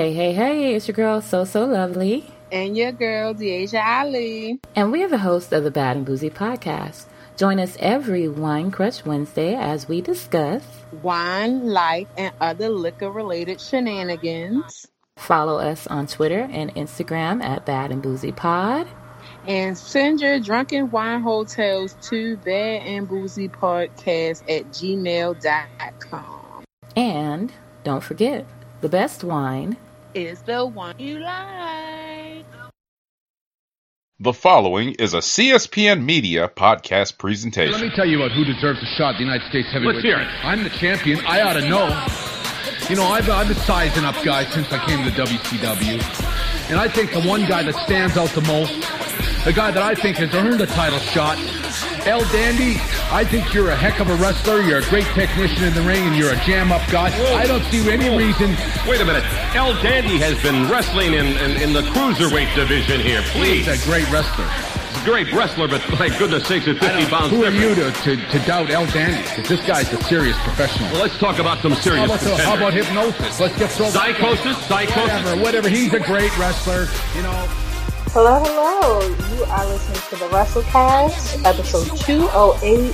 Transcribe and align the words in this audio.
Hey, 0.00 0.14
hey, 0.14 0.32
hey, 0.32 0.74
it's 0.76 0.88
your 0.88 0.94
girl, 0.94 1.20
So 1.20 1.44
So 1.44 1.66
Lovely. 1.66 2.24
And 2.50 2.74
your 2.74 2.90
girl, 2.90 3.34
Deasia 3.34 3.84
Ali. 3.84 4.58
And 4.74 4.90
we 4.92 5.04
are 5.04 5.08
the 5.08 5.18
hosts 5.18 5.52
of 5.52 5.62
the 5.62 5.70
Bad 5.70 5.98
and 5.98 6.06
Boozy 6.06 6.30
podcast. 6.30 7.04
Join 7.36 7.60
us 7.60 7.76
every 7.78 8.26
Wine 8.26 8.70
Crush 8.70 9.04
Wednesday 9.04 9.54
as 9.54 9.88
we 9.88 10.00
discuss 10.00 10.64
wine, 11.02 11.66
life, 11.66 12.08
and 12.16 12.32
other 12.40 12.70
liquor 12.70 13.10
related 13.10 13.60
shenanigans. 13.60 14.86
Follow 15.18 15.58
us 15.58 15.86
on 15.86 16.06
Twitter 16.06 16.48
and 16.50 16.74
Instagram 16.74 17.44
at 17.44 17.66
Bad 17.66 17.92
and 17.92 18.00
Boozy 18.00 18.32
Pod. 18.32 18.86
And 19.46 19.76
send 19.76 20.22
your 20.22 20.40
drunken 20.40 20.90
wine 20.90 21.20
hotels 21.20 21.94
to 22.08 22.38
Bad 22.38 22.86
and 22.86 23.06
Boozy 23.06 23.50
Podcast 23.50 24.44
at 24.48 24.64
gmail.com. 24.70 26.64
And 26.96 27.52
don't 27.84 28.02
forget, 28.02 28.46
the 28.80 28.88
best 28.88 29.22
wine 29.22 29.76
is 30.14 30.42
the 30.42 30.66
one 30.66 30.98
you 30.98 31.18
like. 31.18 32.44
The 34.18 34.32
following 34.34 34.92
is 34.98 35.14
a 35.14 35.18
CSPN 35.18 36.04
Media 36.04 36.50
podcast 36.54 37.16
presentation. 37.16 37.72
Let 37.72 37.80
me 37.80 37.90
tell 37.96 38.04
you 38.04 38.22
about 38.22 38.36
who 38.36 38.44
deserves 38.44 38.82
a 38.82 38.86
shot 38.98 39.14
the 39.14 39.24
United 39.24 39.48
States 39.48 39.72
heavyweight. 39.72 39.96
Let's 39.96 40.04
hear 40.04 40.20
it. 40.20 40.28
I'm 40.44 40.62
the 40.62 40.70
champion. 40.70 41.20
I 41.24 41.40
ought 41.40 41.54
to 41.54 41.62
know. 41.62 41.88
You 42.90 42.96
know, 42.96 43.04
I've, 43.04 43.30
I've 43.30 43.48
been 43.48 43.56
sizing 43.56 44.04
up 44.04 44.16
guys 44.24 44.52
since 44.52 44.70
I 44.72 44.84
came 44.84 45.02
to 45.04 45.10
the 45.10 45.22
WCW. 45.22 46.70
And 46.70 46.78
I 46.78 46.86
think 46.86 47.12
the 47.12 47.22
one 47.22 47.46
guy 47.46 47.62
that 47.62 47.74
stands 47.86 48.16
out 48.16 48.28
the 48.30 48.42
most, 48.42 48.74
the 49.44 49.52
guy 49.52 49.70
that 49.70 49.82
I 49.82 49.94
think 49.94 50.18
has 50.18 50.34
earned 50.34 50.60
a 50.60 50.66
title 50.66 50.98
shot, 50.98 51.38
El 52.06 52.24
Dandy, 52.30 52.76
I 53.12 53.24
think 53.24 53.52
you're 53.52 53.70
a 53.70 53.76
heck 53.76 54.00
of 54.00 54.08
a 54.08 54.14
wrestler. 54.16 54.62
You're 54.62 54.78
a 54.78 54.88
great 54.88 55.04
technician 55.14 55.64
in 55.64 55.74
the 55.74 55.82
ring, 55.82 56.02
and 56.06 56.16
you're 56.16 56.32
a 56.32 56.40
jam-up 56.44 56.82
guy. 56.90 57.10
Whoa. 57.10 57.36
I 57.36 57.46
don't 57.46 57.62
see 57.64 57.88
any 57.90 58.08
Whoa. 58.08 58.18
reason. 58.18 58.50
Wait 58.88 59.00
a 59.00 59.04
minute. 59.04 59.24
El 59.54 59.74
Dandy 59.82 60.16
has 60.18 60.40
been 60.42 60.68
wrestling 60.70 61.12
in, 61.14 61.26
in, 61.38 61.60
in 61.60 61.72
the 61.72 61.82
cruiserweight 61.92 62.54
division 62.54 63.00
here. 63.00 63.22
Please. 63.32 63.66
He's 63.66 63.84
a 63.84 63.86
great 63.86 64.10
wrestler. 64.10 64.46
He's 64.46 65.02
a 65.02 65.04
great 65.04 65.32
wrestler, 65.32 65.68
but 65.68 65.86
my 65.98 66.08
goodness 66.18 66.46
sakes, 66.46 66.66
at 66.68 66.78
50 66.78 67.06
pounds 67.06 67.30
Who 67.30 67.44
are 67.44 67.50
different. 67.50 67.78
you 67.78 68.16
to, 68.16 68.16
to, 68.16 68.38
to 68.38 68.46
doubt 68.46 68.70
El 68.70 68.86
Dandy? 68.86 69.22
Because 69.28 69.48
this 69.48 69.66
guy's 69.66 69.92
a 69.92 70.02
serious 70.04 70.36
professional. 70.42 70.90
Well, 70.92 71.02
let's 71.02 71.18
talk 71.18 71.38
about 71.38 71.58
some 71.60 71.72
How 71.72 71.80
serious 71.80 72.04
about, 72.06 72.20
the, 72.20 72.36
how 72.38 72.56
about 72.56 72.72
uh, 72.72 72.82
hypnosis? 72.82 73.38
Let's 73.38 73.58
get 73.58 73.70
thrown. 73.70 73.90
Psychosis? 73.90 74.56
Psychosis? 74.66 74.96
Whatever, 74.96 75.42
whatever. 75.42 75.68
He's 75.68 75.92
a 75.92 76.00
great 76.00 76.36
wrestler. 76.38 76.88
You 77.14 77.22
know. 77.22 77.48
Hello, 78.12 78.42
hello. 78.42 79.00
You 79.36 79.44
are 79.44 79.66
listening 79.66 80.00
to 80.08 80.16
the 80.16 80.28
WrassleCast, 80.34 81.44
episode 81.44 81.96
208, 81.98 82.92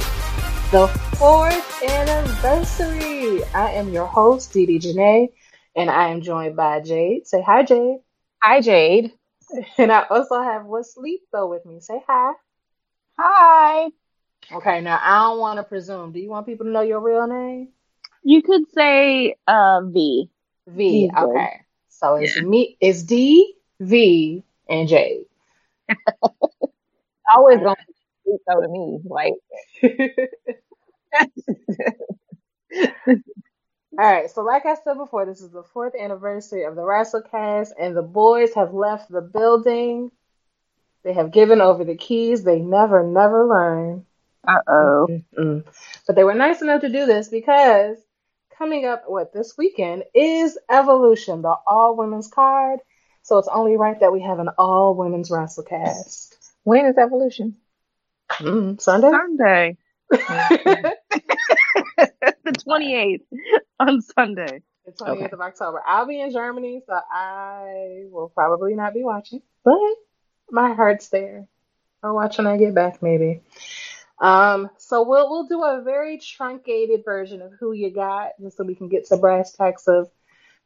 the 0.71 0.89
fourth 1.17 1.83
anniversary. 1.83 3.43
I 3.55 3.71
am 3.73 3.89
your 3.95 4.05
host, 4.05 4.53
Dee 4.53 4.67
Dee 4.67 4.79
Jonee, 4.79 5.29
and 5.75 5.89
I 5.89 6.09
am 6.09 6.21
joined 6.21 6.55
by 6.55 6.81
Jade. 6.81 7.27
Say 7.27 7.41
hi, 7.41 7.63
Jade. 7.63 8.01
Hi, 8.43 8.61
Jade. 8.61 9.13
And 9.79 9.91
I 9.91 10.03
also 10.03 10.43
have 10.43 10.67
What 10.67 10.85
Sleep 10.85 11.23
Though 11.33 11.49
with 11.49 11.65
me. 11.65 11.81
Say 11.81 12.03
hi. 12.07 12.33
Hi. 13.19 13.89
Okay, 14.53 14.83
now 14.83 15.01
I 15.03 15.31
don't 15.31 15.39
want 15.41 15.57
to 15.57 15.63
presume. 15.63 16.13
Do 16.13 16.21
you 16.21 16.29
want 16.29 16.45
people 16.45 16.67
to 16.67 16.73
know 16.73 16.83
your 16.83 17.01
real 17.01 17.27
name? 17.27 17.69
You 18.23 18.43
could 18.43 18.71
say 18.75 19.37
uh, 19.49 19.81
V. 19.83 20.29
V. 20.69 21.09
Good. 21.09 21.19
Okay. 21.19 21.61
So 21.89 22.17
it's 22.17 22.39
me. 22.43 22.77
It's 22.81 23.03
D, 23.03 23.55
V, 23.81 24.45
and 24.69 24.89
Jade. 24.89 25.25
Always 27.37 27.59
gonna 27.61 27.77
be 28.27 28.37
so 28.49 28.61
to 28.63 28.69
me. 28.69 29.01
Like, 29.05 29.35
All 33.99 34.13
right, 34.13 34.31
so 34.31 34.43
like 34.43 34.67
I 34.67 34.75
said 34.75 34.95
before, 34.99 35.27
this 35.27 35.41
is 35.41 35.51
the 35.53 35.63
fourth 35.63 35.95
anniversary 36.01 36.65
of 36.65 36.77
the 36.77 36.83
WrassleCast, 36.83 37.71
and 37.81 37.97
the 37.97 38.03
boys 38.03 38.55
have 38.55 38.75
left 38.75 39.11
the 39.11 39.23
building. 39.23 40.11
They 41.05 41.15
have 41.15 41.33
given 41.33 41.61
over 41.63 41.85
the 41.85 41.97
keys. 41.97 42.45
They 42.45 42.61
never, 42.61 43.05
never 43.05 43.47
learn. 43.47 44.07
uh 44.47 44.61
oh. 44.69 45.09
Mm-mm. 45.39 45.65
But 46.07 46.17
they 46.17 46.25
were 46.25 46.35
nice 46.35 46.63
enough 46.63 46.83
to 46.83 46.89
do 46.89 47.07
this 47.07 47.29
because 47.29 47.99
coming 48.59 48.87
up, 48.87 49.05
what, 49.07 49.33
this 49.33 49.57
weekend 49.59 50.05
is 50.15 50.59
Evolution, 50.71 51.43
the 51.43 51.57
all 51.67 51.97
women's 51.97 52.29
card. 52.29 52.81
So 53.27 53.39
it's 53.39 53.49
only 53.49 53.77
right 53.77 53.99
that 53.99 54.13
we 54.13 54.21
have 54.21 54.39
an 54.39 54.51
all 54.57 54.95
women's 54.95 55.31
WrassleCast. 55.31 56.37
When 56.63 56.87
is 56.87 56.97
Evolution? 56.97 57.57
Mm, 58.35 58.81
Sunday? 58.81 59.11
Sunday. 59.11 59.77
the 60.11 60.93
28th 62.47 63.23
on 63.81 64.01
Sunday. 64.01 64.63
The 64.85 64.93
28th 64.93 65.11
Okay. 65.11 65.29
of 65.33 65.41
October. 65.41 65.83
I'll 65.85 66.07
be 66.07 66.21
in 66.21 66.31
Germany, 66.31 66.83
so 66.87 66.97
I 67.11 68.05
will 68.13 68.29
probably 68.29 68.77
not 68.77 68.95
be 68.95 69.03
watching, 69.03 69.43
but 69.65 69.75
my 70.53 70.73
heart's 70.75 71.09
there. 71.09 71.49
I'll 72.05 72.15
watch 72.15 72.39
when 72.39 72.47
I 72.47 72.57
get 72.59 72.77
back, 72.77 73.03
maybe. 73.03 73.43
Um, 74.21 74.71
so 74.77 75.03
we'll 75.03 75.29
we'll 75.29 75.49
do 75.49 75.65
a 75.65 75.83
very 75.83 76.19
truncated 76.19 77.05
version 77.05 77.43
of 77.43 77.55
who 77.59 77.73
you 77.73 77.91
got, 77.91 78.41
just 78.41 78.57
so 78.57 78.63
we 78.63 78.77
can 78.77 78.89
get 78.89 79.07
to 79.07 79.17
brass 79.17 79.51
tacks 79.51 79.89
of 79.89 80.09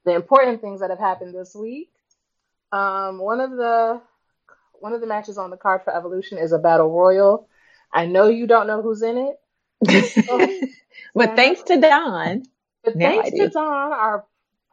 the 0.04 0.14
important 0.14 0.60
things 0.60 0.80
that 0.80 0.90
have 0.90 0.98
happened 0.98 1.34
this 1.34 1.54
week. 1.54 1.90
Um, 2.72 3.18
one 3.18 3.40
of 3.40 3.50
the 3.50 4.00
one 4.74 4.92
of 4.92 5.00
the 5.00 5.06
matches 5.06 5.38
on 5.38 5.50
the 5.50 5.56
card 5.56 5.82
for 5.84 5.94
Evolution 5.94 6.38
is 6.38 6.52
a 6.52 6.58
battle 6.58 6.90
royal. 6.90 7.48
I 7.92 8.06
know 8.06 8.28
you 8.28 8.46
don't 8.46 8.66
know 8.66 8.82
who's 8.82 9.02
in 9.02 9.18
it, 9.18 10.70
but 11.14 11.36
thanks 11.36 11.62
to 11.64 11.80
Don. 11.80 12.44
but 12.84 12.96
Now 12.96 13.22
thanks 13.22 13.30
to. 13.30 13.48
Don, 13.48 13.92
our 13.92 14.24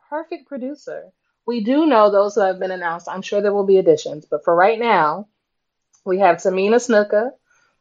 perfect 0.09 0.47
producer, 0.47 1.11
we 1.45 1.63
do 1.63 1.85
know 1.87 2.11
those 2.11 2.35
who 2.35 2.41
have 2.41 2.59
been 2.59 2.71
announced. 2.71 3.09
I'm 3.09 3.21
sure 3.21 3.41
there 3.41 3.53
will 3.53 3.65
be 3.65 3.77
additions, 3.77 4.25
but 4.29 4.43
for 4.43 4.55
right 4.55 4.79
now, 4.79 5.27
we 6.05 6.19
have 6.19 6.37
Tamina 6.37 6.75
Snuka, 6.75 7.31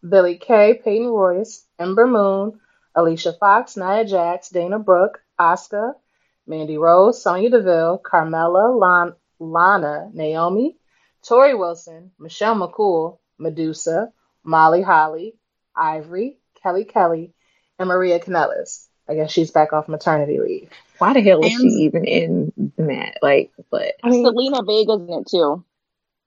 Billie 0.08 0.38
Kay, 0.38 0.80
Peyton 0.82 1.08
Royce, 1.08 1.64
Ember 1.78 2.06
Moon, 2.06 2.58
Alicia 2.94 3.34
Fox, 3.34 3.76
Nia 3.76 4.04
Jax, 4.04 4.48
Dana 4.48 4.78
Brooke, 4.78 5.20
Asuka, 5.38 5.92
Mandy 6.46 6.78
Rose, 6.78 7.22
Sonya 7.22 7.50
Deville, 7.50 8.00
Carmella, 8.02 8.78
Lon- 8.78 9.14
Lana, 9.38 10.10
Naomi, 10.12 10.76
Torrie 11.22 11.58
Wilson, 11.58 12.12
Michelle 12.18 12.54
McCool, 12.54 13.18
Medusa, 13.38 14.12
Molly 14.44 14.82
Holly, 14.82 15.34
Ivory, 15.74 16.38
Kelly 16.62 16.84
Kelly, 16.84 17.32
and 17.78 17.88
Maria 17.88 18.18
Kanellis. 18.20 18.86
I 19.08 19.14
guess 19.14 19.30
she's 19.30 19.50
back 19.50 19.72
off 19.72 19.88
maternity 19.88 20.40
leave. 20.40 20.70
Why 20.98 21.12
the 21.12 21.20
hell 21.20 21.44
is 21.44 21.52
she 21.52 21.68
even 21.84 22.04
in 22.04 22.52
that? 22.76 23.18
Like, 23.22 23.52
but 23.70 23.94
I 24.02 24.10
mean, 24.10 24.24
Zelina 24.24 24.66
Vega's 24.66 25.08
in 25.08 25.20
it 25.20 25.28
too. 25.28 25.64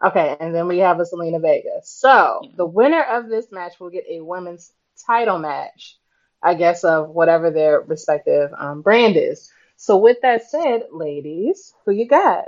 Okay, 0.02 0.38
and 0.40 0.56
then 0.56 0.68
we 0.68 0.80
have 0.80 1.00
a 1.00 1.04
Zelina 1.04 1.42
Vega. 1.42 1.82
So 1.84 2.42
the 2.56 2.66
winner 2.66 3.04
of 3.04 3.28
this 3.28 3.52
match 3.52 3.80
will 3.80 3.90
get 3.90 4.06
a 4.10 4.22
women's 4.22 4.72
title 5.06 5.40
match, 5.40 5.98
I 6.42 6.54
guess, 6.54 6.86
of 6.86 7.10
whatever 7.10 7.52
their 7.52 7.82
respective 7.82 8.52
um, 8.58 8.82
brand 8.82 9.18
is. 9.18 9.52
So 9.76 9.98
with 9.98 10.22
that 10.22 10.50
said, 10.50 10.84
ladies, 10.92 11.74
who 11.86 11.92
you 11.92 12.08
got? 12.08 12.46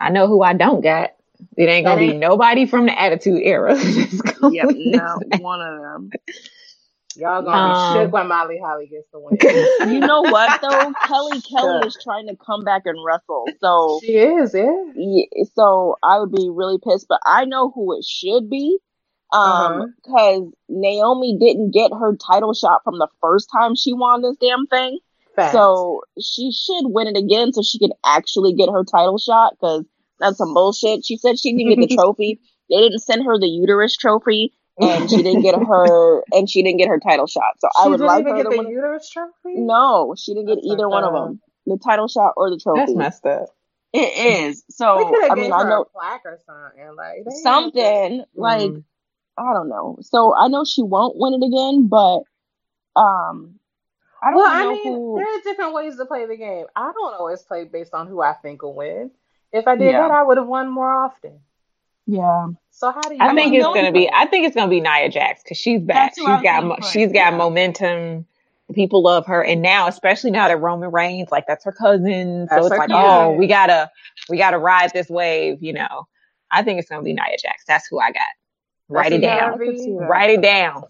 I 0.00 0.10
know 0.10 0.26
who 0.26 0.42
I 0.42 0.54
don't 0.54 0.80
got. 0.80 1.10
It 1.56 1.64
ain't 1.68 1.86
gonna 1.86 2.00
That 2.00 2.12
be 2.12 2.18
nobody 2.18 2.66
from 2.66 2.86
the 2.86 2.98
Attitude 3.00 3.40
Era. 3.42 3.74
that's 3.76 4.20
gonna 4.20 4.54
Yep, 4.54 4.66
win 4.68 4.90
no, 4.92 5.18
this 5.18 5.28
match. 5.28 5.40
one 5.40 5.60
of 5.60 5.80
them. 5.80 6.10
Y'all 7.16 7.42
gonna 7.42 7.56
Um, 7.56 7.70
be 7.74 8.04
shook 8.04 8.12
when 8.12 8.28
Molly 8.28 8.60
Holly 8.62 8.86
gets 8.86 9.08
the 9.12 9.18
win. 9.20 9.36
You 9.90 10.00
know 10.00 10.22
what 10.22 10.52
though? 10.62 10.94
Kelly 11.06 11.40
Kelly 11.42 11.86
is 11.86 11.98
trying 12.02 12.28
to 12.28 12.36
come 12.36 12.64
back 12.64 12.82
and 12.84 12.98
wrestle. 13.04 13.52
So 13.60 14.00
she 14.04 14.16
is, 14.16 14.54
yeah. 14.54 14.84
yeah, 14.94 15.24
so 15.54 15.96
I 16.02 16.20
would 16.20 16.30
be 16.32 16.48
really 16.50 16.78
pissed, 16.78 17.06
but 17.08 17.20
I 17.26 17.44
know 17.46 17.70
who 17.70 17.96
it 17.98 18.04
should 18.04 18.48
be. 18.48 18.78
Uh-huh. 19.32 19.82
Um, 19.82 19.94
because 20.02 20.52
Naomi 20.68 21.36
didn't 21.38 21.70
get 21.72 21.92
her 21.92 22.16
title 22.16 22.52
shot 22.54 22.82
from 22.84 22.98
the 22.98 23.08
first 23.20 23.48
time 23.52 23.74
she 23.76 23.92
won 23.92 24.22
this 24.22 24.36
damn 24.40 24.66
thing. 24.66 24.98
Facts. 25.40 25.52
So 25.52 26.02
she 26.20 26.52
should 26.52 26.84
win 26.86 27.06
it 27.08 27.16
again 27.16 27.52
so 27.52 27.62
she 27.62 27.78
can 27.78 27.92
actually 28.04 28.52
get 28.52 28.68
her 28.68 28.84
title 28.84 29.16
shot 29.18 29.54
because 29.58 29.84
that's 30.18 30.36
some 30.36 30.52
bullshit. 30.52 31.04
She 31.04 31.16
said 31.16 31.38
she 31.38 31.56
didn't 31.56 31.80
get 31.80 31.88
the 31.88 31.96
trophy. 32.00 32.40
They 32.68 32.76
didn't 32.76 33.00
send 33.00 33.24
her 33.24 33.38
the 33.38 33.48
uterus 33.48 33.96
trophy 33.96 34.52
and 34.78 35.08
she 35.08 35.22
didn't 35.22 35.42
get 35.42 35.54
her 35.54 36.22
and 36.32 36.48
she 36.48 36.62
didn't 36.62 36.78
get 36.78 36.88
her 36.88 37.00
title 37.00 37.26
shot. 37.26 37.58
So 37.58 37.68
I 37.82 37.88
would 37.88 38.00
like 38.00 38.24
her 38.24 38.36
get 38.36 38.44
to 38.44 38.50
the 38.50 38.58
win. 38.58 38.68
uterus 38.68 39.08
trophy. 39.08 39.32
No, 39.56 40.14
she 40.16 40.34
didn't 40.34 40.48
get 40.48 40.56
That's 40.56 40.66
either 40.66 40.88
one 40.88 41.04
of 41.04 41.12
them. 41.12 41.40
The 41.66 41.78
title 41.82 42.08
shot 42.08 42.34
or 42.36 42.50
the 42.50 42.58
trophy. 42.58 42.80
That's 42.80 42.94
messed 42.94 43.26
up. 43.26 43.48
It 43.92 44.50
is. 44.50 44.62
So 44.68 45.16
I 45.30 45.34
mean 45.34 45.52
I 45.52 45.62
know 45.62 45.84
plaque 45.84 46.22
or 46.24 46.38
something. 46.46 46.96
Like 46.96 47.24
something 47.42 48.24
like 48.34 48.70
Mm. 48.70 48.84
I 49.38 49.54
don't 49.54 49.68
know. 49.70 49.98
So 50.02 50.34
I 50.34 50.48
know 50.48 50.64
she 50.64 50.82
won't 50.82 51.16
win 51.16 51.34
it 51.34 51.46
again, 51.46 51.88
but 51.88 52.22
um 52.94 53.59
I 54.22 54.30
don't 54.30 54.36
Well, 54.36 54.46
I 54.50 54.68
mean, 54.72 54.94
who 54.94 55.14
there 55.16 55.26
are 55.26 55.40
different 55.42 55.72
ways 55.74 55.96
to 55.96 56.04
play 56.04 56.26
the 56.26 56.36
game. 56.36 56.66
I 56.76 56.92
don't 56.92 57.14
always 57.14 57.42
play 57.42 57.64
based 57.64 57.94
on 57.94 58.06
who 58.06 58.20
I 58.20 58.34
think 58.34 58.62
will 58.62 58.74
win. 58.74 59.10
If 59.52 59.66
I 59.66 59.76
did 59.76 59.92
Yeah. 59.92 60.02
that, 60.02 60.10
I 60.10 60.22
would 60.22 60.36
have 60.36 60.46
won 60.46 60.68
more 60.70 60.90
often. 60.92 61.40
Yeah. 62.06 62.48
So 62.70 62.90
how 62.90 63.00
do 63.02 63.14
you? 63.14 63.20
I 63.20 63.34
think 63.34 63.54
it's 63.54 63.64
gonna 63.64 63.92
be. 63.92 64.10
I 64.12 64.26
think 64.26 64.46
it's 64.46 64.54
gonna 64.54 64.70
be 64.70 64.80
Nia 64.80 65.08
Jax 65.08 65.42
because 65.42 65.58
she's 65.58 65.80
back. 65.80 66.14
That's 66.14 66.18
who 66.18 66.26
I 66.26 66.36
She's 66.36 66.42
got. 66.42 66.64
Mo- 66.64 66.76
she's 66.90 67.12
got 67.12 67.32
Yeah. 67.32 67.36
momentum. 67.38 68.26
people 68.72 69.02
love 69.02 69.26
her, 69.26 69.42
and 69.42 69.62
now, 69.62 69.88
especially 69.88 70.30
now 70.30 70.46
that 70.46 70.60
Roman 70.60 70.92
Reigns, 70.92 71.32
like 71.32 71.44
that's 71.48 71.64
her 71.64 71.72
cousin, 71.72 72.46
so 72.48 72.56
it's 72.58 72.70
like, 72.70 72.88
cousin. 72.88 72.94
oh, 72.96 73.32
we 73.32 73.48
gotta, 73.48 73.90
we 74.28 74.38
gotta 74.38 74.58
ride 74.60 74.92
this 74.92 75.08
wave, 75.10 75.60
you 75.60 75.72
know. 75.72 76.06
I 76.52 76.62
think 76.62 76.78
it's 76.78 76.88
gonna 76.88 77.02
be 77.02 77.12
Nia 77.12 77.36
Jax. 77.36 77.64
That's 77.66 77.88
who 77.88 77.98
I 77.98 78.12
got. 78.12 78.22
Write 78.88 79.12
it 79.12 79.22
down. 79.22 79.58
Write 79.58 80.30
it 80.30 80.40
down. 80.40 80.84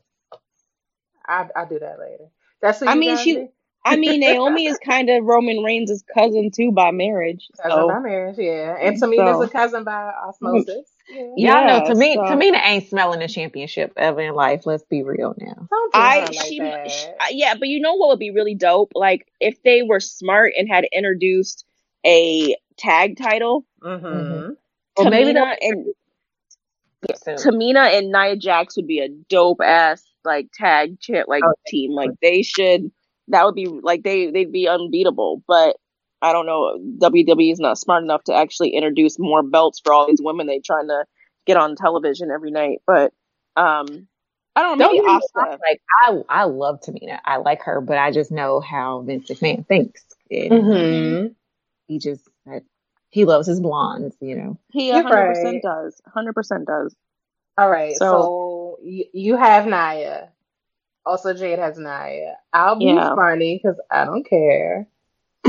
I 1.26 1.48
I'll 1.56 1.66
do 1.66 1.78
that 1.78 1.98
later. 1.98 2.28
That's 2.62 2.80
who 2.80 2.86
I 2.88 2.94
mean, 2.94 3.14
got, 3.14 3.24
she- 3.24 3.48
I 3.84 3.96
mean, 3.96 4.20
Naomi 4.20 4.66
is 4.66 4.78
kind 4.84 5.08
of 5.08 5.24
Roman 5.24 5.62
Reigns' 5.62 6.04
cousin 6.14 6.50
too 6.54 6.70
by 6.72 6.90
marriage. 6.90 7.48
cousin 7.62 7.78
So 7.78 7.88
by 7.88 7.98
marriage, 8.00 8.36
yeah, 8.38 8.76
and 8.80 9.00
Tamina's 9.00 9.36
So- 9.36 9.42
a 9.42 9.48
cousin 9.48 9.84
by 9.84 10.12
osmosis. 10.26 10.86
Yeah. 11.12 11.22
Y'all 11.22 11.34
Yeah, 11.36 11.66
know 11.66 11.80
Tamina, 11.92 12.14
so- 12.14 12.20
Tamina 12.36 12.60
ain't 12.64 12.88
smelling 12.88 13.20
a 13.20 13.26
championship 13.26 13.92
ever 13.96 14.20
in 14.20 14.32
life. 14.32 14.64
Let's 14.64 14.84
be 14.84 15.02
real 15.02 15.34
now. 15.38 15.66
Don't 15.68 15.92
do 15.92 15.98
I 15.98 16.20
like 16.20 16.34
she, 16.46 16.60
that. 16.60 16.88
sh 16.88 17.06
yeah, 17.32 17.54
but 17.58 17.66
you 17.66 17.80
know 17.80 17.94
what 17.96 18.10
would 18.10 18.20
be 18.20 18.30
really 18.30 18.54
dope? 18.54 18.92
Like 18.94 19.26
if 19.40 19.60
they 19.64 19.82
were 19.82 19.98
smart 19.98 20.52
and 20.56 20.68
had 20.68 20.84
introduced 20.92 21.64
a 22.06 22.54
tag 22.76 23.16
title, 23.18 23.64
mm-hmm. 23.82 24.52
Well, 24.96 25.10
maybe 25.10 25.32
Tamina 25.36 25.56
and 25.60 25.86
Soon. 27.24 27.36
Tamina 27.38 27.98
and 27.98 28.12
Nia 28.12 28.36
Jax 28.36 28.76
would 28.76 28.86
be 28.86 29.00
a 29.00 29.08
dope 29.08 29.60
ass 29.62 30.04
like 30.24 30.48
tag 30.54 30.98
chit 31.00 31.28
like 31.28 31.42
Oh, 31.44 31.52
team. 31.66 31.92
Like 31.92 32.10
they 32.22 32.42
should 32.42 32.90
that 33.28 33.44
would 33.44 33.54
be 33.54 33.66
like 33.66 34.02
they 34.02 34.30
they'd 34.30 34.52
be 34.52 34.68
unbeatable. 34.68 35.42
But 35.46 35.76
I 36.22 36.32
don't 36.32 36.46
know. 36.46 36.78
WWE 36.98 37.52
is 37.52 37.60
not 37.60 37.78
smart 37.78 38.02
enough 38.04 38.24
to 38.24 38.34
actually 38.34 38.70
introduce 38.70 39.18
more 39.18 39.42
belts 39.42 39.80
for 39.80 39.92
all 39.92 40.06
these 40.06 40.20
women 40.22 40.46
they 40.46 40.60
trying 40.60 40.88
to 40.88 41.04
get 41.46 41.56
on 41.56 41.76
television 41.76 42.30
every 42.30 42.50
night. 42.50 42.78
But 42.86 43.12
um 43.56 44.06
I 44.56 44.62
don't 44.62 44.78
know, 44.78 44.86
Don't 44.88 45.06
maybe 45.06 45.20
get 45.20 45.22
Asuka. 45.46 45.58
like 45.60 45.80
I, 46.04 46.40
I 46.42 46.44
love 46.44 46.80
Tamina. 46.80 47.20
I 47.24 47.36
like 47.36 47.62
her, 47.62 47.80
but 47.80 47.98
I 47.98 48.10
just 48.10 48.32
know 48.32 48.60
how 48.60 49.00
Vince 49.02 49.30
McMahon 49.30 49.66
thinks. 49.66 50.02
And 50.30 50.50
Mm-hmm. 50.50 51.26
He 51.86 51.98
just 51.98 52.28
he 53.10 53.24
loves 53.24 53.46
his 53.46 53.60
blondes, 53.60 54.16
you 54.20 54.36
know. 54.36 54.58
He 54.72 54.90
100% 54.92 55.04
right. 55.04 55.62
does. 55.62 56.00
100% 56.16 56.66
does. 56.66 56.94
All 57.58 57.68
right, 57.70 57.94
so, 57.96 58.04
So- 58.04 58.49
y- 58.80 59.10
you 59.12 59.36
have 59.36 59.66
Nia. 59.66 60.32
Also, 61.06 61.34
Jade 61.34 61.58
has 61.58 61.78
Nia. 61.78 62.36
I'll 62.52 62.76
be 62.76 62.86
Yeah. 62.86 63.14
funny 63.14 63.58
because 63.62 63.80
I 63.90 64.04
don't 64.04 64.24
care. 64.28 64.86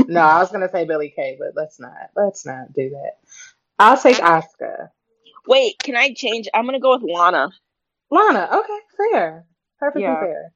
No, 0.08 0.20
I 0.20 0.38
was 0.40 0.50
gonna 0.50 0.70
say 0.70 0.84
Billie 0.86 1.10
Kay, 1.14 1.36
but 1.38 1.52
let's 1.54 1.78
not. 1.78 2.10
Let's 2.16 2.46
not 2.46 2.72
do 2.72 2.90
that. 2.90 3.18
I'll 3.78 3.96
take 3.96 4.16
Asuka. 4.16 4.90
Wait, 5.46 5.78
can 5.78 5.96
I 5.96 6.14
change? 6.14 6.48
I'm 6.54 6.64
gonna 6.66 6.80
go 6.80 6.96
with 6.98 7.02
Lana. 7.10 7.50
Lana. 8.10 8.48
Okay, 8.52 8.78
fair. 9.12 9.46
Perfectly 9.78 10.02
Yeah. 10.02 10.20
fair. 10.20 10.52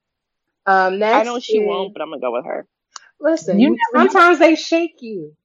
Um, 0.67 0.99
next 0.99 1.17
I 1.17 1.23
know 1.25 1.39
she 1.39 1.59
is- 1.59 1.67
won't, 1.67 1.93
but 1.93 2.03
I'm 2.03 2.11
gonna 2.11 2.21
go 2.21 2.33
with 2.33 2.45
her. 2.47 2.67
Listen, 3.21 3.59
You 3.59 3.71
you, 3.71 3.79
never 3.93 4.05
know. 4.07 4.11
sometimes 4.13 4.39
they 4.39 4.55
shake 4.57 4.97
you. 5.01 5.37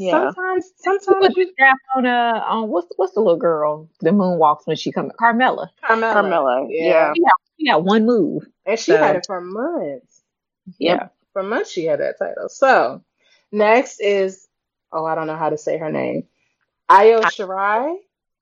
Yeah. 0.00 0.30
Sometimes, 0.32 0.72
sometimes 0.76 1.36
you, 1.36 1.44
the 1.46 1.52
strap 1.52 1.76
on 1.94 2.06
a 2.06 2.42
on 2.48 2.68
what's 2.70 2.88
what's 2.96 3.12
the 3.12 3.20
little 3.20 3.36
girl 3.38 3.88
that 4.00 4.14
moonwalks 4.14 4.66
when 4.66 4.76
she 4.76 4.92
comes 4.92 5.12
Carmella. 5.20 5.68
Carmella. 5.84 6.14
Carmella, 6.14 6.66
yeah. 6.70 7.12
She 7.58 7.66
got 7.66 7.84
one 7.84 8.06
move. 8.06 8.46
and 8.64 8.78
she 8.78 8.92
So- 8.92 8.96
had 8.96 9.16
it 9.16 9.26
for 9.26 9.40
months. 9.42 10.22
Yeah. 10.78 11.08
for 11.34 11.42
months 11.42 11.70
she 11.70 11.84
had 11.84 12.00
that 12.00 12.18
title. 12.18 12.48
So 12.48 13.02
next 13.52 14.00
is 14.00 14.48
oh 14.90 15.04
I 15.04 15.14
don't 15.14 15.26
know 15.26 15.36
how 15.36 15.50
to 15.50 15.58
say 15.58 15.76
her 15.76 15.90
name. 15.92 16.24
Io 16.88 17.20
Shirai, 17.20 17.96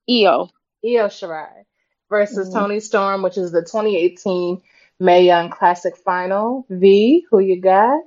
Io. 0.09 0.49
Io 0.83 1.07
Shirai 1.07 1.65
versus 2.09 2.49
Mhm. 2.49 2.53
Toni 2.53 2.79
Storm, 2.79 3.21
which 3.21 3.37
is 3.37 3.51
the 3.51 3.61
2018 3.63 4.61
Mae 5.01 5.25
Young 5.25 5.49
Classic 5.49 5.95
Final. 5.97 6.65
V, 6.69 7.25
who 7.29 7.39
you 7.39 7.59
got? 7.61 8.01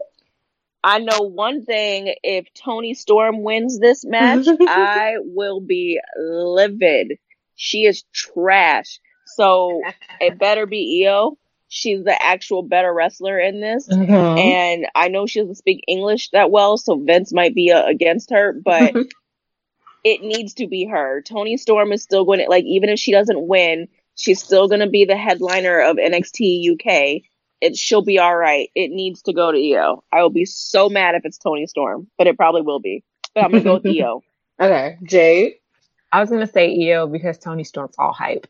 I 0.85 0.99
know 0.99 1.21
one 1.23 1.65
thing. 1.65 2.15
If 2.23 2.47
Toni 2.55 2.95
Storm 2.95 3.43
wins 3.43 3.79
this 3.79 4.05
match, 4.05 4.47
I 4.61 5.15
will 5.19 5.61
be 5.61 6.01
livid. 6.19 7.19
She 7.55 7.85
is 7.85 8.05
trash. 8.13 8.99
So 9.27 9.83
it 10.21 10.39
better 10.39 10.67
be 10.67 11.07
Io. 11.07 11.39
She's 11.69 12.05
the 12.05 12.23
actual 12.23 12.63
better 12.63 12.93
wrestler 12.93 13.39
in 13.39 13.61
this. 13.61 13.89
Mhm. 13.89 14.39
And 14.39 14.87
I 14.95 15.09
know 15.09 15.27
she 15.27 15.41
doesn't 15.41 15.55
speak 15.55 15.85
English 15.89 16.31
that 16.31 16.51
well, 16.51 16.77
so 16.77 16.97
Vince 16.97 17.33
might 17.33 17.55
be 17.55 17.71
uh, 17.73 17.87
against 17.87 18.31
her, 18.31 18.53
but 18.53 18.95
it 20.05 20.23
needs 20.23 20.55
to 20.55 20.67
be 20.67 20.85
her. 20.87 21.23
Toni 21.23 21.57
Storm 21.57 21.93
is 21.93 22.03
still 22.03 22.25
going 22.25 22.41
to, 22.41 22.49
like, 22.49 22.65
even 22.65 22.91
if 22.91 22.99
she 22.99 23.13
doesn't 23.13 23.47
win, 23.47 23.89
she's 24.17 24.43
still 24.43 24.69
going 24.69 24.81
to 24.81 24.89
be 24.89 25.05
the 25.05 25.17
headliner 25.17 25.81
of 25.81 25.97
NXT 25.97 26.73
UK. 26.73 27.23
It, 27.63 27.77
she'll 27.77 28.03
be 28.03 28.19
all 28.19 28.37
right. 28.37 28.69
It 28.75 28.91
needs 28.91 29.23
to 29.23 29.33
go 29.33 29.53
to 29.53 29.75
Io. 29.75 30.03
I 30.13 30.21
will 30.23 30.31
be 30.31 30.45
so 30.45 30.89
mad 30.89 31.15
if 31.15 31.25
it's 31.25 31.39
Toni 31.39 31.67
Storm, 31.67 32.09
but 32.19 32.27
it 32.27 32.37
probably 32.37 32.63
will 32.63 32.81
be. 32.81 33.05
But 33.35 33.45
I'm 33.45 33.53
going 33.53 33.63
to 33.63 33.69
go 33.69 33.75
with 33.75 33.87
Io. 34.03 34.23
Okay, 34.61 34.99
Jade. 35.05 35.55
I 36.13 36.21
was 36.21 36.29
gonna 36.29 36.47
say 36.47 36.93
Io 36.93 37.07
because 37.07 37.39
Toni 37.39 37.65
Storm's 37.65 37.95
all 37.99 38.13
hype. 38.13 38.47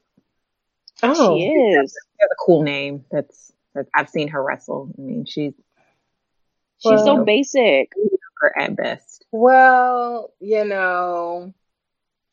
Oh, 1.02 1.38
She 1.38 1.44
is. 1.44 1.92
She 1.92 2.18
has 2.20 2.30
a 2.32 2.44
cool 2.44 2.64
name. 2.64 3.04
That's, 3.10 3.52
that's 3.74 3.88
I've 3.94 4.08
seen 4.08 4.28
her 4.28 4.42
wrestle. 4.42 4.92
I 4.98 5.00
mean, 5.00 5.26
she's 5.26 5.52
She's 6.78 7.04
so 7.04 7.24
basic. 7.24 7.92
her 8.40 8.58
at 8.58 8.74
best. 8.74 9.24
well, 9.30 10.32
you 10.40 10.64
know, 10.64 11.54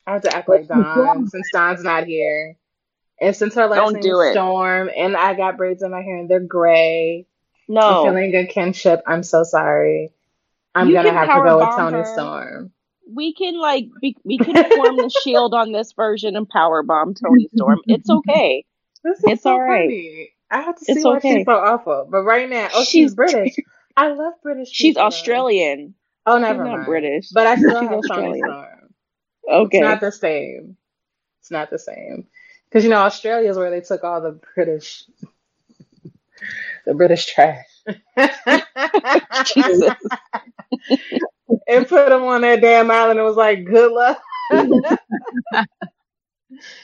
I 0.06 0.14
have 0.14 0.22
to 0.22 0.36
act 0.36 0.48
like 0.48 0.66
Don 0.66 1.28
since 1.28 1.48
Don's 1.52 1.84
not 1.84 2.04
here. 2.04 2.56
And 3.20 3.36
since 3.36 3.54
her 3.54 3.66
last 3.66 3.76
Don't 3.76 3.92
name 3.94 4.02
do 4.02 4.20
is 4.20 4.28
it. 4.28 4.32
Storm, 4.32 4.90
and 4.96 5.16
I 5.16 5.34
got 5.34 5.56
braids 5.58 5.82
in 5.82 5.90
my 5.90 6.00
hair 6.02 6.16
and 6.18 6.28
they're 6.28 6.40
gray, 6.40 7.26
no, 7.68 7.80
I'm 7.80 8.04
feeling 8.14 8.34
a 8.34 8.46
kinship. 8.46 9.02
I'm 9.06 9.22
so 9.22 9.44
sorry. 9.44 10.10
I'm 10.74 10.88
You 10.88 10.94
gonna 10.94 11.12
have 11.12 11.28
to 11.28 11.42
go 11.44 11.58
with 11.58 11.76
Tony 11.76 11.98
her. 11.98 12.04
Storm. 12.04 12.72
we 13.12 13.34
can 13.34 13.58
like 13.60 13.88
be, 14.00 14.16
we 14.24 14.38
can 14.38 14.54
form 14.70 14.96
the 14.96 15.10
shield 15.24 15.52
on 15.54 15.72
this 15.72 15.92
version 15.92 16.36
and 16.36 16.48
power 16.48 16.82
bomb 16.82 17.14
Toni 17.14 17.48
Storm. 17.54 17.80
It's 17.86 18.08
okay. 18.18 18.64
This 19.04 19.18
is 19.18 19.24
It's 19.26 19.42
so 19.42 19.50
all 19.52 19.60
right. 19.60 19.88
funny. 19.88 20.30
I 20.50 20.60
have 20.62 20.78
to 20.78 20.84
see 20.84 20.92
It's 20.92 21.04
why 21.04 21.16
okay. 21.18 21.38
she's 21.38 21.44
so 21.46 21.52
awful. 21.52 22.08
But 22.10 22.22
right 22.22 22.48
now, 22.48 22.68
oh, 22.74 22.80
she's, 22.84 22.90
She's- 22.90 23.14
British. 23.14 23.56
I 23.96 24.12
love 24.12 24.34
British. 24.42 24.68
She's 24.70 24.94
people. 24.94 25.02
Australian. 25.02 25.94
Oh, 26.26 26.36
She's 26.36 26.42
never 26.42 26.64
not 26.64 26.72
mind. 26.72 26.86
British. 26.86 27.28
But 27.30 27.46
I 27.46 27.56
still 27.56 27.80
She's 27.80 27.88
have 27.88 28.00
Tony. 28.08 28.38
Storm. 28.40 28.94
Okay. 29.50 29.78
It's 29.78 29.82
not 29.82 30.00
the 30.00 30.12
same. 30.12 30.76
It's 31.40 31.50
not 31.50 31.70
the 31.70 31.78
same. 31.78 32.26
Because 32.70 32.84
you 32.84 32.90
know 32.90 33.00
Australia 33.02 33.50
is 33.50 33.56
where 33.56 33.70
they 33.70 33.80
took 33.80 34.04
all 34.04 34.20
the 34.20 34.38
British, 34.54 35.04
the 36.86 36.94
British 36.94 37.26
trash, 37.26 37.66
and 41.66 41.88
put 41.88 42.08
them 42.08 42.22
on 42.22 42.42
that 42.42 42.60
damn 42.60 42.90
island. 42.90 43.18
It 43.18 43.22
was 43.24 43.36
like 43.36 43.64
good 43.64 43.92
luck. 43.92 44.22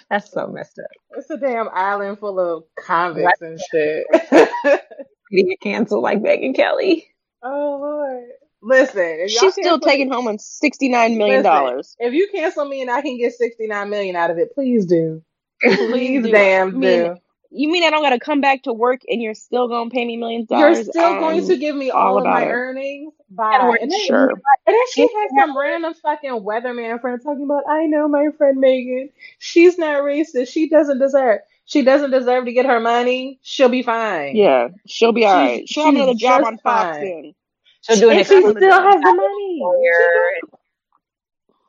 That's 0.09 0.31
so 0.31 0.47
messed 0.47 0.78
up. 0.78 0.87
it's 1.16 1.28
a 1.31 1.37
damn 1.37 1.69
island 1.73 2.19
full 2.21 2.38
of 2.38 2.64
convicts 2.78 3.40
and 3.40 3.61
shit. 3.61 4.07
You 5.28 5.45
get 5.49 5.61
canceled 5.61 6.05
like 6.05 6.21
Megyn 6.23 6.55
Kelly. 6.55 7.09
oh 7.43 7.78
Lord! 7.81 8.28
Listen, 8.62 9.26
She's 9.28 9.55
still 9.55 9.81
taking 9.81 10.09
home 10.09 10.28
on 10.28 10.38
sixty 10.38 10.88
nine 10.88 11.19
million 11.19 11.43
dollars. 11.43 11.97
If 11.99 12.14
you 12.14 12.28
cancel 12.33 12.64
me 12.64 12.81
and 12.81 12.88
I 12.88 13.02
can 13.02 13.19
get 13.19 13.33
sixty 13.33 13.66
nine 13.66 13.90
million 13.90 14.14
out 14.14 14.31
of 14.31 14.38
it, 14.38 14.55
please 14.55 14.87
do. 14.87 15.25
Please, 15.62 16.22
do. 16.25 16.30
damn 16.30 16.68
I 16.68 16.70
do. 16.70 16.76
mean, 16.78 17.16
You 17.50 17.70
mean 17.70 17.84
I 17.84 17.90
don't 17.90 18.02
gotta 18.02 18.18
come 18.20 18.40
back 18.40 18.64
to 18.64 18.72
work 18.72 19.00
and 19.08 19.22
you're 19.22 19.34
still 19.34 19.68
gonna 19.68 19.90
pay 19.90 20.04
me 20.04 20.16
millions 20.16 20.50
of 20.50 20.58
You're 20.58 20.70
dollars? 20.72 20.88
still 20.88 21.18
going 21.20 21.46
to 21.46 21.56
give 21.56 21.75
me 21.76 21.90
all 21.90 22.08
all 22.08 22.18
of 22.18 22.25
my 22.25 22.42
it. 22.44 22.48
earnings. 22.48 23.12
Gotta 23.34 23.62
Bye. 23.64 23.68
work, 23.70 23.78
And 23.82 23.90
then, 23.90 24.00
Sure. 24.06 24.28
and 24.30 24.40
then 24.66 24.76
she 24.92 25.00
has 25.02 25.30
some 25.38 25.56
random 25.58 25.94
fucking 25.94 26.30
weatherman 26.30 27.00
friend 27.00 27.20
talking 27.22 27.44
about, 27.44 27.64
I 27.68 27.86
know 27.86 28.06
my 28.08 28.28
friend 28.36 28.58
Megyn. 28.62 29.10
She's 29.38 29.78
not 29.78 30.02
racist. 30.02 30.48
She 30.48 30.68
doesn't 30.68 30.98
deserve. 30.98 31.40
She 31.64 31.82
doesn't 31.82 32.12
deserve 32.12 32.44
to 32.44 32.52
get 32.52 32.66
her 32.66 32.78
money. 32.78 33.40
She'll 33.42 33.68
be 33.68 33.82
fine. 33.82 34.36
Yeah, 34.36 34.68
she'll 34.86 35.12
be 35.12 35.22
She's- 35.22 35.32
alright. 35.32 35.68
She'll 35.68 35.84
have 35.86 35.94
she's 35.94 36.00
another 36.02 36.14
job 36.18 36.44
on 36.44 36.58
Fox 36.58 36.98
fine. 36.98 37.00
soon. 37.00 37.34
She'll 37.80 37.96
do 38.00 38.10
an 38.10 38.18
And 38.18 38.26
she 38.26 38.40
still 38.40 38.82
has 38.82 39.00
the 39.00 39.14
money. 39.14 39.62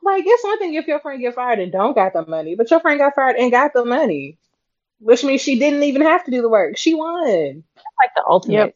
Lawyer. 0.08 0.16
Like, 0.16 0.24
it's 0.26 0.44
one 0.44 0.58
thing 0.58 0.74
if 0.74 0.86
your 0.86 1.00
friend 1.00 1.20
get 1.20 1.34
fired 1.34 1.58
and 1.58 1.72
don't 1.72 1.94
got 1.94 2.12
the 2.12 2.26
money, 2.26 2.54
but 2.54 2.70
your 2.70 2.80
friend 2.80 2.98
got 2.98 3.14
fired 3.14 3.36
and 3.36 3.50
got 3.50 3.72
the 3.72 3.84
money, 3.84 4.38
which 5.00 5.24
means 5.24 5.40
she 5.40 5.58
didn't 5.58 5.82
even 5.82 6.02
have 6.02 6.24
to 6.24 6.30
do 6.30 6.42
the 6.42 6.48
work. 6.48 6.76
She 6.76 6.94
won. 6.94 7.64
like 8.02 8.14
the 8.16 8.24
ultimate. 8.28 8.54
Yep. 8.54 8.74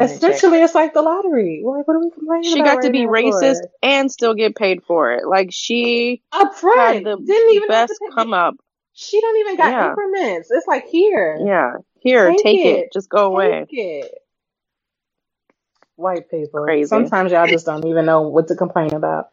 Essentially, 0.00 0.58
it's 0.62 0.74
like 0.74 0.94
the 0.94 1.02
lottery. 1.02 1.62
Like, 1.64 1.86
what 1.86 1.94
are 1.96 2.00
we 2.00 2.10
complaining 2.10 2.46
about? 2.46 2.54
She 2.54 2.60
about 2.60 2.74
got 2.76 2.82
to 2.82 2.90
be 2.90 3.00
racist 3.06 3.60
for? 3.60 3.70
and 3.82 4.10
still 4.10 4.34
get 4.34 4.56
paid 4.56 4.82
for 4.84 5.12
it. 5.12 5.26
Like 5.26 5.50
she 5.52 6.22
up 6.32 6.54
front. 6.54 6.94
had 6.94 7.04
the 7.04 7.16
Didn't 7.18 7.50
even 7.54 7.68
have 7.70 7.88
best 7.88 8.00
to 8.00 8.10
come 8.14 8.32
up. 8.32 8.54
She 8.94 9.20
don't 9.20 9.36
even 9.38 9.56
got 9.56 9.70
Yeah. 9.72 9.88
increments. 9.90 10.50
It's 10.50 10.66
like 10.66 10.86
here, 10.86 11.38
Yeah, 11.44 11.72
here, 12.00 12.30
Take 12.30 12.42
take, 12.42 12.60
it. 12.60 12.78
it. 12.84 12.92
Just 12.92 13.08
go 13.10 13.26
away. 13.26 13.66
it. 13.68 14.14
White 15.96 16.30
people. 16.30 16.64
Crazy. 16.64 16.88
Sometimes 16.88 17.32
y'all 17.32 17.46
just 17.46 17.66
don't 17.66 17.86
even 17.86 18.06
know 18.06 18.22
what 18.22 18.48
to 18.48 18.56
complain 18.56 18.94
about. 18.94 19.28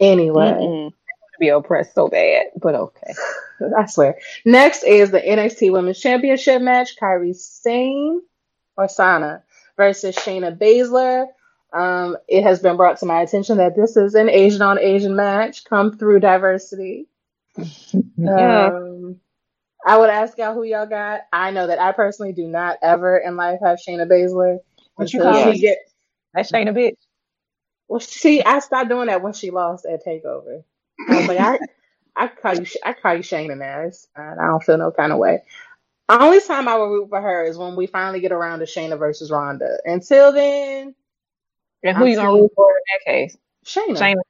Anyway, 0.00 0.42
Mm-mm. 0.42 0.92
be 1.40 1.48
oppressed 1.48 1.94
so 1.94 2.08
bad, 2.08 2.46
but 2.56 2.74
okay. 2.74 3.14
I 3.78 3.86
swear. 3.86 4.18
Next 4.44 4.82
is 4.84 5.10
the 5.10 5.20
NXT 5.20 5.72
Women's 5.72 6.00
Championship 6.00 6.62
match: 6.62 6.96
Kairi 6.96 7.34
Sane 7.34 8.22
or 8.76 8.88
Sana 8.88 9.42
versus 9.76 10.16
Shayna 10.16 10.56
Baszler. 10.56 11.26
Um, 11.72 12.16
it 12.28 12.42
has 12.44 12.60
been 12.60 12.76
brought 12.76 12.98
to 12.98 13.06
my 13.06 13.20
attention 13.22 13.58
that 13.58 13.76
this 13.76 13.96
is 13.96 14.14
an 14.14 14.28
Asian 14.30 14.62
on 14.62 14.78
Asian 14.78 15.16
match. 15.16 15.64
Come 15.64 15.96
through 15.98 16.20
diversity. 16.20 17.08
Yeah. 18.16 18.68
Um, 18.68 19.20
I 19.86 19.96
would 19.96 20.10
ask 20.10 20.36
y'all 20.38 20.54
who 20.54 20.64
y'all 20.64 20.86
got. 20.86 21.20
I 21.32 21.50
know 21.50 21.66
that 21.66 21.80
I 21.80 21.92
personally 21.92 22.32
do 22.32 22.46
not 22.46 22.78
ever 22.82 23.16
in 23.16 23.36
life 23.36 23.60
have 23.64 23.78
Shayna 23.78 24.06
Baszler. 24.06 24.58
What 24.96 25.12
you 25.12 25.20
until 25.20 25.32
call 25.32 25.52
she 25.52 25.60
get 25.60 25.78
That's 26.34 26.52
Shayna 26.52 26.76
bitch. 26.76 26.96
Well, 27.88 28.00
see, 28.00 28.42
I 28.42 28.58
stopped 28.60 28.88
doing 28.88 29.06
that 29.08 29.22
when 29.22 29.32
she 29.32 29.50
lost 29.50 29.86
at 29.86 30.04
Takeover. 30.04 30.62
I 31.08 31.18
was 31.18 31.28
like, 31.28 31.38
I, 31.40 31.58
I 32.16 32.28
call 32.28 32.54
you, 32.58 32.66
I 32.84 32.92
call 32.92 33.14
you 33.14 33.22
Shayna 33.22 33.56
now. 33.56 33.80
It's 33.82 34.08
fine. 34.14 34.38
I 34.38 34.46
don't 34.46 34.62
feel 34.62 34.78
no 34.78 34.90
kind 34.90 35.12
of 35.12 35.18
way. 35.18 35.42
Only 36.10 36.40
time 36.40 36.68
I 36.68 36.76
will 36.76 36.88
root 36.88 37.08
for 37.10 37.20
her 37.20 37.44
is 37.44 37.58
when 37.58 37.76
we 37.76 37.86
finally 37.86 38.20
get 38.20 38.32
around 38.32 38.60
to 38.60 38.64
Shayna 38.64 38.98
versus 38.98 39.30
Ronda. 39.30 39.78
Until 39.84 40.32
then, 40.32 40.94
And 41.82 41.96
who 41.96 42.04
I'm 42.04 42.10
you 42.10 42.16
gonna 42.16 42.32
root 42.32 42.50
for 42.56 42.66
in 42.70 42.82
that 43.06 43.12
case? 43.12 43.36
Shayna. 43.64 43.98
Shayna. 43.98 44.22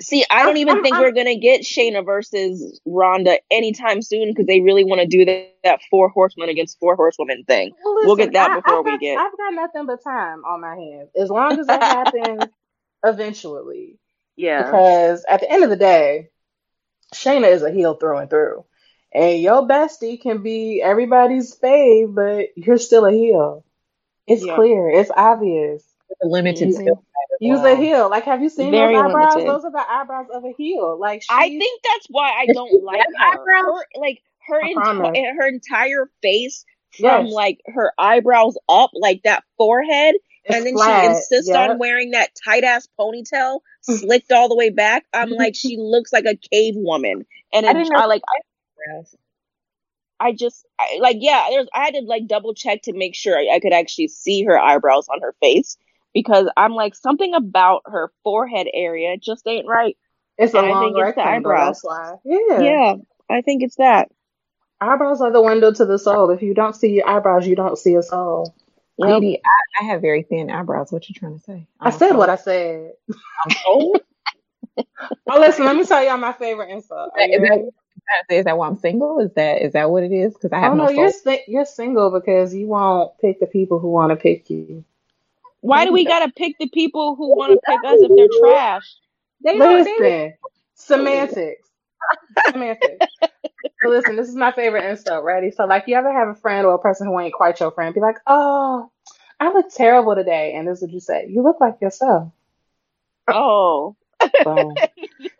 See, 0.00 0.24
I 0.30 0.38
don't 0.38 0.48
I'm- 0.48 0.56
even 0.56 0.74
I'm- 0.76 0.82
think 0.82 0.94
I'm- 0.94 1.02
we're 1.04 1.12
gonna 1.12 1.36
get 1.36 1.60
Shayna 1.62 2.04
versus 2.04 2.80
Ronda 2.86 3.38
anytime 3.50 4.02
soon 4.02 4.30
because 4.30 4.46
they 4.46 4.60
really 4.60 4.84
want 4.84 5.00
to 5.00 5.06
do 5.06 5.24
that, 5.26 5.54
that 5.62 5.80
four 5.90 6.08
horsemen 6.08 6.48
against 6.48 6.78
four 6.80 6.96
horsewomen 6.96 7.44
thing. 7.44 7.72
Well, 7.84 7.94
We'll 8.04 8.16
get 8.16 8.32
that 8.32 8.54
before 8.56 8.78
I've 8.80 8.84
we 8.84 8.90
got, 8.92 9.00
get- 9.00 9.18
I've 9.18 9.36
got 9.36 9.54
nothing 9.54 9.86
but 9.86 10.02
time 10.02 10.44
on 10.44 10.60
my 10.60 10.74
hands. 10.74 11.10
As 11.16 11.30
long 11.30 11.58
as 11.58 11.66
that 11.68 11.82
happens 12.14 12.50
eventually. 13.04 13.98
Yeah. 14.36 14.62
Because 14.64 15.24
at 15.28 15.40
the 15.40 15.50
end 15.50 15.64
of 15.64 15.70
the 15.70 15.76
day, 15.76 16.30
Shayna 17.14 17.50
is 17.50 17.62
a 17.62 17.70
heel 17.70 17.94
through 17.94 18.18
and 18.18 18.30
through. 18.30 18.64
And 19.12 19.40
your 19.40 19.62
bestie 19.68 20.20
can 20.20 20.42
be 20.42 20.82
everybody's 20.82 21.54
fave, 21.56 22.14
but 22.14 22.48
you're 22.56 22.78
still 22.78 23.06
a 23.06 23.12
heel. 23.12 23.64
It's 24.26 24.44
Yeah. 24.44 24.56
clear. 24.56 24.90
It's 24.90 25.10
obvious. 25.16 25.84
The 26.20 26.28
limited 26.28 26.68
Mhm. 26.68 26.74
skill 26.74 27.04
Use 27.40 27.60
well. 27.60 27.72
a 27.74 27.76
heel. 27.76 28.08
Like, 28.10 28.24
have 28.24 28.42
you 28.42 28.48
seen 28.48 28.70
Very 28.70 28.94
those 28.94 29.04
eyebrows? 29.06 29.34
limited. 29.34 29.50
Those 29.54 29.64
are 29.64 29.70
the 29.72 29.84
eyebrows 29.92 30.26
of 30.32 30.44
a 30.44 30.52
heel. 30.52 30.98
Like, 30.98 31.22
I 31.30 31.48
think 31.48 31.82
that's 31.82 32.06
why 32.08 32.30
I 32.30 32.46
don't 32.52 32.82
like 32.82 33.00
her. 33.00 33.24
eyebrows? 33.32 33.64
her 33.94 34.00
like 34.00 34.22
her 34.46 34.62
I 34.62 34.72
enti- 34.74 35.36
her 35.36 35.46
entire 35.48 36.10
face 36.22 36.64
from 36.98 37.26
Yes. 37.26 37.32
like 37.32 37.60
her 37.66 37.92
eyebrows 37.98 38.56
up, 38.68 38.90
like 38.94 39.22
that 39.24 39.42
forehead, 39.56 40.14
it's 40.44 40.56
and 40.56 40.66
then 40.66 40.74
flat. 40.74 41.02
she 41.02 41.06
insists 41.06 41.48
Yep. 41.48 41.70
on 41.70 41.78
wearing 41.78 42.12
that 42.12 42.30
tight 42.44 42.64
ass 42.64 42.88
ponytail, 42.98 43.60
slicked 43.82 44.32
all 44.32 44.48
the 44.48 44.56
way 44.56 44.70
back. 44.70 45.04
I'm 45.12 45.30
like, 45.38 45.54
she 45.54 45.76
looks 45.78 46.12
like 46.12 46.26
a 46.26 46.36
cave 46.36 46.74
woman, 46.76 47.26
and 47.52 47.66
I 47.66 47.72
didn't 47.72 47.90
know 47.90 47.98
I 48.00 48.06
like. 48.06 48.22
I, 48.28 50.26
I 50.28 50.32
just 50.32 50.66
I, 50.78 50.98
like 51.00 51.16
yeah. 51.20 51.46
There's 51.50 51.68
I 51.74 51.84
had 51.84 51.94
to 51.94 52.00
like 52.02 52.26
double 52.26 52.54
check 52.54 52.82
to 52.82 52.92
make 52.92 53.14
sure 53.14 53.36
I, 53.36 53.56
I 53.56 53.60
could 53.60 53.72
actually 53.72 54.08
see 54.08 54.44
her 54.44 54.58
eyebrows 54.58 55.08
on 55.08 55.20
her 55.22 55.34
face 55.40 55.76
because 56.14 56.48
I'm 56.56 56.72
like 56.72 56.94
something 56.94 57.34
about 57.34 57.82
her 57.86 58.10
forehead 58.22 58.68
area 58.72 59.16
just 59.18 59.46
ain't 59.46 59.66
right. 59.66 59.96
It's 60.38 60.54
a 60.54 60.58
and 60.58 60.66
I 60.66 60.70
long 60.70 60.94
think 60.94 60.96
it's 61.08 61.16
the 61.16 61.22
eyebrows. 61.22 61.82
Yeah. 62.24 62.60
Yeah, 62.60 62.94
I 63.30 63.42
think 63.42 63.62
it's 63.62 63.76
that. 63.76 64.08
Eyebrows 64.80 65.20
are 65.20 65.32
the 65.32 65.42
window 65.42 65.72
to 65.72 65.84
the 65.84 65.98
soul. 65.98 66.30
If 66.30 66.42
you 66.42 66.54
don't 66.54 66.74
see 66.74 66.90
your 66.94 67.08
eyebrows, 67.08 67.46
you 67.46 67.56
don't 67.56 67.78
see 67.78 67.94
a 67.94 68.02
soul. 68.02 68.54
Yep. 68.98 69.08
Lady, 69.08 69.38
I, 69.44 69.82
I 69.82 69.86
have 69.88 70.00
very 70.00 70.22
thin 70.22 70.50
eyebrows. 70.50 70.92
What 70.92 71.08
you 71.08 71.14
trying 71.14 71.38
to 71.38 71.44
say? 71.44 71.66
I 71.80 71.90
um, 71.90 71.98
said 71.98 72.12
what 72.12 72.30
I 72.30 72.36
said. 72.36 72.92
I'm 73.10 73.54
told. 73.64 74.00
Oh, 75.30 75.40
listen, 75.40 75.64
let 75.64 75.76
me 75.76 75.84
tell 75.84 76.04
y'all 76.04 76.16
my 76.18 76.32
favorite 76.32 76.70
insult. 76.70 77.12
Is 77.18 77.40
that- 77.40 77.70
ready? 78.28 78.44
That 78.44 78.58
why 78.58 78.66
I'm 78.68 78.76
single? 78.76 79.18
Is 79.20 79.32
that 79.34 79.62
is 79.62 79.72
that 79.72 79.90
what 79.90 80.02
it 80.02 80.12
is? 80.12 80.34
Because 80.34 80.52
I 80.52 80.58
have 80.60 80.72
Oh 80.72 80.76
no 80.76 80.84
no, 80.84 80.90
you're 80.90 81.10
si- 81.10 81.44
you're 81.48 81.64
single 81.64 82.10
because 82.10 82.54
you 82.54 82.66
won't 82.66 83.16
pick 83.20 83.40
the 83.40 83.46
people 83.46 83.78
who 83.78 83.88
want 83.88 84.10
to 84.10 84.16
pick 84.16 84.50
you. 84.50 84.84
Why 85.60 85.84
do 85.86 85.92
we 85.92 86.04
gotta 86.04 86.30
pick 86.36 86.56
the 86.58 86.68
people 86.68 87.16
who 87.16 87.34
want 87.34 87.52
to 87.52 87.60
pick 87.66 87.84
us 87.84 88.02
if 88.02 88.10
they're 88.14 88.28
trash? 88.40 88.96
They 89.42 89.58
don't. 89.58 89.84
They, 89.84 89.90
Listen, 89.98 90.34
semantics, 90.74 91.68
semantics. 92.50 93.06
So 93.82 93.88
listen, 93.90 94.16
this 94.16 94.28
is 94.28 94.34
my 94.34 94.52
favorite 94.52 94.84
insult. 94.88 95.24
Ready? 95.24 95.50
So 95.50 95.64
like, 95.66 95.84
you 95.86 95.96
ever 95.96 96.12
have 96.12 96.28
a 96.28 96.34
friend 96.34 96.66
or 96.66 96.74
a 96.74 96.78
person 96.78 97.06
who 97.06 97.18
ain't 97.20 97.34
quite 97.34 97.60
your 97.60 97.70
friend, 97.70 97.94
be 97.94 98.00
like, 98.00 98.18
"Oh, 98.26 98.90
I 99.40 99.52
look 99.52 99.66
terrible 99.70 100.14
today," 100.14 100.54
and 100.54 100.66
this 100.66 100.78
is 100.78 100.82
what 100.82 100.92
you 100.92 101.00
say: 101.00 101.26
"You 101.28 101.42
look 101.42 101.60
like 101.60 101.80
yourself." 101.80 102.30
Oh, 103.28 103.96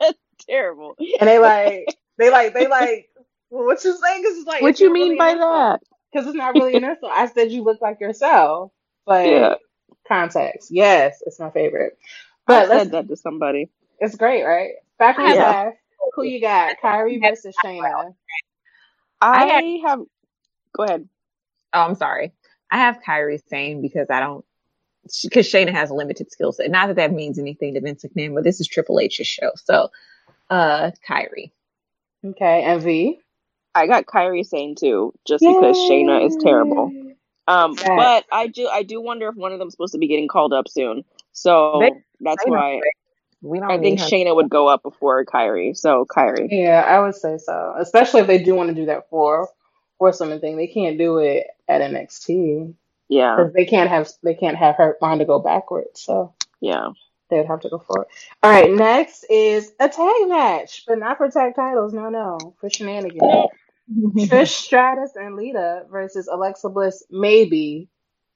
that's 0.00 0.18
terrible. 0.48 0.96
and 1.20 1.28
they 1.28 1.38
like, 1.38 1.86
they 2.18 2.30
like, 2.30 2.54
they 2.54 2.66
like. 2.66 3.08
Well, 3.50 3.66
what 3.66 3.84
you 3.84 3.96
saying? 3.96 4.22
Because 4.22 4.38
it's 4.38 4.46
like, 4.46 4.62
What 4.62 4.80
you 4.80 4.92
mean 4.92 5.04
really 5.12 5.18
by 5.18 5.32
insult. 5.32 5.50
that? 5.50 5.80
Because 6.12 6.26
it's 6.26 6.36
not 6.36 6.54
really 6.54 6.76
an 6.76 6.84
insult. 6.84 7.12
I 7.14 7.26
said 7.26 7.52
you 7.52 7.62
look 7.62 7.80
like 7.80 8.00
yourself, 8.00 8.72
but 9.06 9.24
Yeah. 9.28 9.54
context. 10.08 10.70
Yes, 10.70 11.22
it's 11.26 11.38
my 11.38 11.50
favorite. 11.50 11.98
But 12.46 12.68
let's, 12.68 12.84
said 12.84 12.92
that 12.92 13.08
to 13.08 13.16
somebody. 13.16 13.70
it's 14.00 14.16
great, 14.16 14.42
right? 14.44 14.72
Back 14.98 15.18
on 15.18 15.34
Yeah. 15.34 15.52
five. 15.52 15.72
Who 16.14 16.22
you 16.24 16.40
got? 16.40 16.76
Kairi 16.84 17.20
versus 17.20 17.54
Shayna. 17.64 18.14
I, 19.20 19.50
I 19.50 19.88
have. 19.88 20.00
Go 20.76 20.84
ahead. 20.84 21.08
Oh, 21.72 21.80
I'm 21.80 21.94
sorry. 21.94 22.32
I 22.70 22.78
have 22.78 23.00
Kairi 23.06 23.40
Sane 23.48 23.82
because 23.82 24.08
I 24.10 24.20
don't 24.20 24.44
because 25.22 25.46
Shayna 25.46 25.72
has 25.72 25.90
a 25.90 25.94
limited 25.94 26.30
skill 26.32 26.52
set. 26.52 26.70
Not 26.70 26.88
that 26.88 26.96
that 26.96 27.12
means 27.12 27.38
anything 27.38 27.74
to 27.74 27.80
Vince 27.80 28.04
McMahon, 28.04 28.34
but 28.34 28.44
this 28.44 28.60
is 28.60 28.66
Triple 28.66 29.00
H's 29.00 29.26
show. 29.26 29.50
So, 29.56 29.90
uh, 30.50 30.90
Kairi. 31.08 31.52
Okay, 32.24 32.62
and 32.62 32.82
V. 32.82 33.18
I 33.74 33.86
got 33.86 34.06
Kairi 34.06 34.46
Sane 34.46 34.74
too, 34.76 35.12
just 35.26 35.42
because 35.42 35.76
Shayna 35.76 36.26
is 36.26 36.36
terrible. 36.40 36.92
Um, 37.46 37.76
Facts. 37.76 37.90
but 37.96 38.24
I 38.32 38.46
do, 38.46 38.68
I 38.68 38.82
do 38.82 39.00
wonder 39.00 39.28
if 39.28 39.34
one 39.34 39.52
of 39.52 39.58
them's 39.58 39.74
supposed 39.74 39.92
to 39.92 39.98
be 39.98 40.06
getting 40.08 40.28
called 40.28 40.52
up 40.52 40.68
soon. 40.68 41.04
So 41.32 41.78
They- 41.80 41.90
that's 42.20 42.44
they 42.44 42.50
don't 42.50 42.58
why 42.58 42.80
We 43.44 43.60
don't 43.60 43.70
I 43.70 43.78
think 43.78 43.98
need 43.98 44.00
her. 44.00 44.06
Shayna 44.06 44.34
would 44.34 44.50
go 44.50 44.68
up 44.68 44.82
before 44.82 45.24
Kairi. 45.24 45.76
So 45.76 46.06
Kairi. 46.06 46.48
Yeah, 46.50 46.80
I 46.86 47.00
would 47.00 47.14
say 47.14 47.38
so. 47.38 47.74
Especially 47.78 48.22
if 48.22 48.26
they 48.26 48.38
do 48.42 48.54
want 48.54 48.70
to 48.70 48.74
do 48.74 48.86
that 48.86 49.10
for 49.10 49.48
for 49.98 50.12
something 50.12 50.40
thing. 50.40 50.56
They 50.56 50.68
can't 50.68 50.98
do 50.98 51.18
it 51.18 51.46
at 51.68 51.82
NXT 51.82 52.74
Yeah, 53.08 53.36
because 53.36 53.52
they 53.54 53.66
can't 53.66 53.90
have 53.90 54.10
they 54.22 54.34
can't 54.34 54.56
have 54.56 54.76
her 54.76 54.96
mind 55.00 55.20
to 55.20 55.26
go 55.26 55.38
backwards. 55.40 56.00
So 56.00 56.34
yeah. 56.60 56.88
they 57.30 57.38
would 57.38 57.46
have 57.46 57.60
to 57.60 57.68
go 57.68 57.78
forward. 57.78 58.08
All 58.42 58.50
right, 58.50 58.70
next 58.72 59.24
is 59.30 59.72
a 59.80 59.88
tag 59.88 60.28
match, 60.28 60.84
but 60.86 60.98
not 60.98 61.18
for 61.18 61.30
tag 61.30 61.54
titles. 61.56 61.92
No, 61.92 62.08
no, 62.10 62.56
for 62.60 62.70
shenanigans. 62.70 63.22
Trish 64.16 64.48
Stratus 64.48 65.16
and 65.16 65.36
Lita 65.36 65.84
versus 65.90 66.28
Alexa 66.32 66.70
Bliss, 66.70 67.04
maybe 67.10 67.88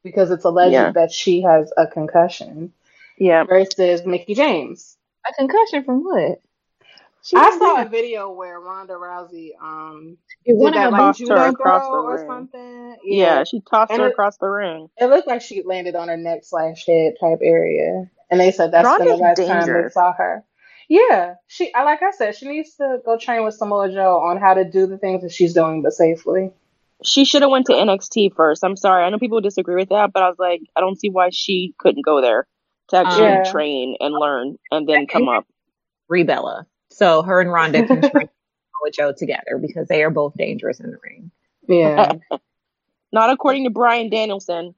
because 0.05 0.31
it's 0.31 0.45
alleged 0.45 0.73
Yeah. 0.75 0.93
that 0.93 1.11
she 1.13 1.41
has 1.43 1.73
a 1.77 1.87
concussion, 1.87 2.75
Yeah. 3.17 3.45
versus 3.45 4.05
Mickie 4.05 4.35
James. 4.35 4.98
A 5.29 5.33
concussion 5.35 5.85
from 5.85 6.05
what? 6.05 6.41
She 7.23 7.37
I 7.37 7.51
saw 7.59 7.75
there. 7.77 7.87
a 7.87 7.89
video 7.89 8.31
where 8.33 8.61
Ronda 8.61 8.95
Rousey 8.95 9.51
um 9.61 10.17
It 10.45 10.53
did 10.55 10.63
went 10.63 10.77
that 10.77 10.93
like 10.93 11.01
tossed 11.01 11.21
her 11.21 11.27
judo 11.27 11.43
across 11.49 11.83
throw 11.87 11.93
the 11.93 11.99
or 12.09 12.17
ring. 12.17 12.27
something. 12.29 12.97
Yeah, 13.05 13.45
she 13.45 13.61
tossed 13.61 13.93
And 13.93 14.01
her 14.01 14.09
it- 14.09 14.13
across 14.13 14.37
the 14.39 14.47
ring. 14.49 14.89
It 14.97 15.07
looked 15.07 15.27
like 15.27 15.43
she 15.43 15.63
landed 15.63 15.95
on 15.97 16.09
her 16.09 16.17
neck 16.17 16.41
slash 16.45 16.87
head 16.87 17.15
type 17.21 17.41
area, 17.43 18.09
and 18.31 18.39
they 18.41 18.53
said 18.53 18.71
that's 18.73 18.89
been 18.99 19.09
the 19.09 19.17
Ronda's 19.17 19.39
last 19.41 19.67
time 19.67 19.83
they 19.83 19.89
saw 19.91 20.13
her. 20.13 20.45
Yeah, 20.89 21.35
she. 21.49 21.75
I 21.75 21.83
like 21.85 22.03
I 22.03 22.13
said, 22.13 22.35
she 22.37 22.49
needs 22.49 22.75
to 22.77 22.99
go 23.05 23.19
train 23.19 23.45
with 23.45 23.55
Samoa 23.55 23.93
Joe 23.93 24.21
on 24.21 24.39
how 24.41 24.55
to 24.55 24.65
do 24.65 24.87
the 24.87 24.97
things 24.97 25.23
that 25.23 25.33
she's 25.33 25.53
doing, 25.53 25.83
but 25.83 25.93
safely. 25.93 26.51
She 27.05 27.25
should 27.25 27.43
have 27.43 27.51
went 27.51 27.67
to 27.67 27.73
NXT 27.75 28.35
first. 28.35 28.65
I'm 28.65 28.75
sorry. 28.77 29.05
I 29.05 29.11
know 29.11 29.19
people 29.19 29.41
disagree 29.41 29.77
with 29.77 29.91
that, 29.91 30.13
but 30.13 30.23
I 30.23 30.29
was 30.29 30.39
like, 30.39 30.63
I 30.75 30.81
don't 30.81 30.99
see 30.99 31.11
why 31.11 31.29
she 31.31 31.75
couldn't 31.79 32.05
go 32.05 32.21
there 32.23 32.47
to 32.89 32.97
actually 32.97 33.23
Yeah. 33.25 33.43
train 33.51 33.97
and 34.01 34.15
learn 34.15 34.59
and 34.71 34.89
then 34.89 35.07
come 35.07 35.29
up. 35.29 35.47
Rebella. 36.11 36.67
So 36.91 37.23
her 37.23 37.41
and 37.41 37.53
Ronda 37.53 37.87
can 37.87 38.01
train 38.11 38.29
with 38.83 38.95
Joe 38.95 39.13
together 39.13 39.59
because 39.61 39.89
they 39.89 40.03
are 40.03 40.11
both 40.11 40.35
dangerous 40.37 40.81
in 40.81 40.91
the 40.91 40.99
ring. 41.03 41.31
Yeah, 41.69 42.15
Not 43.13 43.31
according 43.31 43.65
to 43.65 43.71
Bryan 43.71 44.11
Danielson. 44.11 44.75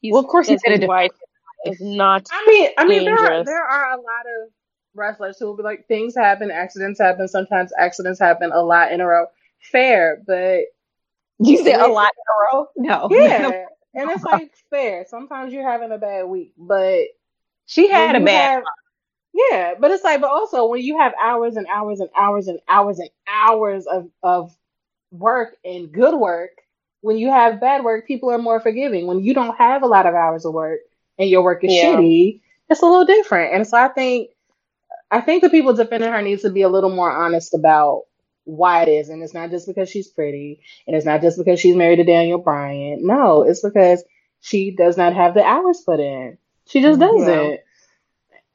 He's, 0.00 0.12
Well, 0.12 0.22
of 0.22 0.28
course 0.28 0.48
he's 0.48 0.60
his 0.64 0.78
gonna 0.78 0.86
wife 0.86 1.10
is 1.64 1.80
not. 1.80 2.28
I 2.32 2.44
mean, 2.46 2.70
I 2.78 2.86
mean, 2.86 3.04
there 3.04 3.16
are, 3.18 3.44
there 3.44 3.62
are 3.64 3.90
a 3.92 3.96
lot 3.96 4.04
of 4.42 4.50
wrestlers 4.94 5.38
who 5.38 5.46
will 5.46 5.56
be 5.56 5.62
like, 5.64 5.86
things 5.88 6.14
happen, 6.14 6.50
accidents 6.50 7.00
happen. 7.00 7.26
Sometimes 7.28 7.72
accidents 7.76 8.20
happen 8.20 8.52
a 8.52 8.62
lot 8.62 8.92
in 8.92 9.00
a 9.00 9.06
row. 9.06 9.26
Fair, 9.60 10.22
but 10.26 10.60
You 11.40 11.56
said 11.64 11.80
a 11.80 11.88
lot 11.88 12.12
in 12.16 12.56
a 12.56 12.56
row? 12.56 12.66
No. 12.76 13.08
yeah, 13.10 13.64
and 13.94 14.10
it's 14.10 14.22
like 14.24 14.52
fair. 14.70 15.04
Sometimes 15.08 15.52
you're 15.52 15.68
having 15.68 15.90
a 15.90 15.98
bad 15.98 16.24
week, 16.26 16.52
but 16.56 17.00
She 17.68 17.90
had 17.90 18.16
a 18.16 18.20
when 18.20 18.26
bad 18.26 18.50
have- 18.56 18.64
yeah, 19.34 19.74
but 19.80 19.92
it's 19.92 20.04
like, 20.04 20.20
but 20.22 20.30
also 20.30 20.68
when 20.68 20.82
you 20.82 20.98
have 20.98 21.14
hours 21.22 21.56
and 21.56 21.66
hours 21.68 22.00
and 22.00 22.10
hours 22.16 22.48
and 22.48 22.60
hours 22.68 22.98
and 23.00 23.10
hours 23.28 23.86
of 23.86 24.10
of 24.22 24.56
work 25.12 25.56
and 25.64 25.92
good 25.92 26.14
work, 26.18 26.50
when 27.02 27.18
you 27.18 27.30
have 27.30 27.60
bad 27.60 27.84
work, 27.84 28.06
people 28.08 28.30
are 28.30 28.38
more 28.38 28.60
forgiving. 28.60 29.06
When 29.06 29.20
you 29.24 29.34
don't 29.34 29.56
have 29.58 29.82
a 29.84 29.88
lot 29.88 30.06
of 30.06 30.14
hours 30.14 30.46
of 30.46 30.54
work 30.54 30.80
and 31.18 31.30
your 31.30 31.44
work 31.44 31.64
is 31.64 31.72
Yeah. 31.72 31.96
shitty, 31.96 32.42
it's 32.70 32.82
a 32.82 32.86
little 32.86 33.06
different. 33.06 33.54
And 33.54 33.66
so 33.68 33.78
I 33.78 33.88
think, 33.88 34.30
I 35.10 35.20
think 35.22 35.42
the 35.42 35.50
people 35.50 35.74
defending 35.74 36.12
her 36.12 36.22
needs 36.22 36.42
to 36.42 36.50
be 36.50 36.62
a 36.62 36.70
little 36.70 36.90
more 36.90 37.10
honest 37.12 37.54
about 37.54 38.04
why 38.44 38.82
it 38.84 38.88
is, 38.90 39.10
and 39.10 39.22
it's 39.22 39.34
not 39.34 39.50
just 39.50 39.66
because 39.68 39.90
she's 39.90 40.08
pretty, 40.08 40.60
and 40.86 40.96
it's 40.96 41.06
not 41.06 41.22
just 41.22 41.38
because 41.38 41.60
she's 41.60 41.76
married 41.76 41.96
to 41.96 42.04
Daniel 42.04 42.38
Bryan. 42.38 43.06
No, 43.06 43.42
it's 43.42 43.62
because 43.62 44.04
she 44.40 44.72
does 44.76 44.96
not 44.98 45.14
have 45.14 45.34
the 45.34 45.44
hours 45.44 45.82
put 45.86 46.00
in. 46.00 46.38
She 46.68 46.80
just 46.82 47.00
mm, 47.00 47.08
doesn't. 47.10 47.50
Yeah. 47.50 47.56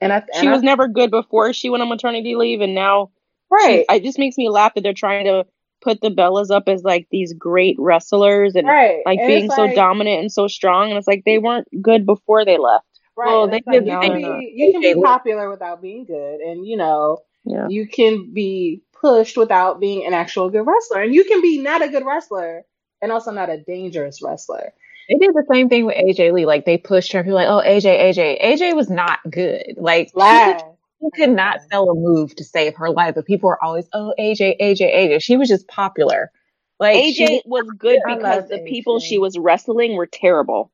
And 0.01 0.13
I, 0.13 0.17
and 0.17 0.25
she 0.41 0.48
I- 0.48 0.51
was 0.51 0.63
never 0.63 0.88
good 0.88 1.12
before 1.12 1.53
she 1.53 1.70
went 1.70 1.82
on 1.84 1.89
maternity 1.89 2.36
leave, 2.36 2.62
and 2.62 2.75
now 2.75 3.12
right, 3.50 3.86
she, 3.89 3.96
it 3.96 4.03
just 4.03 4.20
makes 4.20 4.38
me 4.38 4.50
laugh 4.50 4.74
that 4.75 4.82
they're 4.82 4.93
trying 4.93 5.25
to 5.25 5.46
put 5.82 6.00
the 6.01 6.10
Bellas 6.10 6.50
up 6.50 6.63
as 6.67 6.84
like 6.84 7.08
these 7.12 7.34
great 7.34 7.75
wrestlers 7.77 8.55
and 8.55 8.67
right, 8.67 9.01
like 9.05 9.20
And 9.20 9.27
being 9.27 9.46
it's 9.46 9.55
so 9.55 9.63
like- 9.65 9.75
dominant 9.75 10.22
and 10.22 10.32
so 10.32 10.48
strong, 10.48 10.89
and 10.89 10.98
it's 10.98 11.08
like 11.08 11.24
they 11.25 11.38
weren't 11.39 11.67
good 11.82 12.05
before 12.05 12.46
they 12.46 12.58
left. 12.58 12.86
Right. 13.15 13.27
Well, 13.27 13.48
they 13.48 13.53
like 13.58 13.65
did 13.72 13.86
you 13.86 13.91
the 13.91 14.00
can 14.00 14.12
thing 14.22 14.39
be 14.39 14.53
you 14.55 14.72
can 14.72 14.82
be 14.82 15.01
popular 15.01 15.50
without 15.50 15.82
being 15.82 16.05
good, 16.05 16.39
and 16.41 16.65
you 16.65 16.77
know 16.77 17.20
Yeah. 17.46 17.67
you 17.70 17.88
can 17.88 18.34
be 18.34 18.82
pushed 19.00 19.38
without 19.38 19.79
being 19.79 20.05
an 20.05 20.13
actual 20.13 20.50
good 20.50 20.65
wrestler, 20.65 21.01
and 21.01 21.13
you 21.13 21.24
can 21.24 21.41
be 21.41 21.60
not 21.60 21.82
a 21.84 21.89
good 21.89 22.05
wrestler 22.05 22.63
and 23.01 23.12
also 23.12 23.32
not 23.32 23.50
a 23.50 23.58
dangerous 23.58 24.22
wrestler. 24.24 24.74
They 25.10 25.15
did 25.19 25.33
the 25.36 25.45
same 25.51 25.69
thing 25.69 25.86
with 25.86 25.95
AJ 25.95 26.33
Lee. 26.33 26.45
Like 26.45 26.65
they 26.65 26.77
pushed 26.77 27.12
her. 27.13 27.24
People 27.24 27.36
were 27.38 27.43
like, 27.45 27.50
oh 27.50 27.63
AJ, 27.65 28.00
AJ, 28.01 28.43
AJ 28.43 28.75
was 28.75 28.89
not 28.89 29.19
good. 29.29 29.75
Like 29.77 30.12
she 30.29 30.39
could, 30.39 30.57
she 31.01 31.22
could 31.22 31.29
not 31.31 31.60
sell 31.72 31.89
a 31.89 31.95
move 31.95 32.36
to 32.38 32.43
save 32.43 32.75
her 32.77 32.89
life, 32.89 33.15
but 33.15 33.25
people 33.25 33.48
were 33.50 33.63
always, 33.63 33.88
oh 33.93 34.13
AJ, 34.19 34.60
AJ, 34.62 34.95
AJ. 34.95 35.22
She 35.22 35.38
was 35.38 35.50
just 35.50 35.67
popular. 35.67 36.31
Like 36.79 36.98
AJ 36.98 37.13
she- 37.15 37.41
was 37.45 37.69
good 37.77 38.00
I 38.07 38.15
because 38.15 38.41
love 38.41 38.50
the 38.50 38.60
people 38.60 39.00
she 39.00 39.17
was 39.19 39.38
wrestling 39.38 39.95
were 39.95 40.07
terrible. 40.07 40.72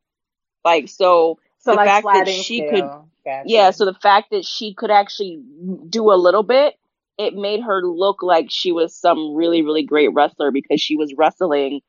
Like 0.64 0.90
so, 0.90 1.40
so 1.60 1.72
the 1.72 1.78
like 1.78 1.88
fact 1.88 2.06
that 2.14 2.28
she 2.28 2.60
scale. 2.62 2.70
could- 2.72 3.10
Gotcha. 3.26 3.50
yeah. 3.50 3.72
So 3.72 3.86
the 3.86 3.94
fact 3.96 4.32
that 4.32 4.46
she 4.46 4.74
could 4.74 4.92
actually 4.92 5.42
do 5.90 6.12
a 6.12 6.16
little 6.16 6.44
bit, 6.44 6.76
it 7.18 7.34
made 7.36 7.62
her 7.62 7.82
look 7.84 8.24
like 8.24 8.48
she 8.50 8.72
was 8.72 8.96
some 8.96 9.36
really 9.36 9.62
really 9.62 9.84
great 9.84 10.14
wrestler 10.14 10.52
because 10.52 10.82
she 10.82 10.96
was 10.96 11.14
wrestling 11.18 11.82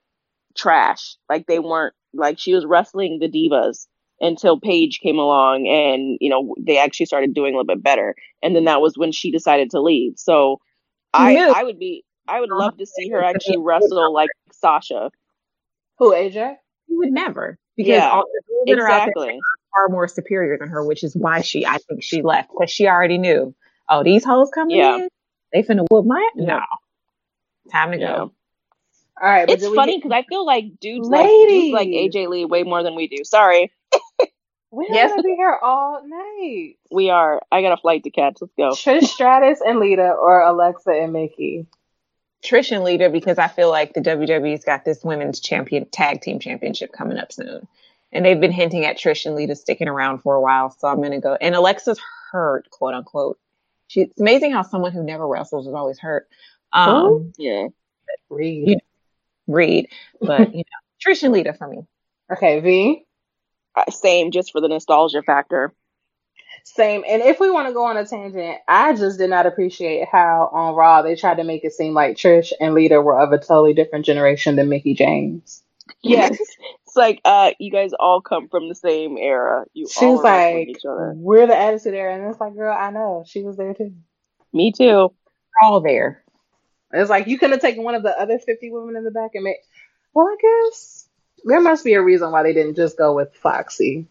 trash. 0.56 1.16
Like 1.28 1.46
they 1.46 1.58
weren't 1.58 1.94
like 2.14 2.38
she 2.38 2.54
was 2.54 2.64
wrestling 2.66 3.18
the 3.20 3.28
divas 3.28 3.86
until 4.20 4.60
Paige 4.60 5.00
came 5.00 5.18
along 5.18 5.66
and 5.66 6.18
you 6.20 6.28
know 6.30 6.54
they 6.60 6.78
actually 6.78 7.06
started 7.06 7.34
doing 7.34 7.54
a 7.54 7.58
little 7.58 7.74
bit 7.74 7.82
better. 7.82 8.14
And 8.42 8.54
then 8.54 8.64
that 8.64 8.80
was 8.80 8.96
when 8.96 9.12
she 9.12 9.30
decided 9.30 9.70
to 9.70 9.80
leave. 9.80 10.14
So 10.16 10.60
I 11.14 11.32
Yeah. 11.32 11.52
I 11.54 11.64
would 11.64 11.78
be 11.78 12.04
I 12.28 12.40
would 12.40 12.50
love 12.50 12.76
to 12.78 12.86
see 12.86 13.08
her 13.10 13.22
actually 13.22 13.58
wrestle 13.58 14.12
like 14.12 14.30
Sasha. 14.52 15.10
who 15.98 16.12
AJ? 16.12 16.56
you 16.88 16.98
would 16.98 17.12
never 17.12 17.58
because 17.76 17.88
Yeah, 17.96 18.10
all 18.10 18.24
the 18.24 18.42
girls 18.48 18.68
that 18.68 18.78
are 18.78 18.88
out 18.88 19.10
there 19.14 19.24
are 19.32 19.40
far 19.72 19.88
more 19.88 20.08
superior 20.08 20.58
than 20.58 20.68
her, 20.68 20.84
which 20.84 21.04
is 21.04 21.14
why 21.16 21.40
she, 21.40 21.64
I 21.64 21.78
think 21.78 22.02
she 22.02 22.22
left 22.22 22.50
because 22.50 22.70
she 22.70 22.88
already 22.88 23.18
knew. 23.18 23.54
Oh, 23.88 24.02
these 24.02 24.24
hoes 24.24 24.50
coming 24.52 24.76
Yeah. 24.76 24.96
in, 24.96 25.08
they 25.52 25.62
finna 25.62 25.86
whoop 25.90 26.04
my 26.06 26.28
Yeah. 26.34 26.44
no. 26.46 26.60
Time 27.70 27.92
to 27.92 27.98
Yeah. 27.98 28.16
go. 28.16 28.32
All 29.20 29.28
right, 29.28 29.46
but 29.46 29.54
It's 29.54 29.62
did 29.64 29.70
we 29.70 29.76
funny 29.76 29.92
get- 29.98 30.04
because 30.04 30.16
I 30.16 30.22
feel 30.28 30.46
like 30.46 30.80
dudes 30.80 31.08
like 31.08 31.26
dudes 31.26 31.72
like 31.74 31.88
AJ 31.88 32.28
Lee 32.28 32.44
way 32.46 32.62
more 32.62 32.82
than 32.82 32.94
we 32.94 33.06
do. 33.06 33.22
Sorry, 33.24 33.70
we're 34.70 34.86
Yes. 34.88 35.10
gonna 35.10 35.22
be 35.22 35.34
here 35.36 35.58
all 35.62 36.00
night. 36.06 36.76
we 36.90 37.10
are. 37.10 37.40
I 37.52 37.60
got 37.62 37.72
a 37.72 37.76
flight 37.80 38.04
to 38.04 38.10
catch. 38.10 38.38
Let's 38.40 38.54
go. 38.56 38.70
Trish 38.70 39.04
Stratus 39.08 39.60
and 39.64 39.78
Lita, 39.78 40.10
or 40.12 40.40
Alexa 40.42 40.90
and 40.90 41.12
Mickie. 41.12 41.66
Trish 42.42 42.72
and 42.74 42.82
Lita 42.84 43.10
because 43.10 43.36
I 43.36 43.48
feel 43.48 43.68
like 43.68 43.92
the 43.92 44.00
WWE's 44.00 44.64
got 44.64 44.86
this 44.86 45.04
women's 45.04 45.40
champion 45.40 45.84
tag 45.90 46.22
team 46.22 46.38
championship 46.38 46.90
coming 46.92 47.18
up 47.18 47.32
soon. 47.32 47.68
And 48.12 48.24
they've 48.24 48.40
been 48.40 48.50
hinting 48.52 48.86
at 48.86 48.96
Trish 48.98 49.26
and 49.26 49.34
Lita 49.36 49.54
sticking 49.54 49.88
around 49.88 50.20
for 50.22 50.34
a 50.34 50.40
while. 50.40 50.70
So 50.70 50.88
I'm 50.88 51.02
gonna 51.02 51.20
go 51.20 51.36
and 51.38 51.54
Alexa's 51.54 52.00
hurt, 52.32 52.70
quote 52.70 52.94
unquote. 52.94 53.38
She, 53.88 54.00
it's 54.02 54.18
amazing 54.18 54.52
how 54.52 54.62
someone 54.62 54.92
who 54.92 55.02
never 55.02 55.26
wrestles 55.28 55.66
is 55.66 55.74
always 55.74 55.98
hurt. 55.98 56.26
Um 56.72 57.32
Yeah. 57.36 57.66
Reed. 58.30 58.68
Yeah. 58.68 58.76
Reed. 59.52 59.88
But 60.20 60.54
you 60.54 60.58
know, 60.58 60.64
Trish 61.04 61.22
and 61.22 61.32
Lita 61.32 61.52
for 61.52 61.68
me. 61.68 61.86
Okay, 62.32 62.60
V. 62.60 63.04
Uh, 63.74 63.90
Same, 63.90 64.30
just 64.30 64.52
for 64.52 64.60
the 64.60 64.68
nostalgia 64.68 65.22
factor. 65.22 65.72
Same. 66.64 67.04
And 67.08 67.22
if 67.22 67.40
we 67.40 67.50
want 67.50 67.68
to 67.68 67.74
go 67.74 67.84
on 67.84 67.96
a 67.96 68.06
tangent, 68.06 68.58
I 68.68 68.94
just 68.94 69.18
did 69.18 69.30
not 69.30 69.46
appreciate 69.46 70.08
how 70.10 70.50
on 70.52 70.74
Raw 70.74 71.02
they 71.02 71.16
tried 71.16 71.36
to 71.36 71.44
make 71.44 71.64
it 71.64 71.72
seem 71.72 71.94
like 71.94 72.16
Trish 72.16 72.52
and 72.60 72.74
Lita 72.74 73.00
were 73.00 73.18
of 73.18 73.32
a 73.32 73.38
totally 73.38 73.72
different 73.72 74.04
generation 74.04 74.56
than 74.56 74.68
Mickie 74.68 74.94
James. 74.94 75.62
Yes. 76.02 76.38
it's 76.40 76.96
like 76.96 77.20
uh, 77.24 77.52
you 77.58 77.70
guys 77.70 77.92
all 77.98 78.20
come 78.20 78.48
from 78.48 78.68
the 78.68 78.74
same 78.74 79.16
era. 79.18 79.64
You 79.72 79.88
She 79.88 80.06
all 80.06 80.14
was 80.14 80.22
like, 80.22 80.68
each 80.68 80.84
other. 80.84 81.12
"We're 81.16 81.46
the 81.46 81.56
Attitude 81.56 81.94
Era," 81.94 82.14
and 82.14 82.30
it's 82.30 82.40
like, 82.40 82.54
"Girl, 82.54 82.76
I 82.76 82.90
know 82.90 83.24
she 83.26 83.42
was 83.42 83.56
there 83.56 83.74
too." 83.74 83.92
Me 84.52 84.72
too. 84.72 85.12
We're 85.12 85.68
all 85.68 85.80
there. 85.80 86.24
It's 86.92 87.10
like 87.10 87.26
you 87.26 87.38
could 87.38 87.50
have 87.50 87.60
taken 87.60 87.84
one 87.84 87.94
of 87.94 88.02
the 88.02 88.18
other 88.18 88.38
fifty 88.38 88.70
women 88.70 88.96
in 88.96 89.04
the 89.04 89.10
back 89.10 89.30
and 89.34 89.44
made. 89.44 89.56
Well, 90.12 90.26
I 90.26 90.36
guess 90.40 91.08
there 91.44 91.60
must 91.60 91.84
be 91.84 91.94
a 91.94 92.02
reason 92.02 92.32
why 92.32 92.42
they 92.42 92.52
didn't 92.52 92.76
just 92.76 92.98
go 92.98 93.14
with 93.14 93.34
Foxy 93.34 94.06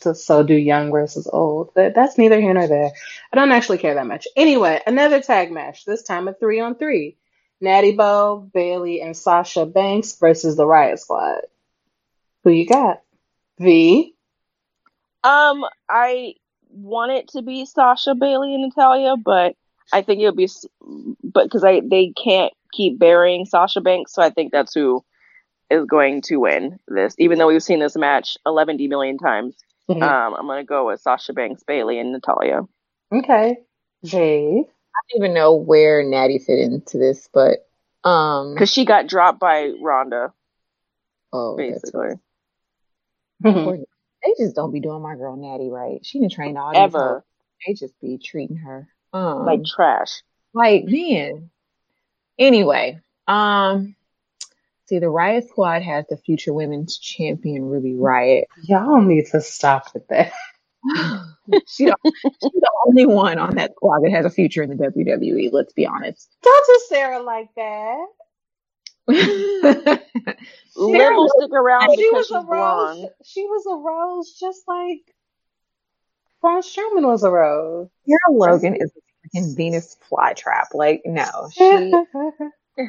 to 0.00 0.14
so 0.14 0.42
do 0.42 0.54
young 0.54 0.90
versus 0.90 1.28
old. 1.32 1.72
But 1.74 1.94
that's 1.94 2.18
neither 2.18 2.40
here 2.40 2.54
nor 2.54 2.66
there. 2.66 2.90
I 3.32 3.36
don't 3.36 3.52
actually 3.52 3.78
care 3.78 3.94
that 3.94 4.06
much. 4.06 4.26
Anyway, 4.36 4.80
another 4.86 5.20
tag 5.20 5.52
match. 5.52 5.84
This 5.84 6.02
time 6.02 6.28
a 6.28 6.34
three 6.34 6.60
on 6.60 6.74
three. 6.74 7.16
Natty 7.60 7.92
Bo, 7.92 8.48
Bayley, 8.52 9.00
and 9.00 9.16
Sasha 9.16 9.66
Banks 9.66 10.16
versus 10.18 10.56
the 10.56 10.64
Riott 10.64 11.00
Squad. 11.00 11.40
Who 12.44 12.50
you 12.50 12.66
got? 12.66 13.02
V. 13.58 14.14
Um, 15.24 15.64
I 15.88 16.34
want 16.70 17.12
it 17.12 17.28
to 17.28 17.42
be 17.42 17.66
Sasha 17.66 18.14
Bayley 18.14 18.54
and 18.54 18.62
Natalya, 18.62 19.16
but 19.16 19.56
I 19.92 20.02
think 20.02 20.20
it'll 20.20 20.34
be, 20.34 20.48
but 21.24 21.44
because 21.44 21.64
I 21.64 21.80
they 21.80 22.12
can't 22.22 22.52
keep 22.72 22.98
burying 22.98 23.46
Sasha 23.46 23.80
Banks, 23.80 24.12
so 24.14 24.22
I 24.22 24.30
think 24.30 24.52
that's 24.52 24.74
who 24.74 25.04
is 25.70 25.84
going 25.86 26.22
to 26.22 26.36
win 26.36 26.78
this. 26.88 27.14
Even 27.18 27.38
though 27.38 27.46
we've 27.48 27.62
seen 27.62 27.80
this 27.80 27.96
match 27.96 28.36
11 28.46 28.76
million 28.88 29.18
times, 29.18 29.56
Mhm. 29.88 30.02
um, 30.02 30.34
I'm 30.34 30.46
gonna 30.46 30.64
go 30.64 30.86
with 30.86 31.00
Sasha 31.00 31.32
Banks, 31.32 31.62
Bayley, 31.62 31.98
and 31.98 32.12
Natalya. 32.12 32.62
okay. 33.12 33.58
Jade. 34.04 34.66
I 34.66 35.00
don't 35.12 35.22
even 35.24 35.34
know 35.34 35.54
where 35.54 36.02
Natty 36.04 36.38
fit 36.38 36.58
into 36.60 36.98
this, 36.98 37.28
but 37.32 37.66
um 38.04 38.54
Because 38.54 38.72
she 38.72 38.84
got 38.84 39.06
dropped 39.08 39.40
by 39.40 39.72
Ronda, 39.82 40.32
oh 41.32 41.56
basically. 41.56 42.10
Mhm. 43.42 43.84
They 44.24 44.34
just 44.36 44.56
don't 44.56 44.72
be 44.72 44.80
doing 44.80 45.00
my 45.02 45.14
girl 45.16 45.36
Natty 45.36 45.70
right. 45.70 46.04
She 46.04 46.18
didn't 46.18 46.32
train 46.32 46.56
all 46.56 46.70
these 46.72 46.78
Ever. 46.78 47.14
hoes. 47.14 47.22
They 47.66 47.74
just 47.74 47.98
be 48.00 48.18
treating 48.18 48.56
her 48.56 48.88
um 49.12 49.44
Like 49.44 49.64
trash. 49.64 50.22
like 50.52 50.84
man. 50.86 51.50
Anyway, 52.38 53.00
um, 53.26 53.96
see 54.86 54.98
the 54.98 55.06
Riott 55.06 55.48
Squad 55.48 55.82
has 55.82 56.04
the 56.08 56.16
future 56.16 56.52
women's 56.52 56.98
champion 56.98 57.64
Ruby 57.64 57.94
Riott. 57.94 58.44
Y'all 58.62 59.00
need 59.00 59.26
to 59.32 59.40
stop 59.40 59.92
with 59.94 60.06
that. 60.08 60.32
she 61.66 61.86
she's 61.86 61.92
the 62.40 62.70
only 62.86 63.06
one 63.06 63.38
on 63.38 63.56
that 63.56 63.72
squad 63.74 64.00
that 64.04 64.12
has 64.12 64.24
a 64.24 64.30
future 64.30 64.62
in 64.62 64.70
the 64.70 64.76
WWE. 64.76 65.50
Let's 65.52 65.72
be 65.72 65.86
honest. 65.86 66.30
Don't 66.42 66.66
do 66.66 66.80
Sarah 66.88 67.22
like 67.22 67.48
that. 67.56 68.06
Liv 69.08 70.00
will 70.76 71.28
stick 71.38 71.52
around 71.52 71.90
she 71.96 71.96
because 71.96 72.12
was 72.12 72.26
she's 72.26 72.36
a 72.36 72.46
rose. 72.46 73.06
She 73.24 73.42
was 73.44 73.66
a 73.66 73.76
rose, 73.76 74.32
just 74.38 74.68
like 74.68 75.00
Braun 76.40 76.62
Strowman 76.62 77.06
was 77.06 77.24
a 77.24 77.30
rose. 77.30 77.88
Sarah 78.06 78.36
Logan 78.36 78.76
is 78.76 78.92
a 78.92 79.38
freaking 79.38 79.56
Venus 79.56 79.96
flytrap. 80.10 80.74
Like, 80.74 81.02
no, 81.04 81.48
she 81.52 81.92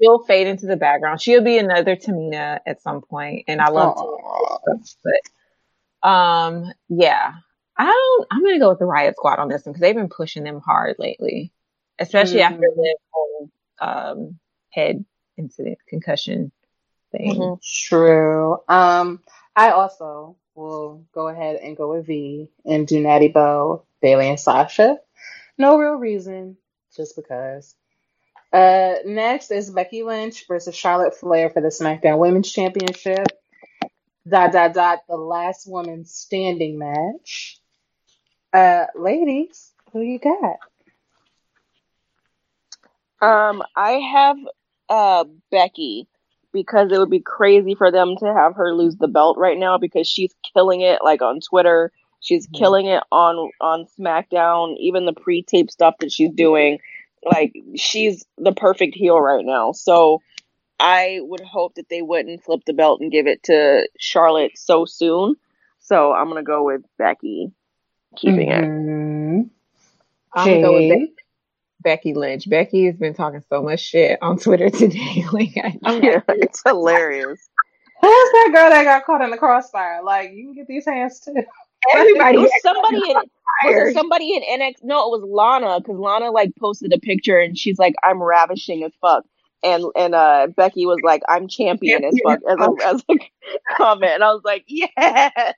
she'll 0.00 0.22
fade 0.24 0.46
into 0.46 0.66
the 0.66 0.76
background. 0.76 1.20
She'll 1.20 1.42
be 1.42 1.58
another 1.58 1.96
Tamina 1.96 2.60
at 2.66 2.82
some 2.82 3.02
point, 3.02 3.44
and 3.48 3.60
I 3.60 3.68
love. 3.68 3.96
Tamina, 3.96 4.94
but 5.04 6.08
um, 6.08 6.72
yeah, 6.88 7.32
I 7.76 7.84
don't. 7.86 8.26
I'm 8.30 8.42
gonna 8.42 8.58
go 8.58 8.70
with 8.70 8.78
the 8.78 8.84
Riott 8.84 9.14
Squad 9.14 9.38
on 9.38 9.48
this 9.48 9.64
one 9.66 9.72
because 9.72 9.80
they've 9.80 9.94
been 9.94 10.08
pushing 10.08 10.44
them 10.44 10.60
hard 10.64 10.96
lately, 10.98 11.52
especially 11.98 12.42
after 12.42 12.56
Mhm. 12.56 12.74
the 12.76 12.96
whole 13.10 13.50
um 13.80 14.38
head 14.70 15.04
incident, 15.36 15.78
concussion 15.88 16.52
thing. 17.12 17.34
Mhm. 17.34 17.60
True. 17.88 18.58
Um, 18.68 19.22
I 19.56 19.70
also 19.70 20.36
will 20.60 21.06
go 21.12 21.28
ahead 21.28 21.56
and 21.56 21.76
go 21.76 21.92
with 21.92 22.06
V 22.06 22.48
and 22.64 22.86
do 22.86 23.00
Natty 23.00 23.28
Bo, 23.28 23.84
Bayley, 24.00 24.28
and 24.28 24.38
Sasha. 24.38 24.98
No 25.58 25.76
real 25.76 25.94
reason, 25.94 26.56
just 26.96 27.16
because. 27.16 27.74
Uh, 28.52 28.94
next 29.06 29.50
is 29.50 29.70
Becky 29.70 30.02
Lynch 30.02 30.46
versus 30.46 30.74
Charlotte 30.74 31.16
Flair 31.16 31.50
for 31.50 31.60
the 31.60 31.68
SmackDown 31.68 32.18
Women's 32.18 32.52
Championship. 32.52 33.26
Dot 34.28 34.52
dot 34.52 34.74
dot. 34.74 35.00
The 35.08 35.16
last 35.16 35.66
woman 35.66 36.04
standing 36.04 36.78
match. 36.78 37.58
Uh, 38.52 38.86
ladies, 38.94 39.72
who 39.92 40.02
you 40.02 40.18
got? 40.18 40.58
Um, 43.22 43.62
I 43.76 43.92
have 43.92 44.36
uh 44.88 45.24
Becky 45.50 46.08
because 46.52 46.90
it 46.92 46.98
would 46.98 47.10
be 47.10 47.20
crazy 47.20 47.74
for 47.74 47.90
them 47.90 48.16
to 48.18 48.26
have 48.26 48.56
her 48.56 48.74
lose 48.74 48.96
the 48.96 49.08
belt 49.08 49.38
right 49.38 49.58
now 49.58 49.78
because 49.78 50.08
she's 50.08 50.34
killing 50.54 50.80
it 50.80 51.00
like 51.02 51.22
on 51.22 51.40
Twitter. 51.40 51.92
She's 52.20 52.46
Mhm. 52.46 52.58
killing 52.58 52.86
it 52.86 53.02
on 53.10 53.50
on 53.60 53.86
SmackDown, 53.98 54.76
even 54.78 55.06
the 55.06 55.12
pre-tape 55.12 55.70
stuff 55.70 55.96
that 56.00 56.12
she's 56.12 56.32
doing. 56.32 56.78
Like 57.24 57.52
she's 57.76 58.24
the 58.38 58.52
perfect 58.52 58.94
heel 58.94 59.20
right 59.20 59.44
now. 59.44 59.72
So 59.72 60.20
I 60.78 61.18
would 61.22 61.40
hope 61.40 61.74
that 61.74 61.88
they 61.88 62.02
wouldn't 62.02 62.42
flip 62.42 62.62
the 62.66 62.72
belt 62.72 63.00
and 63.00 63.12
give 63.12 63.26
it 63.26 63.42
to 63.44 63.88
Charlotte 63.98 64.52
so 64.56 64.84
soon. 64.84 65.36
So 65.80 66.12
I'm 66.12 66.28
gonna 66.28 66.42
go 66.42 66.64
with 66.64 66.82
Becky 66.98 67.52
keeping 68.16 68.48
it. 68.50 68.64
Mhm. 68.64 69.50
I'm 70.34 70.48
gonna 70.48 70.60
go 70.60 70.74
with 70.74 70.88
Becky, 70.88 71.14
Becky 71.80 72.14
Lynch. 72.14 72.48
Becky 72.48 72.86
has 72.86 72.96
been 72.96 73.14
talking 73.14 73.42
so 73.48 73.62
much 73.62 73.80
shit 73.80 74.18
on 74.22 74.38
Twitter 74.38 74.70
today. 74.70 75.24
like, 75.32 75.56
I, 75.56 75.78
I'm 75.84 76.02
Yeah, 76.02 76.20
it's 76.28 76.62
hilarious. 76.64 77.48
Who's 78.00 78.32
that 78.32 78.50
girl 78.54 78.70
that 78.70 78.84
got 78.84 79.04
caught 79.04 79.20
in 79.20 79.30
the 79.30 79.36
crossfire? 79.36 80.00
Like, 80.02 80.30
you 80.32 80.46
can 80.46 80.54
get 80.54 80.66
these 80.66 80.86
hands 80.86 81.20
too. 81.20 81.34
everybody. 81.94 82.38
It 82.38 82.40
was 82.40 82.62
somebody 82.62 82.96
in 82.96 83.16
was 83.64 83.90
it 83.90 83.94
somebody 83.94 84.34
in 84.34 84.42
NX? 84.42 84.76
No, 84.82 85.06
it 85.06 85.20
was 85.20 85.28
Lana 85.28 85.80
because 85.80 85.98
Lana 85.98 86.30
like 86.30 86.52
posted 86.58 86.92
a 86.92 86.98
picture 86.98 87.38
and 87.38 87.56
she's 87.56 87.78
like, 87.78 87.94
"I'm 88.02 88.22
ravishing 88.22 88.84
as 88.84 88.92
fuck," 89.00 89.24
and 89.62 89.84
and 89.96 90.14
uh 90.14 90.48
Becky 90.56 90.86
was 90.86 90.98
like, 91.04 91.22
"I'm 91.28 91.48
champion 91.48 92.04
as 92.04 92.18
fuck" 92.24 92.40
as 92.48 92.58
a 92.58 92.86
as 92.86 93.04
a 93.10 93.14
comment, 93.76 94.12
and 94.12 94.24
I 94.24 94.32
was 94.32 94.42
like, 94.44 94.64
"Yes, 94.66 95.54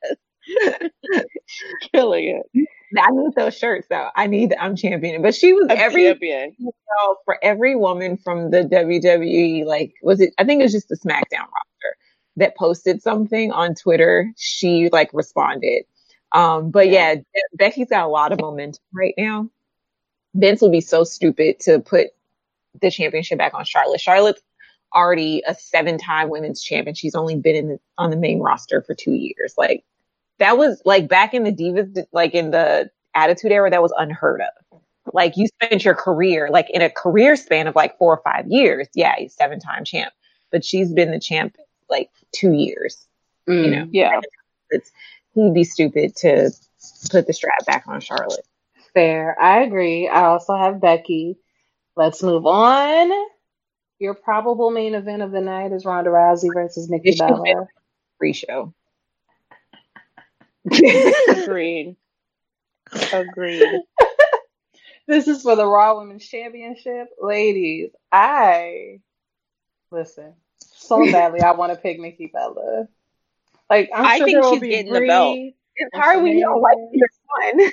killing 1.93 2.43
it, 2.55 2.69
I 2.99 3.11
need 3.11 3.35
those 3.35 3.57
shirts 3.57 3.87
though. 3.89 4.09
I 4.15 4.27
need. 4.27 4.55
I'm 4.59 4.77
championing. 4.77 5.23
But 5.23 5.35
she 5.35 5.53
was 5.53 5.67
I'm 5.71 5.79
every 5.79 6.05
champion." 6.05 6.55
know, 6.59 7.17
for 7.25 7.39
every 7.43 7.77
woman 7.77 8.17
from 8.17 8.51
the 8.51 8.59
WWE, 8.59 9.65
like 9.65 9.95
was 10.03 10.21
it? 10.21 10.35
I 10.39 10.45
think 10.45 10.61
it 10.61 10.65
was 10.65 10.73
just 10.73 10.89
the 10.89 10.97
SmackDown 10.97 11.41
roster 11.41 11.97
that 12.37 12.57
posted 12.57 13.03
something 13.03 13.53
on 13.53 13.75
Twitter. 13.75 14.33
She 14.37 14.89
like 14.91 15.11
responded. 15.13 15.85
Um, 16.33 16.71
but 16.71 16.89
yeah, 16.89 17.17
Becky's 17.55 17.91
got 17.91 18.05
a 18.05 18.09
lot 18.09 18.33
of 18.33 18.41
momentum 18.41 18.83
right 18.95 19.15
now. 19.19 19.51
Vince 20.35 20.63
would 20.63 20.73
be 20.73 20.81
so 20.81 21.05
stupid 21.05 21.61
to 21.61 21.81
put 21.81 22.09
the 22.81 22.91
championship 22.91 23.39
back 23.39 23.53
on 23.53 23.65
Charlotte. 23.67 24.01
Charlotte's 24.01 24.43
already 24.95 25.43
a 25.47 25.55
seven-time 25.55 26.31
women's 26.31 26.63
champion. 26.63 26.95
She's 26.95 27.15
only 27.15 27.37
been 27.37 27.57
in 27.57 27.69
the, 27.69 27.81
on 27.99 28.11
the 28.11 28.17
main 28.17 28.41
roster 28.41 28.83
for 28.83 28.95
two 28.95 29.13
years. 29.13 29.55
Like 29.59 29.85
that 30.39 30.59
was 30.59 30.83
like 30.85 31.09
back 31.09 31.35
in 31.35 31.45
the 31.45 31.53
Divas, 31.53 32.05
like 32.13 32.35
in 32.35 32.51
the 32.51 32.91
Attitude 33.15 33.53
Era, 33.53 33.71
that 33.71 33.83
was 33.83 33.93
unheard 33.97 34.41
of 34.41 34.81
like 35.13 35.37
you 35.37 35.47
spent 35.47 35.85
your 35.85 35.95
career 35.95 36.49
like 36.51 36.71
in 36.71 36.81
a 36.81 36.89
career 36.89 37.35
span 37.35 37.67
of 37.67 37.75
like 37.75 37.99
four 37.99 38.15
or 38.17 38.23
five 38.23 38.47
years 38.47 38.87
yeah 38.95 39.17
he's 39.19 39.35
seven 39.35 39.59
time 39.59 39.85
champ 39.85 40.13
but 40.53 40.65
she's 40.65 40.93
been 40.93 41.11
the 41.11 41.19
champ 41.19 41.57
like 41.91 42.09
two 42.31 42.53
years 42.53 43.05
you 43.49 43.55
mm, 43.55 43.71
know 43.73 43.89
Yeah, 43.91 44.21
it's 44.71 44.93
he'd 45.35 45.53
be 45.53 45.65
stupid 45.65 46.15
to 46.19 46.53
put 47.11 47.27
the 47.27 47.33
strap 47.33 47.67
back 47.67 47.83
on 47.89 48.01
charlotte 48.01 48.47
Fair. 48.95 49.37
I 49.41 49.63
agree. 49.63 50.09
I 50.09 50.25
also 50.25 50.57
have 50.57 50.81
Becky. 50.81 51.39
Let's 51.97 52.23
move 52.23 52.47
on. 52.47 53.11
Your 53.99 54.15
probable 54.15 54.71
main 54.71 54.95
event 54.95 55.23
of 55.23 55.31
the 55.31 55.41
night 55.41 55.73
is 55.73 55.85
Ronda 55.85 56.11
Rousey 56.11 56.53
versus 56.53 56.91
Nikki 56.91 57.17
Bella. 57.17 57.67
free 58.19 58.33
show 58.33 58.75
agreed, 61.29 61.97
agreed. 63.13 63.81
This 65.09 65.27
is 65.27 65.43
for 65.43 65.57
the 65.57 65.67
Raw 65.67 65.99
Women's 65.99 66.27
Championship. 66.27 67.09
Ladies, 67.21 67.91
I 68.11 69.01
listen 69.91 70.35
so 70.61 71.11
badly. 71.11 71.41
I 71.41 71.53
want 71.53 71.73
to 71.73 71.79
pick 71.79 71.99
Nikki 71.99 72.31
Bella. 72.33 72.87
Like 73.69 73.91
I'm 73.95 74.07
I 74.07 74.19
sure 74.19 74.27
think 74.27 74.37
there 74.37 74.43
will 74.43 74.53
she's 74.53 74.61
be 74.61 74.69
getting 74.69 74.93
the 74.93 75.07
belt. 75.07 75.39
It's 75.75 75.97
hard 75.97 76.23
when 76.23 76.37
you 76.37 76.45
don't 76.45 76.61
like 76.61 76.77
Shenanigans. 76.77 77.11
your 77.61 77.69
son 77.69 77.73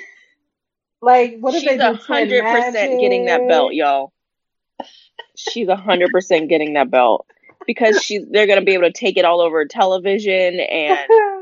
Like 1.02 1.38
what 1.40 1.54
if 1.54 1.62
She's 1.62 1.70
they 1.70 1.78
do 1.78 1.84
a 1.84 1.94
hundred 1.94 2.44
percent 2.44 3.00
getting 3.00 3.26
that 3.26 3.48
belt, 3.48 3.72
y'all. 3.72 4.12
She's 5.36 5.68
a 5.68 5.76
hundred 5.76 6.10
percent 6.10 6.48
getting 6.48 6.74
that 6.74 6.90
belt 6.90 7.26
because 7.66 8.02
she's 8.02 8.26
they're 8.30 8.46
gonna 8.46 8.64
be 8.64 8.74
able 8.74 8.84
to 8.84 8.92
take 8.92 9.16
it 9.16 9.24
all 9.24 9.40
over 9.40 9.64
television 9.64 10.60
and 10.60 10.98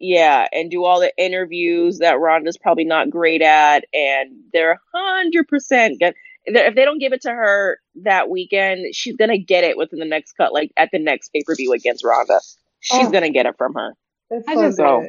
yeah, 0.00 0.46
and 0.52 0.70
do 0.70 0.84
all 0.84 0.98
the 1.00 1.12
interviews 1.16 1.98
that 1.98 2.18
Ronda's 2.18 2.56
probably 2.58 2.84
not 2.84 3.10
great 3.10 3.42
at, 3.42 3.84
and 3.94 4.30
they're 4.52 4.80
hundred 4.94 5.46
percent 5.48 5.98
get. 6.00 6.14
If 6.46 6.74
they 6.74 6.84
don't 6.86 6.98
give 6.98 7.12
it 7.12 7.20
to 7.22 7.30
her 7.30 7.78
that 8.02 8.28
weekend, 8.30 8.94
she's 8.94 9.16
gonna 9.16 9.38
get 9.38 9.62
it 9.62 9.76
within 9.76 9.98
the 10.00 10.06
next 10.06 10.32
cut, 10.32 10.52
like 10.52 10.72
at 10.76 10.88
the 10.92 10.98
next 10.98 11.28
pay 11.32 11.42
per 11.46 11.54
view 11.54 11.72
against 11.72 12.04
Ronda. 12.04 12.40
She's 12.80 13.06
Oh. 13.06 13.10
gonna 13.10 13.30
get 13.30 13.46
it 13.46 13.56
from 13.58 13.74
her. 13.74 13.94
It's 14.30 14.48
I 14.48 14.54
just 14.54 14.78
good. 14.78 15.06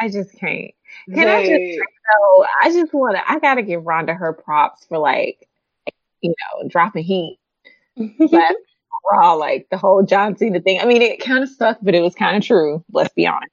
i 0.00 0.08
just 0.08 0.32
can't 0.38 0.72
Can 1.14 1.28
I 1.28 1.40
just 1.40 1.48
They- 1.50 1.78
so 1.78 2.44
i 2.62 2.70
just 2.72 2.92
want 2.92 3.16
to 3.16 3.30
i 3.30 3.38
gotta 3.38 3.62
give 3.62 3.84
ronda 3.86 4.12
her 4.14 4.32
props 4.32 4.84
for 4.86 4.98
like 4.98 5.48
you 6.20 6.30
know 6.30 6.68
dropping 6.68 7.04
heat 7.04 7.38
last 7.96 8.54
raw 9.12 9.32
like 9.34 9.66
the 9.70 9.78
whole 9.78 10.02
john 10.02 10.36
cena 10.36 10.60
thing 10.60 10.80
i 10.80 10.84
mean 10.84 11.00
it 11.02 11.20
kind 11.20 11.42
of 11.42 11.48
sucked 11.48 11.84
but 11.84 11.94
it 11.94 12.00
was 12.02 12.14
kind 12.14 12.36
of 12.36 12.42
true 12.42 12.84
let's 12.92 13.12
be 13.14 13.26
honest 13.26 13.52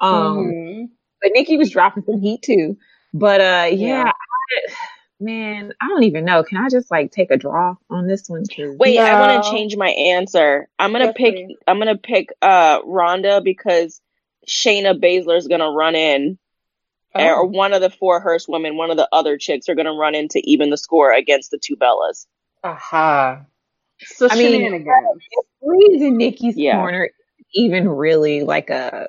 um 0.00 0.36
Mhm. 0.52 0.88
but 1.22 1.32
nikki 1.34 1.56
was 1.56 1.70
dropping 1.70 2.02
some 2.04 2.20
heat 2.20 2.42
too 2.42 2.76
but 3.12 3.40
uh 3.40 3.68
yeah, 3.72 4.04
Yeah. 4.04 4.04
I, 4.12 4.72
man 5.22 5.72
i 5.80 5.86
don't 5.88 6.04
even 6.04 6.24
know 6.24 6.42
can 6.42 6.56
i 6.58 6.68
just 6.70 6.90
like 6.90 7.12
take 7.12 7.30
a 7.30 7.36
draw 7.36 7.74
on 7.90 8.06
this 8.06 8.28
one? 8.28 8.44
Too? 8.44 8.74
Wait, 8.78 8.98
I 8.98 9.14
want 9.18 9.44
to 9.44 9.50
change 9.50 9.76
my 9.76 9.90
answer. 9.90 10.68
I'm 10.78 10.92
gonna 10.92 11.06
Yes, 11.06 11.14
pick. 11.16 11.34
please. 11.34 11.56
I'm 11.66 11.78
gonna 11.78 11.96
pick 11.98 12.30
uh 12.40 12.80
Ronda 12.86 13.40
because 13.42 14.00
Shayna 14.48 14.98
Baszler's 14.98 15.46
gonna 15.46 15.70
run 15.70 15.94
in, 15.94 16.38
or 17.14 17.42
Oh. 17.42 17.44
one 17.46 17.74
of 17.74 17.82
the 17.82 17.90
four 17.90 18.20
horsewomen, 18.20 18.76
one 18.78 18.90
of 18.90 18.96
the 18.96 19.08
other 19.12 19.36
chicks 19.36 19.68
are 19.68 19.74
gonna 19.74 19.92
run 19.92 20.14
in 20.14 20.28
to 20.28 20.40
even 20.50 20.70
the 20.70 20.78
score 20.78 21.12
against 21.12 21.50
the 21.50 21.58
two 21.58 21.76
Bellas. 21.76 22.26
Aha. 22.64 23.42
So 24.02 24.28
I 24.30 24.36
mean, 24.36 24.52
shenanigans. 24.52 25.22
Brie's 25.62 26.00
in 26.02 26.16
nikki's 26.16 26.56
Yeah. 26.56 26.76
corner 26.80 27.10
even 27.52 27.88
really 27.88 28.42
like 28.42 28.70
a 28.70 29.08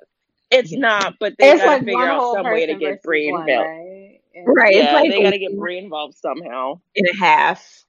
It's 0.51 0.71
Yeah. 0.71 0.79
not, 0.79 1.15
but 1.19 1.35
they 1.39 1.49
It's 1.51 1.59
gotta 1.61 1.71
like 1.77 1.85
figure 1.85 1.99
out 2.03 2.33
some 2.35 2.45
way 2.45 2.65
to 2.65 2.75
get 2.75 2.87
versus 2.89 3.01
Brie 3.03 3.31
one, 3.31 3.47
involved. 3.49 3.69
right? 3.69 4.21
And- 4.35 4.47
Right. 4.47 4.75
It's 4.75 4.85
Yeah, 4.85 4.93
like 4.93 5.11
they 5.11 5.21
gotta 5.23 5.37
get 5.37 5.51
one 5.51 5.59
Brie 5.59 5.77
involved 5.77 6.15
somehow. 6.17 6.79
In 6.95 7.05
a 7.07 7.17
half 7.17 7.85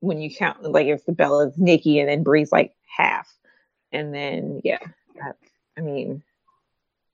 when 0.00 0.20
you 0.20 0.34
count 0.34 0.62
like 0.62 0.86
if 0.86 1.04
the 1.04 1.12
Bella's 1.12 1.56
Nikki 1.58 1.98
and 2.00 2.08
then 2.08 2.22
Brie's 2.22 2.52
like 2.52 2.74
half. 2.96 3.28
And 3.92 4.14
then 4.14 4.60
yeah. 4.64 4.78
that- 5.16 5.36
I 5.76 5.80
mean 5.80 6.22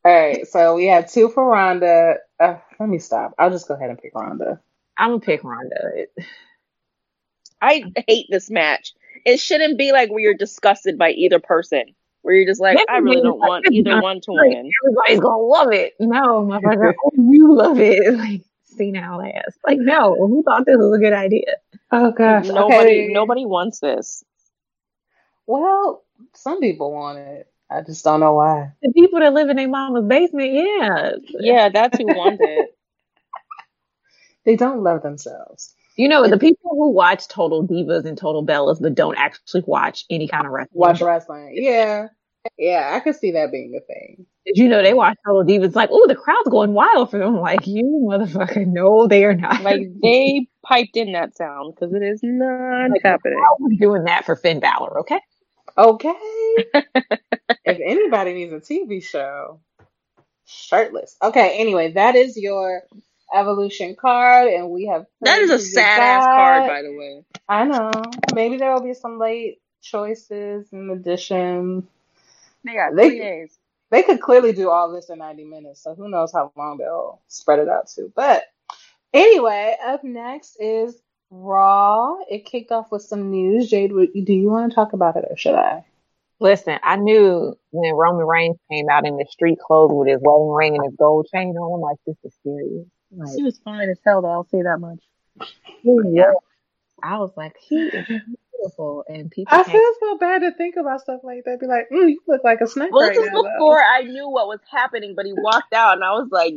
All 0.04 0.12
right, 0.12 0.46
so 0.48 0.74
we 0.74 0.86
have 0.88 1.10
two 1.10 1.28
for 1.28 1.44
Ronda. 1.46 2.16
Uh, 2.40 2.56
let 2.80 2.88
me 2.88 2.98
stop. 2.98 3.34
I'll 3.38 3.50
just 3.50 3.68
go 3.68 3.74
ahead 3.74 3.88
and 3.88 3.98
pick 4.00 4.12
Ronda. 4.16 4.60
I'm 4.98 5.10
gonna 5.10 5.20
pick 5.20 5.44
Ronda. 5.44 5.92
It- 5.94 6.12
I 7.60 7.84
hate 8.08 8.26
this 8.28 8.50
match. 8.50 8.94
It 9.24 9.38
shouldn't 9.38 9.78
be 9.78 9.92
like 9.92 10.10
where 10.10 10.18
you're 10.18 10.34
disgusted 10.34 10.98
by 10.98 11.10
either 11.12 11.38
person. 11.38 11.94
Where 12.22 12.34
you're 12.36 12.46
just 12.46 12.60
like, 12.60 12.76
That's 12.76 12.86
I 12.88 12.98
really 12.98 13.20
don't 13.20 13.38
want 13.38 13.66
either 13.70 14.00
one 14.00 14.20
to 14.22 14.32
like, 14.32 14.50
win. 14.50 14.70
everybody's 14.84 15.20
gonna 15.20 15.42
love 15.42 15.72
it. 15.72 15.94
No, 15.98 16.42
motherfucker, 16.42 16.94
oh, 17.04 17.10
you 17.16 17.54
love 17.54 17.78
it. 17.80 18.14
Like 18.18 18.42
senile 18.64 19.20
ass. 19.22 19.56
Like 19.66 19.78
no, 19.78 20.14
who 20.14 20.42
thought 20.42 20.64
this 20.64 20.76
was 20.76 20.96
a 20.96 21.00
good 21.00 21.12
idea? 21.12 21.56
Oh 21.90 22.10
gosh. 22.12 22.46
Nobody, 22.46 23.04
okay. 23.04 23.08
nobody 23.12 23.44
wants 23.44 23.80
this. 23.80 24.24
Well, 25.46 26.04
some 26.34 26.60
people 26.60 26.92
want 26.92 27.18
it. 27.18 27.48
I 27.70 27.80
just 27.82 28.04
don't 28.04 28.20
know 28.20 28.34
why. 28.34 28.72
The 28.82 28.92
people 28.92 29.20
that 29.20 29.32
live 29.32 29.48
in 29.48 29.56
their 29.56 29.68
mama's 29.68 30.06
basement, 30.06 30.52
yeah. 30.52 31.10
Yeah, 31.28 31.68
that's 31.70 31.98
who 31.98 32.06
wants 32.06 32.40
it. 32.40 32.76
They 34.44 34.56
don't 34.56 34.82
love 34.82 35.02
themselves. 35.02 35.72
You 35.96 36.08
know, 36.08 36.26
the 36.28 36.38
people 36.38 36.70
who 36.70 36.90
watch 36.92 37.28
Total 37.28 37.66
Divas 37.66 38.04
and 38.06 38.16
Total 38.16 38.44
Bellas 38.44 38.78
but 38.80 38.94
don't 38.94 39.16
actually 39.16 39.62
watch 39.66 40.04
any 40.10 40.28
kind 40.28 40.46
of 40.46 40.52
wrestling. 40.52 40.78
Watch 40.78 41.00
wrestling. 41.00 41.52
Yeah. 41.54 42.08
Yeah, 42.58 42.90
I 42.92 43.00
could 43.00 43.14
see 43.14 43.32
that 43.32 43.52
being 43.52 43.72
a 43.76 43.80
thing. 43.86 44.26
Did 44.46 44.56
you 44.56 44.68
know 44.68 44.82
they 44.82 44.94
watch 44.94 45.16
Total 45.24 45.44
Divas 45.44 45.76
like, 45.76 45.90
oh, 45.92 46.06
the 46.08 46.16
crowd's 46.16 46.48
going 46.50 46.72
wild 46.72 47.10
for 47.10 47.18
them? 47.18 47.36
Like, 47.36 47.66
you 47.66 48.08
motherfucker, 48.10 48.66
no, 48.66 49.06
they 49.06 49.24
are 49.24 49.34
not. 49.34 49.62
Like 49.62 49.82
they 50.02 50.48
piped 50.66 50.96
in 50.96 51.12
that 51.12 51.36
sound 51.36 51.74
because 51.74 51.94
it 51.94 52.02
is 52.02 52.20
not 52.22 52.90
Like, 52.90 53.02
happening. 53.04 53.38
I 53.38 53.54
was 53.60 53.76
doing 53.78 54.04
that 54.04 54.24
for 54.24 54.34
Finn 54.34 54.60
Balor, 54.60 55.00
okay? 55.00 55.20
Okay. 55.78 56.14
if 56.74 57.80
anybody 57.86 58.34
needs 58.34 58.52
a 58.52 58.56
TV 58.60 59.02
show, 59.04 59.60
shirtless. 60.44 61.16
Okay, 61.22 61.58
anyway, 61.60 61.92
that 61.92 62.16
is 62.16 62.36
your 62.36 62.82
evolution 63.34 63.96
card, 63.98 64.48
and 64.48 64.70
we 64.70 64.86
have. 64.86 65.06
That 65.20 65.40
is 65.40 65.50
a 65.50 65.58
sad 65.58 66.00
ass 66.00 66.24
card, 66.24 66.68
by 66.68 66.82
the 66.82 66.92
way. 66.96 67.24
I 67.48 67.64
know. 67.64 67.90
Maybe 68.34 68.56
there 68.56 68.72
will 68.72 68.82
be 68.82 68.94
some 68.94 69.18
late 69.18 69.60
choices 69.82 70.72
in 70.72 70.90
addition. 70.90 71.86
They 72.64 72.74
got 72.74 72.94
They- 72.94 73.18
days. 73.18 73.58
They 73.90 74.02
could 74.02 74.22
clearly 74.22 74.52
do 74.54 74.70
all 74.70 74.90
this 74.90 75.10
in 75.10 75.18
90 75.18 75.44
minutes, 75.44 75.82
so 75.82 75.94
who 75.94 76.08
knows 76.08 76.32
how 76.32 76.50
long 76.56 76.78
they'll 76.78 77.20
spread 77.28 77.58
it 77.58 77.68
out 77.68 77.88
to. 77.88 78.10
But 78.16 78.44
anyway, 79.12 79.76
up 79.84 80.02
next 80.02 80.56
is 80.58 80.98
Raw. 81.30 82.16
It 82.30 82.46
kicked 82.46 82.72
off 82.72 82.90
with 82.90 83.02
some 83.02 83.30
news. 83.30 83.68
Jade, 83.68 83.90
do 83.90 84.32
you 84.32 84.48
want 84.48 84.70
to 84.70 84.74
talk 84.74 84.94
about 84.94 85.16
it 85.16 85.26
or 85.28 85.36
should 85.36 85.54
I? 85.54 85.84
Listen, 86.40 86.78
I 86.82 86.96
knew 86.96 87.54
when 87.70 87.94
Roman 87.94 88.26
Reigns 88.26 88.56
came 88.70 88.88
out 88.88 89.06
in 89.06 89.16
the 89.16 89.26
street 89.30 89.58
clothes 89.58 89.92
with 89.92 90.08
his 90.08 90.20
wedding 90.20 90.48
ring 90.48 90.74
and 90.74 90.84
his 90.84 90.96
gold 90.98 91.28
chain 91.32 91.54
on, 91.56 91.74
I'm 91.74 91.80
like, 91.80 91.98
this 92.06 92.16
is 92.24 92.34
serious. 92.42 92.86
Like, 93.14 93.34
She 93.36 93.42
was 93.42 93.58
fine 93.58 93.88
as 93.88 93.98
hell, 94.04 94.22
though. 94.22 94.30
I'll 94.30 94.48
say 94.50 94.62
that 94.62 94.78
much. 94.78 95.00
yeah. 95.82 96.32
I 97.02 97.18
was 97.18 97.32
like, 97.36 97.56
he 97.60 97.76
is 97.76 98.06
beautiful, 98.52 99.04
and 99.08 99.30
people. 99.30 99.56
I 99.56 99.64
feel 99.64 99.92
so 100.00 100.18
bad 100.18 100.40
to 100.42 100.52
think 100.52 100.76
about 100.76 101.00
stuff 101.00 101.20
like 101.24 101.44
that. 101.44 101.60
Be 101.60 101.66
like, 101.66 101.88
mm, 101.90 102.10
you 102.10 102.20
look 102.28 102.44
like 102.44 102.60
a 102.60 102.66
snake. 102.66 102.92
Well, 102.92 103.08
right 103.08 103.14
this 103.14 103.24
is 103.24 103.32
now. 103.32 103.42
before 103.42 103.82
I 103.82 104.02
knew 104.02 104.28
what 104.28 104.46
was 104.46 104.60
happening, 104.70 105.14
but 105.16 105.26
he 105.26 105.32
walked 105.32 105.72
out, 105.72 105.94
and 105.94 106.04
I 106.04 106.12
was 106.12 106.28
like, 106.30 106.54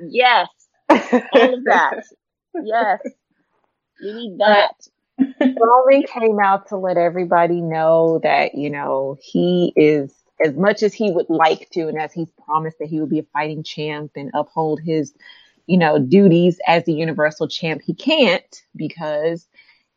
"Yes, 0.00 0.48
all 0.88 1.54
of 1.54 1.64
that. 1.64 2.04
Yes, 2.62 3.00
you 4.00 4.14
need 4.14 4.38
that." 4.38 4.74
Roman 5.40 6.02
came 6.04 6.38
out 6.40 6.68
to 6.68 6.76
let 6.76 6.96
everybody 6.96 7.60
know 7.60 8.20
that, 8.22 8.54
you 8.54 8.70
know, 8.70 9.16
he 9.20 9.72
is, 9.76 10.12
as 10.44 10.54
much 10.54 10.82
as 10.82 10.92
he 10.92 11.10
would 11.10 11.28
like 11.28 11.70
to, 11.70 11.88
and 11.88 12.00
as 12.00 12.12
he's 12.12 12.30
promised 12.44 12.78
that 12.80 12.88
he 12.88 13.00
would 13.00 13.10
be 13.10 13.20
a 13.20 13.26
fighting 13.32 13.62
champ 13.62 14.12
and 14.16 14.30
uphold 14.34 14.80
his, 14.80 15.14
you 15.66 15.78
know, 15.78 15.98
duties 15.98 16.58
as 16.66 16.84
the 16.84 16.92
universal 16.92 17.48
champ, 17.48 17.82
he 17.84 17.94
can't 17.94 18.62
because 18.76 19.46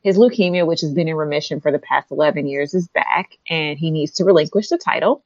his 0.01 0.17
leukemia, 0.17 0.65
which 0.65 0.81
has 0.81 0.93
been 0.93 1.07
in 1.07 1.15
remission 1.15 1.59
for 1.59 1.71
the 1.71 1.79
past 1.79 2.11
11 2.11 2.47
years, 2.47 2.73
is 2.73 2.87
back 2.89 3.31
and 3.49 3.77
he 3.77 3.91
needs 3.91 4.13
to 4.13 4.23
relinquish 4.23 4.69
the 4.69 4.77
title. 4.77 5.23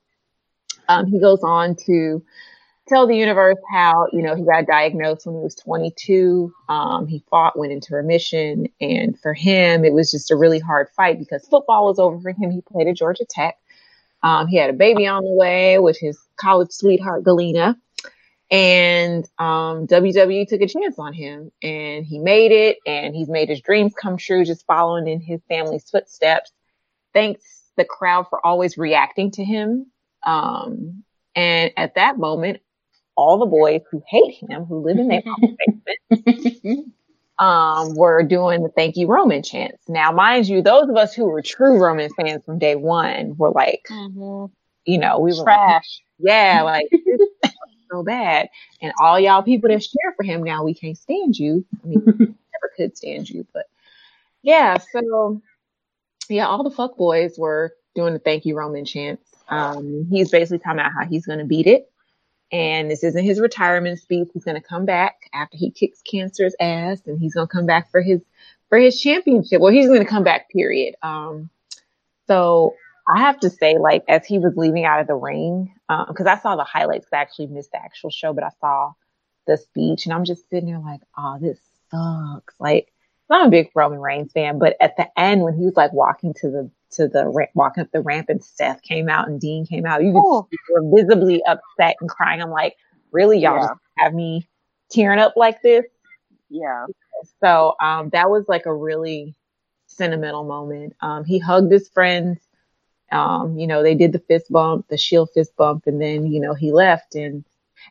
Um, 0.88 1.06
he 1.06 1.20
goes 1.20 1.44
on 1.44 1.76
to 1.86 2.24
tell 2.88 3.08
the 3.08 3.16
universe 3.16 3.58
how 3.72 4.08
you 4.12 4.22
know 4.22 4.36
he 4.36 4.44
got 4.44 4.66
diagnosed 4.66 5.26
when 5.26 5.36
he 5.36 5.42
was 5.42 5.56
22 5.56 6.52
um, 6.68 7.08
he 7.08 7.24
fought 7.30 7.58
went 7.58 7.72
into 7.72 7.96
remission 7.96 8.68
and 8.82 9.18
for 9.20 9.34
him 9.34 9.86
it 9.86 9.94
was 9.94 10.12
just 10.12 10.32
a 10.32 10.36
really 10.36 10.60
hard 10.60 10.90
fight 10.90 11.20
because 11.20 11.48
football 11.48 11.86
was 11.86 12.00
over 12.00 12.20
for 12.20 12.32
him. 12.32 12.52
He 12.52 12.62
played 12.62 12.88
at 12.88 12.96
georgia 12.96 13.26
tech. 13.30 13.58
Um, 14.24 14.48
he 14.48 14.58
had 14.58 14.70
a 14.70 14.74
baby 14.74 15.08
on 15.08 15.24
the 15.24 15.32
way 15.32 15.80
with 15.80 15.98
his 16.00 16.20
college 16.36 16.72
sweetheart 16.72 17.24
Galina 17.24 17.76
and 18.52 19.26
um, 19.40 19.88
wwe 19.88 20.48
took 20.48 20.62
a 20.62 20.68
chance 20.68 21.00
on 21.00 21.14
him 21.14 21.52
and 21.64 22.06
he 22.06 22.20
made 22.20 22.52
it 22.52 22.78
and 22.86 23.16
he's 23.16 23.30
made 23.30 23.50
his 23.50 23.62
dreams 23.62 23.94
come 24.00 24.18
true 24.18 24.44
just 24.46 24.66
following 24.66 25.08
in 25.08 25.22
his 25.22 25.42
family's 25.48 25.90
footsteps 25.90 26.52
thanks 27.14 27.44
the 27.78 27.86
crowd 27.86 28.28
for 28.30 28.46
always 28.46 28.78
reacting 28.78 29.32
to 29.32 29.44
him 29.44 29.86
um, 30.26 31.04
and 31.36 31.72
at 31.78 31.96
that 31.96 32.18
moment 32.18 32.60
all 33.16 33.38
the 33.38 33.46
boys 33.46 33.82
who 33.92 34.02
hate 34.08 34.36
him, 34.50 34.66
who 34.66 34.84
live 34.84 34.98
in 34.98 35.08
their 35.08 35.22
basement, 36.12 36.94
um, 37.40 37.96
were 37.96 38.24
doing 38.24 38.64
the 38.64 38.70
thank 38.70 38.98
you 38.98 39.08
Roman 39.08 39.44
chants. 39.44 39.84
Now, 39.88 40.12
mind 40.12 40.48
you, 40.48 40.62
those 40.62 40.90
of 40.90 40.96
us 40.96 41.14
who 41.14 41.26
were 41.26 41.42
true 41.42 41.78
Roman 41.78 42.10
fans 42.14 42.44
from 42.46 42.60
day 42.60 42.76
one 42.76 43.36
were 43.38 43.52
like, 43.52 43.88
you 44.86 44.98
know, 44.98 45.20
we 45.20 45.32
were 45.32 45.38
like, 45.38 45.46
Trash. 45.46 46.02
yeah, 46.20 46.62
like 46.64 46.88
this 46.92 47.02
is 47.06 47.30
so 47.92 48.04
bad. 48.04 48.50
And 48.82 48.94
all 49.00 49.20
y'all 49.20 49.44
people 49.44 49.70
that 49.70 49.82
cheer 49.82 50.14
for 50.16 50.24
him 50.24 50.44
now, 50.44 50.64
we 50.64 50.74
can't 50.74 50.98
stand 50.98 51.38
you. 51.38 51.66
I 51.84 51.88
mean, 51.88 52.04
never 52.06 52.74
could 52.76 52.98
stand 52.98 53.30
you, 53.30 53.46
but 53.54 53.66
yeah. 54.42 54.78
So 54.78 55.42
yeah, 56.30 56.48
all 56.48 56.64
the 56.64 56.72
fuck 56.72 56.98
boys 56.98 57.38
were 57.38 57.74
doing 57.96 58.14
the 58.14 58.20
thank 58.20 58.46
you 58.46 58.56
Roman 58.56 58.86
chants. 58.86 59.30
Um, 59.48 60.08
he's 60.10 60.32
basically 60.32 60.60
talking 60.60 60.80
about 60.80 60.94
how 60.98 61.06
he's 61.06 61.26
going 61.26 61.40
to 61.40 61.46
beat 61.46 61.68
it. 61.68 61.92
And 62.52 62.92
this 62.92 63.04
isn't 63.04 63.24
his 63.24 63.40
retirement 63.40 64.00
speech. 64.00 64.30
He's 64.34 64.44
going 64.44 64.62
to 64.62 64.68
come 64.68 64.86
back 64.86 65.30
after 65.34 65.58
he 65.58 65.72
kicks 65.72 66.02
cancer's 66.02 66.56
ass 66.60 67.02
and 67.06 67.20
he's 67.20 67.34
going 67.34 67.48
to 67.48 67.52
come 67.52 67.66
back 67.66 67.92
for 67.92 68.02
his, 68.02 68.22
for 68.70 68.78
his 68.78 69.00
championship. 69.00 69.62
Well, 69.62 69.72
he's 69.72 69.88
going 69.88 70.00
to 70.02 70.06
come 70.06 70.24
back, 70.24 70.50
period. 70.50 70.96
Um, 71.02 71.50
so 72.28 72.76
I 73.08 73.20
have 73.20 73.40
to 73.42 73.50
say, 73.50 73.78
like, 73.78 74.04
as 74.08 74.26
he 74.26 74.38
was 74.40 74.54
leaving 74.56 74.86
out 74.86 75.00
of 75.02 75.08
the 75.08 75.16
ring, 75.16 75.74
because 76.08 76.28
I 76.28 76.38
saw 76.38 76.56
the 76.56 76.64
highlights, 76.64 77.08
I 77.12 77.18
actually 77.18 77.48
missed 77.48 77.72
the 77.72 77.82
actual 77.84 78.10
show, 78.10 78.34
but 78.34 78.44
I 78.44 78.50
saw 78.60 78.94
the 79.48 79.58
speech, 79.58 80.06
and 80.06 80.14
I'm 80.14 80.24
just 80.24 80.50
sitting 80.50 80.68
there 80.70 80.80
like, 80.80 81.02
oh, 81.18 81.38
this 81.42 81.60
sucks. 81.90 82.54
Like, 82.60 82.92
I'm 83.30 83.48
a 83.48 83.50
big 83.50 83.70
Roman 83.76 84.00
Reigns 84.00 84.32
fan, 84.34 84.60
but 84.60 84.76
at 84.82 84.98
the 84.98 85.08
end 85.20 85.42
when 85.42 85.54
he 85.58 85.64
was 85.66 85.76
like 85.76 85.94
walking 85.94 86.34
to 86.42 86.50
the 86.50 86.72
to 86.92 87.08
the 87.08 87.26
ra- 87.26 87.46
walking 87.56 87.82
up 87.82 87.90
the 87.94 88.02
ramp 88.02 88.28
and 88.28 88.44
Seth 88.44 88.82
came 88.82 89.08
out 89.08 89.30
and 89.30 89.40
Dean 89.40 89.66
came 89.66 89.86
out, 89.86 90.04
you 90.04 90.12
could 90.12 90.22
Oh. 90.26 90.48
see 90.52 90.58
they 90.68 90.74
were 90.82 90.96
visibly 90.98 91.42
upset 91.46 91.96
and 92.02 92.10
crying. 92.10 92.42
I'm 92.42 92.50
like, 92.52 92.76
really, 93.14 93.40
y'all 93.40 93.56
Yeah. 93.56 93.62
just 93.68 93.80
have 94.00 94.14
me 94.14 94.50
tearing 94.90 95.20
up 95.20 95.34
like 95.38 95.62
this? 95.62 95.86
Yeah. 96.50 96.86
So 97.40 97.76
um, 97.80 98.10
that 98.10 98.30
was 98.30 98.44
like 98.50 98.66
a 98.66 98.74
really 98.76 99.34
sentimental 99.88 100.44
moment. 100.44 100.98
Um, 101.00 101.24
he 101.24 101.40
hugged 101.40 101.72
his 101.72 101.88
friends. 101.88 102.40
Um, 103.12 103.58
you 103.58 103.68
know, 103.68 103.84
they 103.84 103.96
did 103.96 104.14
the 104.14 104.20
fist 104.20 104.52
bump, 104.52 104.88
the 104.88 104.98
shield 104.98 105.30
fist 105.34 105.56
bump, 105.58 105.84
and 105.86 106.02
then, 106.02 106.26
you 106.26 106.40
know, 106.40 106.54
he 106.54 106.72
left. 106.72 107.16
And 107.16 107.44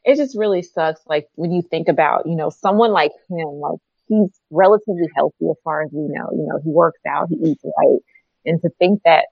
it 0.05 0.17
just 0.17 0.37
really 0.37 0.63
sucks. 0.63 1.01
Like 1.07 1.29
when 1.35 1.53
you 1.53 1.63
think 1.63 1.89
about, 1.89 2.27
you 2.27 2.35
know, 2.35 2.51
someone 2.51 2.93
like 2.93 3.13
him, 3.29 3.49
like 3.61 3.79
he's 4.09 4.31
relatively 4.51 5.09
healthy 5.15 5.51
as 5.51 5.57
far 5.63 5.83
as 5.83 5.91
we 5.93 6.09
know. 6.09 6.29
You 6.33 6.47
know, 6.49 6.59
he 6.65 6.71
works 6.71 7.01
out, 7.07 7.29
he 7.29 7.37
eats 7.37 7.65
right. 7.65 7.99
And 8.47 8.61
to 8.63 8.71
think 8.79 9.03
that, 9.05 9.27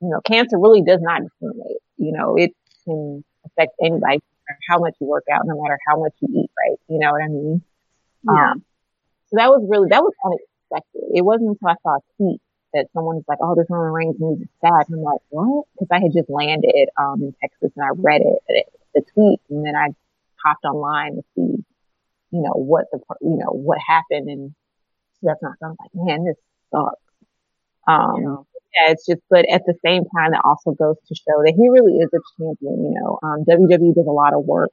you 0.00 0.08
know, 0.08 0.20
cancer 0.26 0.58
really 0.58 0.82
does 0.82 1.00
not 1.00 1.22
discriminate. 1.22 1.78
You 1.96 2.12
know, 2.12 2.36
it 2.36 2.52
can 2.84 3.24
affect 3.46 3.72
anybody, 3.82 4.16
no 4.16 4.20
matter 4.48 4.58
how 4.68 4.78
much 4.78 4.94
you 5.00 5.06
work 5.06 5.24
out, 5.32 5.46
no 5.46 5.60
matter 5.62 5.78
how 5.88 6.00
much 6.00 6.12
you 6.20 6.42
eat 6.42 6.50
right. 6.58 6.78
You 6.88 6.98
know 6.98 7.12
what 7.12 7.22
I 7.22 7.28
mean? 7.28 7.62
Yeah. 8.24 8.52
Um, 8.52 8.64
so 9.28 9.36
that 9.36 9.48
was 9.48 9.64
really, 9.68 9.88
that 9.88 10.02
was 10.02 10.12
unexpected. 10.24 11.02
It 11.14 11.24
wasn't 11.24 11.50
until 11.50 11.68
I 11.68 11.74
saw 11.82 11.96
a 11.96 12.00
tweet 12.16 12.40
that 12.74 12.86
someone 12.92 13.16
was 13.16 13.24
like, 13.28 13.38
oh, 13.42 13.54
this 13.54 13.66
Roman 13.68 13.92
Reigns 13.92 14.16
news 14.18 14.40
is 14.40 14.48
sad. 14.60 14.88
And 14.88 14.98
I'm 14.98 15.02
like, 15.02 15.20
what? 15.30 15.66
Because 15.74 15.88
I 15.90 16.00
had 16.00 16.12
just 16.12 16.30
landed 16.30 16.88
um, 16.98 17.22
in 17.22 17.34
Texas 17.40 17.72
and 17.76 17.84
I 17.84 17.90
read 17.96 18.22
it, 18.22 18.66
the 18.94 19.02
tweet, 19.14 19.40
and 19.50 19.64
then 19.64 19.74
I 19.76 19.88
hopped 20.44 20.64
online 20.64 21.16
to 21.16 21.22
see, 21.34 21.64
you 22.30 22.42
know, 22.42 22.54
what 22.54 22.86
the, 22.92 23.00
you 23.20 23.36
know, 23.36 23.50
what 23.50 23.78
happened. 23.78 24.28
And 24.28 24.54
that's 25.22 25.42
not, 25.42 25.54
I'm 25.62 25.76
like, 25.78 25.90
man, 25.94 26.24
this 26.24 26.36
sucks. 26.72 27.00
Um, 27.86 28.46
yeah, 28.74 28.92
it's 28.92 29.06
just, 29.06 29.20
but 29.28 29.46
at 29.50 29.62
the 29.66 29.74
same 29.84 30.04
time, 30.16 30.32
it 30.32 30.40
also 30.44 30.70
goes 30.70 30.96
to 31.08 31.14
show 31.14 31.42
that 31.42 31.54
he 31.56 31.68
really 31.68 31.98
is 31.98 32.10
a 32.14 32.22
champion. 32.38 32.84
You 32.86 32.94
know, 33.00 33.18
um, 33.22 33.44
WWE 33.48 33.94
does 33.94 34.06
a 34.06 34.14
lot 34.14 34.32
of 34.32 34.44
work, 34.44 34.70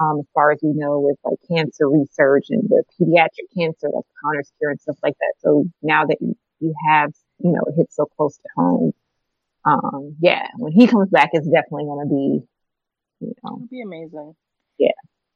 um, 0.00 0.20
as 0.20 0.26
far 0.34 0.52
as 0.52 0.58
we 0.62 0.72
know, 0.74 1.00
with 1.00 1.16
like 1.24 1.38
cancer 1.48 1.88
research 1.88 2.46
and 2.50 2.68
the 2.68 2.84
pediatric 3.00 3.48
cancer, 3.56 3.88
like 3.88 4.04
Connor's 4.22 4.52
cure 4.58 4.70
and 4.70 4.80
stuff 4.80 4.96
like 5.02 5.16
that. 5.18 5.34
So 5.38 5.64
now 5.82 6.04
that 6.04 6.18
you, 6.20 6.36
you 6.60 6.74
have, 6.90 7.12
you 7.42 7.52
know, 7.52 7.62
it 7.66 7.74
hits 7.76 7.96
so 7.96 8.06
close 8.16 8.36
to 8.36 8.48
home, 8.56 8.92
um, 9.64 10.16
yeah, 10.20 10.48
when 10.56 10.72
he 10.72 10.86
comes 10.86 11.08
back, 11.10 11.30
it's 11.32 11.46
definitely 11.46 11.84
going 11.84 12.08
to 12.08 12.14
be, 12.14 12.46
you 13.26 13.32
know, 13.44 13.56
It'd 13.58 13.70
be 13.70 13.82
amazing. 13.82 14.34
Yeah. 14.78 14.90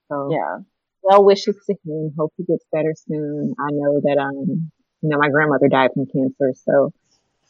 So 0.08 0.30
Yeah. 0.32 0.58
well 1.02 1.24
wishes 1.24 1.56
to 1.66 1.74
him. 1.84 2.12
Hope 2.18 2.32
he 2.36 2.44
gets 2.44 2.64
better 2.72 2.94
soon. 3.08 3.54
I 3.58 3.68
know 3.72 4.00
that, 4.02 4.18
um, 4.18 4.70
you 5.02 5.08
know, 5.10 5.18
my 5.18 5.28
grandmother 5.30 5.68
died 5.68 5.90
from 5.94 6.06
cancer, 6.06 6.52
so, 6.54 6.92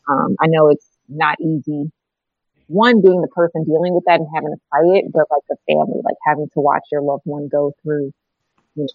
um, 0.08 0.36
I 0.40 0.46
know 0.48 0.68
it's 0.68 0.88
not 1.08 1.40
easy. 1.40 1.90
One, 2.68 3.00
being 3.00 3.20
the 3.22 3.28
person 3.28 3.64
dealing 3.64 3.94
with 3.94 4.04
that 4.06 4.18
and 4.20 4.28
having 4.34 4.50
to 4.50 4.58
fight 4.70 4.96
it, 4.98 5.12
but 5.12 5.26
like 5.30 5.42
the 5.48 5.56
family, 5.68 6.00
like 6.04 6.16
having 6.26 6.48
to 6.54 6.60
watch 6.60 6.82
your 6.90 7.00
loved 7.02 7.22
one 7.24 7.48
go 7.48 7.72
through, 7.82 8.12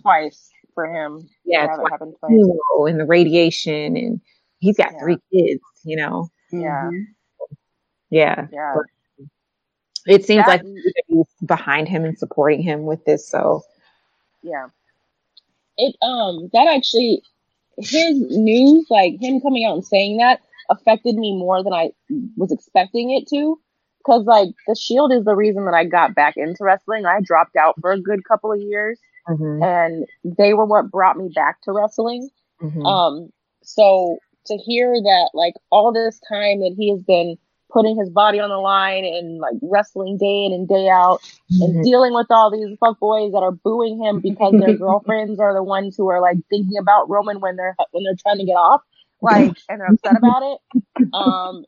Twice 0.02 0.52
for 0.76 0.86
him. 0.86 1.28
yeah, 1.46 1.64
to 1.66 1.70
have 1.72 1.80
it 1.80 1.82
twice 1.82 1.92
happen 1.92 2.14
twice. 2.20 2.32
chemo 2.32 2.90
and 2.90 3.00
the 3.00 3.06
radiation, 3.06 3.96
and 3.98 4.22
he's 4.62 4.78
got 4.78 4.94
Yeah. 4.94 5.00
three 5.00 5.18
kids, 5.34 5.62
you 5.84 5.98
know. 5.98 6.30
Yeah. 6.52 6.90
Yeah, 8.10 8.48
Yeah. 8.52 8.76
but 8.76 9.26
it 10.06 10.26
seems 10.26 10.46
That- 10.46 10.64
like 10.66 10.86
he's 11.08 11.26
behind 11.46 11.88
him 11.90 12.06
and 12.06 12.18
supporting 12.18 12.62
him 12.62 12.86
with 12.86 13.04
this. 13.06 13.28
So 13.28 13.64
Yeah. 14.44 14.68
It 15.78 15.96
um 16.02 16.50
that 16.54 16.68
actually 16.68 17.22
his 17.78 18.20
news, 18.38 18.86
like 18.90 19.20
him 19.22 19.42
coming 19.42 19.66
out 19.66 19.74
and 19.76 19.86
saying 19.86 20.18
that, 20.18 20.42
affected 20.70 21.16
me 21.16 21.36
more 21.38 21.64
than 21.64 21.74
I 21.74 21.92
was 22.38 22.52
expecting 22.52 23.12
it 23.12 23.28
to. 23.30 23.60
Cause 24.06 24.26
like 24.26 24.50
the 24.68 24.76
Shield 24.76 25.14
is 25.14 25.24
the 25.26 25.36
reason 25.36 25.66
that 25.66 25.74
I 25.74 25.86
got 25.86 26.16
back 26.16 26.36
into 26.38 26.64
wrestling. 26.64 27.06
I 27.06 27.20
dropped 27.22 27.56
out 27.56 27.76
for 27.80 27.92
a 27.92 28.00
good 28.02 28.24
couple 28.26 28.52
of 28.52 28.60
years, 28.60 29.00
mhm, 29.30 29.64
and 29.64 30.06
they 30.38 30.54
were 30.56 30.66
what 30.66 30.90
brought 30.92 31.18
me 31.18 31.30
back 31.34 31.62
to 31.62 31.72
wrestling. 31.72 32.30
mhm. 32.62 32.86
Um, 32.86 33.32
so 33.64 34.18
to 34.48 34.58
hear 34.58 34.94
that, 34.94 35.32
like 35.34 35.54
all 35.72 35.92
this 35.94 36.20
time 36.28 36.60
that 36.62 36.74
he 36.78 36.92
has 36.92 37.02
been 37.04 37.38
putting 37.72 37.98
his 37.98 38.10
body 38.10 38.40
on 38.40 38.50
the 38.50 38.58
line 38.58 39.06
and 39.06 39.40
like 39.40 39.56
wrestling 39.62 40.18
day 40.18 40.46
in 40.46 40.54
and 40.54 40.68
day 40.68 40.90
out, 40.90 41.20
and 41.60 41.76
Mhm. 41.76 41.84
dealing 41.84 42.14
with 42.14 42.28
all 42.30 42.50
these 42.52 42.78
fuck 42.80 43.00
boys 43.00 43.32
that 43.34 43.44
are 43.44 43.52
booing 43.52 43.98
him 44.02 44.20
because 44.22 44.58
their 44.58 44.74
girlfriends 44.78 45.40
are 45.40 45.54
the 45.54 45.64
ones 45.64 45.96
who 45.98 46.10
are 46.10 46.22
like 46.22 46.38
thinking 46.50 46.78
about 46.78 47.10
Roman 47.10 47.40
when 47.40 47.56
they're 47.56 47.76
when 47.92 48.04
they're 48.04 48.16
trying 48.16 48.40
to 48.40 48.46
get 48.46 48.54
off, 48.56 48.82
like 49.22 49.54
and 49.70 49.80
they're 49.80 49.88
upset 49.90 50.16
about 50.18 50.44
it. 50.44 50.60
Um, 51.14 51.66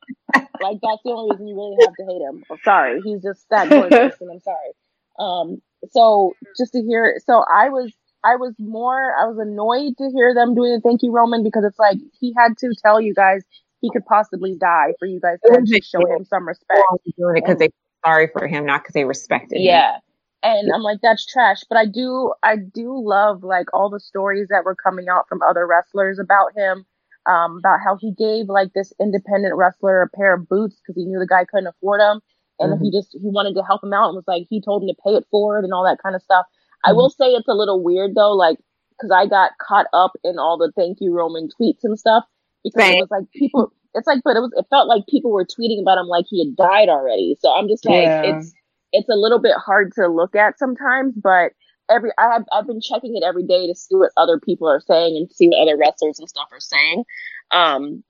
like 0.59 0.77
that's 0.81 1.01
the 1.03 1.11
only 1.11 1.31
reason 1.33 1.47
you 1.47 1.55
really 1.55 1.77
have 1.83 1.95
to 1.97 2.05
hate 2.05 2.21
him. 2.21 2.43
Oh, 2.49 2.57
sorry, 2.63 3.01
he's 3.01 3.21
just 3.21 3.45
that 3.49 3.71
gorgeous, 3.71 4.15
and 4.21 4.31
I'm 4.31 4.39
sorry. 4.41 4.71
Um, 5.19 5.61
so 5.91 6.37
just 6.57 6.73
to 6.73 6.81
hear, 6.81 7.19
so 7.25 7.43
I 7.51 7.69
was 7.69 7.91
I 8.23 8.35
was 8.37 8.53
more 8.59 9.13
I 9.19 9.25
was 9.27 9.37
annoyed 9.39 9.97
to 9.97 10.11
hear 10.15 10.33
them 10.33 10.55
doing 10.55 10.73
the 10.73 10.81
thank 10.81 11.03
you 11.03 11.11
Roman 11.11 11.43
because 11.43 11.63
it's 11.65 11.79
like 11.79 11.97
he 12.19 12.33
had 12.37 12.57
to 12.59 12.73
tell 12.83 13.01
you 13.01 13.13
guys 13.13 13.43
he 13.81 13.91
could 13.91 14.05
possibly 14.05 14.55
die 14.59 14.93
for 14.99 15.05
you 15.05 15.19
guys 15.19 15.39
to 15.45 15.81
show 15.83 16.05
him 16.05 16.25
some 16.25 16.47
respect. 16.47 16.79
Doing 17.17 17.37
it 17.37 17.41
because 17.45 17.57
they 17.59 17.69
sorry 18.05 18.27
for 18.33 18.47
him, 18.47 18.65
not 18.65 18.83
because 18.83 18.93
they 18.93 19.05
respected 19.05 19.63
him. 19.63 19.65
Yeah. 19.65 19.97
And 20.43 20.71
I'm 20.73 20.81
like, 20.81 20.99
that's 21.01 21.25
trash. 21.25 21.63
But 21.69 21.77
I 21.77 21.85
do, 21.85 22.33
I 22.43 22.57
do 22.57 22.93
love 22.97 23.43
like 23.43 23.67
all 23.73 23.89
the 23.89 23.99
stories 23.99 24.47
that 24.49 24.65
were 24.65 24.75
coming 24.75 25.07
out 25.09 25.27
from 25.29 25.41
other 25.41 25.65
wrestlers 25.67 26.19
about 26.19 26.53
him. 26.55 26.85
um, 27.25 27.57
about 27.59 27.79
how 27.83 27.97
he 27.99 28.11
gave 28.11 28.47
like 28.49 28.73
this 28.73 28.93
independent 28.99 29.55
wrestler 29.55 30.01
a 30.01 30.09
pair 30.09 30.33
of 30.33 30.47
boots 30.49 30.77
because 30.81 30.95
he 30.95 31.05
knew 31.05 31.19
the 31.19 31.27
guy 31.27 31.45
couldn't 31.45 31.67
afford 31.67 32.01
them, 32.01 32.19
and 32.59 32.73
Mm-hmm. 32.73 32.83
he 32.83 32.91
just 32.91 33.13
he 33.13 33.29
wanted 33.29 33.55
to 33.55 33.63
help 33.63 33.83
him 33.83 33.93
out 33.93 34.09
and 34.09 34.15
was 34.15 34.27
like 34.27 34.45
he 34.49 34.61
told 34.61 34.83
him 34.83 34.89
to 34.89 34.95
pay 35.03 35.15
it 35.15 35.25
forward 35.31 35.63
and 35.63 35.73
all 35.73 35.85
that 35.85 36.01
kind 36.01 36.15
of 36.15 36.21
stuff. 36.21 36.45
I 36.83 36.91
Mm-hmm. 36.91 36.93
will 36.93 37.09
say 37.09 37.27
it's 37.27 37.47
a 37.47 37.53
little 37.53 37.81
weird 37.83 38.15
though, 38.15 38.33
like 38.33 38.57
because 38.91 39.11
I 39.11 39.27
got 39.27 39.51
caught 39.61 39.87
up 39.93 40.11
in 40.23 40.37
all 40.39 40.57
the 40.57 40.71
thank 40.75 40.97
you 41.01 41.13
Roman 41.13 41.49
tweets 41.49 41.83
and 41.83 41.97
stuff 41.99 42.25
because 42.63 42.85
Same. 42.85 42.93
it 42.93 42.97
was 42.97 43.09
like 43.11 43.25
people. 43.35 43.71
It's 43.95 44.07
like, 44.07 44.21
but 44.23 44.35
it 44.35 44.39
was 44.41 44.51
it 44.57 44.65
felt 44.69 44.87
like 44.87 45.03
people 45.07 45.31
were 45.31 45.45
tweeting 45.45 45.81
about 45.81 45.97
him 45.99 46.07
like 46.07 46.25
he 46.29 46.39
had 46.45 46.55
died 46.55 46.89
already. 46.89 47.35
So 47.39 47.51
I'm 47.53 47.67
just 47.67 47.85
like, 47.85 48.13
Yeah. 48.13 48.21
it's 48.21 48.53
it's 48.91 49.09
a 49.09 49.15
little 49.15 49.39
bit 49.39 49.55
hard 49.57 49.91
to 49.95 50.07
look 50.07 50.35
at 50.35 50.57
sometimes, 50.59 51.13
but 51.15 51.51
every 51.89 52.11
I 52.17 52.33
have 52.33 52.45
I've 52.51 52.67
been 52.67 52.81
checking 52.81 53.15
it 53.15 53.23
every 53.23 53.43
day 53.45 53.67
to 53.67 53.75
see 53.75 53.95
what 53.95 54.11
other 54.17 54.39
people 54.39 54.67
are 54.69 54.81
saying 54.81 55.15
and 55.17 55.31
see 55.31 55.47
what 55.49 55.61
other 55.61 55.77
wrestlers 55.77 56.19
and 56.19 56.29
stuff 56.29 56.47
are 56.51 56.59
saying. 56.59 57.03
Um, 57.51 58.03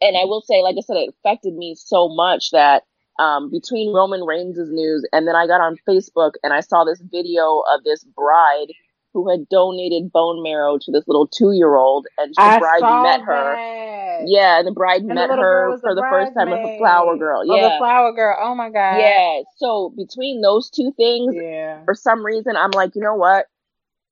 and 0.00 0.16
I 0.16 0.24
will 0.24 0.42
say, 0.42 0.62
like 0.62 0.76
I 0.78 0.82
said, 0.82 0.96
it 0.96 1.14
affected 1.18 1.54
me 1.54 1.74
so 1.76 2.08
much 2.08 2.50
that 2.52 2.82
um, 3.22 3.50
between 3.50 3.92
Roman 3.94 4.22
Reigns' 4.22 4.58
news 4.70 5.06
and 5.12 5.26
then 5.28 5.36
I 5.36 5.46
got 5.46 5.60
on 5.60 5.76
Facebook 5.88 6.32
and 6.42 6.52
I 6.52 6.60
saw 6.60 6.84
this 6.84 7.00
video 7.00 7.62
of 7.72 7.84
this 7.84 8.04
bride 8.04 8.72
who 9.14 9.30
had 9.30 9.48
donated 9.48 10.10
bone 10.10 10.42
marrow 10.42 10.78
to 10.80 10.90
this 10.90 11.04
little 11.06 11.26
two 11.28 11.52
year 11.52 11.74
old 11.76 12.06
and 12.18 12.34
the 12.34 12.40
I 12.42 12.58
bride 12.58 13.02
met 13.02 13.20
her. 13.20 13.54
that. 13.54 14.24
Yeah, 14.26 14.58
and 14.58 14.66
the 14.66 14.72
bride 14.72 15.02
And 15.02 15.14
met 15.14 15.28
girl 15.28 15.38
her 15.72 15.78
for 15.80 15.94
the 15.94 16.00
the 16.00 16.06
first 16.10 16.34
time 16.34 16.50
with 16.50 16.60
a 16.60 16.78
flower 16.78 17.16
girl. 17.16 17.42
Oh, 17.46 17.54
Yeah. 17.56 17.68
the 17.70 17.76
flower 17.78 18.12
girl. 18.12 18.36
Oh 18.40 18.54
my 18.54 18.70
god. 18.70 18.98
Yeah. 18.98 19.42
So 19.58 19.92
between 19.96 20.40
those 20.40 20.70
two 20.70 20.92
things, 20.96 21.34
Yeah. 21.34 21.84
for 21.84 21.94
some 21.94 22.24
reason, 22.24 22.56
I'm 22.56 22.70
like, 22.70 22.94
you 22.94 23.02
know 23.02 23.14
what? 23.14 23.46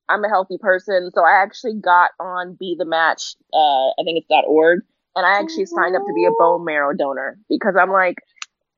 I'm 0.09 0.25
a 0.25 0.29
healthy 0.29 0.59
person. 0.59 1.11
So 1.15 1.25
I 1.25 1.43
actually 1.43 1.75
got 1.75 2.11
on 2.21 2.57
Be 2.59 2.77
the 2.79 2.85
Match, 2.85 3.37
uh, 3.55 3.89
I 3.99 4.03
think 4.05 4.19
it's 4.19 4.27
.org, 4.47 4.81
and 5.17 5.25
I 5.25 5.39
actually 5.41 5.67
signed 5.67 5.97
up 5.97 6.03
to 6.05 6.13
be 6.15 6.25
a 6.27 6.33
bone 6.39 6.65
marrow 6.65 6.93
donor 6.95 7.39
because 7.49 7.75
I'm 7.81 7.91
like, 7.91 8.17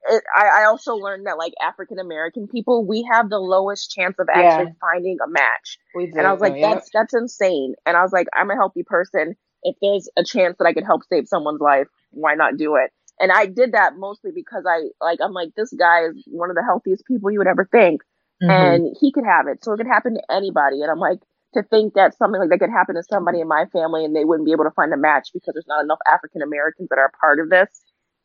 it, 0.08 0.22
I, 0.36 0.62
I 0.62 0.64
also 0.64 0.94
learned 0.96 1.26
that 1.26 1.38
like 1.38 1.52
African 1.62 1.98
American 1.98 2.48
people, 2.48 2.86
we 2.86 3.06
have 3.10 3.30
the 3.30 3.38
lowest 3.38 3.90
chance 3.90 4.16
of 4.18 4.28
actually 4.32 4.68
finding 4.80 5.18
a 5.24 5.28
match. 5.28 5.78
And 6.16 6.26
I 6.26 6.32
was 6.32 6.40
like, 6.40 6.56
that's 6.60 6.90
that's 6.92 7.14
insane. 7.14 7.74
And 7.86 7.96
I 7.96 8.02
was 8.02 8.12
like, 8.12 8.28
I'm 8.36 8.50
a 8.50 8.54
healthy 8.56 8.82
person. 8.82 9.34
If 9.62 9.76
there's 9.80 10.08
a 10.16 10.24
chance 10.24 10.56
that 10.58 10.66
I 10.66 10.72
could 10.74 10.84
help 10.84 11.02
save 11.08 11.28
someone's 11.28 11.60
life, 11.60 11.86
why 12.10 12.34
not 12.34 12.56
do 12.56 12.76
it? 12.76 12.90
And 13.20 13.30
I 13.32 13.46
did 13.46 13.72
that 13.72 13.96
mostly 13.96 14.32
because 14.34 14.64
I 14.68 14.88
like 15.00 15.20
I'm 15.22 15.32
like 15.32 15.50
this 15.56 15.72
guy 15.72 16.06
is 16.06 16.22
one 16.26 16.50
of 16.50 16.56
the 16.56 16.64
healthiest 16.64 17.06
people 17.06 17.30
you 17.30 17.38
would 17.38 17.46
ever 17.48 17.68
think, 17.70 18.02
Mm-hmm. 18.42 18.50
and 18.52 18.96
he 19.00 19.12
could 19.12 19.24
have 19.24 19.46
it. 19.48 19.62
So 19.64 19.72
it 19.72 19.78
could 19.78 19.86
happen 19.86 20.14
to 20.14 20.22
anybody. 20.34 20.82
And 20.82 20.90
I'm 20.90 20.98
like 20.98 21.20
to 21.54 21.62
think 21.62 21.94
that 21.94 22.16
something 22.16 22.40
like 22.40 22.50
that 22.50 22.60
could 22.60 22.70
happen 22.70 22.96
to 22.96 23.02
somebody 23.02 23.40
in 23.40 23.48
my 23.48 23.66
family 23.72 24.04
and 24.04 24.14
they 24.16 24.24
wouldn't 24.24 24.46
be 24.46 24.52
able 24.52 24.64
to 24.64 24.70
find 24.72 24.92
a 24.92 24.96
match 24.96 25.30
because 25.32 25.54
there's 25.54 25.68
not 25.68 25.84
enough 25.84 25.98
African 26.12 26.42
Americans 26.42 26.88
that 26.90 26.98
are 26.98 27.12
a 27.12 27.18
part 27.18 27.40
of 27.40 27.50
this. 27.50 27.68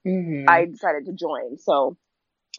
Mhm. 0.07 0.45
I 0.49 0.65
decided 0.65 1.05
to 1.05 1.13
join. 1.13 1.57
So. 1.57 1.97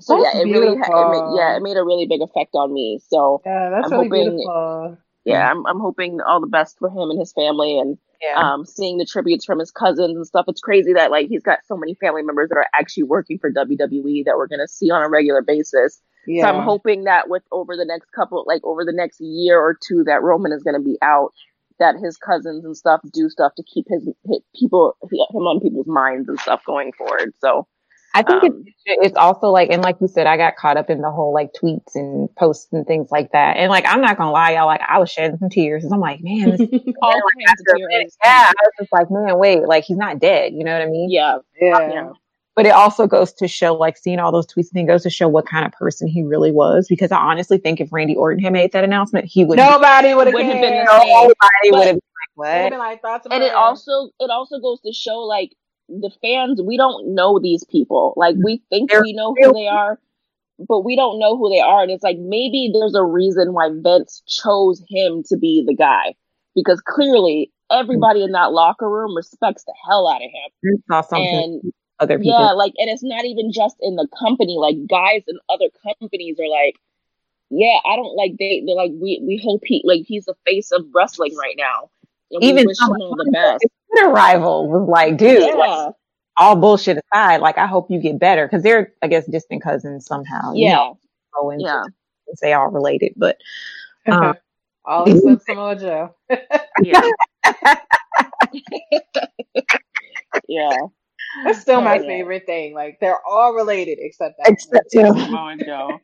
So 0.00 0.14
That's 0.22 0.32
yeah, 0.36 0.40
it 0.42 0.44
really, 0.44 0.74
it 0.74 0.78
made, 0.78 1.36
yeah, 1.36 1.56
it 1.56 1.60
made 1.62 1.76
a 1.76 1.82
really 1.82 2.06
big 2.06 2.20
effect 2.22 2.50
on 2.54 2.72
me. 2.72 3.00
So 3.08 3.42
yeah, 3.44 3.70
that's 3.70 3.90
I'm 3.90 3.98
really 3.98 4.08
hoping- 4.20 4.36
beautiful. 4.36 4.98
yeah, 5.24 5.50
I'm 5.50 5.66
I'm 5.66 5.80
hoping 5.80 6.20
all 6.20 6.40
the 6.40 6.46
best 6.46 6.78
for 6.78 6.88
him 6.88 7.10
and 7.10 7.18
his 7.18 7.32
family 7.32 7.80
and 7.80 7.98
Yeah. 8.22 8.38
um 8.52 8.64
seeing 8.64 8.98
the 8.98 9.04
tributes 9.04 9.44
from 9.44 9.58
his 9.58 9.72
cousins 9.72 10.14
and 10.16 10.24
stuff. 10.24 10.44
It's 10.46 10.60
crazy 10.60 10.92
that 10.92 11.10
like 11.10 11.26
he's 11.28 11.42
got 11.42 11.64
so 11.66 11.76
many 11.76 11.94
family 11.94 12.22
members 12.22 12.48
that 12.50 12.58
are 12.58 12.68
actually 12.74 13.04
working 13.04 13.38
for 13.40 13.50
WWE 13.50 14.22
that 14.26 14.36
we're 14.36 14.46
gonna 14.46 14.68
see 14.68 14.88
on 14.92 15.02
a 15.02 15.08
regular 15.08 15.42
basis. 15.42 16.00
Yeah. 16.28 16.42
So 16.44 16.48
I'm 16.56 16.62
hoping 16.62 17.04
that 17.04 17.28
with 17.28 17.42
over 17.50 17.76
the 17.76 17.84
next 17.84 18.12
couple 18.12 18.44
like 18.46 18.62
over 18.62 18.84
the 18.84 18.92
next 18.92 19.20
year 19.20 19.58
or 19.58 19.76
two 19.84 20.04
that 20.04 20.22
Roman 20.22 20.52
is 20.52 20.62
gonna 20.62 20.78
be 20.78 20.96
out, 21.02 21.32
that 21.78 21.96
his 22.02 22.16
cousins 22.16 22.64
and 22.64 22.76
stuff 22.76 23.00
do 23.12 23.28
stuff 23.28 23.52
to 23.56 23.62
keep 23.62 23.86
his, 23.88 24.08
his 24.28 24.40
people 24.54 24.96
him 25.10 25.46
on 25.46 25.60
people's 25.60 25.86
minds 25.86 26.28
and 26.28 26.38
stuff 26.40 26.60
going 26.66 26.92
forward. 26.92 27.32
So 27.40 27.66
I 28.14 28.22
think 28.22 28.42
um, 28.42 28.64
it's, 28.66 28.78
it's 28.86 29.16
also 29.16 29.48
like, 29.48 29.70
and 29.70 29.82
like 29.82 29.96
you 30.00 30.08
said, 30.08 30.26
I 30.26 30.36
got 30.36 30.56
caught 30.56 30.76
up 30.76 30.90
in 30.90 31.00
the 31.00 31.10
whole 31.10 31.32
like 31.32 31.50
tweets 31.52 31.94
and 31.94 32.34
posts 32.36 32.68
and 32.72 32.86
things 32.86 33.10
like 33.10 33.32
that. 33.32 33.56
And 33.56 33.70
like, 33.70 33.84
I'm 33.86 34.00
not 34.00 34.16
gonna 34.16 34.32
lie, 34.32 34.52
y'all, 34.52 34.66
like 34.66 34.80
I 34.86 34.98
was 34.98 35.10
shedding 35.10 35.36
some 35.38 35.50
tears. 35.50 35.82
'cause 35.82 35.92
I'm 35.92 36.00
like, 36.00 36.20
man, 36.22 36.50
this 36.50 36.60
all 37.02 37.10
like, 37.10 37.48
after 37.48 37.74
a 37.74 37.78
minute, 37.78 37.90
tears. 38.00 38.16
yeah, 38.24 38.50
I 38.50 38.62
was 38.62 38.72
just 38.80 38.92
like, 38.92 39.10
man, 39.10 39.38
wait, 39.38 39.62
like 39.68 39.84
he's 39.84 39.96
not 39.98 40.18
dead. 40.18 40.52
You 40.54 40.64
know 40.64 40.72
what 40.72 40.82
I 40.82 40.86
mean? 40.90 41.10
Yeah. 41.10 41.38
yeah. 41.60 41.88
Yeah. 41.88 42.12
But 42.58 42.66
it 42.66 42.72
also 42.72 43.06
goes 43.06 43.32
to 43.34 43.46
show, 43.46 43.74
like 43.74 43.96
seeing 43.96 44.18
all 44.18 44.32
those 44.32 44.46
tweets, 44.48 44.66
and 44.74 44.82
it 44.82 44.86
goes 44.90 45.04
to 45.04 45.10
show 45.10 45.28
what 45.28 45.46
kind 45.46 45.64
of 45.64 45.70
person 45.70 46.08
he 46.08 46.24
really 46.24 46.50
was. 46.50 46.88
Because 46.88 47.12
I 47.12 47.18
honestly 47.18 47.56
think 47.58 47.80
if 47.80 47.92
Randy 47.92 48.16
Orton 48.16 48.42
had 48.42 48.52
made 48.52 48.72
that 48.72 48.82
announcement, 48.82 49.26
he 49.26 49.44
would. 49.44 49.58
Nobody 49.58 50.12
would 50.12 50.26
have 50.26 50.34
Wouldn't 50.34 50.52
have 50.52 50.60
cared. 50.60 50.74
been 50.74 50.84
the 50.84 51.00
same. 51.00 51.08
Nobody 51.08 51.70
would 51.70 51.86
have 51.86 51.94
been 51.96 52.00
They'd 52.38 52.44
like, 52.44 52.70
been 52.70 52.78
what? 52.78 52.86
like, 52.88 53.02
thoughts 53.02 53.26
and 53.30 53.42
it 53.44 53.50
about 53.52 53.58
also 53.58 54.10
it 54.20 54.30
also 54.30 54.58
goes 54.60 54.80
to 54.80 54.92
show 54.92 55.18
like 55.20 55.52
the 55.88 56.10
fans 56.20 56.60
we 56.62 56.76
don't 56.76 57.14
know 57.14 57.38
these 57.40 57.64
people 57.64 58.14
like 58.16 58.36
we 58.44 58.62
think 58.70 58.90
They're 58.90 59.02
we 59.02 59.12
know 59.12 59.34
real 59.36 59.48
who 59.48 59.54
they 59.54 59.66
are 59.68 59.98
but 60.68 60.80
we 60.80 60.96
don't 60.96 61.18
know 61.18 61.36
who 61.36 61.48
they 61.50 61.60
are 61.60 61.82
and 61.82 61.90
it's 61.90 62.02
like 62.04 62.18
maybe 62.18 62.70
there's 62.72 62.94
a 62.94 63.04
reason 63.04 63.52
why 63.54 63.70
Vince 63.72 64.22
chose 64.26 64.82
him 64.88 65.22
to 65.28 65.36
be 65.36 65.64
the 65.66 65.74
guy 65.74 66.14
because 66.54 66.80
clearly 66.86 67.52
everybody 67.72 68.22
in 68.22 68.32
that 68.32 68.52
locker 68.52 68.88
room 68.88 69.16
respects 69.16 69.64
the 69.64 69.74
hell 69.88 70.08
out 70.08 70.16
of 70.16 70.22
him 70.22 70.50
You 70.62 70.78
saw 70.88 71.00
something 71.00 71.62
and 71.62 71.72
other 72.00 72.18
people. 72.18 72.32
yeah 72.32 72.52
like 72.52 72.72
and 72.78 72.88
it's 72.90 73.02
not 73.02 73.24
even 73.24 73.52
just 73.52 73.76
in 73.80 73.96
the 73.96 74.06
company 74.18 74.56
like 74.58 74.76
guys 74.88 75.22
in 75.26 75.38
other 75.48 75.66
companies 75.82 76.38
are 76.40 76.48
like 76.48 76.76
yeah 77.50 77.78
i 77.86 77.96
don't 77.96 78.14
like 78.16 78.32
they 78.38 78.62
they're 78.66 78.76
like 78.76 78.92
we 78.94 79.20
we 79.26 79.40
hope 79.42 79.62
he 79.64 79.82
like 79.84 80.02
he's 80.06 80.26
the 80.26 80.34
face 80.46 80.70
of 80.72 80.84
wrestling 80.94 81.34
right 81.36 81.56
now 81.56 81.90
and 82.30 82.42
we 82.42 82.48
Even 82.48 82.66
wish 82.66 82.76
some 82.76 82.94
him 82.94 83.02
all 83.02 83.16
the 83.16 83.30
best 83.32 83.64
Twitter 83.90 84.10
rival 84.10 84.68
was 84.68 84.88
like, 84.88 85.16
dude, 85.16 85.56
like, 85.56 85.94
all 86.36 86.56
bullshit 86.56 86.98
aside, 87.12 87.38
like 87.40 87.58
I 87.58 87.66
hope 87.66 87.90
you 87.90 88.00
get 88.00 88.18
better 88.18 88.46
because 88.46 88.62
they're, 88.62 88.92
I 89.02 89.08
guess, 89.08 89.26
distant 89.26 89.62
cousins 89.62 90.06
somehow. 90.06 90.52
You 90.52 90.66
yeah 90.66 90.74
know, 90.74 90.98
go 91.34 91.50
into 91.50 91.64
yeah 91.64 91.82
since 92.26 92.40
they 92.40 92.52
all 92.52 92.68
related, 92.70 93.14
but 93.16 93.38
um, 94.10 94.34
All 94.84 95.04
except 95.10 95.46
Samoa 95.46 95.76
Joe. 95.76 96.14
yeah 96.82 97.00
yeah 100.48 100.76
That's 101.44 101.60
still 101.60 101.80
my 101.80 101.96
Yeah. 101.96 102.02
favorite 102.06 102.46
thing. 102.46 102.74
Like 102.74 102.98
they're 103.00 103.20
all 103.28 103.54
related 103.54 103.98
except 104.00 104.38
that. 104.38 104.50
except 104.50 104.94
him. 104.94 105.14
Samoa 105.18 105.56
Joe. 105.64 105.98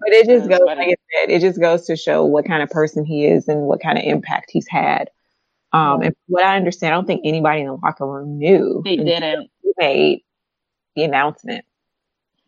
But 0.00 0.12
it 0.12 0.26
just 0.26 0.48
goes, 0.48 0.58
funny. 0.66 0.80
like 0.86 0.98
I 0.98 1.20
said, 1.26 1.30
it 1.30 1.40
just 1.40 1.60
goes 1.60 1.86
to 1.86 1.96
show 1.96 2.24
what 2.24 2.44
kind 2.46 2.62
of 2.62 2.68
person 2.70 3.04
he 3.04 3.26
is 3.26 3.48
and 3.48 3.62
what 3.62 3.80
kind 3.82 3.96
of 3.98 4.04
impact 4.04 4.50
he's 4.50 4.66
had. 4.68 5.08
Um, 5.72 6.02
and 6.02 6.14
what 6.26 6.44
I 6.44 6.56
understand, 6.56 6.92
I 6.92 6.96
don't 6.96 7.06
think 7.06 7.22
anybody 7.24 7.60
in 7.62 7.66
the 7.66 7.72
locker 7.82 8.06
room 8.06 8.38
knew 8.38 8.82
They 8.84 8.96
didn't. 8.96 9.50
he 9.62 9.72
made 9.78 10.20
the 10.94 11.02
announcement. 11.04 11.64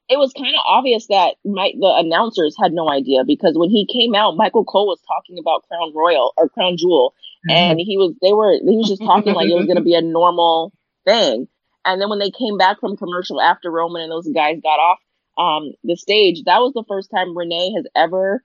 It 0.08 0.18
was 0.18 0.32
kind 0.34 0.54
of 0.54 0.60
obvious 0.64 1.06
that 1.08 1.34
my, 1.44 1.72
the 1.80 1.92
announcers 1.96 2.54
had 2.60 2.72
no 2.72 2.88
idea 2.88 3.24
because 3.26 3.56
when 3.58 3.70
he 3.70 3.84
came 3.92 4.14
out, 4.14 4.36
Michael 4.36 4.64
Cole 4.64 4.86
was 4.86 5.00
talking 5.08 5.36
about 5.40 5.66
Crown 5.66 5.92
Royal 5.94 6.32
or 6.36 6.48
Crown 6.48 6.76
Jewel, 6.76 7.12
and 7.50 7.80
he 7.80 7.96
was 7.96 8.12
they 8.22 8.32
were 8.32 8.52
he 8.52 8.76
was 8.76 8.86
just 8.88 9.02
talking 9.02 9.34
like 9.34 9.48
it 9.48 9.54
was 9.54 9.66
going 9.66 9.78
to 9.78 9.82
be 9.82 9.94
a 9.94 10.00
normal 10.02 10.72
thing. 11.04 11.48
And 11.86 12.00
then 12.00 12.10
when 12.10 12.18
they 12.18 12.30
came 12.30 12.58
back 12.58 12.80
from 12.80 12.96
commercial 12.96 13.40
after 13.40 13.70
Roman 13.70 14.02
and 14.02 14.12
those 14.12 14.28
guys 14.28 14.58
got 14.62 14.78
off 14.78 14.98
um, 15.38 15.72
the 15.84 15.96
stage, 15.96 16.42
that 16.44 16.60
was 16.60 16.72
the 16.74 16.84
first 16.88 17.10
time 17.10 17.36
Renee 17.36 17.72
has 17.76 17.86
ever 17.94 18.42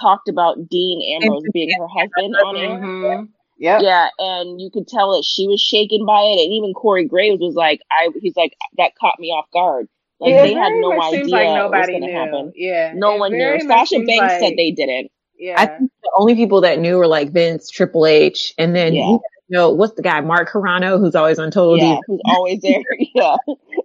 talked 0.00 0.28
about 0.28 0.68
Dean 0.68 1.20
Ambrose 1.22 1.42
being 1.52 1.70
her 1.78 1.86
husband 1.86 2.34
on 2.36 2.56
air. 2.56 2.70
Mhm. 2.70 3.28
Yep. 3.58 3.82
Yeah, 3.82 4.08
and 4.18 4.60
you 4.60 4.70
could 4.70 4.88
tell 4.88 5.12
that 5.14 5.24
she 5.24 5.46
was 5.46 5.60
shaken 5.60 6.04
by 6.04 6.22
it, 6.22 6.44
and 6.44 6.52
even 6.52 6.72
Corey 6.74 7.04
Graves 7.04 7.40
was 7.40 7.54
like, 7.54 7.80
"I." 7.90 8.08
He's 8.20 8.36
like, 8.36 8.56
"That 8.78 8.96
caught 8.96 9.20
me 9.20 9.28
off 9.28 9.48
guard." 9.52 9.88
Like 10.20 10.32
Yeah, 10.32 10.42
they 10.42 10.54
had 10.54 10.72
no 10.72 11.00
idea 11.00 11.20
seems 11.20 11.30
like 11.30 11.48
what 11.48 11.70
was 11.70 11.86
going 11.86 12.02
to 12.02 12.12
happen. 12.12 12.52
Yeah. 12.56 12.92
No 12.94 13.14
it 13.14 13.18
one 13.18 13.32
knew. 13.32 13.52
much 13.52 13.62
Sasha 13.62 14.00
Banks 14.00 14.32
like, 14.32 14.40
said 14.40 14.52
they 14.56 14.70
didn't. 14.70 15.10
Yeah. 15.38 15.54
I 15.60 15.66
think 15.66 15.90
the 16.02 16.10
only 16.16 16.34
people 16.34 16.60
that 16.62 16.78
knew 16.78 16.96
were 16.96 17.06
like 17.06 17.32
Vince, 17.32 17.68
Triple 17.68 18.06
H, 18.06 18.54
and 18.56 18.74
then 18.74 18.94
Yeah. 18.94 19.16
You 19.48 19.58
know 19.58 19.70
what's 19.70 19.94
the 19.94 20.02
guy, 20.02 20.20
Mark 20.22 20.48
Carrano, 20.50 20.98
who's 20.98 21.14
always 21.14 21.38
on 21.38 21.50
Total 21.50 21.76
Yeah, 21.76 21.84
Diva. 21.96 22.00
who's 22.06 22.20
always 22.26 22.60
there? 22.60 22.82
yeah, 23.14 23.36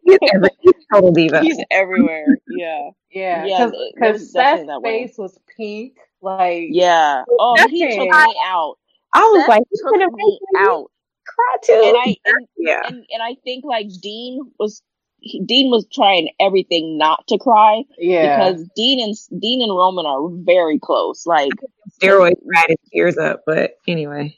He's 0.05 0.17
every 0.33 0.49
he's 0.61 0.73
Total 0.93 1.11
Diva. 1.11 1.41
he's 1.41 1.59
everywhere. 1.69 2.25
Yeah, 2.47 2.89
yeah. 3.11 3.45
Yeah, 3.45 3.65
Because 3.67 4.21
it- 4.21 4.25
it 4.25 4.27
Seth's 4.29 4.65
that 4.67 4.81
face 4.83 5.17
was 5.17 5.37
pink. 5.57 5.93
Like 6.21 6.67
yeah. 6.69 7.23
Oh, 7.29 7.55
he 7.69 7.87
took 7.89 7.99
me 7.99 8.09
out. 8.45 8.75
I 9.13 9.19
was 9.21 9.41
Seth 9.41 9.49
like, 9.49 9.63
he's 9.69 9.81
took 9.81 9.95
me 9.95 10.05
me 10.07 10.39
out. 10.57 10.91
cry 11.27 11.55
too. 11.63 11.81
And 11.85 11.97
I 11.97 12.15
and, 12.25 12.47
yeah. 12.57 12.81
and 12.85 13.05
and 13.11 13.21
I 13.21 13.35
think 13.43 13.65
like 13.65 13.87
Dean 14.01 14.39
was. 14.59 14.81
He, 15.21 15.41
Dean 15.43 15.69
was 15.69 15.85
trying 15.93 16.29
everything 16.39 16.97
not 16.97 17.27
to 17.27 17.37
cry 17.37 17.83
yeah. 17.97 18.37
because 18.51 18.65
Dean 18.73 19.01
and 19.01 19.41
Dean 19.41 19.61
and 19.61 19.69
Roman 19.75 20.05
are 20.05 20.29
very 20.45 20.79
close. 20.79 21.25
Like 21.25 21.51
Steroids 22.01 22.39
right 22.45 22.69
his 22.69 22.77
tears 22.89 23.17
up, 23.17 23.41
but 23.45 23.71
anyway. 23.85 24.37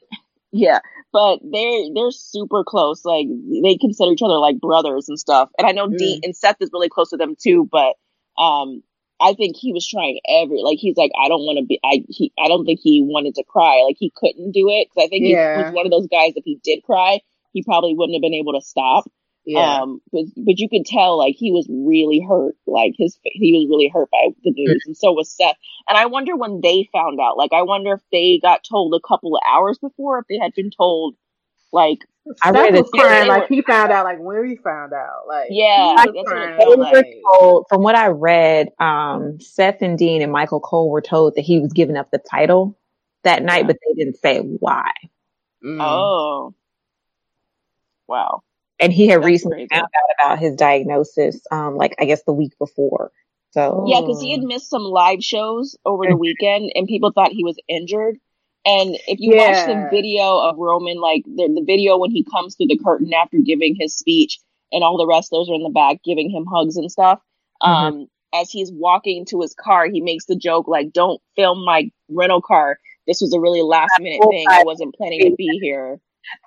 Yeah, 0.51 0.79
but 1.13 1.39
they're 1.43 1.83
they're 1.93 2.11
super 2.11 2.63
close. 2.63 3.03
Like 3.05 3.27
they 3.63 3.77
consider 3.77 4.11
each 4.11 4.21
other 4.23 4.37
like 4.37 4.59
brothers 4.59 5.09
and 5.09 5.19
stuff. 5.19 5.49
And 5.57 5.67
I 5.67 5.71
know 5.71 5.87
Dean 5.87 6.19
and 6.23 6.35
Seth 6.35 6.57
is 6.61 6.69
really 6.73 6.89
close 6.89 7.09
to 7.09 7.17
them 7.17 7.35
too. 7.41 7.67
But 7.71 7.95
um, 8.41 8.83
I 9.19 9.33
think 9.33 9.55
he 9.57 9.73
was 9.73 9.87
trying 9.87 10.19
every 10.27 10.61
like 10.61 10.77
he's 10.79 10.97
like 10.97 11.11
I 11.21 11.27
don't 11.27 11.41
want 11.41 11.59
to 11.59 11.65
be. 11.65 11.79
I 11.83 12.03
he 12.09 12.31
I 12.39 12.47
don't 12.47 12.65
think 12.65 12.79
he 12.81 13.01
wanted 13.03 13.35
to 13.35 13.43
cry. 13.43 13.83
Like 13.85 13.97
he 13.99 14.11
couldn't 14.15 14.51
do 14.51 14.69
it 14.69 14.87
because 14.89 15.05
I 15.05 15.09
think 15.09 15.23
he 15.23 15.33
Yeah. 15.33 15.57
was 15.57 15.71
one 15.71 15.85
of 15.85 15.91
those 15.91 16.07
guys. 16.07 16.33
If 16.35 16.43
he 16.45 16.59
did 16.63 16.83
cry, 16.83 17.19
he 17.53 17.63
probably 17.63 17.93
wouldn't 17.95 18.15
have 18.15 18.21
been 18.21 18.33
able 18.33 18.53
to 18.53 18.61
stop. 18.61 19.05
Yeah. 19.45 19.81
Um, 19.81 20.01
but 20.11 20.25
but 20.37 20.59
you 20.59 20.69
could 20.69 20.85
tell 20.85 21.17
like 21.17 21.35
he 21.35 21.51
was 21.51 21.67
really 21.69 22.19
hurt. 22.19 22.55
Like 22.67 22.93
his 22.97 23.17
he 23.23 23.53
was 23.53 23.67
really 23.69 23.89
hurt 23.93 24.09
by 24.11 24.27
the 24.43 24.51
news, 24.51 24.83
and 24.85 24.95
so 24.95 25.11
was 25.13 25.31
Seth. 25.35 25.55
And 25.89 25.97
I 25.97 26.05
wonder 26.05 26.35
when 26.35 26.61
they 26.61 26.87
found 26.91 27.19
out. 27.19 27.37
Like 27.37 27.51
I 27.53 27.63
wonder 27.63 27.93
if 27.93 28.01
they 28.11 28.39
got 28.41 28.63
told 28.63 28.93
a 28.93 28.99
couple 29.07 29.35
of 29.35 29.41
hours 29.47 29.79
before, 29.79 30.19
if 30.19 30.25
they 30.29 30.37
had 30.37 30.53
been 30.53 30.69
told, 30.69 31.15
like 31.71 31.99
I 32.43 32.51
Seth 32.51 32.55
read 32.55 32.73
was 32.75 32.89
it. 32.93 32.99
crying 32.99 33.27
like 33.27 33.47
he 33.47 33.63
found 33.63 33.91
out 33.91 34.05
like 34.05 34.19
when 34.19 34.47
he 34.47 34.57
found 34.57 34.93
out. 34.93 35.23
Like 35.27 35.47
Yeah, 35.49 35.89
he 35.89 35.95
that's 35.95 36.11
what 36.13 36.25
crying 36.27 36.57
felt 36.57 36.59
They 36.59 36.65
out, 36.65 36.77
were 36.77 36.83
like 37.01 37.17
told, 37.33 37.65
from 37.67 37.81
what 37.81 37.95
I 37.95 38.07
read, 38.09 38.69
um, 38.79 39.39
Seth 39.41 39.81
and 39.81 39.97
Dean 39.97 40.21
and 40.21 40.31
Michael 40.31 40.59
Cole 40.59 40.91
were 40.91 41.01
told 41.01 41.33
that 41.35 41.41
he 41.41 41.59
was 41.59 41.73
giving 41.73 41.97
up 41.97 42.11
the 42.11 42.19
title 42.19 42.77
that 43.23 43.41
night, 43.41 43.61
Yeah. 43.61 43.67
but 43.67 43.77
they 43.87 44.03
didn't 44.03 44.17
say 44.19 44.37
why. 44.39 44.91
mm. 45.65 45.81
oh, 45.81 46.53
wow. 48.07 48.43
And 48.81 48.91
he 48.91 49.07
had 49.07 49.21
That's 49.21 49.27
recently 49.27 49.67
found 49.67 49.83
out 49.83 50.15
about 50.19 50.39
his 50.39 50.55
diagnosis, 50.55 51.39
um, 51.51 51.77
like 51.77 51.95
I 51.99 52.05
guess 52.05 52.23
the 52.23 52.33
week 52.33 52.57
before. 52.57 53.11
So 53.51 53.85
Yeah, 53.87 54.01
because 54.01 54.21
he 54.21 54.31
had 54.31 54.41
missed 54.41 54.69
some 54.69 54.83
live 54.83 55.23
shows 55.23 55.77
over 55.85 56.07
the 56.07 56.17
weekend, 56.17 56.71
and 56.73 56.87
people 56.87 57.11
thought 57.11 57.31
he 57.31 57.43
was 57.43 57.57
injured. 57.67 58.17
And 58.65 58.95
if 59.07 59.19
you 59.19 59.35
watch 59.35 59.65
the 59.65 59.87
video 59.91 60.37
of 60.37 60.57
Roman, 60.57 60.99
like 60.99 61.23
the, 61.25 61.51
the 61.53 61.63
video 61.65 61.97
when 61.97 62.11
he 62.11 62.23
comes 62.23 62.55
through 62.55 62.67
the 62.67 62.77
curtain 62.77 63.13
after 63.13 63.37
giving 63.39 63.75
his 63.79 63.95
speech, 63.95 64.39
and 64.71 64.83
all 64.83 64.97
the 64.97 65.07
wrestlers 65.07 65.49
are 65.49 65.55
in 65.55 65.63
the 65.63 65.69
back 65.69 65.97
giving 66.03 66.29
him 66.29 66.45
hugs 66.45 66.77
and 66.77 66.91
stuff, 66.91 67.19
um, 67.61 68.07
as 68.33 68.49
he's 68.49 68.71
walking 68.71 69.25
to 69.25 69.41
his 69.41 69.53
car, 69.53 69.87
he 69.87 70.01
makes 70.01 70.25
the 70.25 70.35
joke 70.35 70.67
like, 70.67 70.91
"Don't 70.91 71.21
film 71.35 71.65
my 71.65 71.91
rental 72.09 72.41
car. 72.41 72.79
This 73.05 73.21
was 73.21 73.33
a 73.33 73.39
really 73.39 73.61
last 73.61 73.91
minute 73.99 74.21
thing. 74.29 74.45
I 74.49 74.63
wasn't 74.63 74.95
planning 74.95 75.21
to 75.21 75.35
be 75.35 75.59
here." 75.61 75.99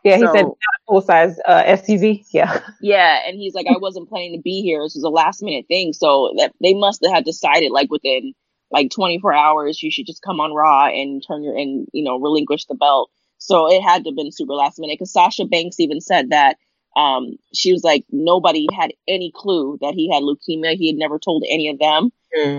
Yeah, 0.04 0.16
he 0.16 0.26
said 0.26 0.46
full 0.86 1.00
size 1.00 1.38
uh, 1.46 1.62
SUV. 1.64 2.24
Yeah, 2.32 2.60
Yeah, 2.80 3.20
and 3.26 3.38
he's 3.38 3.54
like, 3.54 3.66
I 3.66 3.78
wasn't 3.78 4.08
planning 4.08 4.36
to 4.36 4.42
be 4.42 4.60
here. 4.60 4.82
This 4.82 4.94
was 4.94 5.04
a 5.04 5.08
last 5.08 5.42
minute 5.42 5.66
thing. 5.68 5.92
So 5.92 6.34
that 6.38 6.52
they 6.60 6.74
must 6.74 7.04
have 7.10 7.24
decided 7.24 7.70
like 7.70 7.90
within 7.90 8.34
like 8.70 8.90
24 8.90 9.32
hours, 9.32 9.82
you 9.82 9.90
should 9.90 10.06
just 10.06 10.22
come 10.22 10.40
on 10.40 10.52
Raw 10.52 10.86
and 10.86 11.22
turn 11.26 11.42
your 11.42 11.56
and 11.56 11.86
you 11.92 12.04
know 12.04 12.18
relinquish 12.18 12.66
the 12.66 12.74
belt. 12.74 13.10
So 13.38 13.70
it 13.70 13.82
had 13.82 14.04
to 14.04 14.10
have 14.10 14.16
been 14.16 14.32
super 14.32 14.54
last 14.54 14.78
minute 14.78 14.96
because 14.98 15.12
Sasha 15.12 15.44
Banks 15.44 15.80
even 15.80 16.00
said 16.00 16.30
that 16.30 16.56
um 16.96 17.36
she 17.52 17.72
was 17.72 17.82
like 17.82 18.04
nobody 18.10 18.66
had 18.76 18.92
any 19.08 19.32
clue 19.34 19.78
that 19.80 19.94
he 19.94 20.12
had 20.12 20.22
leukemia. 20.22 20.76
He 20.76 20.88
had 20.88 20.96
never 20.96 21.18
told 21.18 21.44
any 21.48 21.68
of 21.68 21.78
them. 21.78 22.10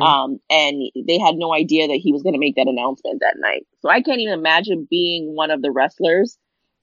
Um, 0.02 0.40
and 0.50 0.84
they 0.96 1.20
had 1.20 1.36
no 1.36 1.54
idea 1.54 1.88
that 1.88 2.00
he 2.02 2.14
was 2.14 2.24
going 2.24 2.34
to 2.34 2.40
make 2.40 2.56
that 2.56 2.68
announcement 2.68 3.20
that 3.20 3.36
night. 3.38 3.68
So 3.82 3.90
I 3.90 4.02
can't 4.02 4.22
even 4.22 4.34
imagine 4.34 4.88
being 4.90 5.36
one 5.36 5.52
of 5.52 5.62
the 5.62 5.72
wrestlers. 5.72 6.38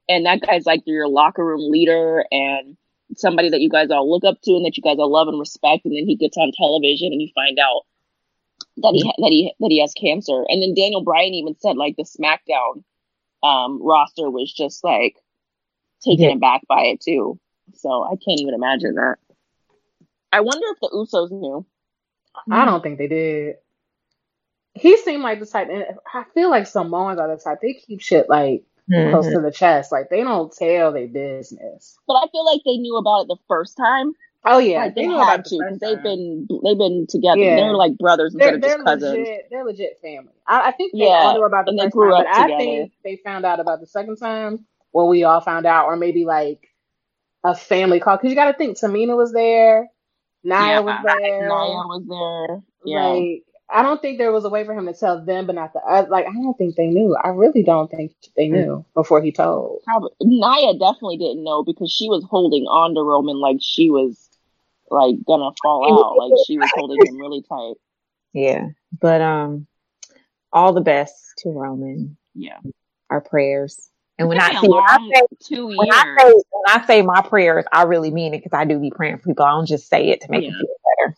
And 0.09 0.27
that 0.27 0.41
guy's 0.41 0.67
like 0.67 0.83
your 0.87 1.09
locker 1.09 1.45
room 1.45 1.71
leader 1.71 2.25
and 2.31 2.77
somebody 3.17 3.51
that 3.51 3.61
you 3.61 3.69
guys 3.71 3.91
all 3.91 4.11
look 4.11 4.25
up 4.25 4.41
to 4.43 4.53
and 4.53 4.65
that 4.67 4.77
you 4.77 4.83
guys 4.83 4.99
all 4.99 5.11
love 5.11 5.29
and 5.29 5.39
respect. 5.39 5.85
And 5.85 5.97
then 5.97 6.07
he 6.07 6.17
gets 6.17 6.37
on 6.37 6.51
television 6.57 7.13
and 7.13 7.21
you 7.23 7.29
find 7.35 7.59
out 7.59 7.83
that 8.79 8.93
he 8.95 9.03
that 9.05 9.31
he 9.31 9.55
that 9.61 9.69
he 9.71 9.81
has 9.81 9.93
cancer. 9.95 10.45
And 10.49 10.63
then 10.63 10.75
Daniel 10.75 11.03
Bryan 11.03 11.35
even 11.35 11.55
said 11.59 11.77
like 11.77 11.97
the 11.97 12.05
SmackDown 12.05 12.83
um, 13.43 13.81
roster 13.83 14.31
was 14.31 14.53
just 14.53 14.83
like 14.85 15.17
taken 16.05 16.25
Yeah. 16.25 16.35
aback 16.35 16.63
by 16.69 16.83
it 16.85 17.01
too. 17.01 17.39
So 17.75 18.03
I 18.03 18.17
can't 18.17 18.41
even 18.41 18.55
imagine 18.55 18.95
that. 18.97 19.17
I 20.33 20.41
wonder 20.41 20.67
if 20.71 20.81
the 20.81 20.89
Usos 20.89 21.31
knew. 21.31 21.65
I 22.51 22.65
don't 22.65 22.83
think 22.83 22.99
they 22.99 23.09
did. 23.09 23.57
He 24.75 24.97
seemed 24.97 25.23
like 25.23 25.39
the 25.39 25.47
type, 25.47 25.69
and 25.71 25.85
I 26.15 26.25
feel 26.33 26.49
like 26.49 26.67
Samoans 26.67 27.19
are 27.19 27.29
the 27.29 27.37
type 27.43 27.59
they 27.61 27.75
keep 27.75 28.01
shit 28.01 28.29
like 28.29 28.65
close 29.11 29.31
Mhm. 29.31 29.33
to 29.33 29.41
the 29.41 29.53
chest. 29.53 29.93
Like 29.93 30.11
they 30.11 30.23
don't 30.23 30.53
tell 30.53 30.93
their 30.93 31.09
business. 31.09 31.99
But 32.07 32.15
I 32.15 32.27
feel 32.33 32.45
like 32.45 32.63
they 32.65 32.77
knew 32.79 32.97
about 32.97 33.23
it 33.23 33.29
the 33.29 33.39
first 33.49 33.77
time. 33.77 34.13
Oh 34.45 34.59
yeah, 34.59 34.85
like 34.85 34.95
they, 34.95 35.07
knew 35.07 35.19
had 35.19 35.23
about 35.23 35.45
first 35.59 35.79
because 35.81 35.81
they've 35.81 36.03
been 36.03 36.49
they've 36.65 36.79
been 36.79 37.07
together. 37.09 37.41
Yeah. 37.41 37.55
They're 37.55 37.77
like 37.77 37.99
brothers 37.99 38.35
They're, 38.37 38.53
instead 38.53 38.55
of 38.55 38.61
they're 38.61 38.79
just 38.79 38.85
cousins. 38.85 39.17
legit. 39.17 39.49
They're 39.51 39.65
legit 39.65 40.01
family. 40.03 40.35
I, 40.47 40.69
I 40.69 40.73
think 40.73 40.95
they 40.99 41.07
Yeah, 41.07 41.19
all 41.19 41.35
knew 41.35 41.45
about 41.45 41.67
the 41.67 41.73
and 41.73 41.79
they 41.79 41.89
first 41.89 41.89
grew 41.89 42.15
time, 42.15 42.15
up 42.15 42.27
but 42.35 42.35
I 42.35 42.51
think 42.57 42.93
they 43.05 43.17
found 43.25 43.45
out 43.47 43.61
about 43.61 43.81
the 43.81 43.87
second 43.87 44.17
time 44.17 44.67
when 44.93 45.09
we 45.09 45.25
all 45.25 45.41
found 45.41 45.67
out, 45.67 45.87
or 45.87 45.97
maybe 45.97 46.25
like 46.25 46.69
a 47.45 47.55
family 47.55 48.01
call. 48.01 48.17
Because 48.17 48.31
you 48.31 48.37
got 48.37 48.53
to 48.53 48.59
think, 48.59 48.79
Tamina 48.79 49.17
was 49.17 49.33
there, 49.33 49.89
Nia 50.45 50.59
Yeah, 50.59 50.83
was 50.83 51.01
there. 51.03 51.15
Nia 51.39 51.83
was 51.87 52.05
there. 52.09 52.63
Yeah. 52.85 53.23
Like 53.25 53.45
I 53.73 53.83
don't 53.83 54.01
think 54.03 54.19
there 54.19 54.33
was 54.33 54.45
a 54.45 54.49
way 54.51 54.65
for 54.65 54.75
him 54.75 54.87
to 54.87 54.93
tell 54.93 55.25
them, 55.25 55.47
but 55.47 55.55
not 55.55 55.73
the 55.73 55.81
other. 55.81 56.09
Like 56.09 56.27
I 56.27 56.33
don't 56.33 56.57
think 56.59 56.77
they 56.77 56.87
knew. 56.87 57.17
I 57.17 57.29
really 57.29 57.63
don't 57.63 57.91
think 57.91 58.13
they 58.37 58.49
Mm. 58.49 58.53
knew 58.53 58.85
before 58.95 59.23
he 59.23 59.33
told. 59.33 59.83
Probably 59.85 60.11
Nia 60.21 60.75
definitely 60.75 61.17
didn't 61.17 61.43
know 61.45 61.63
because 61.65 61.91
she 61.91 62.09
was 62.09 62.25
holding 62.29 62.65
on 62.65 62.95
to 62.95 63.03
Roman 63.03 63.39
like 63.41 63.57
she 63.61 63.91
was 63.91 64.29
like 64.91 65.17
gonna 65.27 65.51
fall 65.63 65.85
out. 65.91 66.17
Like 66.19 66.33
she 66.47 66.59
was 66.59 66.71
holding 66.75 67.05
him 67.05 67.19
really 67.19 67.43
tight. 67.43 67.75
yeah. 68.33 68.69
But 69.01 69.21
um, 69.23 69.67
all 70.53 70.73
the 70.75 70.81
best 70.83 71.33
to 71.39 71.49
Roman. 71.51 72.17
Yeah. 72.35 72.59
Our 73.11 73.21
prayers. 73.21 73.89
And 74.19 74.29
when 74.29 74.39
I 74.39 74.53
see 74.61 74.69
when 74.69 74.83
I 74.85 74.99
say 75.13 75.23
two 75.43 75.67
when 75.67 75.89
I 75.91 76.05
say 76.19 76.33
when 76.35 76.63
I 76.83 76.87
say 76.87 77.03
my 77.03 77.23
prayers, 77.23 77.65
I 77.73 77.85
really 77.85 78.11
mean 78.11 78.35
it 78.35 78.43
because 78.45 78.57
I 78.57 78.65
do 78.67 78.79
be 78.79 78.91
praying 78.91 79.19
for 79.19 79.29
people. 79.29 79.45
I 79.47 79.51
don't 79.53 79.67
just 79.67 79.89
say 79.89 80.09
it 80.11 80.21
to 80.23 80.31
make 80.31 80.45
Yeah. 80.45 80.51
them 80.51 80.61
feel 80.61 80.77
better. 81.07 81.17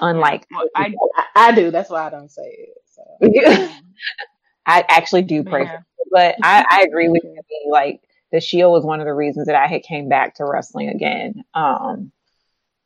Unlike 0.00 0.46
Well, 0.50 0.68
I 0.74 0.94
I, 1.34 1.52
do. 1.52 1.70
That's 1.70 1.90
why 1.90 2.06
I 2.06 2.10
don't 2.10 2.30
say 2.30 2.42
it. 2.42 2.82
So. 2.86 3.02
I 4.66 4.84
actually 4.88 5.22
do 5.22 5.44
pray 5.44 5.64
Yeah. 5.64 5.80
But 6.10 6.36
I, 6.42 6.64
I 6.70 6.82
agree 6.82 7.08
with 7.08 7.22
you. 7.24 7.40
Like 7.70 8.02
the 8.32 8.40
Shield 8.40 8.72
was 8.72 8.84
one 8.84 9.00
of 9.00 9.06
the 9.06 9.14
reasons 9.14 9.46
that 9.46 9.56
I 9.56 9.66
had 9.66 9.82
came 9.82 10.08
back 10.08 10.36
to 10.36 10.44
wrestling 10.44 10.88
again. 10.88 11.44
Um, 11.54 12.12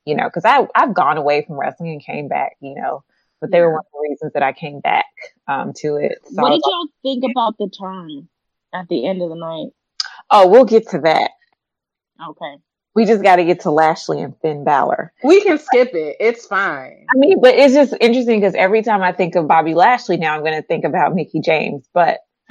you 0.04 0.14
know, 0.16 0.24
because 0.24 0.44
I 0.44 0.66
I've 0.74 0.94
gone 0.94 1.16
away 1.16 1.44
from 1.46 1.58
wrestling 1.58 1.92
and 1.92 2.04
came 2.04 2.28
back. 2.28 2.56
You 2.60 2.74
know, 2.74 3.04
but 3.40 3.50
they 3.50 3.60
were 3.60 3.72
one 3.72 3.80
of 3.80 3.92
the 3.92 4.08
reasons 4.08 4.32
that 4.34 4.42
I 4.42 4.52
came 4.52 4.80
back 4.80 5.06
um 5.48 5.72
to 5.78 5.96
it. 5.96 6.18
So 6.24 6.42
what 6.42 6.50
did 6.50 6.62
y'all 6.64 6.88
think 7.02 7.24
about 7.30 7.58
the 7.58 7.68
turn 7.68 8.28
at 8.74 8.88
the 8.88 9.06
end 9.06 9.22
of 9.22 9.30
the 9.30 9.36
night? 9.36 9.72
oh, 10.30 10.48
we'll 10.48 10.64
get 10.64 10.88
to 10.90 10.98
that. 11.00 11.32
Okay. 12.28 12.56
We 12.94 13.04
just 13.04 13.22
got 13.22 13.36
to 13.36 13.44
get 13.44 13.60
to 13.60 13.70
Lashley 13.70 14.20
and 14.20 14.34
Finn 14.42 14.64
Balor. 14.64 15.12
We 15.22 15.42
can 15.42 15.58
skip 15.58 15.94
it. 15.94 16.16
It's 16.18 16.46
fine. 16.46 17.06
I 17.14 17.18
mean, 17.18 17.40
but 17.40 17.54
it's 17.54 17.72
just 17.72 17.94
interesting 18.00 18.40
because 18.40 18.54
every 18.54 18.82
time 18.82 19.00
I 19.02 19.12
think 19.12 19.36
of 19.36 19.46
Bobby 19.46 19.74
Lashley 19.74 20.16
now, 20.16 20.34
I'm 20.34 20.40
going 20.40 20.60
to 20.60 20.66
think 20.66 20.84
about 20.84 21.14
Mickie 21.14 21.40
James. 21.40 21.88
But 21.94 22.18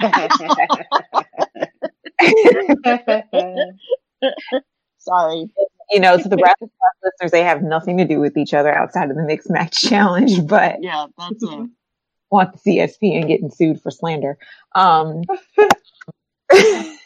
Sorry. 4.98 5.46
you 5.90 6.00
know, 6.00 6.16
to 6.16 6.28
the 6.28 6.36
rest 6.36 6.56
of 6.62 6.70
our 6.82 6.92
listeners, 7.04 7.32
they 7.32 7.42
have 7.42 7.62
nothing 7.62 7.98
to 7.98 8.04
do 8.06 8.18
with 8.18 8.36
each 8.36 8.54
other 8.54 8.74
outside 8.74 9.10
of 9.10 9.16
the 9.16 9.22
mixed 9.22 9.50
match 9.50 9.80
challenge. 9.88 10.46
But 10.46 10.76
Yeah, 10.80 11.06
that's 11.18 11.42
it. 11.42 11.70
want 12.30 12.52
the 12.52 12.78
CSPN 12.78 13.26
getting 13.26 13.50
sued 13.50 13.82
for 13.82 13.90
slander. 13.90 14.38
Um, 14.74 15.22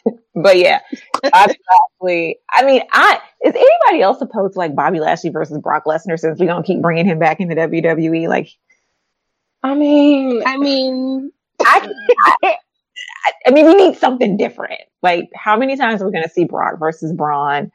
but 0.35 0.57
yeah, 0.57 0.79
Bobby 1.31 1.55
Lashley. 2.01 2.37
I 2.53 2.65
mean, 2.65 2.81
I 2.91 3.19
is 3.43 3.53
anybody 3.55 4.01
else 4.01 4.21
opposed 4.21 4.53
to 4.53 4.59
like 4.59 4.75
Bobby 4.75 4.99
Lashley 4.99 5.29
versus 5.29 5.57
Brock 5.59 5.83
Lesnar 5.85 6.19
since 6.19 6.39
we 6.39 6.45
don't 6.45 6.65
keep 6.65 6.81
bringing 6.81 7.05
him 7.05 7.19
back 7.19 7.39
into 7.39 7.55
WWE? 7.55 8.27
Like, 8.27 8.49
I 9.63 9.73
mean, 9.75 10.43
I 10.45 10.57
mean, 10.57 11.31
I, 11.61 11.89
I, 12.43 12.57
I 13.47 13.51
mean, 13.51 13.65
we 13.65 13.75
need 13.75 13.97
something 13.97 14.37
different. 14.37 14.81
Like, 15.01 15.29
how 15.35 15.57
many 15.57 15.77
times 15.77 16.01
are 16.01 16.05
we 16.05 16.11
going 16.11 16.23
to 16.23 16.29
see 16.29 16.45
Brock 16.45 16.79
versus 16.79 17.13
Braun? 17.13 17.71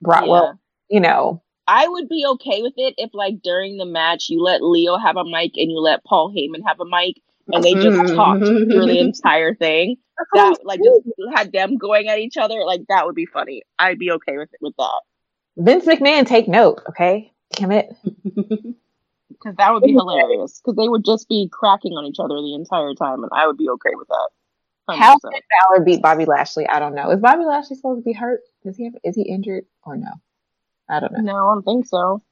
Brock, 0.00 0.24
Yeah. 0.24 0.30
well, 0.30 0.60
you 0.88 1.00
know, 1.00 1.42
I 1.66 1.88
would 1.88 2.08
be 2.08 2.24
okay 2.26 2.62
with 2.62 2.74
it 2.76 2.94
if, 2.98 3.10
like, 3.14 3.42
during 3.42 3.78
the 3.78 3.86
match, 3.86 4.26
you 4.28 4.42
let 4.42 4.62
Lio 4.62 4.96
have 4.96 5.16
a 5.16 5.24
mic 5.24 5.52
and 5.56 5.70
you 5.70 5.78
let 5.80 6.04
Paul 6.04 6.32
Heyman 6.32 6.62
have 6.66 6.78
a 6.80 6.84
mic, 6.84 7.16
and 7.52 7.62
they 7.62 7.74
just 7.74 8.14
talked 8.14 8.44
through 8.44 8.66
the 8.66 8.74
mm-hmm. 8.74 8.88
entire 9.06 9.54
thing. 9.54 9.96
That, 10.34 10.58
like, 10.64 10.80
just 10.82 11.00
had 11.34 11.52
them 11.52 11.76
going 11.76 12.08
at 12.08 12.18
each 12.18 12.36
other. 12.36 12.64
Like, 12.64 12.82
that 12.88 13.06
would 13.06 13.16
be 13.16 13.26
funny. 13.26 13.62
I'd 13.78 13.98
be 13.98 14.12
okay 14.12 14.36
with 14.38 14.48
it 14.52 14.60
with 14.60 14.74
that 14.78 15.00
Vince 15.56 15.84
McMahon, 15.86 16.26
take 16.26 16.48
note, 16.48 16.82
okay? 16.88 17.32
Damn 17.52 17.72
it. 17.72 17.94
because 18.04 19.56
that 19.56 19.72
would 19.72 19.82
be 19.82 19.92
hilarious. 19.92 20.60
Because 20.60 20.76
they 20.76 20.88
would 20.88 21.04
just 21.04 21.28
be 21.28 21.48
cracking 21.52 21.92
on 21.92 22.04
each 22.06 22.18
other 22.18 22.34
the 22.34 22.54
entire 22.54 22.94
time, 22.94 23.22
and 23.22 23.30
I 23.34 23.46
would 23.46 23.56
be 23.56 23.68
okay 23.68 23.94
with 23.94 24.08
that. 24.08 24.28
100%. 24.90 24.98
How 24.98 25.14
did 25.14 25.42
Balor 25.60 25.84
beat 25.84 26.02
Bobby 26.02 26.24
Lashley? 26.24 26.66
I 26.68 26.78
don't 26.78 26.94
know. 26.94 27.10
Is 27.10 27.20
Bobby 27.20 27.44
Lashley 27.44 27.76
supposed 27.76 28.00
to 28.00 28.04
be 28.04 28.12
hurt? 28.12 28.40
Is 28.64 28.76
he 28.76 28.84
have, 28.84 28.94
is 29.02 29.16
he 29.16 29.22
injured 29.22 29.64
or 29.84 29.96
no? 29.96 30.10
I 30.88 31.00
don't 31.00 31.12
know. 31.12 31.20
No, 31.20 31.48
I 31.48 31.54
don't 31.54 31.62
think 31.62 31.86
so. 31.86 32.22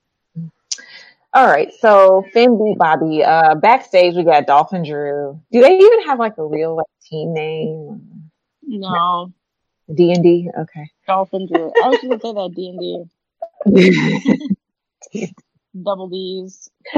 All 1.35 1.47
right, 1.47 1.72
so 1.80 2.24
Finn 2.33 2.59
beat 2.59 2.76
Bobby. 2.78 3.24
Uh, 3.24 3.55
backstage 3.55 4.14
we 4.14 4.22
got 4.22 4.47
Dolphin 4.47 4.83
Drew. 4.85 5.41
Do 5.51 5.61
they 5.62 5.78
even 5.78 6.03
have 6.05 6.18
like 6.18 6.37
a 6.37 6.45
real 6.45 6.76
like 6.76 6.87
team 7.09 7.33
name? 7.33 8.30
No, 8.62 9.33
D 9.95 10.12
and 10.12 10.22
D. 10.22 10.51
Okay. 10.59 10.91
Dolphin 11.07 11.47
Drew. 11.47 11.72
I 11.83 11.89
was 11.89 11.99
gonna 12.03 12.20
say 12.20 12.33
that 12.33 12.53
D 12.55 13.07
and 13.64 13.76
D, 15.16 15.33
double 15.83 16.09
D's. 16.09 16.70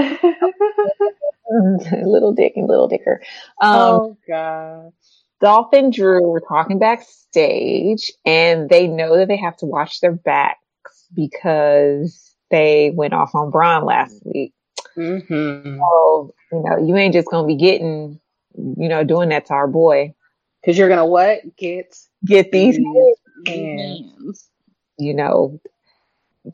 little 2.05 2.33
Dick 2.33 2.55
and 2.57 2.67
Little 2.67 2.89
Dicker. 2.89 3.23
Um, 3.61 3.77
oh 3.77 4.19
god. 4.27 4.93
Dolph 5.41 5.73
and 5.73 5.93
Drew 5.93 6.23
were 6.27 6.41
talking 6.41 6.79
backstage, 6.81 8.11
and 8.25 8.69
they 8.69 8.89
know 8.89 9.17
that 9.17 9.29
they 9.29 9.37
have 9.37 9.57
to 9.59 9.67
watch 9.67 10.01
their 10.01 10.13
backs 10.13 10.59
because 11.15 12.34
they 12.55 12.93
went 12.95 13.13
off 13.13 13.35
on 13.35 13.51
Braun 13.51 13.85
last 13.85 14.23
week. 14.25 14.53
Mm-hmm. 14.97 15.79
So, 15.79 16.35
you 16.53 16.63
know, 16.63 16.87
you 16.87 16.97
ain't 16.97 17.13
just 17.15 17.29
gonna 17.29 17.47
be 17.47 17.57
getting, 17.57 18.21
you 18.57 18.89
know, 18.89 19.03
doing 19.03 19.31
that 19.31 19.47
to 19.47 19.55
our 19.55 19.67
boy. 19.67 20.15
Because 20.61 20.79
you're 20.79 20.89
gonna 20.89 21.07
what? 21.07 21.41
Get 21.57 21.97
Get 22.25 22.53
these, 22.53 22.77
hands. 22.77 23.19
hands. 23.47 24.49
you 24.99 25.15
know, 25.15 25.61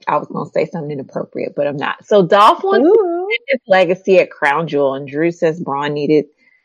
I 0.09 0.17
was 0.17 0.29
gonna 0.29 0.51
say 0.51 0.67
something 0.67 0.91
inappropriate, 0.91 1.55
but 1.55 1.67
I'm 1.67 1.77
not. 1.77 2.05
So 2.07 2.27
Dolph 2.27 2.65
wants 2.65 2.89
Ooh. 2.89 3.29
his 3.49 3.61
legacy 3.69 4.19
at 4.19 4.31
Crown 4.31 4.67
Jewel, 4.69 4.95
and 4.95 5.07
Drew 5.07 5.31
says 5.31 5.61
Braun 5.61 5.93
needed 5.93 6.25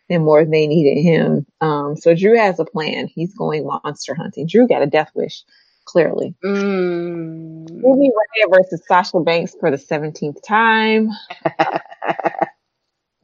them 0.10 0.24
more 0.24 0.44
than 0.44 0.52
they 0.52 0.68
needed 0.68 1.02
him. 1.02 1.46
Um, 1.62 1.98
so 1.98 2.16
Drew 2.16 2.38
has 2.38 2.60
a 2.60 2.66
plan. 2.66 3.08
He's 3.08 3.34
going 3.34 3.66
monster 3.66 4.16
hunting. 4.16 4.48
Drew 4.48 4.68
got 4.68 4.82
a 4.84 4.88
death 4.88 5.12
wish, 5.14 5.44
clearly. 5.86 6.36
Mm. 6.44 7.68
Ruby 7.84 8.10
Riott 8.10 8.58
versus 8.58 8.82
Sasha 8.88 9.20
Banks 9.20 9.56
for 9.60 9.72
the 9.72 9.78
17th 9.78 10.42
time. 10.46 11.10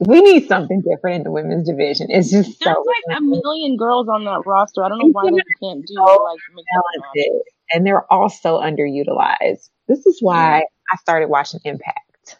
We 0.06 0.20
need 0.20 0.48
something 0.48 0.82
different 0.82 1.18
in 1.18 1.22
the 1.22 1.30
women's 1.30 1.68
division. 1.68 2.08
It's 2.10 2.30
just 2.30 2.58
There's 2.58 2.74
so 2.74 2.84
like 2.84 3.18
a 3.18 3.20
million 3.20 3.76
girls 3.76 4.08
on 4.08 4.24
that 4.24 4.42
roster. 4.44 4.82
I 4.82 4.88
don't 4.88 4.98
know 4.98 5.10
why 5.12 5.30
they 5.30 5.36
can't 5.62 5.86
do 5.86 5.94
like 5.94 6.40
mixed 6.52 6.68
talented, 6.72 7.42
and 7.72 7.86
they're 7.86 8.12
all 8.12 8.28
so 8.28 8.58
underutilized. 8.58 9.68
This 9.86 10.04
is 10.06 10.18
why 10.20 10.64
I 10.90 10.96
started 10.96 11.28
watching 11.28 11.60
Impact. 11.64 12.36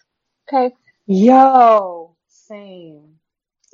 Okay, 0.49 0.75
Yo, 1.07 2.17
same. 2.29 3.19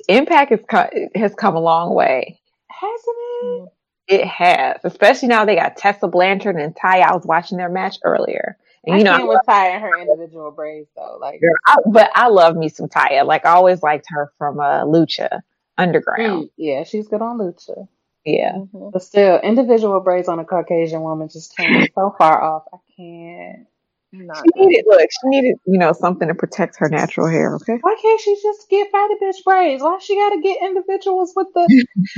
Impact 0.07 0.51
has 0.51 0.59
co- 0.69 1.07
has 1.15 1.33
come 1.33 1.55
a 1.55 1.59
long 1.59 1.95
way. 1.95 2.39
Hasn't 2.69 3.17
it? 3.43 3.69
It 4.09 4.25
has, 4.25 4.77
especially 4.83 5.27
now 5.27 5.45
they 5.45 5.55
got 5.55 5.77
Tessa 5.77 6.07
Blanchard 6.07 6.55
and 6.55 6.75
Ty. 6.75 7.01
I 7.01 7.13
was 7.15 7.25
watching 7.25 7.59
their 7.59 7.69
match 7.69 7.97
earlier, 8.03 8.57
and 8.85 8.95
you 8.95 9.01
I 9.01 9.03
know, 9.03 9.17
can't 9.17 9.29
with 9.29 9.41
Ty 9.45 9.67
and 9.69 9.83
her 9.83 10.01
individual 10.01 10.49
braids 10.51 10.89
though. 10.95 11.17
Like, 11.21 11.39
Girl, 11.41 11.53
I, 11.67 11.75
but 11.85 12.09
I 12.15 12.27
love 12.29 12.57
me 12.57 12.69
some 12.69 12.87
Taya. 12.89 13.23
Like 13.23 13.45
I 13.45 13.51
always 13.51 13.83
liked 13.83 14.07
her 14.09 14.33
from 14.39 14.59
uh, 14.59 14.83
Lucha 14.83 15.41
Underground. 15.77 16.45
mm, 16.45 16.49
yeah, 16.57 16.83
she's 16.83 17.07
good 17.07 17.21
on 17.21 17.37
Lucha. 17.37 17.87
Yeah, 18.25 18.53
Mhm. 18.53 18.91
But 18.91 19.03
still, 19.03 19.39
individual 19.39 19.99
braids 20.01 20.27
on 20.27 20.39
a 20.39 20.45
Caucasian 20.45 21.01
woman 21.01 21.29
just 21.29 21.55
came 21.55 21.87
so 21.95 22.13
far 22.17 22.41
off. 22.41 22.63
I 22.73 22.77
can't. 22.97 23.67
Not 24.13 24.45
she 24.45 24.51
needed 24.65 24.85
look. 24.87 25.01
She 25.01 25.29
needed 25.29 25.57
you 25.65 25.79
know 25.79 25.93
something 25.93 26.27
to 26.29 26.35
protect 26.35 26.77
her 26.79 26.89
natural 26.89 27.27
hair. 27.29 27.55
Okay. 27.55 27.79
Why 27.81 27.95
can't 28.01 28.21
she 28.21 28.35
just 28.41 28.69
get 28.69 28.91
fatty 28.91 29.15
bitch 29.21 29.43
braids? 29.45 29.83
Why 29.83 29.99
she 30.01 30.15
gotta 30.15 30.41
get 30.41 30.59
individuals 30.61 31.33
with 31.35 31.47
the 31.55 31.71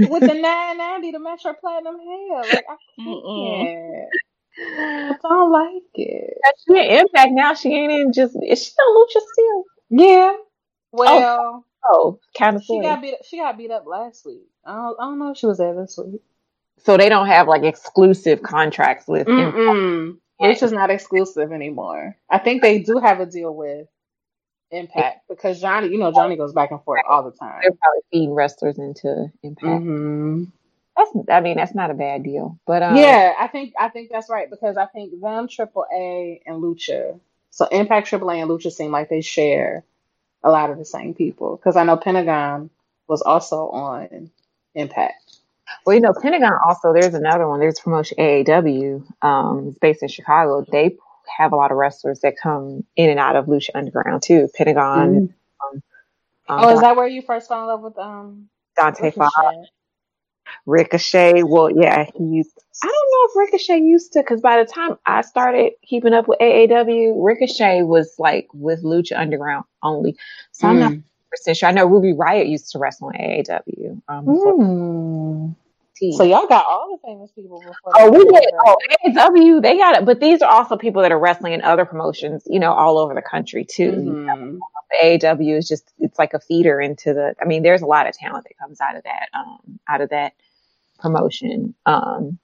with 0.04 0.26
the 0.26 0.34
nine 0.36 0.78
ninety 0.78 1.12
to 1.14 1.20
match 1.20 1.44
her 1.46 1.56
platinum 1.56 1.98
hair? 2.00 2.48
Like 2.48 2.66
I 2.70 2.78
can't. 2.98 4.10
I 5.24 5.30
don't 5.30 5.52
like 5.52 5.84
it. 5.96 6.38
She 6.68 6.78
in 6.78 7.00
Impact 7.00 7.32
now. 7.34 7.54
She 7.56 7.70
ain't 7.74 7.92
in 7.92 8.14
just. 8.14 8.38
Is 8.48 8.66
she 8.66 8.72
on 8.74 8.98
Lucha 8.98 9.22
still? 9.34 9.66
Yeah. 9.92 10.34
Oh, 11.06 11.26
well, 11.26 11.66
Oh, 11.86 12.20
kind 12.38 12.58
of. 12.58 12.64
she 12.68 12.80
got 12.82 13.02
beat. 13.02 13.16
She 13.26 13.38
got 13.40 13.58
beat 13.58 13.72
up 13.72 13.86
last 13.88 14.26
week. 14.26 14.44
I 14.66 14.76
don't. 14.76 14.98
I 15.00 15.04
don't 15.06 15.20
know 15.20 15.32
if 15.32 15.38
she 15.38 15.48
was 15.48 15.60
there 15.60 15.76
this 15.76 16.00
week. 16.04 16.22
So 16.86 16.98
they 16.98 17.10
don't 17.10 17.28
have 17.28 17.48
like 17.48 17.64
exclusive 17.64 18.44
contracts 18.44 19.08
with. 19.08 19.28
Which 20.50 20.64
is 20.64 20.72
not 20.72 20.90
exclusive 20.92 21.52
anymore. 21.52 22.18
I 22.30 22.40
think 22.40 22.62
they 22.62 22.80
do 22.80 23.00
have 23.00 23.20
a 23.20 23.26
deal 23.26 23.56
with 23.56 23.88
Impact 24.72 25.22
because 25.30 25.62
Johnny, 25.62 25.90
you 25.90 25.98
know, 26.00 26.12
Johnny 26.14 26.38
goes 26.38 26.54
back 26.54 26.72
and 26.72 26.84
forth 26.84 27.02
all 27.10 27.24
the 27.24 27.32
time. 27.32 27.62
They're 27.64 27.72
probably 27.72 28.02
feeding 28.12 28.34
wrestlers 28.34 28.80
into 28.80 29.32
Impact. 29.44 29.84
hmm 29.84 30.44
That's. 30.98 31.12
I 31.30 31.42
mean, 31.42 31.58
that's 31.58 31.76
not 31.76 31.92
a 31.92 31.96
bad 31.96 32.24
deal. 32.24 32.60
But 32.66 32.84
um, 32.84 32.96
Yeah, 32.98 33.34
I 33.40 33.48
think 33.48 33.74
I 33.80 33.90
think 33.90 34.12
that's 34.12 34.30
right 34.30 34.50
because 34.50 34.78
I 34.78 34.86
think 34.88 35.22
them 35.22 35.48
Triple 35.48 35.86
A 35.94 36.42
and 36.46 36.64
Lucha, 36.64 37.20
so 37.52 37.68
Impact 37.68 38.08
Triple 38.08 38.32
A 38.32 38.36
and 38.36 38.50
Lucha 38.50 38.72
seem 38.72 38.92
like 38.92 39.10
they 39.10 39.22
share 39.22 39.84
a 40.44 40.52
lot 40.52 40.72
of 40.72 40.78
the 40.78 40.86
same 40.86 41.14
people 41.16 41.58
because 41.58 41.76
I 41.78 41.84
know 41.84 41.98
Pentagon 41.98 42.70
was 43.08 43.22
also 43.22 43.70
on 43.70 44.32
Impact. 44.76 45.31
Well, 45.86 45.96
you 45.96 46.02
know, 46.02 46.14
Pentagon 46.20 46.54
also, 46.66 46.94
there's 46.94 47.14
another 47.14 47.48
one. 47.48 47.60
There's 47.60 47.80
promotion 47.80 48.18
AAW. 48.18 49.04
Um, 49.22 49.68
it's 49.70 49.80
based 49.80 50.04
in 50.04 50.10
Chicago. 50.10 50.66
They 50.70 50.98
have 51.38 51.54
a 51.54 51.56
lot 51.56 51.72
of 51.72 51.78
wrestlers 51.78 52.20
that 52.22 52.36
come 52.42 52.84
in 52.96 53.10
and 53.10 53.20
out 53.20 53.36
of 53.36 53.46
Lucha 53.46 53.70
Underground 53.74 54.24
too. 54.24 54.50
Pentagon, 54.56 55.34
um, 56.52 56.60
Oh, 56.60 56.74
is 56.74 56.82
that 56.82 56.96
where 56.96 57.08
you 57.08 57.22
first 57.22 57.48
fell 57.48 57.62
in 57.62 57.68
love 57.68 57.82
with 57.82 57.98
um? 57.98 58.50
Dante 58.78 59.12
Fox, 59.12 59.34
Ricochet? 59.38 59.70
Ricochet. 60.66 61.44
Well, 61.44 61.70
yeah, 61.72 62.06
he 62.16 62.24
used. 62.24 62.58
I 62.84 62.88
don't 62.88 62.94
know 62.94 63.44
if 63.44 63.52
Ricochet 63.52 63.80
used 63.80 64.14
to, 64.14 64.20
because 64.22 64.42
by 64.42 64.62
the 64.64 64.70
time 64.70 64.98
I 65.06 65.22
started 65.22 65.74
keeping 65.84 66.14
up 66.14 66.28
with 66.28 66.40
AAW, 66.40 67.14
Ricochet 67.24 67.84
was 67.84 68.16
like 68.18 68.48
with 68.54 68.84
Lucha 68.84 69.18
Underground 69.18 69.66
only. 69.84 70.18
So 70.52 70.68
I'm 70.68 70.80
not 70.80 70.94
Sure. 71.56 71.70
I 71.70 71.72
know 71.72 71.86
Ruby 71.86 72.14
Riott 72.14 72.50
used 72.50 72.72
to 72.72 72.80
wrestle 72.80 73.10
in 73.10 73.20
AAW. 73.22 74.02
Um, 74.08 74.26
Mm. 74.26 75.56
So 76.18 76.24
y'all 76.24 76.48
got 76.48 76.66
all 76.66 76.98
the 77.00 77.08
famous 77.08 77.30
people 77.32 77.60
before. 77.60 77.94
Oh, 77.96 78.10
we 78.10 78.26
did. 78.26 78.50
Oh, 78.66 78.76
AEW, 79.06 79.62
they 79.62 79.78
got 79.78 79.96
it. 79.98 80.06
But 80.06 80.20
these 80.20 80.42
are 80.42 80.50
also 80.52 80.76
people 80.76 81.04
that 81.04 81.12
are 81.12 81.20
wrestling 81.20 81.54
in 81.54 81.62
other 81.62 81.86
promotions, 81.86 82.42
you 82.48 82.60
know, 82.60 82.74
all 82.74 82.98
over 82.98 83.14
the 83.14 83.22
country 83.22 83.64
too. 83.64 83.92
Mhm. 83.92 84.58
The 84.90 85.06
AEW 85.20 85.58
is 85.58 85.68
just, 85.68 85.92
it's 86.00 86.18
like 86.18 86.34
a 86.34 86.40
feeder 86.40 86.82
into 86.82 87.14
the, 87.14 87.36
I 87.40 87.46
mean, 87.46 87.62
there's 87.62 87.84
a 87.84 87.86
lot 87.86 88.08
of 88.08 88.16
talent 88.16 88.46
that 88.46 88.58
comes 88.58 88.82
out 88.82 88.96
of 88.96 89.04
that, 89.04 89.30
um, 89.36 89.80
out 89.88 90.02
of 90.02 90.10
that 90.10 90.34
promotion. 91.00 91.76
Um, 91.86 92.40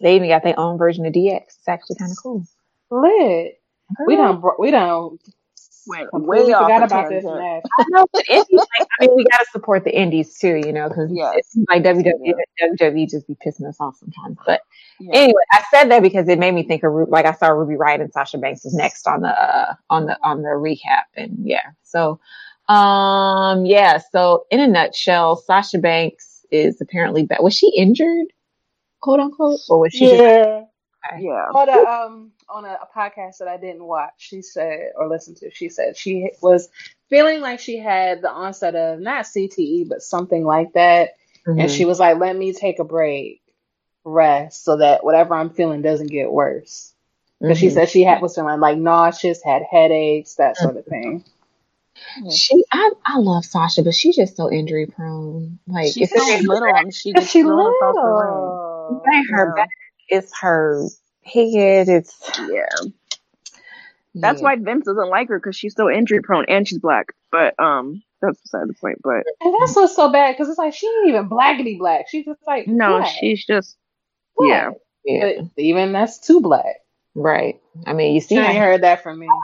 they 0.00 0.16
even 0.16 0.28
got 0.28 0.42
their 0.42 0.58
own 0.60 0.76
version 0.76 1.06
of 1.06 1.14
DX. 1.14 1.42
It's 1.46 1.68
actually 1.68 1.96
kind 1.96 2.10
of 2.12 2.18
cool. 2.22 2.44
Lit. 2.90 3.60
We 4.06 4.16
don't. 4.16 4.42
We 4.58 4.70
don't. 4.70 5.20
Went 5.86 6.08
way 6.12 6.52
off 6.52 6.62
forgot 6.64 6.78
the 6.88 6.94
about 6.94 7.08
this 7.10 7.24
match. 7.24 7.62
I 7.78 7.84
know, 7.88 8.06
but 8.12 8.24
indies, 8.28 8.46
like, 8.78 8.88
I 9.00 9.06
mean, 9.06 9.16
we 9.16 9.24
got 9.24 9.38
to 9.38 9.46
support 9.52 9.84
the 9.84 9.94
indies 9.96 10.38
too, 10.38 10.56
you 10.64 10.72
know, 10.72 10.88
because 10.88 11.10
Yes. 11.12 11.54
it 11.54 11.66
like 11.68 11.82
WWE, 11.82 12.34
WWE 12.62 13.08
just 13.10 13.26
be 13.26 13.34
pissing 13.34 13.68
us 13.68 13.76
off 13.80 13.96
sometimes. 13.96 14.38
But 14.46 14.62
Yeah. 15.00 15.10
anyway, 15.14 15.40
I 15.52 15.62
said 15.70 15.90
that 15.90 16.02
because 16.02 16.28
it 16.28 16.38
made 16.38 16.54
me 16.54 16.62
think 16.62 16.82
of 16.84 16.92
Ru- 16.92 17.06
like 17.10 17.26
I 17.26 17.32
saw 17.32 17.48
Ruby 17.48 17.74
Riott 17.74 18.00
and 18.00 18.12
Sasha 18.12 18.38
Banks 18.38 18.64
was 18.64 18.74
next 18.74 19.06
on 19.06 19.20
the 19.22 19.28
uh, 19.28 19.74
on 19.90 20.06
the 20.06 20.18
on 20.22 20.42
the 20.42 20.48
recap, 20.48 21.04
and 21.16 21.36
yeah, 21.42 21.70
so 21.82 22.18
um 22.68 23.66
yeah, 23.66 23.98
so 24.10 24.46
in 24.50 24.60
a 24.60 24.66
nutshell, 24.66 25.36
Sasha 25.36 25.78
Banks 25.78 26.44
is 26.50 26.80
apparently 26.80 27.24
back. 27.24 27.42
Was 27.42 27.54
she 27.54 27.70
injured, 27.76 28.26
quote 29.00 29.20
unquote, 29.20 29.60
or 29.68 29.80
was 29.80 29.92
she? 29.92 30.06
Just, 30.06 30.22
Yeah. 30.22 30.62
okay. 31.12 31.22
Yeah. 31.22 31.48
on 31.52 31.68
a 31.68 31.90
um 31.90 32.32
on 32.48 32.64
a, 32.64 32.78
a 32.82 32.88
podcast 32.96 33.38
that 33.38 33.48
I 33.48 33.56
didn't 33.56 33.84
watch, 33.84 34.12
she 34.18 34.42
said 34.42 34.92
or 34.96 35.08
listen 35.08 35.34
to, 35.36 35.50
she 35.50 35.68
said 35.68 35.96
she 35.96 36.30
was 36.42 36.68
feeling 37.10 37.40
like 37.40 37.60
she 37.60 37.78
had 37.78 38.22
the 38.22 38.30
onset 38.30 38.74
of 38.74 39.00
not 39.00 39.24
CTE 39.24 39.88
but 39.88 40.02
something 40.02 40.44
like 40.44 40.72
that, 40.74 41.10
and 41.46 41.60
Mhm. 41.60 41.76
she 41.76 41.84
was 41.84 41.98
like, 42.00 42.18
"Let 42.18 42.36
me 42.36 42.52
take 42.52 42.78
a 42.78 42.84
break, 42.84 43.42
rest, 44.04 44.64
so 44.64 44.76
that 44.78 45.04
whatever 45.04 45.34
I'm 45.34 45.50
feeling 45.50 45.82
doesn't 45.82 46.10
get 46.10 46.30
worse." 46.32 46.92
Because 47.40 47.58
she 47.58 47.68
Mhm. 47.68 47.72
said 47.74 47.88
she 47.90 48.02
had 48.04 48.22
was 48.22 48.34
feeling 48.34 48.60
like 48.60 48.78
nauseous, 48.78 49.42
had 49.42 49.62
headaches, 49.62 50.36
that 50.36 50.56
sort 50.56 50.76
of 50.76 50.84
thing. 50.86 51.24
She, 52.30 52.64
I, 52.72 52.90
I 53.04 53.18
love 53.18 53.44
Sasha, 53.44 53.82
but 53.82 53.94
she's 53.94 54.16
just 54.16 54.36
so 54.36 54.50
injury 54.50 54.86
prone. 54.86 55.58
Like 55.66 55.92
She's 55.92 56.12
it's 56.12 56.12
so 56.12 56.36
little 56.36 56.74
and 56.74 56.94
she 56.94 57.12
just 57.12 57.28
she 57.32 57.42
thrown 57.42 57.60
across 57.60 57.96
the 57.96 58.02
room. 58.02 58.58
little. 58.88 58.96
it's 58.96 59.06
not 59.06 59.36
her 59.38 59.46
Yeah. 59.46 59.52
back, 59.62 59.68
it's 60.08 60.38
her 60.40 60.86
head. 61.24 61.88
It's 61.88 62.16
Yeah. 62.38 62.66
That's 64.14 64.40
yeah. 64.40 64.44
why 64.44 64.56
Vince 64.56 64.84
doesn't 64.84 65.08
like 65.10 65.28
her 65.28 65.38
because 65.38 65.56
she's 65.56 65.74
so 65.74 65.90
injury 65.90 66.22
prone 66.22 66.44
and 66.48 66.66
she's 66.68 66.78
black. 66.78 67.12
But 67.32 67.58
um, 67.58 68.02
that's 68.22 68.40
beside 68.40 68.68
the 68.68 68.74
point. 68.74 68.98
But 69.02 69.24
And 69.40 69.54
that's 69.60 69.74
what's 69.74 69.96
so 69.96 70.10
bad 70.12 70.32
because 70.32 70.48
it's 70.48 70.58
like 70.58 70.74
she 70.74 70.86
ain't 70.86 71.08
even 71.08 71.28
blackety 71.28 71.78
black. 71.78 72.06
She's 72.08 72.24
just 72.24 72.40
like 72.46 72.68
no, 72.68 72.98
black, 72.98 73.08
she's 73.18 73.44
just 73.44 73.76
black. 74.36 74.74
yeah. 75.04 75.26
yeah, 75.26 75.42
But 75.42 75.62
even 75.62 75.92
that's 75.92 76.18
too 76.20 76.40
black. 76.40 76.76
right. 77.14 77.60
I 77.86 77.92
mean, 77.92 78.14
you 78.14 78.20
see, 78.20 78.36
She 78.36 78.40
ain't 78.40 78.58
heard 78.58 78.82
that 78.82 79.02
from 79.02 79.18
me. 79.18 79.28
I'm 79.28 79.40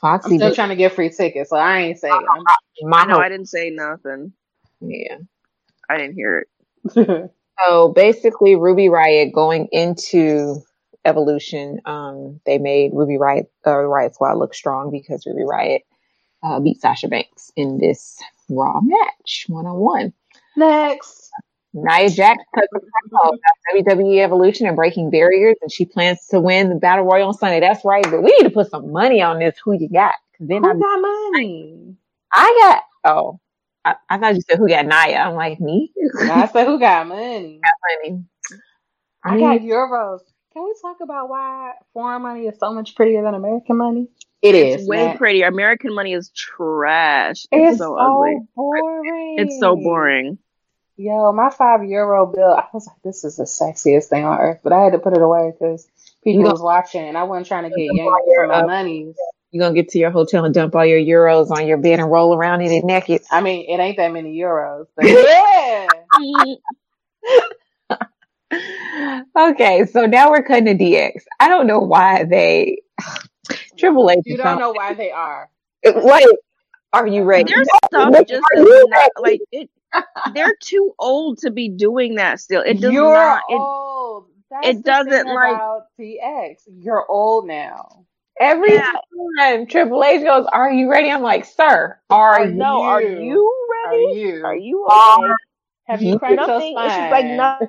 Foxy, 0.00 0.36
still 0.36 0.50
but 0.50 0.54
trying 0.54 0.68
to 0.68 0.76
get 0.76 0.92
free 0.92 1.10
tickets, 1.10 1.50
so 1.50 1.56
I 1.56 1.80
ain't 1.80 1.98
saying. 1.98 2.24
my 2.82 3.00
I 3.00 3.06
know 3.06 3.18
I 3.18 3.28
didn't 3.28 3.48
say 3.48 3.70
nothing. 3.70 4.32
yeah. 4.80 5.18
I 5.90 5.96
didn't 5.96 6.14
hear 6.14 6.46
it. 6.94 7.30
So 7.66 7.88
basically, 7.88 8.56
Ruby 8.56 8.86
Riott 8.86 9.32
going 9.32 9.68
into 9.72 10.62
Evolution, 11.04 11.80
um, 11.86 12.40
they 12.46 12.58
made 12.58 12.92
Ruby 12.94 13.16
Riott, 13.18 13.46
uh, 13.64 13.70
Riott 13.70 14.14
Squad 14.14 14.38
look 14.38 14.54
strong 14.54 14.90
because 14.90 15.26
Ruby 15.26 15.42
Riott 15.42 15.80
uh, 16.42 16.60
beat 16.60 16.80
Sasha 16.80 17.08
Banks 17.08 17.50
in 17.56 17.78
this 17.78 18.18
Raw 18.48 18.80
match, 18.80 19.46
one 19.48 19.66
on 19.66 19.78
one. 19.78 20.12
Next. 20.56 21.30
Nia 21.74 22.08
Jax 22.08 22.42
took 22.56 22.64
the 22.72 22.80
promo 22.80 23.28
about 23.28 23.86
WWE 23.86 24.24
Evolution 24.24 24.66
and 24.66 24.74
breaking 24.74 25.10
barriers, 25.10 25.56
and 25.60 25.70
she 25.70 25.84
plans 25.84 26.26
to 26.30 26.40
win 26.40 26.70
the 26.70 26.74
Battle 26.76 27.04
Royal 27.04 27.28
on 27.28 27.34
Sunday. 27.34 27.60
That's 27.60 27.84
right, 27.84 28.04
but 28.04 28.22
we 28.22 28.30
need 28.38 28.44
to 28.44 28.50
put 28.50 28.70
some 28.70 28.90
money 28.90 29.20
on 29.20 29.38
this. 29.38 29.56
Who 29.64 29.74
you 29.74 29.88
got? 29.88 30.14
then 30.40 30.62
Who 30.62 30.70
I'm, 30.70 30.80
got 30.80 31.00
money? 31.00 31.96
I 32.32 32.80
got. 33.04 33.12
Oh, 33.12 33.40
I, 33.84 33.94
I 34.08 34.18
thought 34.18 34.34
you 34.34 34.40
said 34.42 34.58
who 34.58 34.68
got 34.68 34.86
Nia. 34.86 35.18
I'm 35.18 35.34
like 35.34 35.60
me. 35.60 35.92
I 36.20 36.46
said 36.48 36.66
who 36.66 36.78
got 36.78 37.06
money? 37.06 37.60
Honey. 38.02 38.24
I, 39.24 39.34
I 39.34 39.40
got 39.40 39.60
mean, 39.60 39.70
euros. 39.70 40.20
Can 40.52 40.64
we 40.64 40.74
talk 40.82 40.98
about 41.02 41.28
why 41.28 41.72
foreign 41.92 42.22
money 42.22 42.46
is 42.46 42.58
so 42.58 42.72
much 42.72 42.94
prettier 42.94 43.22
than 43.22 43.34
American 43.34 43.76
money? 43.76 44.08
It 44.40 44.54
is. 44.54 44.80
It's 44.80 44.88
way 44.88 45.06
man. 45.06 45.18
prettier. 45.18 45.46
American 45.46 45.94
money 45.94 46.12
is 46.12 46.30
trash. 46.30 47.46
It's, 47.50 47.72
It's 47.72 47.78
so 47.78 47.96
so 47.96 47.98
ugly. 47.98 48.38
boring. 48.54 49.36
It's 49.38 49.58
so 49.58 49.76
boring. 49.76 50.38
Yo, 50.96 51.32
my 51.32 51.50
five 51.50 51.84
euro 51.84 52.26
bill, 52.26 52.54
I 52.54 52.66
was 52.72 52.86
like, 52.88 53.00
this 53.04 53.22
is 53.22 53.36
the 53.36 53.44
sexiest 53.44 54.06
thing 54.06 54.24
on 54.24 54.38
earth, 54.38 54.60
but 54.64 54.72
I 54.72 54.82
had 54.82 54.94
to 54.94 54.98
put 54.98 55.12
it 55.16 55.22
away 55.22 55.52
because 55.52 55.86
people 56.24 56.42
was 56.42 56.60
watching 56.60 57.06
and 57.06 57.16
I 57.16 57.22
wasn't 57.22 57.46
trying 57.46 57.64
to 57.64 57.70
get 57.70 57.86
don't 57.86 57.96
yanked 57.96 58.28
for 58.34 58.46
my 58.48 58.66
money. 58.66 59.14
You're 59.50 59.62
gonna 59.64 59.74
get 59.74 59.88
to 59.90 59.98
your 59.98 60.10
hotel 60.10 60.44
and 60.44 60.54
dump 60.54 60.74
all 60.74 60.84
your 60.84 60.98
euros 61.00 61.50
on 61.50 61.66
your 61.66 61.78
bed 61.78 62.00
and 62.00 62.10
roll 62.10 62.34
around 62.34 62.60
in 62.60 62.70
it 62.70 62.84
naked. 62.84 63.22
I 63.30 63.40
mean, 63.40 63.66
it 63.68 63.80
ain't 63.80 63.96
that 63.96 64.12
many 64.12 64.36
euros, 64.36 64.86
but 64.94 65.06
yeah. 65.06 65.86
okay, 69.38 69.86
so 69.86 70.06
now 70.06 70.30
we're 70.30 70.42
cutting 70.42 70.66
to 70.66 70.74
DX. 70.74 71.22
I 71.40 71.48
don't 71.48 71.66
know 71.66 71.80
why 71.80 72.24
they 72.24 72.78
Triple 73.78 74.10
H. 74.10 74.20
You 74.26 74.36
don't 74.36 74.58
know 74.58 74.72
why 74.72 74.94
they 74.94 75.10
are. 75.10 75.48
Wait, 75.84 76.26
are 76.92 77.06
you 77.06 77.22
ready? 77.22 77.52
Their 77.52 77.64
stuff 77.64 78.14
Are 78.14 78.24
just 78.24 78.42
doesn't 78.54 78.90
like 79.20 79.40
it. 79.52 79.70
They're 80.34 80.56
too 80.62 80.94
old 80.98 81.38
to 81.38 81.50
be 81.50 81.68
doing 81.68 82.16
that 82.16 82.40
still. 82.40 82.62
It 82.62 82.80
does 82.80 82.92
You're 82.92 83.14
not. 83.14 83.42
It, 83.48 83.54
old. 83.54 84.26
That's 84.50 84.68
it 84.68 84.76
the 84.76 84.82
doesn't, 84.82 85.10
thing 85.26 85.34
like- 85.34 85.54
about 85.54 85.82
DX. 85.98 86.56
You're 86.66 87.06
old 87.10 87.46
now. 87.46 88.06
Every 88.40 88.74
Yeah. 88.74 88.92
time 89.38 89.66
Triple 89.66 90.02
H 90.04 90.22
goes, 90.24 90.46
"Are 90.52 90.70
you 90.72 90.90
ready?" 90.90 91.10
I'm 91.10 91.22
like, 91.22 91.44
"Sir, 91.44 91.98
are 92.10 92.40
Are 92.40 92.44
you?" 92.46 92.52
no, 92.54 92.82
are 92.82 93.02
you- 93.02 93.20
you 93.20 93.54
Are 93.84 93.90
ready? 93.90 94.20
you? 94.20 94.44
Are 94.44 94.56
you 94.56 94.84
Are 94.86 95.24
okay? 95.24 95.32
Have 95.86 96.02
you 96.02 96.12
you- 96.12 96.18
cracked 96.18 96.36
your 96.36 96.46
Nothing. 96.46 96.74
It's 96.78 96.94
just 96.94 97.10
like 97.10 97.26
nothing. 97.26 97.68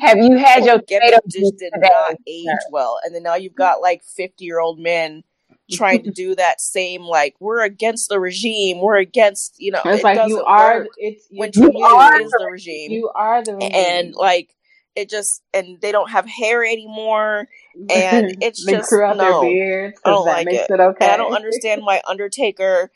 Have 0.00 0.18
you 0.18 0.36
had 0.36 0.64
your 0.64 0.78
Get 0.78 1.00
tomato 1.00 1.18
just 1.28 1.56
did 1.58 1.72
not 1.76 2.16
age 2.26 2.46
well, 2.70 2.98
and 3.04 3.14
then 3.14 3.22
now 3.22 3.34
you've 3.34 3.54
got 3.54 3.82
like 3.82 4.02
fifty 4.04 4.44
year 4.46 4.58
old 4.58 4.78
men 4.80 5.22
trying 5.70 6.02
to 6.04 6.10
do 6.10 6.34
that 6.36 6.60
same 6.60 7.02
like 7.02 7.34
we're 7.40 7.62
against 7.64 8.08
the 8.08 8.18
regime, 8.20 8.80
we're 8.80 8.96
against 8.96 9.54
you 9.58 9.72
know. 9.72 9.82
It's 9.84 10.00
it 10.00 10.04
like 10.04 10.28
you 10.28 10.42
are. 10.44 10.78
work 10.80 10.88
It's 10.96 11.26
when 11.30 11.50
you, 11.54 11.62
Triple 11.62 11.84
are 11.84 12.20
is 12.22 12.30
the 12.30 12.48
regime, 12.50 12.90
you 12.92 13.10
are 13.14 13.42
the 13.44 13.54
regime. 13.54 13.72
and 13.74 14.14
like 14.14 14.54
it 14.96 15.08
just 15.10 15.42
and 15.54 15.80
they 15.80 15.92
don't 15.92 16.10
have 16.10 16.26
hair 16.26 16.64
anymore, 16.64 17.46
and 17.90 18.36
it's 18.42 18.64
they 18.64 18.72
just 18.72 18.90
grew 18.90 19.04
out 19.04 19.16
no. 19.16 19.40
their 19.42 19.50
beards 19.50 20.00
I 20.04 20.10
don't 20.10 20.26
like 20.26 20.46
it. 20.48 20.66
it, 20.68 20.80
okay. 20.80 21.04
And 21.04 21.12
I 21.12 21.16
don't 21.16 21.34
understand 21.36 21.82
why 21.84 22.00
Undertaker 22.08 22.90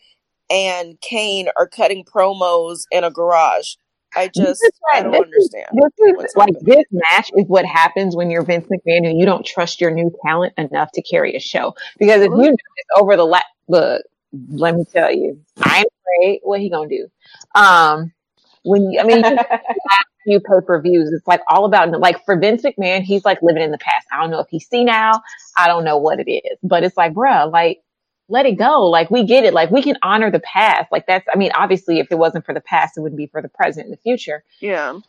and 0.51 1.01
Kane 1.01 1.49
are 1.57 1.69
cutting 1.69 2.05
promos 2.05 2.83
in 2.91 3.05
a 3.05 3.11
garage. 3.11 3.75
I 4.17 4.27
just 4.27 4.61
is 4.65 4.71
I 4.93 5.03
don't 5.03 5.13
this 5.13 5.21
is- 5.21 5.55
understand. 5.55 5.67
This 5.73 6.27
is 6.27 6.35
like 6.37 6.55
this 6.63 6.85
match 6.91 7.31
is 7.37 7.47
what 7.47 7.65
happens 7.65 8.17
when 8.17 8.29
you're 8.31 8.43
Vince 8.43 8.67
McMahon 8.67 9.09
and 9.09 9.17
you 9.19 9.25
don't 9.25 9.47
trust 9.47 9.81
your 9.81 9.93
new 9.93 10.11
talent 10.27 10.53
enough 10.59 10.91
to 10.95 11.03
carry 11.03 11.37
a 11.37 11.41
show. 11.41 11.75
Because 11.99 12.23
if 12.23 12.31
you 12.31 12.43
do 12.43 12.51
this 12.51 12.87
over 12.97 13.17
the 13.17 13.25
la- 13.25 13.41
look, 13.69 14.03
let 14.49 14.75
me 14.75 14.85
tell 14.93 15.13
you, 15.15 15.41
I'm 15.63 15.85
afraid. 16.23 16.41
What 16.43 16.61
he 16.61 16.71
gonna 16.71 16.89
do? 16.89 17.07
Um, 17.55 18.13
when 18.65 18.91
you, 18.91 18.99
I 19.01 19.05
mean, 19.05 19.23
you 20.27 20.41
pay 20.41 20.65
per 20.67 20.81
views, 20.81 21.11
it's 21.13 21.27
like 21.27 21.41
all 21.49 21.65
about 21.65 21.91
like 22.01 22.25
for 22.25 22.39
Vince 22.39 22.63
McMahon, 22.63 23.03
he's 23.03 23.25
like 23.25 23.41
living 23.43 23.63
in 23.63 23.71
the 23.71 23.79
past. 23.79 24.07
I 24.13 24.21
don't 24.21 24.31
know 24.31 24.41
if 24.41 24.49
he's 24.51 24.69
senile. 24.69 25.21
I 25.57 25.67
don't 25.67 25.85
know 25.85 25.97
what 25.99 26.21
it 26.21 26.31
is, 26.31 26.59
but 26.63 26.85
it's 26.85 26.97
like, 26.97 27.15
bruh, 27.15 27.51
like 27.51 27.81
let 28.29 28.47
it 28.47 28.57
go. 28.59 28.87
Like 28.89 29.11
we 29.11 29.25
get 29.25 29.45
it. 29.45 29.53
Like 29.55 29.71
we 29.71 29.83
can 29.83 29.97
honor 30.03 30.31
the 30.31 30.41
past. 30.41 30.93
Like 30.93 31.07
that's, 31.07 31.27
I 31.33 31.37
mean, 31.37 31.51
obviously 31.55 31.99
if 31.99 32.09
it 32.11 32.19
wasn't 32.19 32.47
for 32.47 32.55
the 32.55 32.61
past, 32.61 32.97
it 32.97 33.01
wouldn't 33.01 33.19
be 33.19 33.27
for 33.27 33.43
the 33.43 33.49
present 33.49 33.87
and 33.87 33.93
the 33.93 34.01
future 34.01 34.45
Yeah. 34.61 35.01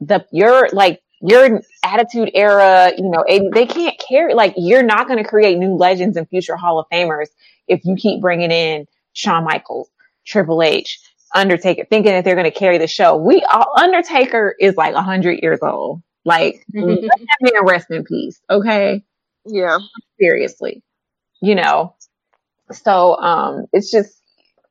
the 0.00 0.26
your 0.30 0.68
like 0.72 1.00
your 1.22 1.62
attitude 1.82 2.30
era, 2.34 2.92
you 2.96 3.08
know, 3.08 3.24
they 3.26 3.64
can't 3.66 3.98
carry 4.06 4.34
like 4.34 4.52
you're 4.58 4.82
not 4.82 5.08
going 5.08 5.22
to 5.22 5.28
create 5.28 5.56
new 5.58 5.74
legends 5.74 6.16
and 6.18 6.28
future 6.28 6.56
Hall 6.56 6.78
of 6.78 6.86
Famers 6.92 7.28
if 7.66 7.80
you 7.84 7.96
keep 7.96 8.20
bringing 8.20 8.50
in 8.50 8.86
Shawn 9.14 9.44
Michaels, 9.44 9.88
Triple 10.26 10.62
H, 10.62 11.00
Undertaker, 11.34 11.84
thinking 11.88 12.12
that 12.12 12.24
they're 12.24 12.34
going 12.36 12.50
to 12.50 12.58
carry 12.58 12.78
the 12.78 12.86
show. 12.86 13.16
We 13.16 13.42
all, 13.44 13.72
Undertaker 13.78 14.54
is 14.58 14.76
like 14.76 14.94
a 14.94 15.02
hundred 15.02 15.40
years 15.42 15.60
old. 15.62 16.02
Like 16.24 16.64
let 16.74 17.00
that 17.00 17.52
man 17.52 17.64
rest 17.66 17.90
in 17.90 18.04
peace, 18.04 18.40
okay? 18.50 19.04
Yeah. 19.46 19.78
Seriously, 20.20 20.82
you 21.42 21.54
know. 21.54 21.94
So 22.72 23.16
um, 23.20 23.66
it's 23.72 23.90
just 23.90 24.12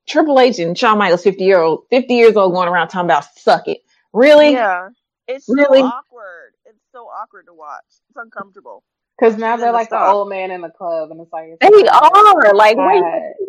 Triple 0.07 0.39
H 0.39 0.59
and 0.59 0.77
Shawn 0.77 0.97
Michaels, 0.97 1.23
fifty 1.23 1.45
year 1.45 1.59
old, 1.61 1.85
fifty 1.89 2.15
years 2.15 2.35
old, 2.35 2.53
going 2.53 2.69
around 2.69 2.89
talking 2.89 3.07
about 3.07 3.25
suck 3.37 3.67
it. 3.67 3.79
Really? 4.13 4.51
Yeah. 4.53 4.89
It's 5.27 5.45
so 5.47 5.53
Really? 5.53 5.81
awkward. 5.81 6.53
It's 6.65 6.79
so 6.91 7.05
awkward 7.05 7.47
to 7.47 7.53
watch. 7.53 7.83
It's 8.09 8.17
uncomfortable. 8.17 8.83
Because 9.19 9.37
now 9.37 9.55
they're 9.57 9.71
like 9.71 9.89
the 9.89 9.95
stop. 9.95 10.13
old 10.13 10.29
man 10.29 10.51
in 10.51 10.61
the 10.61 10.69
club, 10.69 11.11
and 11.11 11.21
it's 11.21 11.31
like 11.31 11.45
it's 11.49 11.59
They 11.61 11.83
like, 11.83 11.91
are 11.93 12.53
like, 12.53 12.77
wait, 12.77 13.01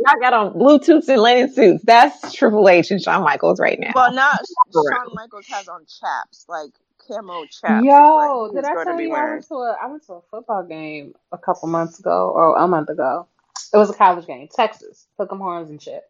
y'all 0.06 0.20
got 0.20 0.32
on 0.32 0.52
Bluetooths 0.54 1.08
and 1.08 1.20
linen 1.20 1.52
suits. 1.52 1.82
That's 1.84 2.32
Triple 2.32 2.68
H 2.68 2.90
and 2.92 3.02
Shawn 3.02 3.22
Michaels 3.24 3.58
right 3.58 3.78
now. 3.80 3.90
Well, 3.94 4.12
now 4.12 4.30
Around. 4.30 5.06
Shawn 5.06 5.14
Michaels 5.14 5.46
has 5.48 5.68
on 5.68 5.80
chaps, 5.86 6.44
like 6.48 6.70
camo 7.08 7.44
chaps. 7.46 7.84
Yo, 7.84 8.50
did 8.54 8.64
I 8.64 8.74
tell 8.84 8.96
be 8.96 9.04
you 9.04 9.14
I 9.14 9.24
went 9.32 9.48
to 9.48 9.54
a 9.56 9.76
I 9.82 9.86
went 9.88 10.06
to 10.06 10.12
a 10.14 10.20
football 10.30 10.62
game 10.64 11.14
a 11.32 11.38
couple 11.38 11.68
months 11.68 11.98
ago 11.98 12.32
or 12.34 12.56
a 12.56 12.68
month 12.68 12.88
ago. 12.90 13.26
It 13.74 13.76
was 13.76 13.90
a 13.90 13.94
college 13.94 14.26
game, 14.26 14.48
Texas, 14.54 15.06
took 15.18 15.32
'em 15.32 15.38
horns 15.38 15.70
and 15.70 15.82
shit. 15.82 16.02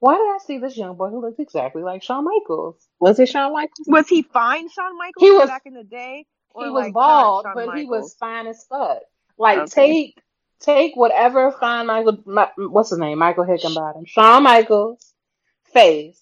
Why 0.00 0.14
did 0.16 0.22
I 0.22 0.38
see 0.46 0.58
this 0.58 0.76
young 0.76 0.96
boy 0.96 1.08
who 1.10 1.20
looked 1.20 1.40
exactly 1.40 1.82
like 1.82 2.02
Shawn 2.02 2.24
Michaels? 2.24 2.76
Was 3.00 3.18
it 3.18 3.28
Shawn 3.28 3.52
Michaels? 3.52 3.86
Was 3.86 4.08
he 4.08 4.22
fine, 4.22 4.68
Shawn 4.70 4.96
Michaels, 4.98 5.22
He 5.24 5.30
was- 5.30 5.48
back 5.48 5.62
in 5.66 5.74
the 5.74 5.84
day? 5.84 6.26
Or 6.54 6.64
He 6.64 6.70
was 6.70 6.84
like 6.84 6.92
bald, 6.94 7.44
but 7.54 7.64
Shawn 7.66 7.78
he 7.78 7.84
was 7.84 8.14
fine 8.14 8.46
as 8.46 8.64
fuck. 8.64 9.02
Like 9.36 9.58
Okay. 9.58 9.70
take 9.70 10.22
take 10.60 10.96
whatever 10.96 11.52
fine 11.52 11.86
Michael, 11.86 12.18
Mi- 12.26 12.66
what's 12.68 12.90
his 12.90 12.98
name, 12.98 13.18
Michael 13.18 13.44
Hickenbottom, 13.44 14.06
Shawn 14.06 14.42
Michaels 14.44 15.12
face, 15.72 16.20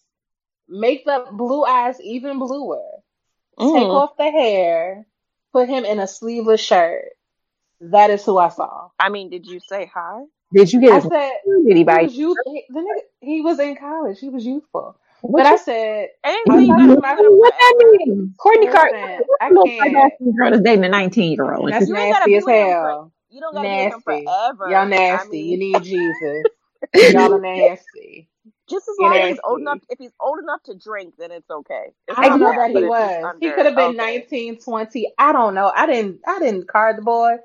make 0.69 1.05
the 1.05 1.27
blue 1.33 1.65
eyes 1.65 2.01
even 2.01 2.39
bluer, 2.39 2.83
take 3.59 3.89
Mm. 3.89 3.95
off 3.95 4.17
the 4.17 4.31
hair, 4.31 5.07
put 5.53 5.69
him 5.69 5.85
in 5.85 6.01
a 6.01 6.07
sleeveless 6.07 6.61
shirt. 6.61 7.11
That 7.81 8.11
is 8.11 8.25
who 8.25 8.39
I 8.39 8.49
saw. 8.49 8.89
I 8.99 9.09
mean, 9.11 9.29
did 9.29 9.47
you 9.47 9.61
say 9.61 9.91
hi? 9.93 10.23
Did 10.53 10.73
you 10.73 10.79
I 10.81 10.83
get 10.83 10.95
his 10.95 11.03
said 11.05 11.33
did 11.67 11.77
he 11.77 11.79
he 11.79 11.85
was 11.85 12.17
youth. 12.17 12.39
He, 12.47 12.65
the 12.69 12.81
nigga, 12.81 13.01
he 13.21 13.41
was 13.41 13.59
in 13.59 13.77
college. 13.77 14.19
He 14.21 14.29
was 14.29 14.47
youthful. 14.47 14.97
What 15.23 15.43
But 15.43 15.47
I 15.47 15.53
you- 15.53 15.59
said, 15.59 16.09
I 16.25 16.31
didn't 16.33 16.53
I 16.53 16.57
say 16.59 16.63
you 16.65 16.69
thought 16.69 16.95
to 16.95 17.01
might 17.01 17.17
be 17.17 17.27
what 17.29 17.55
that 17.59 17.75
mean? 18.07 18.35
Courtney 18.39 18.67
Listen, 18.67 18.79
Carter, 18.81 19.25
I 19.41 19.51
can't. 19.51 20.13
girl 20.37 20.51
that's 20.51 20.63
dating 20.63 20.85
a 20.85 20.89
19 20.89 21.33
year 21.33 21.55
old. 21.55 21.71
That's 21.73 21.89
You 21.89 21.95
nasty 21.95 22.35
as 22.37 22.45
with 22.45 22.55
hell. 22.55 23.13
You 23.31 23.41
don't 23.41 23.55
got 23.55 23.63
to 23.63 23.69
be 23.69 23.77
with 23.77 23.93
him 23.93 24.01
Nasty. 24.01 24.25
forever. 24.25 24.69
Y'all 24.71 24.79
I 24.81 24.87
nasty. 24.89 25.31
mean, 25.39 25.49
You 25.51 25.59
need 25.59 25.83
Jesus. 25.85 26.47
Y'all 27.13 27.33
are 27.33 27.41
nasty. 27.41 28.29
just 28.69 28.89
as 28.89 28.97
long 28.99 29.15
as 29.15 29.29
he's 29.31 29.41
old 29.45 29.61
enough. 29.61 29.79
If 29.89 29.99
he's 29.99 30.13
old 30.21 30.39
enough 30.41 30.63
to 30.65 30.75
drink, 30.75 31.15
then 31.19 31.31
it's 31.31 31.51
okay. 31.51 31.93
It's 32.09 32.19
I 32.19 32.29
don't 32.29 32.41
know 32.41 32.53
that 32.53 32.69
he 32.69 32.75
but 32.75 32.83
if 32.83 32.89
was. 32.89 33.35
He 33.41 33.51
could 33.51 33.67
have 33.67 33.77
been 33.77 33.91
okay. 33.91 34.19
19, 34.29 34.59
20. 34.59 35.13
I 35.19 35.33
don't 35.33 35.55
know. 35.55 35.73
I 35.75 35.87
didn't. 35.87 36.21
I 36.27 36.39
didn't 36.41 36.69
card 36.69 36.99
the 36.99 37.03
boy. 37.03 37.37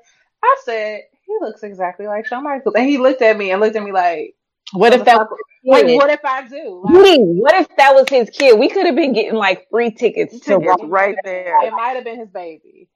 I 0.42 0.56
said 0.64 1.02
he 1.26 1.36
looks 1.40 1.62
exactly 1.62 2.06
like 2.06 2.26
Shawn 2.26 2.44
Michaels, 2.44 2.74
and 2.76 2.88
he 2.88 2.98
looked 2.98 3.22
at 3.22 3.36
me 3.36 3.50
and 3.50 3.60
looked 3.60 3.76
at 3.76 3.82
me 3.82 3.92
like, 3.92 4.34
What 4.72 4.92
if 4.92 5.04
that 5.06 5.18
was 5.18 5.28
like, 5.64 5.82
his 5.84 5.90
kid? 5.92 5.96
what 5.96 6.10
if 6.10 6.24
I 6.24 6.46
do? 6.48 6.82
Like, 6.84 7.18
what 7.20 7.54
if 7.54 7.68
that 7.76 7.94
was 7.94 8.08
his 8.08 8.30
kid? 8.30 8.58
We 8.58 8.68
could 8.68 8.86
have 8.86 8.94
been 8.96 9.12
getting 9.12 9.34
like 9.34 9.66
free 9.70 9.90
tickets 9.90 10.34
to 10.34 10.40
Tickets 10.40 10.66
Raw. 10.82 10.86
right 10.88 11.16
there. 11.24 11.64
It 11.66 11.72
might 11.72 11.90
have 11.96 12.04
been 12.04 12.18
his 12.18 12.28
baby. 12.28 12.88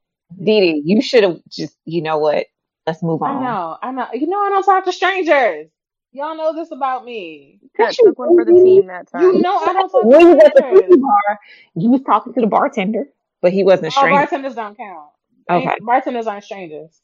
Dee 0.42 0.60
Dee, 0.60 0.82
you 0.84 1.00
should 1.02 1.22
have 1.24 1.40
just, 1.50 1.76
you 1.84 2.02
know 2.02 2.18
what? 2.18 2.46
Let's 2.86 3.02
move 3.02 3.22
on. 3.22 3.30
I 3.30 3.34
on. 3.36 3.42
know. 3.44 3.78
I 3.82 3.90
know. 3.92 4.06
You 4.12 4.26
know, 4.26 4.38
I 4.40 4.48
don't 4.50 4.62
talk 4.64 4.84
to 4.84 4.92
strangers. 4.92 5.68
Y'all 6.12 6.36
know 6.36 6.54
this 6.54 6.70
about 6.72 7.04
me. 7.06 7.58
Could 7.76 7.84
Yes, 7.84 7.98
you 7.98 8.08
took 8.08 8.18
one 8.18 8.36
for 8.36 8.44
the 8.44 8.52
team 8.52 8.86
that 8.88 9.10
time. 9.10 9.22
You 9.22 9.38
know, 9.40 9.56
I 9.56 9.72
don't 9.72 9.88
talk 9.88 10.04
When 10.04 10.20
you 10.20 10.26
was 10.34 10.38
to 10.40 10.46
at 10.46 10.54
the 10.54 10.62
strangers. 10.62 10.96
bar, 11.00 11.38
you 11.74 11.90
was 11.90 12.00
talking 12.04 12.34
to 12.34 12.40
the 12.42 12.46
bartender, 12.48 13.04
but 13.40 13.52
he 13.52 13.64
wasn't 13.64 13.84
a 13.86 13.88
Oh, 13.88 14.00
stranger. 14.00 14.18
bartenders 14.20 14.54
don't 14.54 14.76
count. 14.76 15.08
Ain't- 15.50 15.66
Okay. 15.66 15.76
Bartenders 15.80 16.26
aren't 16.26 16.44
strangers. 16.44 17.00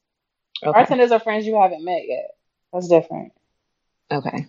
Okay. 0.62 0.72
Bartenders 0.72 1.10
are 1.10 1.20
friends 1.20 1.46
you 1.46 1.54
haven't 1.58 1.84
met 1.84 2.02
yet. 2.06 2.32
That's 2.72 2.88
different. 2.88 3.32
Okay. 4.10 4.46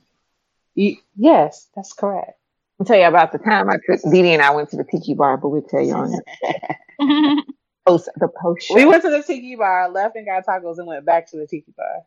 You, 0.80 0.96
yes, 1.18 1.68
that's 1.76 1.92
correct. 1.92 2.40
I'll 2.80 2.86
tell 2.86 2.98
you 2.98 3.04
about 3.04 3.34
the 3.34 3.38
time 3.38 3.70
I 3.70 3.74
took 3.86 4.02
Dee 4.10 4.22
Dee 4.22 4.32
and 4.34 4.42
I 4.42 4.52
went 4.52 4.70
to 4.70 4.78
the 4.78 4.86
tiki 4.86 5.14
bar, 5.14 5.36
but 5.36 5.50
we'll 5.50 5.62
tell 5.62 5.82
you 5.82 5.94
on 5.94 6.12
that. 6.12 6.78
Post, 7.86 8.10
the 8.18 8.30
post 8.42 8.66
show. 8.68 8.76
We 8.76 8.86
went 8.86 9.04
to 9.04 9.10
the 9.10 9.22
tiki 9.24 9.56
bar, 9.58 9.90
left 9.90 10.16
and 10.16 10.26
got 10.26 10.46
tacos, 10.46 10.78
and 10.78 10.88
went 10.88 11.06
back 11.06 11.30
to 11.32 11.38
the 11.38 11.48
tiki 11.48 11.74
bar. 11.76 12.04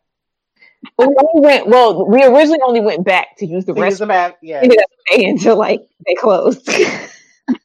We 0.97 1.39
went, 1.41 1.67
well, 1.67 2.07
we 2.07 2.23
originally 2.23 2.59
only 2.65 2.79
went 2.79 3.03
back 3.05 3.37
to 3.37 3.45
use 3.45 3.65
the 3.65 3.73
To 3.73 3.79
use 3.85 3.97
the 3.99 4.05
restroom. 4.05 4.09
bath- 4.09 4.37
yeah. 4.41 4.61
ended 4.63 4.79
up 4.79 4.85
staying 5.07 5.29
until 5.31 5.57
like 5.57 5.81
they 6.07 6.15
closed. 6.15 6.67
let's 6.67 7.11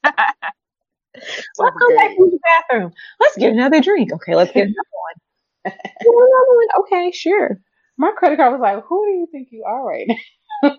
go 0.05 1.97
back 1.97 2.11
to 2.17 2.31
the 2.31 2.39
bathroom. 2.71 2.93
Let's 3.21 3.37
get 3.39 3.53
another 3.53 3.81
drink. 3.81 4.13
Okay, 4.13 4.35
let's 4.35 4.53
get 4.53 4.65
another 4.67 4.75
one. 4.75 5.73
Get 5.75 6.07
another 6.07 6.55
one. 6.55 6.67
Okay, 6.81 7.13
sure. 7.13 7.61
My 7.97 8.11
credit 8.17 8.37
card 8.37 8.53
was 8.53 8.61
like, 8.61 8.85
"Who 8.85 9.05
do 9.07 9.11
you 9.13 9.29
think 9.31 9.49
you 9.51 9.65
are 9.65 9.87
right 9.87 10.07
now?" 10.09 10.15
You 10.63 10.73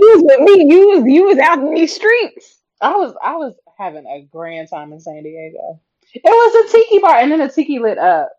was 0.00 0.22
with 0.24 0.40
me. 0.40 0.72
You 0.72 0.88
was 0.90 1.04
you 1.06 1.24
was 1.24 1.38
out 1.38 1.58
in 1.58 1.74
these 1.74 1.94
streets. 1.94 2.58
I 2.80 2.94
was 2.96 3.14
I 3.22 3.36
was 3.36 3.54
having 3.76 4.06
a 4.06 4.22
grand 4.30 4.68
time 4.70 4.92
in 4.92 5.00
San 5.00 5.22
Diego. 5.22 5.80
It 6.14 6.22
was 6.24 6.68
a 6.68 6.72
tiki 6.72 6.98
bar, 7.00 7.16
and 7.16 7.30
then 7.32 7.38
the 7.40 7.48
tiki 7.48 7.78
lit 7.80 7.98
up. 7.98 8.30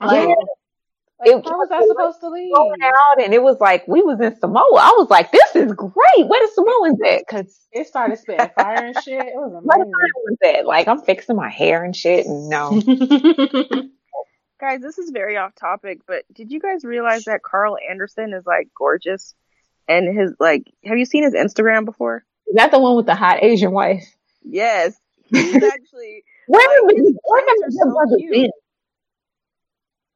Like, 0.00 0.28
Yeah. 0.28 0.34
like 1.20 1.28
It- 1.28 1.44
how 1.48 1.56
was 1.58 1.70
I 1.70 1.86
supposed 1.86 2.20
to 2.20 2.30
leave? 2.30 2.54
Going 2.54 2.82
out, 2.82 3.22
and 3.24 3.32
it 3.34 3.42
was 3.42 3.60
like 3.60 3.86
we 3.86 4.02
was 4.02 4.18
in 4.20 4.34
Samoa. 4.40 4.60
I 4.80 4.94
was 4.96 5.08
like, 5.10 5.30
"This 5.30 5.54
is 5.56 5.72
great. 5.72 5.92
Where 6.26 6.40
the 6.46 6.50
Samoans 6.54 7.00
at?" 7.06 7.18
Because 7.26 7.60
It 7.72 7.86
started 7.86 8.18
spitting 8.18 8.48
fire 8.56 8.86
and 8.86 8.96
shit. 9.02 9.20
It 9.26 9.34
was 9.36 9.52
where 9.62 9.78
the 9.78 9.82
amazing. 9.84 9.92
Samoans 10.42 10.58
at? 10.60 10.66
Like 10.66 10.88
I'm 10.88 11.00
fixing 11.02 11.36
my 11.36 11.50
hair 11.50 11.84
and 11.84 11.94
shit. 11.94 12.26
And 12.26 12.48
no, 12.48 12.70
Guys, 14.58 14.80
this 14.80 14.96
is 14.98 15.10
very 15.10 15.36
off 15.36 15.54
topic, 15.54 16.00
but 16.06 16.24
did 16.32 16.50
you 16.50 16.58
guys 16.60 16.82
realize 16.82 17.24
that 17.24 17.42
Karl 17.42 17.76
Anderson 17.90 18.32
is 18.32 18.46
like 18.46 18.68
gorgeous? 18.76 19.34
And 19.88 20.16
his 20.18 20.32
like, 20.40 20.64
have 20.84 20.98
you 20.98 21.04
seen 21.04 21.22
his 21.24 21.34
Instagram 21.34 21.84
before? 21.84 22.24
is 22.48 22.54
that 22.56 22.70
the 22.70 22.78
one 22.78 22.96
with 22.96 23.06
the 23.06 23.14
hot 23.14 23.42
Asian 23.42 23.72
wife? 23.72 24.04
Yes, 24.44 24.96
he's 25.30 25.54
actually. 25.56 26.24
Where 26.48 26.60
Like, 26.60 26.70
have 26.88 26.96
his 26.96 27.06
the 27.06 27.18
where 27.24 27.40
have 27.40 27.48
kids 27.48 27.60
the 27.60 27.66
good 27.84 27.88
so 27.90 27.94
brothers 27.94 28.16
cute. 28.18 28.32
been? 28.32 28.50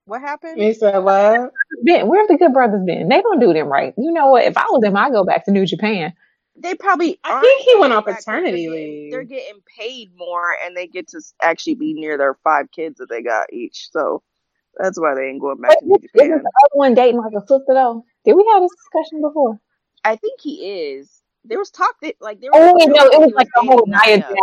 What 0.07 0.21
happened? 0.23 0.61
you 0.61 0.75
said 0.75 0.99
what? 0.99 1.51
been? 1.85 2.07
Where 2.09 2.21
have 2.23 2.29
the 2.29 2.37
good 2.39 2.53
brothers 2.53 2.83
been? 2.85 3.09
They 3.09 3.21
don't 3.23 3.41
do 3.41 3.53
them 3.53 3.68
right. 3.68 3.95
You 3.97 4.12
know 4.12 4.29
what? 4.29 4.45
If 4.45 4.57
I 4.57 4.64
was 4.71 4.81
them, 4.83 4.97
I'd 4.97 5.12
go 5.12 5.25
back 5.25 5.45
to 5.45 5.51
New 5.53 5.66
Japan. 5.66 6.12
They 6.57 6.75
probably. 6.75 7.18
I 7.25 7.41
think 7.41 7.62
he 7.62 7.75
went 7.77 7.91
going 7.91 7.93
on 7.93 8.05
back 8.05 8.14
'cause 8.16 8.25
paternity 8.25 8.66
they're 8.66 8.75
getting- 8.75 8.93
leave. 9.03 9.11
They're 9.12 9.23
getting 9.25 9.61
paid 9.79 10.11
more, 10.16 10.57
and 10.64 10.77
they 10.77 10.87
get 10.89 11.09
to 11.09 11.21
actually 11.43 11.75
be 11.75 11.95
near 11.95 12.18
their 12.18 12.35
five 12.43 12.71
kids 12.73 12.99
that 12.99 13.09
they 13.09 13.23
got 13.23 13.53
each. 13.53 13.89
So 13.93 14.23
that's 14.77 14.99
why 15.01 15.14
they 15.14 15.27
ain't 15.29 15.41
going 15.41 15.61
back 15.61 15.79
to 15.79 15.85
New 15.87 15.95
Isn't 15.97 16.11
Japan. 16.14 16.29
the 16.31 16.37
other 16.64 16.75
one 16.75 16.95
dating 16.95 17.21
like 17.21 17.33
a 17.37 17.41
sister 17.41 17.64
though? 17.68 18.05
Did 18.25 18.35
we 18.35 18.47
have 18.53 18.62
this 18.62 18.73
discussion 18.77 19.21
before? 19.23 19.59
I 20.05 20.16
think 20.16 20.41
he 20.41 20.91
is. 20.93 21.23
There 21.45 21.59
was 21.59 21.71
talk 21.71 21.95
that 22.03 22.16
like 22.21 22.41
there 22.41 22.51
was. 22.53 22.61
Oh 22.61 22.87
no, 22.87 23.05
it 23.07 23.21
was 23.21 23.33
like 23.35 23.49
the 23.55 23.62
whole 23.62 23.87
Nia 23.87 24.18
Jax. 24.18 24.35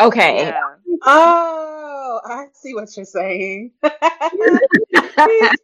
Okay. 0.00 0.38
Yeah. 0.46 0.60
Oh, 1.02 2.20
I 2.24 2.46
see 2.52 2.74
what 2.74 2.96
you're 2.96 3.04
saying. 3.04 3.72
He's 3.82 3.90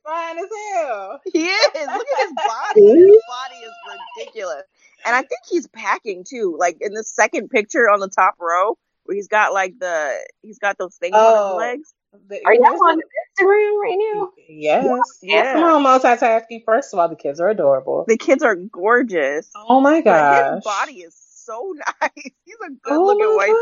fine 0.04 0.38
as 0.38 0.48
hell. 0.74 1.20
He 1.32 1.46
is. 1.46 1.66
Look 1.74 2.06
at 2.06 2.26
his 2.26 2.32
body. 2.34 2.86
His 2.86 3.22
body 3.28 3.54
is 3.62 3.72
ridiculous. 4.18 4.62
And 5.06 5.14
I 5.16 5.20
think 5.20 5.40
he's 5.48 5.66
packing 5.68 6.24
too. 6.28 6.56
Like 6.58 6.76
in 6.80 6.92
the 6.92 7.04
second 7.04 7.48
picture 7.50 7.88
on 7.88 8.00
the 8.00 8.08
top 8.08 8.34
row, 8.40 8.76
where 9.04 9.14
he's 9.16 9.28
got 9.28 9.52
like 9.52 9.78
the 9.78 10.12
he's 10.42 10.58
got 10.58 10.76
those 10.78 10.96
things 10.96 11.14
on 11.14 11.22
Oh. 11.24 11.48
his 11.52 11.58
legs. 11.58 11.94
The- 12.28 12.44
Are 12.44 12.54
y'all 12.54 12.64
on 12.88 12.98
Instagram 12.98 13.80
right 13.82 13.98
now? 14.14 14.30
Yes. 14.48 14.84
Yes. 15.22 15.56
Yeah. 15.56 15.62
On, 15.62 15.82
multitasking. 15.84 16.64
First 16.64 16.92
of 16.92 16.98
all, 16.98 17.08
the 17.08 17.16
kids 17.16 17.40
are 17.40 17.48
adorable. 17.48 18.04
The 18.08 18.16
kids 18.16 18.42
are 18.42 18.56
gorgeous. 18.56 19.48
Oh 19.54 19.80
my 19.80 20.00
god. 20.00 20.56
his 20.56 20.64
body 20.64 20.94
is 21.02 21.14
so 21.16 21.72
nice. 22.02 22.10
He's 22.44 22.56
a 22.66 22.70
good 22.70 22.78
Oh 22.92 23.04
looking 23.06 23.36
white 23.36 23.54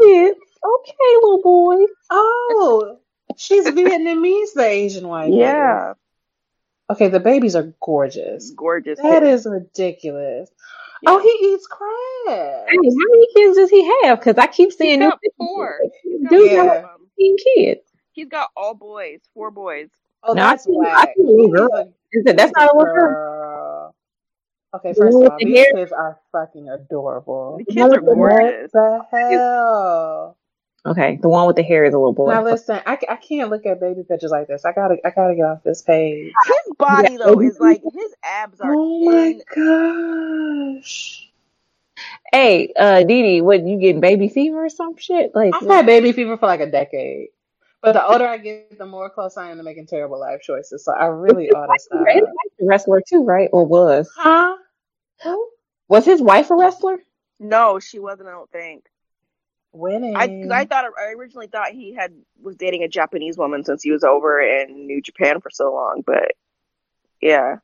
dude. 0.00 0.36
Okay, 0.66 0.94
little 1.22 1.42
boy. 1.42 1.76
Oh, 2.10 2.98
she's 3.36 3.64
Vietnamese, 3.66 4.52
the 4.54 4.64
Asian 4.66 5.08
wife. 5.08 5.30
is. 5.30 5.36
Yeah. 5.36 5.94
Okay, 6.90 7.08
the 7.08 7.20
babies 7.20 7.56
are 7.56 7.72
gorgeous. 7.80 8.50
Gorgeous. 8.50 8.98
That 9.00 9.22
kids. 9.22 9.46
is 9.46 9.50
ridiculous. 9.50 10.50
Oh, 11.06 11.18
he 11.18 11.46
eats 11.46 11.66
crab. 11.66 12.66
Hey, 12.68 12.76
how 12.76 13.10
many 13.10 13.26
kids 13.34 13.56
does 13.56 13.70
he 13.70 13.84
have? 14.02 14.18
Because 14.20 14.38
I 14.38 14.46
keep 14.46 14.70
He's 14.70 14.78
seeing 14.78 15.00
new 15.00 15.10
got 15.10 15.18
four. 15.38 15.78
He's 16.02 16.22
got 16.22 16.30
Dude, 16.30 16.50
Yeah. 16.52 16.86
15 17.16 17.36
kids. 17.56 17.80
He's 18.12 18.28
got 18.28 18.50
all 18.56 18.74
boys, 18.74 19.20
four 19.34 19.50
boys. 19.50 19.88
Oh, 20.22 20.32
No, 20.32 20.42
I 20.42 20.50
that's 20.50 20.64
see- 20.64 20.78
I 20.84 21.06
see 21.16 21.22
a 21.22 21.26
little 21.26 21.48
girl. 21.50 21.68
a- 21.74 21.82
Is 22.12 22.26
it, 22.26 22.36
that's 22.36 22.52
not 22.56 22.70
a 22.70 22.72
a 22.72 22.76
little 22.76 22.94
girl. 22.94 23.10
girl. 23.10 23.94
Okay, 24.74 24.92
first 24.94 25.14
one 25.16 25.26
of 25.26 25.32
all, 25.32 25.38
the 25.38 25.44
these 25.44 25.56
hair? 25.58 25.66
kids 25.74 25.92
are 25.92 26.18
fucking 26.32 26.68
adorable. 26.68 27.58
The 27.58 27.64
kids 27.64 27.78
are 27.94 28.00
What 28.00 28.04
the 28.06 28.14
gorgeous. 28.14 28.70
What 28.72 29.10
the 29.10 29.16
hell? 29.16 30.36
Okay, 30.86 31.18
the 31.22 31.28
one 31.30 31.46
with 31.46 31.56
the 31.56 31.62
hair 31.62 31.84
is 31.84 31.94
a 31.94 31.96
little 31.98 32.12
boy. 32.12 32.30
Now 32.30 32.44
listen, 32.44 32.80
I, 32.84 32.98
I 33.08 33.16
can't 33.16 33.48
look 33.48 33.64
at 33.64 33.80
baby 33.80 34.02
pictures 34.02 34.30
like 34.30 34.48
this. 34.48 34.66
I 34.66 34.72
gotta 34.72 34.96
I 35.04 35.10
gotta 35.10 35.34
get 35.34 35.46
off 35.46 35.62
this 35.62 35.80
page. 35.80 36.32
His 36.44 36.74
body 36.76 37.12
Yeah. 37.12 37.18
though 37.24 37.40
is 37.40 37.58
like 37.58 37.82
his 37.82 38.14
abs 38.22 38.60
are 38.60 38.74
Oh 38.76 39.04
my 39.04 39.26
in 39.28 39.42
gosh! 40.84 41.30
Hey, 42.32 42.72
uh, 42.76 43.02
Dee 43.04 43.22
Dee, 43.22 43.40
what, 43.40 43.64
you 43.64 43.78
getting 43.78 44.00
baby 44.00 44.28
fever 44.28 44.66
or 44.66 44.68
some 44.68 44.96
shit? 44.96 45.34
Like, 45.34 45.54
I've 45.54 45.66
had 45.66 45.86
baby 45.86 46.12
fever 46.12 46.36
for 46.36 46.46
like 46.46 46.60
a 46.60 46.70
decade, 46.70 47.28
but 47.80 47.92
the 47.92 48.04
older 48.06 48.26
I 48.26 48.36
get, 48.38 48.76
the 48.76 48.84
more 48.84 49.08
close 49.08 49.36
I 49.38 49.50
am 49.50 49.56
to 49.58 49.62
making 49.62 49.86
terrible 49.86 50.20
life 50.20 50.42
choices. 50.42 50.84
So 50.84 50.92
I 50.92 51.06
really 51.06 51.50
ought 51.50 51.66
to 51.66 51.78
stop. 51.78 52.06
His 52.08 52.22
wife's 52.22 52.60
a 52.60 52.66
wrestler 52.66 53.00
too, 53.08 53.22
right? 53.24 53.48
Or 53.52 53.64
was? 53.64 54.10
Huh? 54.14 54.56
Who? 55.22 55.48
Was 55.88 56.04
his 56.04 56.20
wife 56.20 56.50
a 56.50 56.56
wrestler? 56.56 56.98
No, 57.40 57.78
she 57.78 57.98
wasn't. 57.98 58.28
I 58.28 58.32
don't 58.32 58.50
think. 58.50 58.84
Winning. 59.74 60.16
I 60.16 60.28
'cause 60.28 60.50
I 60.52 60.64
thought 60.66 60.84
I 60.98 61.12
originally 61.12 61.48
thought 61.48 61.70
he 61.72 61.92
had 61.92 62.14
was 62.40 62.56
dating 62.56 62.84
a 62.84 62.88
Japanese 62.88 63.36
woman 63.36 63.64
since 63.64 63.82
he 63.82 63.90
was 63.90 64.04
over 64.04 64.40
in 64.40 64.86
New 64.86 65.02
Japan 65.02 65.40
for 65.40 65.50
so 65.50 65.74
long, 65.74 66.02
but 66.06 66.32
yeah, 67.20 67.56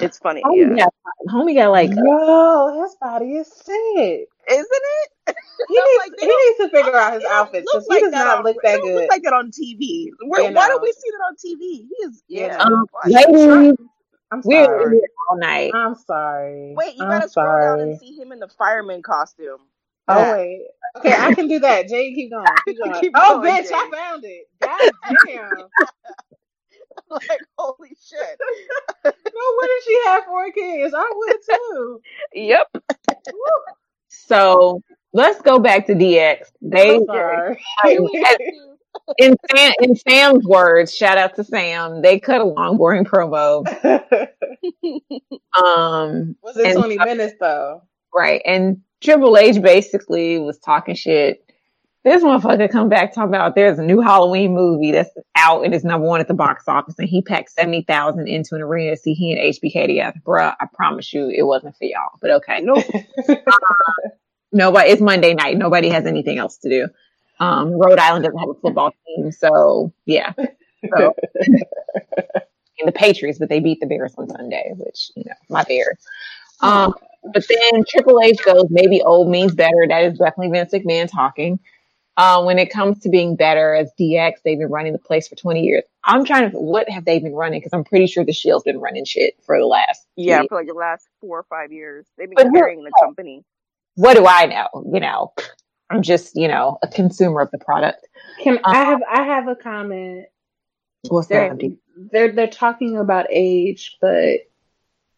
it's 0.00 0.18
funny. 0.18 0.42
Homie 0.42 0.76
Yeah, 0.76 0.84
got, 0.84 0.94
homie 1.28 1.54
got 1.54 1.70
like, 1.70 1.90
Yo, 1.94 2.82
his 2.82 2.94
body 2.96 3.36
is 3.36 3.46
sick. 3.46 3.66
isn't 3.74 4.28
it? 4.48 5.36
He 5.68 5.78
I'm 5.78 5.84
needs, 5.86 5.98
like, 5.98 6.12
he 6.20 6.26
needs 6.26 6.58
to 6.58 6.68
figure 6.70 6.94
out 6.96 7.14
his 7.14 7.22
It 7.22 7.26
don't 7.26 7.32
outfits 7.32 7.70
look 7.72 7.84
because 7.84 7.96
he 7.98 8.00
does 8.02 8.10
that 8.12 8.24
not 8.24 8.38
on- 8.38 8.44
look 8.44 8.56
that 8.62 8.72
don't 8.76 8.82
good. 8.82 8.94
look 8.96 9.10
like 9.10 9.22
that 9.22 9.32
on 9.32 9.50
TV. 9.50 10.10
Where, 10.26 10.52
why 10.52 10.68
don't 10.68 10.82
we 10.82 10.92
see 10.92 11.10
that 11.10 11.24
on 11.24 11.36
TV? 11.36 11.60
He 11.88 11.94
is 12.04 12.22
yeah. 12.28 12.58
um, 12.58 12.86
ladies, 13.06 13.76
I'm 14.30 14.42
we're 14.44 14.64
sorry. 14.64 14.96
here 14.96 15.08
all 15.30 15.36
night. 15.38 15.70
I'm 15.74 15.94
sorry. 15.94 16.74
Wait, 16.76 16.96
you 16.96 17.04
I'm 17.04 17.10
gotta 17.10 17.28
scroll 17.30 17.60
down 17.60 17.80
and 17.80 17.98
see 17.98 18.14
him 18.16 18.32
in 18.32 18.40
the 18.40 18.48
fireman 18.48 19.02
costume. 19.02 19.60
Oh 20.08 20.32
wait. 20.32 20.66
Okay, 20.96 21.12
I 21.12 21.34
can 21.34 21.48
do 21.48 21.58
that. 21.60 21.88
Jay, 21.88 22.12
keep 22.14 22.30
going. 22.30 22.46
Keep 22.66 22.78
going. 22.78 23.00
Keep 23.00 23.12
oh, 23.16 23.40
going, 23.40 23.52
bitch, 23.52 23.68
Jay. 23.68 23.74
I 23.74 23.90
found 23.92 24.24
it. 24.24 24.48
God 24.60 24.90
damn. 25.26 25.50
like 27.10 27.40
holy 27.58 27.96
shit. 28.02 28.38
no 29.04 29.12
wonder 29.12 29.74
she 29.86 30.00
had 30.04 30.24
four 30.24 30.50
kids. 30.52 30.94
I 30.96 31.12
would 31.14 31.36
too. 31.48 32.00
Yep. 32.34 32.84
So 34.08 34.82
let's 35.12 35.40
go 35.40 35.58
back 35.58 35.86
to 35.86 35.94
DX. 35.94 36.46
They, 36.60 36.96
I'm 36.96 38.06
in, 39.18 39.36
Sam, 39.50 39.72
in 39.80 39.96
Sam's 39.96 40.44
words, 40.44 40.94
shout 40.94 41.18
out 41.18 41.34
to 41.36 41.44
Sam, 41.44 42.02
they 42.02 42.20
cut 42.20 42.40
a 42.40 42.44
long, 42.44 42.76
boring 42.76 43.04
promo. 43.04 43.66
Um, 45.54 46.36
Was 46.42 46.56
it 46.56 46.66
And- 46.66 46.78
20 46.78 46.98
minutes 46.98 47.34
though? 47.40 47.82
Right. 48.14 48.42
And 48.44 48.82
Triple 49.00 49.36
H 49.36 49.60
basically 49.60 50.38
was 50.38 50.58
talking 50.58 50.94
shit. 50.94 51.44
This 52.04 52.22
motherfucker 52.24 52.68
come 52.70 52.88
back 52.88 53.14
talking 53.14 53.34
about 53.34 53.54
there's 53.54 53.78
a 53.78 53.84
new 53.84 54.00
Halloween 54.00 54.54
movie 54.54 54.90
that's 54.90 55.10
out 55.36 55.64
and 55.64 55.72
it's 55.72 55.84
number 55.84 56.06
one 56.06 56.20
at 56.20 56.26
the 56.26 56.34
box 56.34 56.64
office, 56.66 56.98
and 56.98 57.08
he 57.08 57.22
packed 57.22 57.50
seventy 57.50 57.82
thousand 57.82 58.26
into 58.26 58.56
an 58.56 58.62
arena 58.62 58.90
to 58.90 58.96
see 58.96 59.14
he 59.14 59.32
and 59.32 59.40
HBK 59.54 59.86
together. 59.86 60.20
Bruh, 60.26 60.54
I 60.60 60.66
promise 60.74 61.12
you, 61.12 61.28
it 61.28 61.44
wasn't 61.44 61.76
for 61.76 61.84
y'all. 61.84 62.18
But 62.20 62.30
okay, 62.32 62.60
Nope. 62.60 62.84
nobody. 64.52 64.90
It's 64.90 65.00
Monday 65.00 65.34
night. 65.34 65.56
Nobody 65.56 65.88
has 65.90 66.06
anything 66.06 66.38
else 66.38 66.56
to 66.58 66.68
do. 66.68 66.88
Um, 67.38 67.72
Rhode 67.72 67.98
Island 67.98 68.24
doesn't 68.24 68.38
have 68.38 68.48
a 68.48 68.54
football 68.54 68.92
team, 69.06 69.32
so 69.32 69.92
yeah. 70.04 70.32
So, 70.36 71.14
and 71.46 72.86
the 72.86 72.92
Patriots, 72.92 73.38
but 73.38 73.48
they 73.48 73.60
beat 73.60 73.80
the 73.80 73.86
Bears 73.86 74.14
on 74.16 74.28
Sunday, 74.28 74.72
which 74.76 75.10
you 75.16 75.24
know, 75.26 75.34
my 75.48 75.64
Bears. 75.64 75.98
Um, 76.62 76.94
but 77.32 77.44
then 77.48 77.84
Triple 77.88 78.20
H 78.20 78.38
goes, 78.44 78.66
maybe 78.70 79.02
old 79.02 79.28
means 79.28 79.54
better. 79.54 79.86
That 79.88 80.04
is 80.04 80.18
definitely 80.18 80.50
Vince 80.50 80.72
McMahon 80.72 81.10
talking. 81.10 81.60
Uh, 82.16 82.42
when 82.42 82.58
it 82.58 82.70
comes 82.70 82.98
to 83.00 83.08
being 83.08 83.36
better 83.36 83.74
as 83.74 83.90
DX, 83.98 84.34
they've 84.44 84.58
been 84.58 84.68
running 84.68 84.92
the 84.92 84.98
place 84.98 85.28
for 85.28 85.34
20 85.34 85.62
years. 85.62 85.82
I'm 86.04 86.24
trying 86.24 86.50
to, 86.50 86.58
what 86.58 86.88
have 86.90 87.06
they 87.06 87.18
been 87.20 87.32
running? 87.32 87.60
Because 87.60 87.72
I'm 87.72 87.84
pretty 87.84 88.06
sure 88.06 88.22
the 88.22 88.34
Shield's 88.34 88.64
been 88.64 88.80
running 88.80 89.06
shit 89.06 89.34
for 89.46 89.58
the 89.58 89.64
last. 89.64 90.06
Yeah, 90.16 90.40
year. 90.40 90.46
for 90.48 90.58
like 90.58 90.66
the 90.66 90.74
last 90.74 91.08
four 91.20 91.38
or 91.38 91.42
five 91.44 91.72
years. 91.72 92.06
They've 92.18 92.28
been 92.28 92.50
But 92.50 92.52
carrying 92.52 92.84
the 92.84 92.92
company. 93.00 93.44
What 93.94 94.16
do 94.16 94.26
I 94.26 94.46
know? 94.46 94.68
You 94.92 95.00
know, 95.00 95.32
I'm 95.88 96.02
just, 96.02 96.36
you 96.36 96.48
know, 96.48 96.78
a 96.82 96.88
consumer 96.88 97.40
of 97.40 97.50
the 97.50 97.58
product. 97.58 98.06
Can 98.42 98.58
I 98.64 98.84
have 98.84 99.00
I 99.10 99.22
have 99.22 99.48
a 99.48 99.56
comment. 99.56 100.26
What's 101.08 101.28
They're 101.28 101.54
that? 101.54 101.76
They're 102.10 102.32
they're 102.32 102.46
talking 102.46 102.96
about 102.98 103.26
age, 103.30 103.96
but 104.00 104.40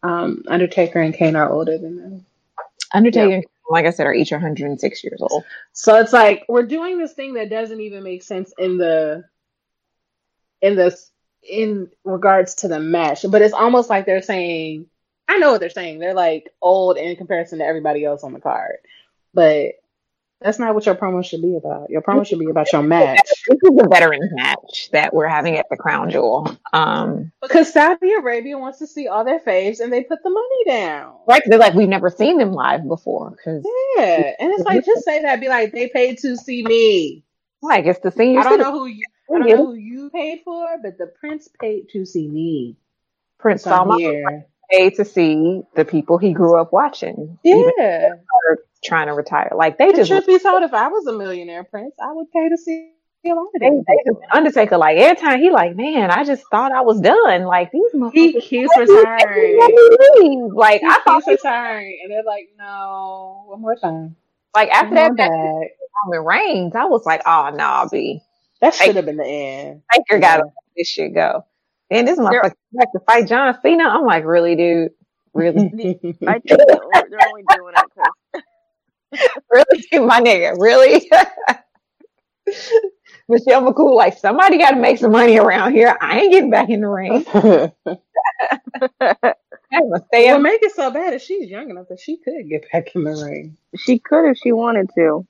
um 0.05 0.43
Undertaker 0.47 0.99
and 0.99 1.13
Kane 1.13 1.35
are 1.35 1.49
older 1.49 1.77
than 1.77 1.97
them. 1.97 2.25
Undertaker, 2.93 3.47
like 3.69 3.85
I 3.85 3.89
said, 3.89 4.05
are 4.05 4.13
each 4.13 4.31
106 4.31 5.03
years 5.03 5.21
old. 5.21 5.43
So 5.73 5.99
it's 5.99 6.13
like 6.13 6.45
we're 6.47 6.67
doing 6.67 6.97
this 6.97 7.13
thing 7.13 7.33
that 7.33 7.49
doesn't 7.49 7.81
even 7.81 8.03
make 8.03 8.23
sense 8.23 8.53
in 8.57 8.77
the 8.77 9.25
in 10.61 10.75
this 10.75 11.11
in 11.47 11.89
regards 12.03 12.55
to 12.55 12.67
the 12.67 12.79
match, 12.79 13.25
but 13.29 13.41
it's 13.41 13.53
almost 13.53 13.89
like 13.89 14.05
they're 14.05 14.21
saying, 14.21 14.87
I 15.27 15.37
know 15.37 15.51
what 15.51 15.59
they're 15.59 15.69
saying. 15.69 15.99
They're 15.99 16.13
like 16.13 16.49
old 16.61 16.97
in 16.97 17.15
comparison 17.15 17.59
to 17.59 17.65
everybody 17.65 18.05
else 18.05 18.23
on 18.23 18.33
the 18.33 18.39
card, 18.39 18.77
but 19.33 19.73
That's 20.41 20.59
not 20.59 20.75
what 20.75 20.85
your 20.85 20.95
promo 20.95 21.23
should 21.25 21.41
be 21.41 21.55
about. 21.55 21.89
Your 21.89 22.01
promo 22.01 22.25
should 22.25 22.39
be 22.39 22.49
about 22.49 22.71
your 22.71 22.83
match. 22.83 23.21
This 23.47 23.57
is 23.63 23.79
a 23.79 23.87
veterans 23.87 24.31
match 24.33 24.89
that 24.91 25.13
we're 25.13 25.27
having 25.27 25.57
at 25.57 25.65
the 25.69 25.77
Crown 25.77 26.09
Jewel. 26.09 26.55
Um, 26.73 27.31
Because 27.41 27.71
Saudi 27.71 28.13
Arabia 28.13 28.57
wants 28.57 28.79
to 28.79 28.87
see 28.87 29.07
all 29.07 29.23
their 29.23 29.39
faves 29.39 29.79
and 29.79 29.91
they 29.91 30.03
put 30.03 30.21
the 30.23 30.29
money 30.29 30.63
down. 30.67 31.15
Right? 31.27 31.41
They're 31.45 31.57
like, 31.57 31.73
we've 31.73 31.87
never 31.89 32.09
seen 32.09 32.37
them 32.37 32.51
live 32.51 32.87
before. 32.87 33.31
Because 33.31 33.65
Yeah. 33.97 34.33
And 34.39 34.51
it's 34.53 34.65
like, 34.65 34.85
just 34.85 35.05
say 35.05 35.21
that. 35.23 35.39
Be 35.39 35.47
like, 35.47 35.71
they 35.71 35.87
paid 35.87 36.19
to 36.19 36.35
see 36.35 36.63
me. 36.63 37.23
like 37.61 37.85
it's 37.85 37.99
the 37.99 38.11
senior 38.11 38.41
I 38.41 38.43
don't 38.43 38.59
know 38.59 38.71
who 38.73 38.85
you, 38.85 39.03
I 39.29 39.39
don't 39.39 39.47
know 39.47 39.65
who 39.67 39.73
you 39.75 40.09
paid 40.11 40.41
for, 40.43 40.67
but 40.83 40.97
the 40.97 41.07
prince 41.07 41.47
paid 41.59 41.89
to 41.93 42.05
see 42.05 42.27
me. 42.27 42.77
Prince 43.39 43.63
Salman 43.63 44.43
paid 44.69 44.95
to 44.95 45.05
see 45.05 45.61
the 45.75 45.85
people 45.85 46.17
he 46.17 46.33
grew 46.33 46.59
up 46.59 46.73
watching. 46.73 47.37
Yeah. 47.43 48.15
Trying 48.85 49.07
to 49.07 49.13
retire. 49.13 49.51
Like 49.55 49.77
they 49.77 49.91
just 49.93 50.09
truth 50.09 50.27
be 50.27 50.39
told, 50.39 50.63
if 50.63 50.73
I 50.73 50.87
was 50.89 51.07
a 51.07 51.13
millionaire 51.13 51.63
prince, 51.63 51.95
I 52.01 52.11
would 52.13 52.31
pay 52.31 52.49
to 52.49 52.57
see 52.57 52.91
a 53.25 53.29
lot 53.29 53.47
of 53.55 53.59
them. 53.59 53.83
they 53.87 53.95
just 54.05 54.19
Undertaker 54.31 54.77
like 54.77 54.97
every 54.97 55.15
time 55.19 55.39
he 55.39 55.49
like, 55.51 55.75
man, 55.75 56.11
I 56.11 56.23
just 56.23 56.43
thought 56.51 56.71
I 56.71 56.81
was 56.81 57.01
done. 57.01 57.43
Like 57.45 57.71
these 57.71 57.91
He 58.11 58.33
motherfuckers 58.33 58.41
keeps 58.43 58.75
let 58.77 58.87
me 58.87 58.95
retiring. 58.95 60.51
Like 60.53 60.81
He 60.81 60.87
I 60.87 60.99
thought 61.05 61.23
keeps 61.25 61.43
retiring. 61.43 61.99
And 62.03 62.11
they're 62.11 62.23
like, 62.23 62.49
no, 62.57 63.43
one 63.47 63.61
more 63.61 63.75
time. 63.75 64.15
like 64.55 64.69
after 64.69 64.95
Come 64.95 64.95
that 64.95 65.11
on 65.11 65.15
match 65.15 65.29
back. 65.29 65.69
Roman 66.05 66.25
Reigns, 66.25 66.75
I 66.75 66.85
was 66.85 67.05
like, 67.05 67.21
oh 67.25 67.51
nah, 67.53 67.87
B. 67.91 68.21
That 68.61 68.73
should 68.73 68.95
have 68.95 69.05
been 69.05 69.17
the 69.17 69.25
end. 69.25 69.81
Taker 69.91 70.19
gotta 70.19 70.39
Yeah. 70.39 70.43
let 70.43 70.53
this 70.77 70.87
shit 70.87 71.13
go. 71.13 71.45
And 71.89 72.07
this 72.07 72.19
motherfucker 72.19 72.53
like 72.73 72.91
to 72.93 72.99
fight 73.07 73.27
John 73.27 73.57
Cena. 73.61 73.83
I'm 73.85 74.05
like, 74.05 74.25
really, 74.25 74.55
dude? 74.55 74.91
Really? 75.33 75.57
I 76.27 76.39
think 76.39 76.45
they're, 76.67 77.05
they're 77.09 77.27
only 77.27 77.43
doing 77.49 77.73
it 77.75 77.85
because 77.95 78.11
really? 79.51 79.85
My 80.05 80.21
nigga, 80.21 80.55
really? 80.59 81.09
Michelle 83.29 83.63
McCool, 83.63 83.95
like 83.95 84.17
somebody 84.17 84.57
gotta 84.57 84.77
make 84.77 84.99
some 84.99 85.11
money 85.11 85.37
around 85.37 85.73
here. 85.73 85.97
I 85.99 86.19
ain't 86.21 86.31
getting 86.31 86.51
back 86.51 86.69
in 86.69 86.81
the 86.81 86.87
ring. 86.87 87.25
I'm 89.73 89.89
stay 90.07 90.27
what 90.27 90.37
up. 90.37 90.41
make 90.41 90.61
it 90.63 90.73
so 90.75 90.91
bad 90.91 91.13
is 91.13 91.23
she's 91.23 91.49
young 91.49 91.69
enough 91.69 91.87
that 91.89 91.99
she 91.99 92.17
could 92.17 92.47
get 92.49 92.65
back 92.71 92.95
in 92.95 93.03
the 93.03 93.11
ring. 93.11 93.57
she 93.77 93.99
could 93.99 94.29
if 94.29 94.37
she 94.37 94.51
wanted 94.51 94.89
to, 94.95 95.25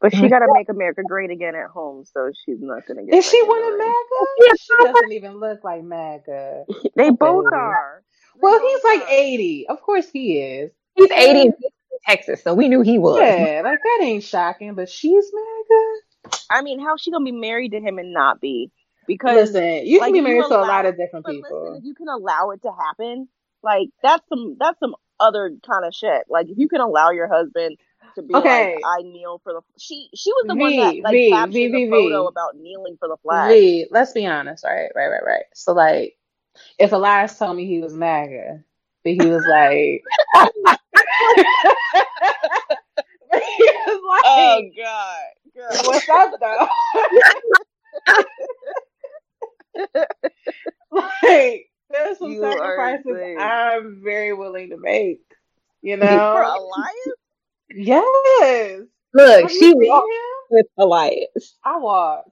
but 0.00 0.14
she 0.14 0.28
got 0.28 0.40
to 0.40 0.48
make 0.52 0.68
America 0.68 1.02
great 1.06 1.30
again 1.30 1.54
at 1.54 1.68
home, 1.70 2.04
so 2.04 2.30
she's 2.44 2.60
not 2.60 2.86
gonna 2.86 3.04
get. 3.04 3.14
Is 3.14 3.28
she 3.28 3.40
back 3.42 3.44
in 3.44 3.48
one 3.48 3.60
the 3.62 3.68
of 3.68 3.74
ring. 3.74 3.94
MAGA? 4.40 4.56
She 4.58 4.74
doesn't 4.84 5.12
even 5.12 5.40
look 5.40 5.64
like 5.64 5.82
MAGA. 5.84 6.64
They 6.96 7.10
both 7.10 7.46
are. 7.52 8.02
Well, 8.38 8.60
he's 8.60 8.84
like 8.84 9.10
80. 9.10 9.66
Of 9.68 9.80
course 9.82 10.08
he 10.10 10.38
is. 10.40 10.72
He's 10.94 11.10
80 11.10 11.40
in 11.42 11.52
Texas, 12.06 12.42
so 12.42 12.54
we 12.54 12.68
knew 12.68 12.82
he 12.82 12.98
was. 12.98 13.18
Yeah, 13.18 13.62
like 13.62 13.78
that 13.82 13.98
ain't 14.02 14.22
shocking, 14.24 14.74
but 14.74 14.88
she's 14.88 15.26
MAGA. 15.32 16.36
I 16.50 16.62
mean, 16.62 16.80
how's 16.80 17.00
she 17.00 17.10
gonna 17.10 17.24
be 17.24 17.32
married 17.32 17.72
to 17.72 17.80
him 17.80 17.98
and 17.98 18.12
not 18.12 18.40
be? 18.40 18.70
Because 19.06 19.36
Listen, 19.36 19.86
you 19.86 20.00
like, 20.00 20.12
can 20.12 20.24
be 20.24 20.30
married 20.30 20.44
to 20.48 20.58
a 20.58 20.62
lot 20.62 20.86
of 20.86 20.96
different 20.96 21.24
but 21.24 21.34
people. 21.34 21.62
listen, 21.62 21.78
if 21.78 21.84
you 21.84 21.94
can 21.94 22.08
allow 22.08 22.50
it 22.50 22.62
to 22.62 22.70
happen, 22.72 23.28
like 23.62 23.88
that's 24.02 24.22
some 24.28 24.56
that's 24.58 24.78
some 24.80 24.94
other 25.20 25.50
kind 25.68 25.84
of 25.84 25.94
shit. 25.94 26.24
Like 26.28 26.48
if 26.48 26.58
you 26.58 26.68
can 26.68 26.80
allow 26.80 27.10
your 27.10 27.28
husband 27.28 27.76
to 28.16 28.22
be 28.22 28.34
Okay. 28.34 28.74
like, 28.74 28.82
I 28.84 29.02
kneel 29.02 29.40
for 29.44 29.52
the. 29.52 29.60
She 29.78 30.08
she 30.14 30.32
was 30.32 30.46
the 30.48 30.54
one 30.56 30.76
that 30.76 30.94
like 31.02 31.12
V, 31.12 31.30
captured 31.30 31.52
V, 31.52 31.66
the 31.68 31.78
V, 31.78 31.84
V. 31.84 31.90
photo 31.90 32.26
about 32.26 32.56
kneeling 32.56 32.96
for 32.98 33.08
the 33.08 33.16
flag. 33.22 33.50
V, 33.50 33.86
let's 33.90 34.12
be 34.12 34.26
honest, 34.26 34.64
right? 34.64 34.90
Right, 34.94 35.08
right, 35.08 35.24
right. 35.24 35.44
So 35.54 35.72
like 35.72 36.16
if 36.78 36.92
Elias 36.92 37.38
told 37.38 37.56
me 37.56 37.66
he 37.66 37.80
was 37.80 37.94
MAGA, 37.94 38.62
but 39.04 39.12
he 39.12 39.26
was 39.26 39.44
like 39.46 40.02
he 40.54 40.60
was 40.64 40.76
like 43.32 44.22
Oh 44.24 44.62
God, 44.76 45.24
girl. 45.54 45.82
What's 45.84 46.08
up 46.08 46.32
though? 46.40 46.68
like 50.92 51.70
there's 51.90 52.18
some 52.18 52.32
You 52.32 52.40
sacrifices. 52.40 53.36
I'm 53.38 54.00
very 54.02 54.32
willing 54.32 54.70
to 54.70 54.76
make. 54.78 55.20
You 55.82 55.96
know, 55.96 56.30
for? 56.32 56.42
Elias. 56.42 56.96
yes. 57.70 58.80
Look, 59.14 59.50
she 59.50 59.72
walked 59.74 60.08
with 60.50 60.66
Elias. 60.78 61.58
I 61.64 61.78
walk. 61.78 62.24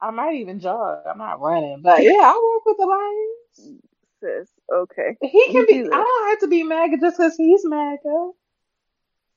I 0.00 0.10
might 0.10 0.34
even 0.34 0.60
jog. 0.60 1.04
I'm 1.08 1.18
not 1.18 1.40
running, 1.40 1.80
but 1.82 2.02
yeah, 2.02 2.20
I 2.22 2.32
walk 2.32 2.66
with 2.66 2.76
the 2.76 2.86
lions. 2.86 3.82
Sis, 4.20 4.48
okay. 4.72 5.16
He 5.20 5.46
can 5.46 5.54
You 5.54 5.66
be. 5.66 5.80
I 5.80 5.88
don't 5.96 6.28
have 6.30 6.38
to 6.40 6.48
be 6.48 6.62
MAGA 6.62 6.96
just 7.00 7.18
because 7.18 7.36
he's 7.36 7.62
MAGA. 7.64 8.30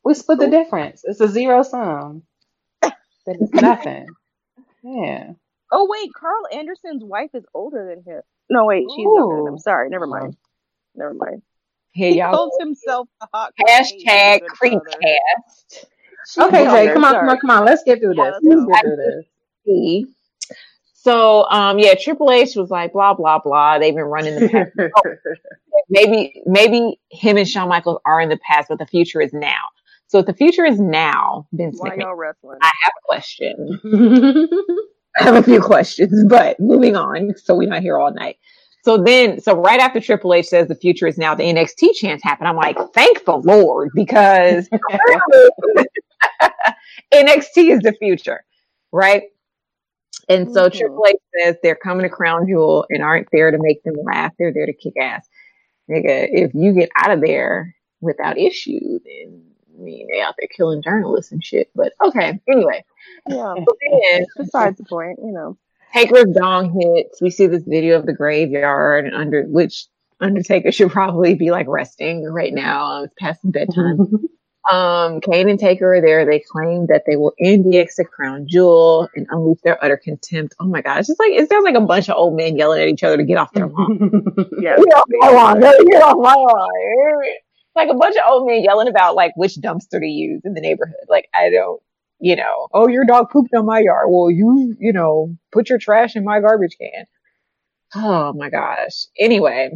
We 0.04 0.14
split 0.14 0.40
the 0.40 0.48
difference. 0.50 1.02
It's 1.04 1.20
a 1.20 1.28
zero 1.28 1.64
sum. 1.64 2.24
That 2.82 2.96
is 3.40 3.50
nothing. 3.54 4.08
Yeah. 4.84 5.34
Oh 5.72 5.88
wait, 5.90 6.10
Karl 6.14 6.48
Anderson's 6.52 7.04
wife 7.04 7.32
is 7.34 7.44
older 7.54 7.86
than 7.94 8.04
him. 8.12 8.22
No, 8.50 8.66
wait, 8.66 8.86
she's 8.96 9.04
younger 9.04 9.36
than 9.38 9.48
him. 9.48 9.54
Ooh. 9.56 9.60
Sorry, 9.60 9.90
never 9.90 10.08
mind. 10.08 10.36
Never 10.96 11.14
mind. 11.14 11.42
Here 11.92 12.12
He 12.12 12.18
y'all. 12.20 12.34
calls 12.34 12.54
himself 12.60 13.08
a 13.22 13.28
hot 13.34 13.54
Hashtag 13.68 14.42
Caucasian 14.48 14.80
creepcast. 14.80 15.86
Okay, 16.40 16.64
Jay, 16.66 16.94
come 16.94 17.04
on, 17.04 17.14
come 17.14 17.30
on, 17.30 17.38
come 17.40 17.50
on. 17.50 17.66
Let's 17.66 17.84
get 17.84 18.00
through 18.00 18.16
Yeah, 18.16 18.32
this. 18.32 18.40
let's 18.44 18.62
Let's 18.68 18.72
get 18.72 18.82
through 18.82 18.96
this. 18.96 19.26
See? 21.00 21.10
So, 21.10 21.50
um, 21.50 21.80
yeah, 21.80 21.96
Triple 21.96 22.32
H 22.32 22.56
was 22.56 22.70
like, 22.70 22.94
blah, 22.94 23.14
blah, 23.14 23.40
blah. 23.40 23.80
They've 23.80 23.96
been 23.96 24.04
running 24.04 24.36
the 24.36 24.50
past. 24.50 24.72
maybe, 25.90 26.42
maybe 26.46 27.00
him 27.10 27.38
and 27.38 27.48
Shawn 27.48 27.70
Michaels 27.70 28.00
are 28.06 28.22
in 28.22 28.30
the 28.30 28.38
past, 28.38 28.70
but 28.70 28.80
the 28.80 28.86
future 28.86 29.22
is 29.22 29.34
now. 29.34 29.64
So 30.08 30.20
if 30.20 30.26
the 30.26 30.34
future 30.34 30.66
is 30.66 30.80
now, 30.80 31.48
Vince 31.54 31.78
Why 31.80 31.92
McMahon, 31.92 32.00
y'all 32.00 32.16
wrestling? 32.16 32.58
I 32.62 32.72
have 32.84 32.94
a 32.98 33.02
question. 33.06 33.80
I 35.20 35.24
have 35.24 35.36
a 35.36 35.44
few 35.44 35.62
questions, 35.62 36.26
but 36.28 36.60
moving 36.60 36.96
on, 36.96 37.36
so 37.38 37.56
we're 37.56 37.70
not 37.70 37.82
here 37.82 37.98
all 37.98 38.12
night. 38.12 38.38
So 38.84 38.98
then, 38.98 39.42
so 39.42 39.56
right 39.56 39.80
after 39.80 40.00
Triple 40.00 40.34
H 40.34 40.48
says 40.48 40.68
the 40.68 40.76
future 40.76 41.06
is 41.06 41.18
now, 41.18 41.36
the 41.36 41.44
NXT 41.44 41.96
chance 41.96 42.24
happened. 42.24 42.48
I'm 42.48 42.56
like, 42.56 42.78
thank 42.94 43.26
the 43.26 43.36
Lord, 43.36 43.90
because 43.94 44.70
NXT 47.14 47.72
is 47.72 47.82
the 47.82 47.94
future, 48.00 48.44
right? 48.92 49.24
And 50.30 50.52
so 50.54 50.70
Mhm. 50.70 50.74
Triple 50.74 51.06
H 51.08 51.16
says 51.42 51.56
they're 51.64 51.76
coming 51.76 52.04
to 52.04 52.10
Crown 52.10 52.48
Jewel 52.48 52.86
and 52.90 53.04
aren't 53.04 53.28
there 53.32 53.52
to 53.52 53.58
make 53.60 53.84
them 53.84 53.96
laugh. 54.04 54.32
They're 54.38 54.54
there 54.54 54.68
to 54.68 54.74
kick 54.74 54.94
ass. 54.98 55.28
Nigga, 55.90 56.30
if 56.32 56.54
you 56.54 56.72
get 56.74 56.90
out 56.96 57.12
of 57.12 57.22
there 57.22 57.76
without 58.02 58.38
issue, 58.38 59.00
then 59.04 59.42
I 59.78 59.82
mean 59.82 60.08
they 60.12 60.22
out 60.22 60.36
there 60.38 60.48
killing 60.56 60.84
journalists 60.84 61.32
and 61.32 61.44
shit. 61.44 61.70
But 61.76 61.94
okay, 62.06 62.40
anyway. 62.48 62.86
Yeah. 63.28 63.56
Then 63.58 64.26
Besides 64.38 64.78
the 64.78 64.86
point, 64.86 65.20
you 65.24 65.32
know. 65.32 65.58
Taker's 65.94 66.32
dong 66.36 66.80
hits. 66.80 67.20
We 67.20 67.32
see 67.32 67.48
this 67.48 67.64
video 67.64 67.98
of 67.98 68.06
the 68.06 68.14
graveyard 68.14 69.06
and 69.06 69.16
under 69.16 69.44
which 69.46 69.88
Undertaker 70.22 70.72
should 70.72 70.92
probably 70.92 71.34
be 71.34 71.50
like 71.50 71.66
resting 71.68 72.24
right 72.26 72.54
now. 72.54 73.04
It's 73.04 73.14
past 73.18 73.40
bedtime. 73.44 74.08
um, 74.70 75.22
Kane 75.22 75.50
and 75.50 75.60
Taker 75.60 75.96
are 75.96 76.02
there. 76.02 76.26
They 76.26 76.40
claim 76.40 76.88
that 76.88 77.04
they 77.08 77.16
will 77.16 77.34
index 77.40 77.96
the 77.96 78.06
crown 78.06 78.46
jewel 78.48 79.08
and 79.16 79.26
unleash 79.30 79.60
their 79.64 79.84
utter 79.84 79.98
contempt. 79.98 80.56
Oh 80.60 80.66
my 80.66 80.82
gosh. 80.82 81.00
it's 81.00 81.08
just 81.08 81.20
like 81.20 81.32
it 81.32 81.50
sounds 81.50 81.64
like 81.64 81.76
a 81.76 81.82
bunch 81.82 82.10
of 82.10 82.18
old 82.18 82.36
men 82.36 82.58
yelling 82.58 82.82
at 82.82 82.90
each 82.90 83.04
other 83.04 83.18
to 83.18 83.24
get 83.24 83.38
off 83.38 83.54
their 83.54 83.68
lawn. 83.68 84.24
Yeah. 84.60 84.76
Get 84.76 84.94
off 84.96 85.06
my 85.08 85.32
lawn, 85.32 85.60
get 85.62 86.04
off 86.04 86.18
my 86.18 86.34
lawn. 86.34 87.24
Like 87.76 87.90
a 87.90 87.96
bunch 87.96 88.16
of 88.18 88.24
old 88.30 88.48
men 88.48 88.64
yelling 88.64 88.90
about 88.90 89.16
like 89.16 89.32
which 89.36 89.56
dumpster 89.56 90.00
to 90.00 90.06
use 90.06 90.42
in 90.44 90.54
the 90.54 90.62
neighborhood. 90.62 91.08
Like 91.08 91.30
I 91.34 91.50
don't, 91.50 91.82
you 92.20 92.36
know, 92.36 92.68
oh 92.74 92.90
your 92.90 93.06
dog 93.06 93.30
pooped 93.32 93.54
on 93.56 93.66
my 93.66 93.80
yard. 93.80 94.08
Well, 94.10 94.30
you, 94.30 94.76
you 94.80 94.92
know, 94.92 95.36
put 95.52 95.70
your 95.70 95.80
trash 95.80 96.16
in 96.16 96.26
my 96.26 96.42
garbage 96.42 96.76
can. 96.80 97.06
Oh 97.96 98.34
my 98.34 98.50
gosh. 98.50 99.06
Anyway, 99.18 99.72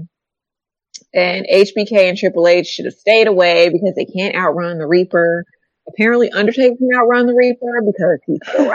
and 1.13 1.45
HBK 1.51 2.09
and 2.09 2.17
Triple 2.17 2.47
H 2.47 2.67
should 2.67 2.85
have 2.85 2.93
stayed 2.95 3.27
away 3.27 3.69
because 3.69 3.93
they 3.95 4.05
can't 4.05 4.35
outrun 4.35 4.77
the 4.79 4.87
Reaper. 4.87 5.45
Apparently, 5.87 6.31
Undertaker 6.31 6.75
can 6.77 6.89
outrun 6.95 7.27
the 7.27 7.33
Reaper 7.33 7.81
because 7.85 8.19
he's 8.25 8.39
still 8.47 8.73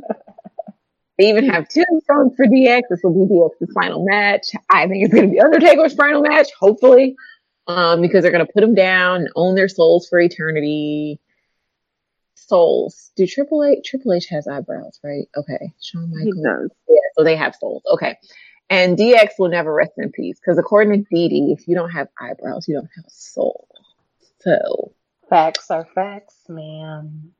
They 1.18 1.28
even 1.28 1.50
have 1.50 1.68
two 1.68 1.84
tombstones 1.84 2.32
for 2.34 2.46
DX. 2.46 2.82
This 2.88 3.00
will 3.04 3.12
be 3.26 3.34
DX's 3.34 3.72
final 3.74 4.02
match. 4.08 4.46
I 4.70 4.86
think 4.88 5.04
it's 5.04 5.12
going 5.12 5.26
to 5.26 5.30
be 5.32 5.38
Undertaker's 5.40 5.92
final 5.92 6.22
match, 6.22 6.48
hopefully, 6.58 7.14
um, 7.66 8.00
because 8.00 8.22
they're 8.22 8.32
going 8.32 8.46
to 8.46 8.50
put 8.52 8.62
him 8.62 8.74
down 8.74 9.16
and 9.20 9.28
own 9.36 9.54
their 9.54 9.68
souls 9.68 10.08
for 10.08 10.18
eternity. 10.18 11.20
Souls. 12.36 13.10
Do 13.16 13.26
Triple 13.26 13.62
H? 13.64 13.80
Triple 13.84 14.14
H 14.14 14.28
has 14.30 14.48
eyebrows, 14.48 14.98
right? 15.04 15.26
Okay. 15.36 15.74
Shawn 15.82 16.08
He 16.10 16.32
Michaels. 16.32 16.42
does. 16.42 16.70
Yeah, 16.88 16.96
so 17.18 17.24
they 17.24 17.36
have 17.36 17.54
souls. 17.54 17.82
Okay. 17.92 18.16
And 18.70 18.96
DX 18.96 19.30
will 19.38 19.48
never 19.48 19.74
rest 19.74 19.92
in 19.98 20.12
peace 20.12 20.38
because 20.40 20.56
according 20.56 21.04
to 21.04 21.08
Dee 21.10 21.54
if 21.58 21.66
you 21.66 21.74
don't 21.74 21.90
have 21.90 22.08
eyebrows, 22.20 22.68
you 22.68 22.74
don't 22.74 22.88
have 22.96 23.04
a 23.04 23.10
soul. 23.10 23.66
So, 24.40 24.92
facts 25.28 25.70
are 25.70 25.86
facts, 25.94 26.36
man. 26.48 27.32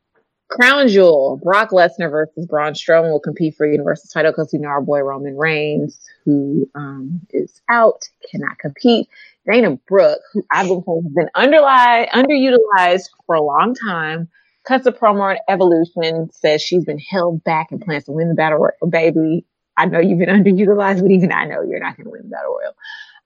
Crown 0.50 0.88
Jewel, 0.88 1.40
Brock 1.42 1.70
Lesnar 1.70 2.10
versus 2.10 2.44
Braun 2.46 2.72
Strowman 2.72 3.12
will 3.12 3.20
compete 3.20 3.54
for 3.56 3.68
the 3.68 3.72
Universal 3.72 4.10
title 4.12 4.32
because 4.32 4.50
we 4.52 4.58
know 4.58 4.68
our 4.68 4.82
boy 4.82 4.98
Roman 4.98 5.36
Reigns, 5.36 6.00
who 6.24 6.68
um, 6.74 7.20
is 7.30 7.60
out, 7.70 8.08
cannot 8.28 8.58
compete. 8.58 9.08
Dana 9.46 9.78
Brooke, 9.88 10.20
who 10.32 10.44
I've 10.50 10.66
been 10.66 10.82
has 10.86 11.12
been 11.14 11.30
underli- 11.36 12.08
underutilized 12.10 13.10
for 13.26 13.36
a 13.36 13.42
long 13.42 13.76
time, 13.76 14.28
cuts 14.64 14.86
a 14.86 14.92
promo 14.92 15.30
on 15.30 15.36
Evolution, 15.48 16.30
says 16.32 16.60
she's 16.60 16.84
been 16.84 16.98
held 16.98 17.44
back 17.44 17.68
and 17.70 17.80
plans 17.80 18.04
to 18.04 18.12
win 18.12 18.28
the 18.28 18.34
battle 18.34 18.58
royal. 18.58 18.90
Baby, 18.90 19.46
I 19.80 19.86
know 19.86 19.98
you've 19.98 20.18
been 20.18 20.28
underutilized, 20.44 21.02
but 21.02 21.10
even 21.10 21.32
I 21.32 21.46
know 21.46 21.62
you're 21.62 21.80
not 21.80 21.96
going 21.96 22.04
to 22.04 22.10
win 22.10 22.28
battle 22.28 22.58
royal. 22.60 22.74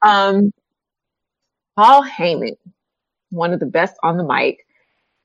Um, 0.03 0.53
Paul 1.77 2.05
Heyman, 2.05 2.57
one 3.31 3.53
of 3.53 3.61
the 3.61 3.67
best 3.67 3.97
on 4.03 4.17
the 4.17 4.25
mic, 4.25 4.65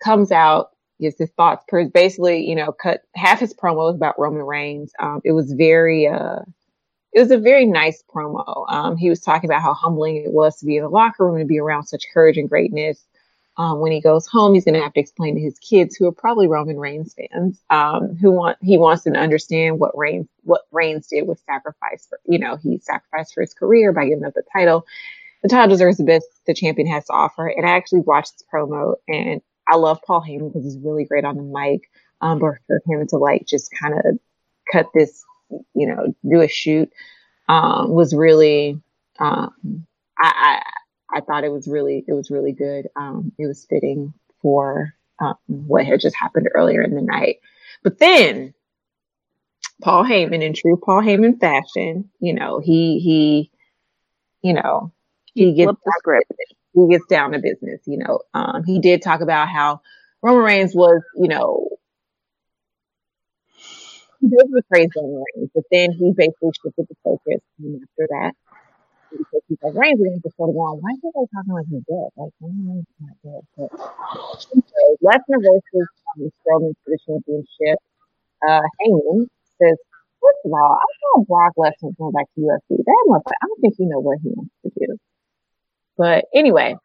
comes 0.03 0.31
out, 0.31 0.71
gives 0.99 1.17
his 1.19 1.29
thoughts. 1.37 1.63
Basically, 1.93 2.47
you 2.47 2.55
know, 2.55 2.71
cut 2.71 3.01
half 3.15 3.39
his 3.39 3.53
promo 3.53 3.87
was 3.87 3.95
about 3.95 4.19
Roman 4.19 4.41
Reigns. 4.43 4.91
Um, 4.99 5.21
it 5.23 5.33
was 5.33 5.53
very, 5.53 6.07
uh, 6.07 6.39
it 7.13 7.19
was 7.19 7.31
a 7.31 7.37
very 7.37 7.65
nice 7.65 8.03
promo. 8.13 8.65
Um, 8.69 8.97
he 8.97 9.09
was 9.09 9.19
talking 9.19 9.49
about 9.49 9.61
how 9.61 9.73
humbling 9.73 10.17
it 10.17 10.31
was 10.31 10.57
to 10.57 10.65
be 10.65 10.77
in 10.77 10.83
the 10.83 10.89
locker 10.89 11.25
room 11.25 11.35
and 11.35 11.43
to 11.43 11.47
be 11.47 11.59
around 11.59 11.85
such 11.85 12.05
courage 12.13 12.37
and 12.37 12.49
greatness. 12.49 13.05
Um, 13.59 13.81
when 13.81 13.91
he 13.91 13.99
goes 13.99 14.25
home, 14.25 14.53
he's 14.53 14.63
going 14.63 14.75
to 14.75 14.81
have 14.81 14.93
to 14.93 15.01
explain 15.01 15.35
to 15.35 15.41
his 15.41 15.59
kids, 15.59 15.97
who 15.97 16.07
are 16.07 16.13
probably 16.13 16.47
Roman 16.47 16.79
Reigns 16.79 17.13
fans, 17.13 17.61
um, 17.69 18.15
who 18.15 18.31
want 18.31 18.57
he 18.61 18.77
wants 18.77 19.03
them 19.03 19.15
to 19.15 19.19
understand 19.19 19.79
what 19.79 19.91
Reigns 19.97 20.29
what 20.43 20.61
Reigns 20.71 21.07
did 21.07 21.27
with 21.27 21.43
sacrifice. 21.45 22.07
For, 22.09 22.21
you 22.25 22.39
know, 22.39 22.55
he 22.55 22.79
sacrificed 22.79 23.33
for 23.33 23.41
his 23.41 23.53
career 23.53 23.91
by 23.91 24.07
giving 24.07 24.23
up 24.23 24.33
the 24.33 24.43
title. 24.53 24.85
The 25.43 25.49
title 25.49 25.67
deserves 25.67 25.97
the 25.97 26.05
best 26.05 26.25
the 26.47 26.53
champion 26.53 26.87
has 26.87 27.05
to 27.07 27.13
offer. 27.13 27.47
And 27.47 27.65
I 27.65 27.71
actually 27.71 27.99
watched 27.99 28.35
this 28.35 28.45
promo, 28.53 28.95
and 29.09 29.41
I 29.67 29.75
love 29.75 29.99
Paul 30.07 30.23
Heyman 30.25 30.53
because 30.53 30.63
he's 30.63 30.81
really 30.81 31.03
great 31.03 31.25
on 31.25 31.35
the 31.35 31.43
mic. 31.43 31.89
Um, 32.21 32.39
but 32.39 32.55
for 32.65 32.79
him 32.87 33.07
to 33.07 33.17
like 33.17 33.45
just 33.45 33.71
kind 33.77 33.93
of 33.93 34.19
cut 34.71 34.87
this, 34.93 35.25
you 35.73 35.85
know, 35.85 36.15
do 36.29 36.39
a 36.39 36.47
shoot, 36.47 36.89
um, 37.49 37.91
was 37.91 38.15
really, 38.15 38.79
um, 39.19 39.85
I, 40.17 40.61
I, 40.63 40.63
I 41.13 41.21
thought 41.21 41.43
it 41.43 41.51
was 41.51 41.67
really, 41.67 42.03
it 42.07 42.13
was 42.13 42.29
really 42.29 42.53
good. 42.53 42.87
Um, 42.95 43.31
it 43.37 43.47
was 43.47 43.65
fitting 43.65 44.13
for, 44.41 44.93
um, 45.19 45.35
what 45.47 45.85
had 45.85 45.99
just 45.99 46.15
happened 46.15 46.49
earlier 46.55 46.81
in 46.81 46.95
the 46.95 47.01
night. 47.01 47.37
But 47.83 47.99
then 47.99 48.53
Paul 49.81 50.03
Heyman 50.03 50.43
in 50.43 50.53
true 50.53 50.77
Paul 50.77 51.01
Heyman 51.01 51.39
fashion, 51.39 52.09
you 52.19 52.33
know, 52.33 52.59
he, 52.59 52.99
he, 52.99 53.51
you 54.41 54.53
know, 54.53 54.91
he, 55.33 55.53
gets 55.53 55.71
the 55.71 55.93
script. 55.99 56.31
he 56.73 56.87
gets 56.89 57.05
down 57.07 57.31
to 57.31 57.39
business. 57.39 57.81
You 57.85 57.97
know, 57.99 58.19
um, 58.33 58.63
he 58.65 58.79
did 58.79 59.01
talk 59.01 59.21
about 59.21 59.47
how 59.49 59.81
Roman 60.21 60.43
Reigns 60.43 60.75
was, 60.75 61.01
you 61.15 61.27
know, 61.27 61.69
he 64.21 64.27
did 64.27 64.47
praise 64.69 64.89
Roman 64.95 65.23
Reigns, 65.35 65.49
but 65.53 65.63
then 65.71 65.91
he 65.93 66.11
basically 66.15 66.51
shifted 66.61 66.87
the 66.89 66.95
focus 67.03 67.41
after 67.59 68.07
that. 68.09 68.33
Because 69.11 69.43
he's 69.47 69.57
like, 69.63 69.75
Reigns 69.75 69.99
is 69.99 70.21
just 70.23 70.37
sort 70.37 70.49
of 70.49 70.55
going, 70.55 70.79
why 70.81 70.93
are 70.93 71.01
they 71.01 71.25
talking 71.33 71.53
like 71.53 71.69
he's 71.69 71.85
dead? 71.89 72.09
Like, 72.15 72.33
Roman 72.41 72.65
Reigns 72.69 72.87
is 72.87 72.99
not 73.01 73.17
dead. 73.25 73.43
But 73.57 73.69
anyway, 74.53 74.89
Lesnar 75.01 75.39
versus 75.41 75.87
um, 76.15 76.31
Strowman 76.41 76.73
for 76.83 76.89
the 76.93 76.99
championship. 77.05 77.77
Uh, 78.45 78.65
Heyman 78.81 79.27
says, 79.57 79.77
first 80.21 80.41
of 80.45 80.51
all, 80.53 80.77
I 80.77 80.89
saw 80.99 81.23
Brock 81.25 81.53
Lesnar 81.57 81.95
going 81.97 82.13
back 82.13 82.27
to 82.35 82.41
UFC. 82.41 82.77
That 82.77 83.05
motherfucker, 83.07 83.39
I 83.41 83.47
don't 83.47 83.61
think 83.61 83.75
he 83.77 83.85
knows 83.85 84.03
what 84.03 84.19
he 84.21 84.29
wants 84.29 84.53
to 84.63 84.71
do. 84.77 84.97
But 85.97 86.25
anyway, 86.33 86.75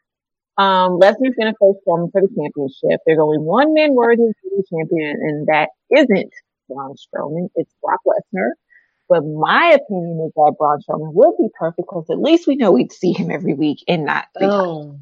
um, 0.57 0.99
Lesnar's 0.99 1.37
going 1.39 1.53
to 1.53 1.59
face 1.61 1.79
Strowman 1.87 2.11
for 2.13 2.21
the 2.21 2.31
championship. 2.35 3.01
There's 3.07 3.19
only 3.21 3.39
one 3.39 3.75
man 3.75 3.95
worthy 3.95 4.25
of 4.25 4.35
being 4.43 4.63
champion, 4.71 5.19
and 5.21 5.47
that 5.49 5.71
isn't 5.91 6.33
Braun 6.69 6.95
Strowman. 6.95 7.49
It's 7.55 7.73
Brock 7.83 8.01
Lesnar. 8.07 8.51
But 9.09 9.23
my 9.25 9.73
opinion 9.75 10.25
is 10.27 10.33
that 10.35 10.55
Braun 10.59 10.81
Strowman 10.81 11.13
would 11.13 11.37
be 11.39 11.49
perfect 11.59 11.89
because 11.89 12.07
at 12.11 12.19
least 12.19 12.47
we 12.47 12.57
know 12.57 12.73
we'd 12.73 12.93
see 12.93 13.13
him 13.13 13.31
every 13.31 13.55
week 13.55 13.85
and 13.87 14.05
not 14.05 14.29
three. 14.37 14.47
Oh, 14.47 14.99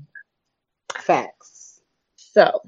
facts. 0.98 1.80
So, 2.16 2.62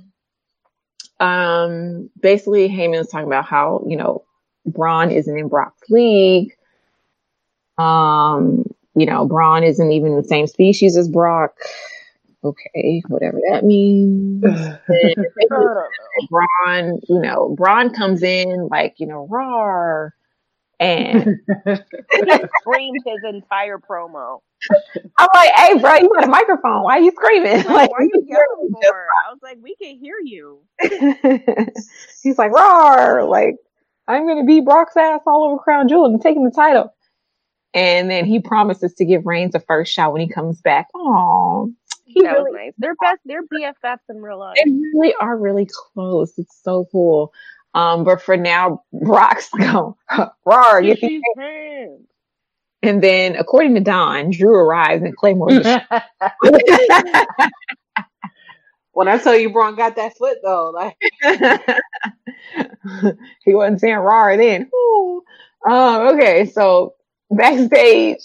um, 1.18 2.11
basically, 2.20 2.68
Heyman's 2.68 3.09
talking 3.09 3.26
about 3.26 3.47
how 3.47 3.85
you 3.89 3.97
know 3.97 4.24
Braun 4.66 5.11
isn't 5.11 5.39
in 5.39 5.49
Brock's 5.49 5.91
league. 5.91 6.53
Um, 7.78 8.64
you 8.95 9.07
know, 9.07 9.26
Braun 9.26 9.64
isn't 9.64 9.93
even 9.93 10.16
the 10.16 10.24
same 10.24 10.47
species 10.47 10.97
as 10.97 11.09
Brock. 11.09 11.57
Okay, 12.45 13.03
whatever 13.09 13.41
that 13.51 13.64
means. 13.64 14.45
And 16.16 16.28
Braun, 16.30 17.01
you 17.09 17.18
know, 17.18 17.55
Braun 17.57 17.93
comes 17.93 18.22
in 18.22 18.68
like, 18.70 18.95
you 18.99 19.07
know, 19.07 19.26
raw 19.28 20.11
and 20.80 21.38
He 21.66 22.34
screamed 22.60 23.00
his 23.06 23.18
entire 23.24 23.78
promo. 23.78 24.40
I'm 25.18 25.28
like, 25.34 25.50
hey, 25.54 25.78
bro, 25.78 25.94
you 25.96 26.10
got 26.14 26.24
a 26.24 26.28
microphone. 26.28 26.82
Why 26.82 26.98
are 26.98 27.00
you 27.00 27.12
screaming? 27.12 27.58
Like, 27.58 27.68
Like, 27.68 27.90
why 27.90 27.98
are 27.98 28.04
you 28.04 28.10
yelling 28.26 28.72
for? 28.82 29.06
I 29.26 29.32
was 29.32 29.40
like, 29.42 29.58
we 29.62 29.76
can 29.76 29.96
hear 29.98 30.16
you. 30.22 30.60
he's 32.22 32.38
like, 32.38 32.50
raw, 32.50 33.24
like, 33.24 33.56
I'm 34.08 34.26
going 34.26 34.38
to 34.38 34.44
beat 34.46 34.64
Brock's 34.64 34.96
ass 34.96 35.20
all 35.26 35.44
over 35.44 35.58
Crown 35.58 35.88
Jewel 35.88 36.06
and 36.06 36.20
taking 36.20 36.44
the 36.44 36.50
title. 36.50 36.94
And 37.74 38.10
then 38.10 38.24
he 38.24 38.40
promises 38.40 38.94
to 38.94 39.04
give 39.04 39.26
Reigns 39.26 39.54
a 39.54 39.60
first 39.60 39.92
shot 39.92 40.12
when 40.12 40.20
he 40.22 40.28
comes 40.28 40.60
back. 40.60 40.88
Aww. 40.94 41.72
He 42.04 42.22
that 42.22 42.32
really, 42.32 42.50
was 42.50 42.54
nice. 42.54 42.72
They're 42.78 42.94
best. 43.00 43.20
They're 43.24 43.42
BFFs 43.42 43.98
in 44.08 44.22
real 44.22 44.38
life. 44.38 44.56
they 44.64 44.70
really 44.70 45.14
are 45.20 45.36
really 45.36 45.68
close. 45.94 46.38
It's 46.38 46.56
so 46.62 46.86
cool. 46.92 47.32
Um, 47.74 48.04
but 48.04 48.22
for 48.22 48.36
now, 48.36 48.82
Brock's 48.92 49.48
going, 49.50 49.94
raw, 50.44 50.78
you 50.78 50.94
think? 50.94 51.24
And 52.82 53.02
then, 53.02 53.36
according 53.36 53.74
to 53.74 53.80
Don, 53.80 54.30
Drew 54.30 54.54
arrives 54.54 55.02
and 55.02 55.16
Claymore. 55.16 55.48
when 58.92 59.08
I 59.08 59.18
tell 59.18 59.36
you 59.36 59.50
Braun 59.50 59.74
got 59.74 59.96
that 59.96 60.16
foot 60.16 60.38
though, 60.42 60.70
like 60.70 60.96
he 63.44 63.54
wasn't 63.54 63.80
saying 63.80 63.96
raw 63.96 64.36
then. 64.36 64.70
Ooh. 64.74 65.22
Um, 65.66 66.08
okay, 66.14 66.44
so 66.44 66.94
backstage, 67.30 68.20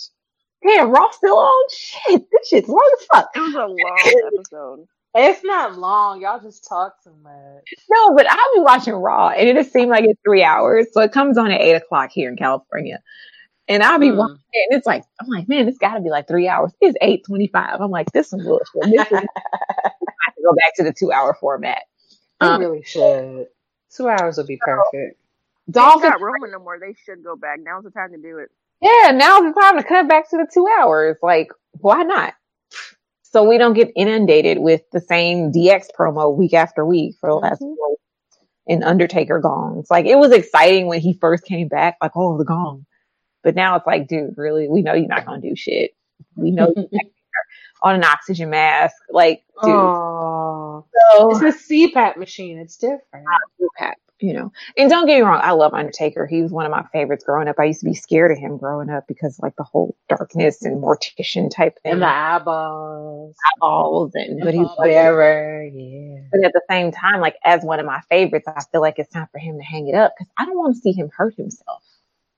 damn, 0.65 0.89
Raw 0.91 1.09
still 1.11 1.37
on. 1.37 1.69
Shit, 1.71 2.27
this 2.31 2.49
shit's 2.49 2.67
long 2.67 2.95
as 2.99 3.05
fuck. 3.05 3.29
It 3.35 3.39
was 3.39 3.55
a 3.55 3.65
long 3.65 4.13
episode. 4.35 4.87
It's 5.15 5.43
not 5.43 5.77
long. 5.77 6.21
Y'all 6.21 6.39
just 6.39 6.67
talk 6.67 7.03
too 7.03 7.13
much. 7.23 7.63
No, 7.89 8.15
but 8.15 8.29
I'll 8.29 8.53
be 8.55 8.61
watching 8.61 8.93
Raw, 8.93 9.29
and 9.29 9.47
it 9.49 9.55
just 9.55 9.73
seemed 9.73 9.89
like 9.89 10.03
it's 10.05 10.19
three 10.25 10.43
hours. 10.43 10.87
So 10.93 11.01
it 11.01 11.11
comes 11.11 11.37
on 11.37 11.51
at 11.51 11.61
eight 11.61 11.75
o'clock 11.75 12.11
here 12.11 12.29
in 12.29 12.37
California, 12.37 12.99
and 13.67 13.81
I'll 13.83 13.99
be 13.99 14.09
Hmm. 14.09 14.17
watching, 14.17 14.37
it, 14.53 14.67
and 14.71 14.77
it's 14.77 14.87
like 14.87 15.03
I'm 15.21 15.27
like, 15.27 15.49
man, 15.49 15.67
it's 15.67 15.77
got 15.79 15.95
to 15.95 16.01
be 16.01 16.09
like 16.09 16.27
three 16.27 16.47
hours. 16.47 16.71
It's 16.81 16.97
eight 17.01 17.25
twenty-five. 17.25 17.81
I'm 17.81 17.91
like, 17.91 18.11
this 18.11 18.31
is 18.33 18.43
bullshit. 18.43 18.91
This 18.91 19.07
is, 19.07 19.11
I 19.37 19.91
have 20.25 20.35
to 20.35 20.41
go 20.43 20.53
back 20.55 20.75
to 20.75 20.83
the 20.83 20.93
two-hour 20.93 21.37
format. 21.39 21.83
You 22.41 22.47
Um, 22.47 22.61
really 22.61 22.83
should. 22.83 23.47
Two 23.95 24.07
hours 24.07 24.37
would 24.37 24.47
be 24.47 24.57
perfect. 24.57 25.17
They 25.67 25.73
Dolph 25.73 26.01
got 26.01 26.19
and 26.21 26.51
no 26.51 26.59
more. 26.59 26.79
They 26.79 26.95
should 27.05 27.23
go 27.23 27.35
back. 27.35 27.59
Now's 27.61 27.83
the 27.83 27.91
time 27.91 28.11
to 28.11 28.17
do 28.17 28.37
it. 28.39 28.49
Yeah, 28.81 29.11
now's 29.11 29.41
the 29.53 29.59
time 29.59 29.77
to 29.77 29.83
cut 29.83 30.07
back 30.07 30.29
to 30.29 30.37
the 30.37 30.47
two 30.51 30.65
hours. 30.79 31.17
Like, 31.21 31.49
why 31.73 32.03
not? 32.03 32.33
So 33.31 33.47
we 33.47 33.57
don't 33.57 33.73
get 33.73 33.91
inundated 33.95 34.57
with 34.59 34.81
the 34.91 34.99
same 34.99 35.51
DX 35.51 35.87
promo 35.97 36.35
week 36.35 36.53
after 36.53 36.85
week 36.85 37.15
for 37.19 37.29
the 37.29 37.35
last 37.35 37.61
Mhm. 37.61 37.75
four 37.75 37.95
and 38.67 38.83
Undertaker 38.83 39.39
gongs. 39.39 39.87
Like, 39.89 40.05
it 40.05 40.17
was 40.17 40.31
exciting 40.31 40.87
when 40.87 40.99
he 40.99 41.13
first 41.13 41.43
came 41.45 41.67
back, 41.67 41.97
like, 42.01 42.11
oh, 42.15 42.37
the 42.37 42.45
gong. 42.45 42.85
But 43.43 43.55
now 43.55 43.75
it's 43.75 43.87
like, 43.87 44.07
dude, 44.07 44.33
really? 44.37 44.67
We 44.67 44.81
know 44.81 44.93
you're 44.93 45.07
not 45.07 45.25
going 45.25 45.41
to 45.41 45.49
do 45.49 45.55
shit. 45.55 45.91
We 46.35 46.51
know 46.51 46.73
you're 46.75 46.85
on 47.83 47.95
an 47.95 48.03
oxygen 48.03 48.49
mask. 48.49 48.95
Like, 49.09 49.43
dude. 49.63 49.73
So, 49.73 50.85
it's 51.31 51.41
a 51.41 51.73
CPAP 51.73 52.17
machine. 52.17 52.57
It's 52.57 52.77
different. 52.77 53.25
Pat, 53.77 53.97
you 54.19 54.33
know. 54.33 54.51
And 54.77 54.89
don't 54.89 55.05
get 55.07 55.15
me 55.17 55.21
wrong, 55.21 55.39
I 55.43 55.51
love 55.51 55.73
Undertaker. 55.73 56.27
He 56.27 56.41
was 56.41 56.51
one 56.51 56.65
of 56.65 56.71
my 56.71 56.83
favorites 56.91 57.23
growing 57.23 57.47
up. 57.47 57.55
I 57.59 57.65
used 57.65 57.79
to 57.81 57.85
be 57.85 57.93
scared 57.93 58.31
of 58.31 58.37
him 58.37 58.57
growing 58.57 58.89
up 58.89 59.07
because 59.07 59.39
like 59.39 59.55
the 59.55 59.63
whole 59.63 59.95
darkness 60.09 60.63
and 60.63 60.81
mortician 60.81 61.49
type 61.49 61.77
thing, 61.83 61.93
And 61.93 62.01
the 62.01 62.07
eyeballs. 62.07 63.35
eyeballs, 63.57 64.11
and 64.15 64.39
but 64.43 64.53
he's 64.53 64.63
like, 64.63 64.77
Whatever. 64.77 65.63
Yeah. 65.73 66.21
but 66.31 66.43
at 66.45 66.53
the 66.53 66.61
same 66.69 66.91
time, 66.91 67.21
like 67.21 67.35
as 67.43 67.63
one 67.63 67.79
of 67.79 67.85
my 67.85 68.01
favorites, 68.09 68.47
I 68.47 68.61
feel 68.71 68.81
like 68.81 68.99
it's 68.99 69.11
time 69.11 69.27
for 69.31 69.39
him 69.39 69.57
to 69.57 69.63
hang 69.63 69.87
it 69.87 69.95
up 69.95 70.13
because 70.17 70.31
I 70.37 70.45
don't 70.45 70.57
want 70.57 70.75
to 70.75 70.81
see 70.81 70.91
him 70.91 71.09
hurt 71.15 71.35
himself 71.35 71.83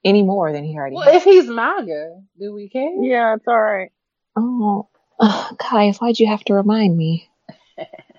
any 0.04 0.24
more 0.24 0.52
than 0.52 0.64
he 0.64 0.76
already 0.76 0.96
Well, 0.96 1.06
has. 1.06 1.16
if 1.18 1.24
he's 1.24 1.48
MAGA, 1.48 2.22
do 2.40 2.54
we 2.54 2.70
care? 2.70 2.92
Yeah, 3.02 3.36
it's 3.36 3.48
all 3.48 3.60
right. 3.62 3.92
Oh, 4.36 4.88
oh, 5.20 5.52
guys, 5.72 5.98
why'd 5.98 6.20
you 6.20 6.28
have 6.28 6.44
to 6.46 6.54
remind 6.54 6.96
me? 6.98 7.28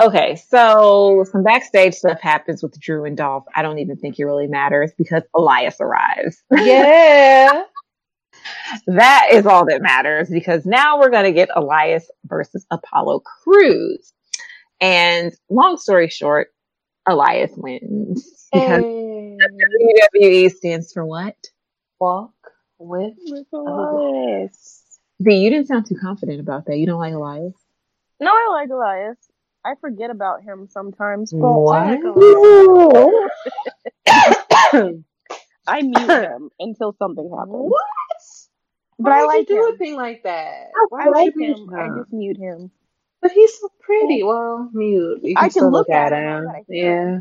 okay, 0.00 0.36
so 0.36 1.24
some 1.30 1.42
backstage 1.42 1.94
stuff 1.94 2.20
happens 2.20 2.62
with 2.62 2.78
Drew 2.78 3.04
and 3.04 3.16
Dolph. 3.16 3.44
I 3.54 3.62
don't 3.62 3.78
even 3.78 3.96
think 3.96 4.18
it 4.18 4.24
really 4.24 4.46
matters 4.46 4.92
because 4.96 5.22
Elias 5.34 5.76
arrives. 5.80 6.42
Yeah. 6.50 7.64
that 8.86 9.28
is 9.32 9.46
all 9.46 9.66
that 9.66 9.82
matters 9.82 10.28
because 10.28 10.64
now 10.64 10.98
we're 10.98 11.10
going 11.10 11.24
to 11.24 11.32
get 11.32 11.50
Elias 11.54 12.10
versus 12.24 12.66
Apollo 12.70 13.20
Crews. 13.20 14.12
And 14.80 15.32
long 15.50 15.76
story 15.76 16.08
short, 16.08 16.48
Elias 17.06 17.50
wins 17.56 18.46
because 18.52 18.82
Hey. 18.82 19.36
WWE 20.22 20.50
stands 20.50 20.92
for 20.92 21.04
what? 21.04 21.36
Walk 21.98 22.32
with 22.78 23.14
Elias. 23.52 24.84
V, 25.20 25.34
you 25.34 25.50
didn't 25.50 25.66
sound 25.66 25.86
too 25.86 25.96
confident 26.00 26.40
about 26.40 26.66
that. 26.66 26.78
You 26.78 26.86
don't 26.86 27.00
like 27.00 27.14
Elias? 27.14 27.54
No, 28.20 28.30
I 28.30 28.48
like 28.52 28.70
Elias. 28.70 29.16
I 29.68 29.74
forget 29.80 30.10
about 30.10 30.42
him 30.42 30.68
sometimes. 30.70 31.32
But 31.32 31.40
What? 31.40 31.76
I, 31.76 31.90
like 31.90 32.04
Elias. 32.04 33.30
I 35.66 35.82
mute 35.82 36.22
him 36.24 36.50
until 36.60 36.94
something 36.98 37.30
happens. 37.30 37.70
What? 37.70 37.82
But 38.98 39.12
Why 39.12 39.18
I 39.20 39.26
would 39.26 39.26
like 39.26 39.48
you 39.50 39.56
do 39.56 39.68
him. 39.68 39.74
a 39.74 39.76
thing 39.78 39.96
like 39.96 40.22
that? 40.24 40.68
Why 40.88 41.06
I 41.06 41.08
like 41.08 41.34
you 41.36 41.54
him. 41.54 41.66
mute 41.66 41.74
I 41.74 41.88
just 42.00 42.12
mute 42.12 42.36
him. 42.38 42.70
But 43.20 43.32
he's 43.32 43.58
so 43.58 43.68
pretty. 43.80 44.22
Well, 44.22 44.70
mute. 44.72 45.20
You 45.22 45.34
I 45.36 45.48
can 45.48 45.50
can 45.50 45.50
still 45.50 45.70
look 45.70 45.88
look 45.88 45.90
at 45.90 46.12
at 46.12 46.12
him, 46.12 46.44
him. 46.44 46.44
but 46.46 46.54
I 46.54 46.64
can't. 46.64 46.66
Yeah. 46.68 47.18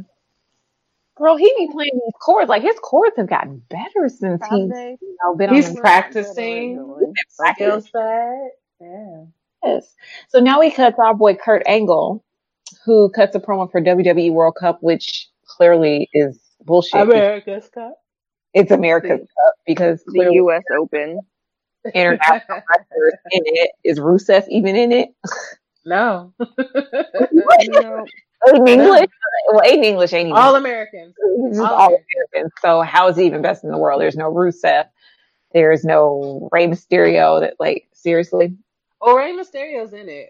Girl, 1.17 1.35
he 1.37 1.51
be 1.57 1.69
playing 1.71 1.91
these 1.93 2.13
chords. 2.21 2.49
Like 2.49 2.61
his 2.63 2.77
chords 2.81 3.15
have 3.17 3.27
gotten 3.29 3.61
better 3.69 4.07
since 4.09 4.41
Have 4.41 4.51
he's 4.51 4.69
you 5.01 5.17
know, 5.23 5.35
been 5.35 5.53
He's 5.53 5.69
on 5.69 5.75
the 5.75 5.81
practicing. 5.81 6.77
practice. 7.37 7.85
Skill 7.85 8.01
set. 8.01 8.51
Yeah. 8.79 9.23
Yes. 9.63 9.95
So 10.29 10.39
now 10.39 10.59
we 10.59 10.71
cut 10.71 10.95
to 10.95 11.01
our 11.01 11.15
boy 11.15 11.35
Kurt 11.35 11.63
Angle, 11.67 12.23
who 12.88 13.09
cuts 13.09 13.35
a 13.35 13.39
promo 13.39 13.69
for 13.71 13.81
WWE 13.81 14.31
World 14.31 14.55
Cup, 14.59 14.79
which 14.81 15.27
clearly 15.45 16.09
is 16.13 16.39
bullshit. 16.65 17.01
America's 17.01 17.69
Cup. 17.69 17.93
It's 18.53 18.71
America's 18.71 19.19
Cup 19.19 19.53
because 19.67 20.03
The 20.05 20.29
U.S. 20.33 20.63
Open. 20.79 21.19
international 21.93 22.61
wrestlers 22.69 23.13
in 23.31 23.41
it. 23.45 23.71
Is 23.83 23.99
Rusev 23.99 24.45
even 24.49 24.75
in 24.75 24.91
it? 24.91 25.09
no. 25.85 26.33
No. 27.69 28.05
Oh, 28.47 28.63
in 28.65 28.79
English? 28.79 29.09
Well, 29.51 29.65
in 29.73 29.83
English 29.83 30.13
ain't. 30.13 30.31
All 30.31 30.55
Americans. 30.55 31.15
All 31.59 31.65
all 31.65 31.88
Americans. 31.88 32.51
So 32.61 32.81
how 32.81 33.07
is 33.09 33.17
he 33.17 33.25
even 33.25 33.41
best 33.41 33.63
in 33.63 33.71
the 33.71 33.77
world? 33.77 33.99
There's 33.99 34.15
no 34.15 34.31
Rusev. 34.31 34.85
There's 35.53 35.83
no 35.83 36.47
Rey 36.51 36.67
Mysterio. 36.67 37.41
That 37.41 37.55
like 37.59 37.88
seriously. 37.93 38.55
Oh, 39.01 39.17
Rey 39.17 39.33
Mysterio's 39.35 39.91
in 39.93 40.07
it. 40.07 40.29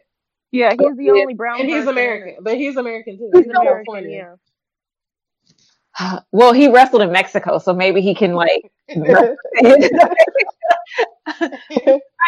Yeah, 0.51 0.71
he's 0.71 0.97
the 0.97 1.09
only 1.11 1.33
brown. 1.33 1.61
And 1.61 1.69
he's 1.69 1.87
American. 1.87 2.29
it. 2.29 2.43
But 2.43 2.57
he's 2.57 2.77
American 2.77 3.17
too. 3.17 3.29
He's 3.33 3.45
He's 3.45 3.55
American. 3.55 3.85
California. 3.85 4.17
Yeah. 4.17 4.35
Well, 6.31 6.53
he 6.53 6.67
wrestled 6.67 7.01
in 7.01 7.11
Mexico, 7.11 7.57
so 7.57 7.73
maybe 7.73 8.01
he 8.01 8.13
can 8.15 8.33
like 8.33 8.71
kind 8.89 9.29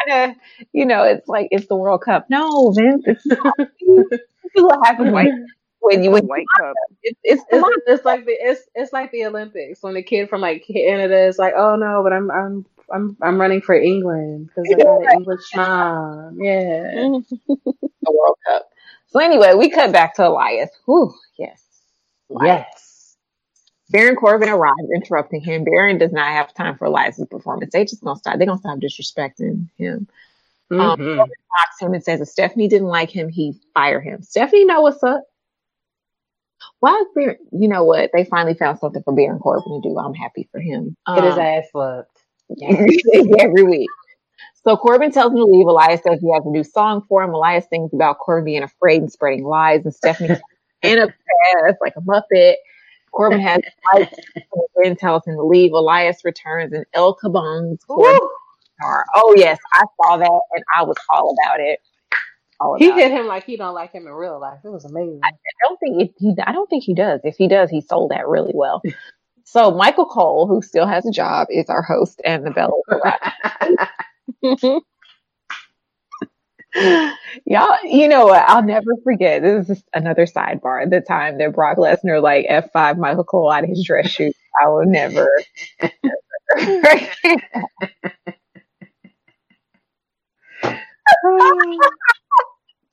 of, 0.09 0.35
you 0.73 0.85
know, 0.85 1.03
it's 1.03 1.27
like 1.27 1.47
it's 1.51 1.67
the 1.67 1.75
World 1.75 2.01
Cup. 2.01 2.27
No, 2.29 2.71
Vince, 2.71 3.03
it's 3.05 3.25
not. 3.25 3.55
this 3.57 4.21
is 4.55 4.63
what 4.63 4.85
happens 4.85 5.11
White, 5.11 5.33
when 5.79 6.03
you 6.03 6.11
the 6.15 6.21
White 6.25 6.45
Cup. 6.59 6.75
it's, 7.03 7.19
it's 7.23 7.43
the 7.51 7.57
It's, 7.57 7.83
it's 7.87 8.05
like 8.05 8.25
the 8.25 8.31
it's 8.31 8.61
it's 8.75 8.93
like 8.93 9.11
the 9.11 9.25
Olympics 9.25 9.81
when 9.83 9.93
the 9.93 10.03
kid 10.03 10.29
from 10.29 10.41
like 10.41 10.65
Canada 10.65 11.27
is 11.27 11.37
like, 11.37 11.53
oh 11.55 11.75
no, 11.75 12.01
but 12.03 12.13
I'm 12.13 12.31
I'm 12.31 12.65
I'm 12.93 13.17
I'm 13.21 13.39
running 13.39 13.61
for 13.61 13.75
England 13.75 14.47
because 14.47 14.69
I 14.73 14.77
got 14.83 15.01
an 15.01 15.11
English 15.13 15.41
mom. 15.55 16.37
Yeah. 16.39 16.91
the 17.47 18.11
World 18.11 18.37
Cup. 18.47 18.69
So 19.07 19.19
anyway, 19.19 19.53
we 19.55 19.69
cut 19.69 19.91
back 19.91 20.15
to 20.15 20.27
Elias. 20.27 20.69
Whew, 20.85 21.13
yes. 21.37 21.63
Yes. 22.41 23.15
Baron 23.91 24.15
Corbin 24.15 24.49
arrived, 24.49 24.77
interrupting 24.93 25.41
him. 25.41 25.63
Baron 25.63 25.97
does 25.97 26.11
not 26.11 26.27
have 26.27 26.53
time 26.53 26.77
for 26.77 26.85
Elias's 26.85 27.25
performance. 27.29 27.73
They 27.73 27.85
just 27.85 28.03
gonna 28.03 28.19
stop. 28.19 28.37
They're 28.37 28.45
gonna 28.45 28.59
stop 28.59 28.77
disrespecting 28.77 29.67
him. 29.77 30.07
Um, 30.71 30.77
Mhm. 30.77 31.15
Corbin 31.15 31.33
mocks 31.57 31.79
him 31.81 31.93
and 31.93 32.03
says 32.03 32.21
if 32.21 32.27
Stephanie 32.27 32.67
didn't 32.67 32.87
like 32.87 33.09
him, 33.09 33.29
he 33.29 33.59
fire 33.73 33.99
him. 33.99 34.21
Stephanie 34.21 34.65
know 34.65 34.81
what's 34.81 35.01
up. 35.03 35.23
Why 36.81 36.95
is 36.99 37.07
Baron? 37.15 37.37
You 37.51 37.67
know 37.67 37.83
what? 37.83 38.11
They 38.13 38.25
finally 38.25 38.53
found 38.53 38.77
something 38.79 39.01
for 39.01 39.13
Baron 39.15 39.39
Corbin 39.39 39.81
to 39.81 39.89
do. 39.89 39.97
I'm 39.97 40.13
happy 40.13 40.47
for 40.51 40.59
him. 40.59 40.95
Get 41.07 41.23
his 41.23 41.33
Um, 41.33 41.39
ass 41.39 41.63
fucked. 41.73 42.18
every 43.39 43.63
week. 43.63 43.89
So 44.63 44.75
Corbin 44.77 45.11
tells 45.11 45.31
him 45.31 45.37
to 45.37 45.45
leave. 45.45 45.67
Elias 45.67 46.01
says 46.03 46.19
he 46.21 46.31
has 46.33 46.45
a 46.45 46.49
new 46.49 46.63
song 46.63 47.03
for 47.07 47.23
him. 47.23 47.33
Elias 47.33 47.65
sings 47.69 47.93
about 47.93 48.19
Corbin 48.19 48.45
being 48.45 48.63
afraid 48.63 49.01
and 49.01 49.11
spreading 49.11 49.43
lies, 49.45 49.81
and 49.85 49.93
Stephanie 49.93 50.29
in 50.83 50.99
a 50.99 51.07
pass 51.07 51.73
like 51.81 51.93
a 51.97 52.01
muppet. 52.01 52.55
Corbin 53.11 53.39
has 53.39 53.61
lights 53.93 54.19
and 54.83 54.97
tells 54.97 55.25
him 55.25 55.35
to 55.35 55.43
leave. 55.43 55.71
Elias 55.71 56.23
returns 56.23 56.73
and 56.73 56.85
El 56.93 57.15
Corbin. 57.15 57.77
Oh 59.15 59.33
yes, 59.37 59.59
I 59.73 59.83
saw 60.03 60.17
that 60.17 60.41
and 60.51 60.63
I 60.75 60.83
was 60.83 60.95
all 61.09 61.35
about 61.43 61.59
it. 61.59 61.79
All 62.59 62.75
He 62.77 62.87
about 62.87 62.97
hit 62.99 63.11
it. 63.11 63.19
him 63.19 63.27
like 63.27 63.45
he 63.45 63.57
don't 63.57 63.73
like 63.73 63.91
him 63.91 64.05
in 64.07 64.13
real 64.13 64.39
life. 64.39 64.59
It 64.63 64.69
was 64.69 64.85
amazing. 64.85 65.21
I 65.23 65.31
don't 65.63 65.79
think 65.79 66.01
it, 66.01 66.13
he. 66.17 66.35
I 66.45 66.51
don't 66.51 66.69
think 66.69 66.83
he 66.83 66.93
does. 66.93 67.21
If 67.23 67.35
he 67.37 67.47
does, 67.47 67.69
he 67.69 67.81
sold 67.81 68.11
that 68.11 68.27
really 68.27 68.51
well. 68.53 68.81
So 69.51 69.71
Michael 69.71 70.05
Cole, 70.05 70.45
who 70.45 70.61
still 70.61 70.85
has 70.85 71.07
a 71.07 71.11
job, 71.11 71.47
is 71.49 71.69
our 71.69 71.81
host 71.81 72.21
and 72.23 72.45
the 72.45 72.51
bell. 72.51 72.83
Y'all, 77.47 77.77
you 77.83 78.07
know 78.07 78.27
what? 78.27 78.43
I'll 78.47 78.61
never 78.61 78.95
forget. 79.03 79.41
This 79.41 79.61
is 79.61 79.67
just 79.67 79.89
another 79.91 80.27
sidebar. 80.27 80.87
The 80.87 81.01
time 81.01 81.39
that 81.39 81.55
Brock 81.55 81.77
Lesnar 81.77 82.21
like 82.21 82.45
F5 82.45 82.99
Michael 82.99 83.23
Cole 83.23 83.51
out 83.51 83.63
of 83.63 83.71
his 83.71 83.83
dress 83.83 84.11
shoes. 84.11 84.35
I 84.63 84.67
will 84.67 84.85
never. 84.85 85.27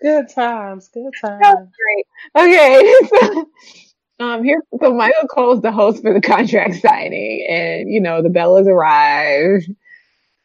good 0.01 0.31
times. 0.31 0.89
Good 0.89 1.13
times. 1.21 1.69
great. 1.77 2.07
Okay. 2.35 2.95
Um, 4.19 4.45
here, 4.45 4.63
so 4.81 4.95
Michael 4.95 5.29
Cole's 5.29 5.61
the 5.63 5.73
host 5.73 6.03
for 6.03 6.15
the 6.15 6.21
contract 6.27 6.77
signing, 6.77 7.47
and 7.49 7.91
you 7.91 8.01
know 8.01 8.23
the 8.23 8.29
Bellas 8.31 8.67
arrive. 8.67 9.63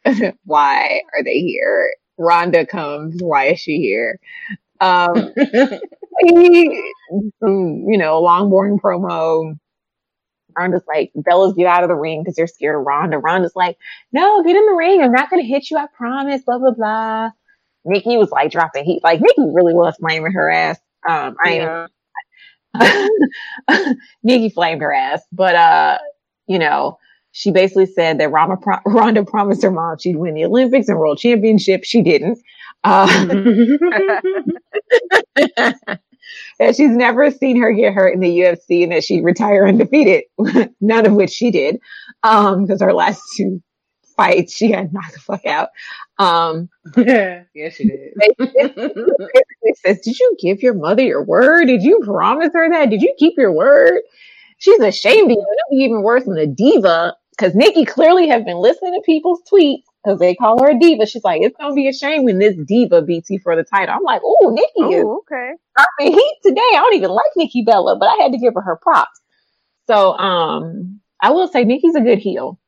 Why 0.45 1.01
are 1.13 1.23
they 1.23 1.39
here? 1.39 1.93
Ronda 2.17 2.65
comes. 2.65 3.21
Why 3.21 3.47
is 3.47 3.59
she 3.59 3.77
here? 3.79 4.19
Um, 4.79 5.33
he, 6.21 6.91
you 7.41 7.97
know, 7.97 8.19
long 8.21 8.49
boring 8.49 8.79
promo. 8.79 9.57
Ronda's 10.57 10.83
like, 10.87 11.11
Bella's 11.15 11.53
get 11.53 11.67
out 11.67 11.83
of 11.83 11.89
the 11.89 11.95
ring 11.95 12.21
because 12.21 12.35
they're 12.35 12.47
scared 12.47 12.75
of 12.75 12.85
Ronda. 12.85 13.17
Ronda's 13.17 13.55
like, 13.55 13.77
no, 14.11 14.43
get 14.43 14.55
in 14.55 14.65
the 14.65 14.73
ring. 14.73 15.01
I'm 15.01 15.11
not 15.13 15.29
going 15.29 15.41
to 15.41 15.47
hit 15.47 15.71
you. 15.71 15.77
I 15.77 15.87
promise. 15.95 16.43
Blah, 16.43 16.59
blah, 16.59 16.71
blah. 16.71 17.29
Nikki 17.85 18.17
was 18.17 18.31
like 18.31 18.51
dropping 18.51 18.85
heat. 18.85 19.03
Like 19.03 19.21
Nikki 19.21 19.49
really 19.53 19.73
was 19.73 19.95
flaming 19.97 20.33
her 20.33 20.49
ass. 20.49 20.77
Um, 21.07 21.37
I 21.43 21.51
am. 21.53 21.87
Nikki 24.23 24.49
flamed 24.49 24.81
her 24.81 24.93
ass, 24.93 25.21
but, 25.31 25.55
uh, 25.55 25.97
you 26.47 26.59
know, 26.59 26.97
she 27.31 27.51
basically 27.51 27.85
said 27.85 28.19
that 28.19 28.31
Rama 28.31 28.57
pro- 28.57 29.23
promised 29.25 29.63
her 29.63 29.71
mom 29.71 29.97
she'd 29.99 30.17
win 30.17 30.33
the 30.33 30.45
Olympics 30.45 30.89
and 30.89 30.99
World 30.99 31.17
Championship. 31.17 31.83
She 31.83 32.01
didn't. 32.01 32.39
Uh, 32.83 33.07
she's 36.73 36.91
never 36.91 37.31
seen 37.31 37.61
her 37.61 37.71
get 37.73 37.93
hurt 37.93 38.13
in 38.13 38.19
the 38.19 38.39
UFC 38.39 38.83
and 38.83 38.91
that 38.91 39.03
she'd 39.03 39.23
retire 39.23 39.67
undefeated. 39.67 40.23
None 40.81 41.05
of 41.05 41.13
which 41.13 41.31
she 41.31 41.51
did. 41.51 41.79
Um, 42.23 42.65
because 42.65 42.81
her 42.81 42.93
last 42.93 43.21
two 43.37 43.61
fights, 44.15 44.53
she 44.53 44.71
got 44.71 44.93
knocked 44.93 45.13
the 45.15 45.19
fuck 45.21 45.45
out. 45.45 45.69
Um, 46.19 46.69
yeah, 46.97 47.43
yeah, 47.55 47.69
she 47.69 47.85
did. 47.85 48.13
basically 49.33 49.73
says, 49.85 50.01
Did 50.01 50.19
you 50.19 50.37
give 50.41 50.61
your 50.63 50.73
mother 50.75 51.03
your 51.03 51.23
word? 51.23 51.67
Did 51.67 51.83
you 51.83 52.01
promise 52.03 52.51
her 52.53 52.69
that? 52.71 52.89
Did 52.89 53.01
you 53.01 53.15
keep 53.19 53.35
your 53.37 53.51
word? 53.53 54.01
She's 54.59 54.79
ashamed 54.81 55.31
of 55.31 55.37
you. 55.37 55.41
It'll 55.43 55.77
be 55.79 55.85
even 55.85 56.03
worse 56.03 56.25
than 56.25 56.37
a 56.37 56.47
diva 56.47 57.15
because 57.31 57.55
Nikki 57.55 57.85
clearly 57.85 58.29
has 58.29 58.43
been 58.43 58.57
listening 58.57 58.93
to 58.95 59.01
people's 59.05 59.41
tweets 59.51 59.83
because 60.03 60.19
they 60.19 60.35
call 60.35 60.61
her 60.63 60.71
a 60.71 60.79
diva. 60.79 61.05
She's 61.07 61.23
like, 61.25 61.41
It's 61.43 61.57
gonna 61.57 61.75
be 61.75 61.89
a 61.89 61.93
shame 61.93 62.25
when 62.25 62.39
this 62.39 62.55
diva 62.67 63.01
beats 63.03 63.29
you 63.29 63.39
for 63.43 63.55
the 63.55 63.63
title. 63.65 63.95
I'm 63.95 64.03
like, 64.03 64.21
Oh, 64.25 64.51
Nikki 64.55 64.93
is 64.93 65.07
okay. 65.21 65.53
dropping 65.77 66.13
heat 66.13 66.39
today. 66.43 66.61
I 66.61 66.77
don't 66.77 66.95
even 66.95 67.11
like 67.11 67.31
Nikki 67.37 67.63
Bella, 67.63 67.97
but 67.99 68.07
I 68.07 68.23
had 68.23 68.33
to 68.33 68.39
give 68.39 68.55
her 68.55 68.61
her 68.61 68.77
props. 68.81 69.19
So, 69.87 70.13
um, 70.17 71.01
I 71.21 71.31
will 71.31 71.47
say 71.49 71.65
Nikki's 71.65 71.95
a 71.95 72.01
good 72.01 72.19
heel. 72.19 72.59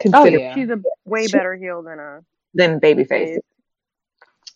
Consider 0.00 0.38
yeah. 0.38 0.54
She's 0.54 0.68
a 0.70 0.80
way 1.04 1.26
She- 1.26 1.32
better 1.32 1.54
heel 1.54 1.82
than 1.82 1.98
a. 1.98 2.20
than 2.54 2.80
Babyface. 2.80 3.38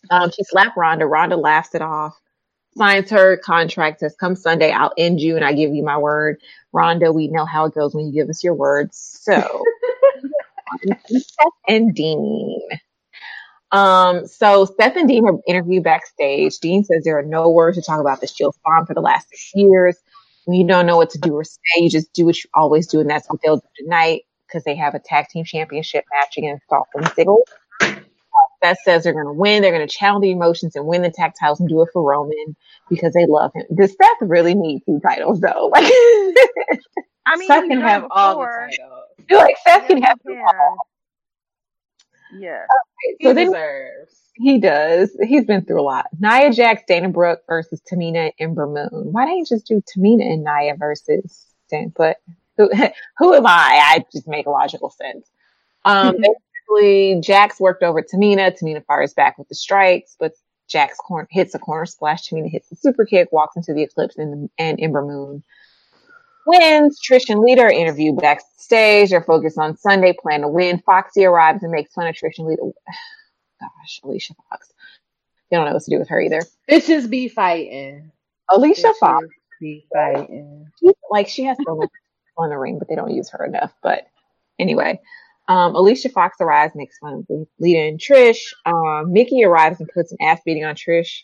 Um, 0.09 0.31
she 0.31 0.43
slapped 0.43 0.75
Ronda. 0.77 1.05
Ronda 1.05 1.37
laughs 1.37 1.75
it 1.75 1.81
off. 1.81 2.19
Signs 2.77 3.09
her 3.09 3.37
contract. 3.37 3.99
Says, 3.99 4.15
"Come 4.19 4.35
Sunday, 4.35 4.71
I'll 4.71 4.93
end 4.97 5.19
you, 5.19 5.35
and 5.35 5.43
I 5.45 5.53
give 5.53 5.73
you 5.73 5.83
my 5.83 5.97
word." 5.97 6.41
Ronda, 6.73 7.11
we 7.11 7.27
know 7.27 7.45
how 7.45 7.65
it 7.65 7.73
goes 7.75 7.93
when 7.93 8.07
you 8.07 8.13
give 8.13 8.29
us 8.29 8.43
your 8.43 8.53
words. 8.53 8.97
So, 9.21 9.63
Seth 11.07 11.53
and 11.67 11.93
Dean. 11.93 12.61
Um, 13.71 14.25
so 14.27 14.65
Seth 14.65 14.95
and 14.95 15.07
Dean 15.07 15.25
are 15.27 15.37
interviewed 15.47 15.83
backstage. 15.83 16.57
Dean 16.59 16.83
says 16.83 17.03
there 17.03 17.17
are 17.17 17.23
no 17.23 17.49
words 17.49 17.77
to 17.77 17.83
talk 17.83 17.99
about 17.99 18.21
the 18.21 18.27
Shield 18.27 18.55
farm 18.63 18.85
for 18.85 18.93
the 18.93 19.01
last 19.01 19.29
six 19.29 19.51
years. 19.53 19.97
When 20.45 20.59
you 20.59 20.65
don't 20.67 20.85
know 20.85 20.97
what 20.97 21.11
to 21.11 21.19
do 21.19 21.35
or 21.35 21.43
say, 21.43 21.59
you 21.77 21.89
just 21.89 22.11
do 22.13 22.25
what 22.25 22.43
you 22.43 22.49
always 22.53 22.87
do, 22.87 22.99
and 22.99 23.09
that's 23.09 23.29
what 23.29 23.39
they'll 23.43 23.57
do 23.57 23.67
tonight 23.77 24.23
because 24.51 24.63
they 24.63 24.75
have 24.75 24.95
a 24.95 24.99
tag 24.99 25.27
team 25.29 25.45
championship 25.45 26.05
match 26.11 26.37
against 26.37 26.63
Dolph 26.69 26.87
Ziggler. 26.97 27.37
Seth 28.63 28.77
uh, 28.77 28.81
says 28.83 29.03
they're 29.03 29.13
going 29.13 29.25
to 29.25 29.33
win. 29.33 29.61
They're 29.61 29.71
going 29.71 29.87
to 29.87 29.93
channel 29.93 30.19
the 30.19 30.31
emotions 30.31 30.75
and 30.75 30.85
win 30.85 31.01
the 31.01 31.09
tag 31.11 31.33
titles 31.39 31.59
and 31.59 31.69
do 31.69 31.81
it 31.81 31.89
for 31.93 32.03
Roman 32.03 32.55
because 32.89 33.13
they 33.13 33.25
love 33.27 33.51
him. 33.55 33.65
Does 33.75 33.91
Seth 33.91 34.17
really 34.29 34.53
need 34.55 34.81
two 34.85 34.99
titles 35.05 35.39
though? 35.41 35.71
Like, 37.25 37.35
I 37.35 37.37
mean, 37.37 37.47
Seth 37.47 37.61
can 37.67 37.79
done 37.79 37.81
have 37.81 38.03
all 38.11 38.33
the 38.39 38.45
before. 38.45 38.69
titles. 38.79 39.05
like 39.31 39.55
Seth 39.65 39.87
can 39.87 39.97
Yeah, 39.99 40.07
have 40.07 40.17
them 40.25 40.37
all. 40.41 40.77
Yeah. 42.33 42.65
He 43.19 43.27
So 43.27 43.33
then 43.33 43.45
deserves. 43.47 44.15
he 44.35 44.59
does. 44.59 45.15
He's 45.27 45.45
been 45.45 45.65
through 45.65 45.81
a 45.81 45.83
lot. 45.83 46.07
Nia 46.19 46.51
Jax, 46.51 46.83
Dana 46.87 47.09
Brooke 47.09 47.41
versus 47.47 47.81
Tamina 47.91 48.17
and 48.25 48.33
Ember 48.39 48.67
Moon. 48.67 49.11
Why 49.11 49.25
didn't 49.25 49.39
you 49.39 49.45
just 49.45 49.67
do 49.67 49.81
Tamina 49.81 50.23
and 50.33 50.43
Nia 50.43 50.75
versus 50.77 51.45
Dan? 51.69 51.93
But 51.95 52.17
who, 52.69 52.89
who 53.17 53.33
am 53.33 53.45
I? 53.45 53.79
I 53.81 54.05
just 54.11 54.27
make 54.27 54.45
logical 54.45 54.89
sense. 54.89 55.29
Um, 55.85 56.15
basically, 56.17 57.21
Jax 57.21 57.59
worked 57.59 57.83
over 57.83 58.01
Tamina. 58.01 58.57
Tamina 58.57 58.85
fires 58.85 59.13
back 59.13 59.37
with 59.37 59.47
the 59.47 59.55
strikes, 59.55 60.15
but 60.19 60.33
Jax 60.67 60.97
corn- 60.97 61.27
hits 61.29 61.55
a 61.55 61.59
corner 61.59 61.85
splash. 61.85 62.29
Tamina 62.29 62.49
hits 62.49 62.69
the 62.69 62.75
super 62.75 63.05
kick, 63.05 63.29
walks 63.31 63.55
into 63.55 63.73
the 63.73 63.83
eclipse, 63.83 64.17
and, 64.17 64.49
and 64.57 64.79
Ember 64.79 65.01
Moon 65.03 65.43
wins. 66.45 66.99
Trish 67.01 67.29
and 67.29 67.41
Lita 67.41 67.63
are 67.63 67.71
interviewed 67.71 68.17
backstage. 68.17 69.09
They're 69.09 69.21
focused 69.21 69.57
on 69.57 69.77
Sunday, 69.77 70.13
plan 70.13 70.41
to 70.41 70.47
win. 70.47 70.79
Foxy 70.79 71.25
arrives 71.25 71.63
and 71.63 71.71
makes 71.71 71.93
fun 71.93 72.07
of 72.07 72.15
Trish 72.15 72.37
and 72.37 72.47
Lita. 72.47 72.61
Gosh, 73.59 74.01
Alicia 74.03 74.33
Fox. 74.49 74.71
They 75.49 75.57
don't 75.57 75.65
know 75.65 75.73
what 75.73 75.83
to 75.83 75.91
do 75.91 75.99
with 75.99 76.09
her 76.09 76.19
either. 76.19 76.41
Bitches 76.69 77.09
be 77.09 77.27
fighting. 77.27 78.11
Alicia 78.49 78.87
Bitches 78.87 78.95
Fox, 78.99 79.27
be 79.59 79.85
fighting. 79.93 80.67
like 81.09 81.27
she 81.27 81.43
has 81.43 81.57
so 81.65 81.75
much 81.75 81.89
on 82.37 82.49
the 82.49 82.57
ring, 82.57 82.79
but 82.79 82.87
they 82.87 82.95
don't 82.95 83.11
use 83.11 83.29
her 83.29 83.45
enough. 83.45 83.73
But 83.81 84.07
anyway, 84.59 84.99
um, 85.47 85.75
Alicia 85.75 86.09
Fox 86.09 86.37
arrives, 86.39 86.73
makes 86.75 86.97
fun 86.99 87.25
of 87.29 87.47
Lita 87.59 87.79
and 87.79 87.99
Trish. 87.99 88.53
Um, 88.65 89.11
Mickie 89.11 89.43
arrives 89.43 89.79
and 89.79 89.89
puts 89.89 90.11
an 90.11 90.17
ass 90.21 90.39
beating 90.45 90.63
on 90.63 90.75
Trish 90.75 91.21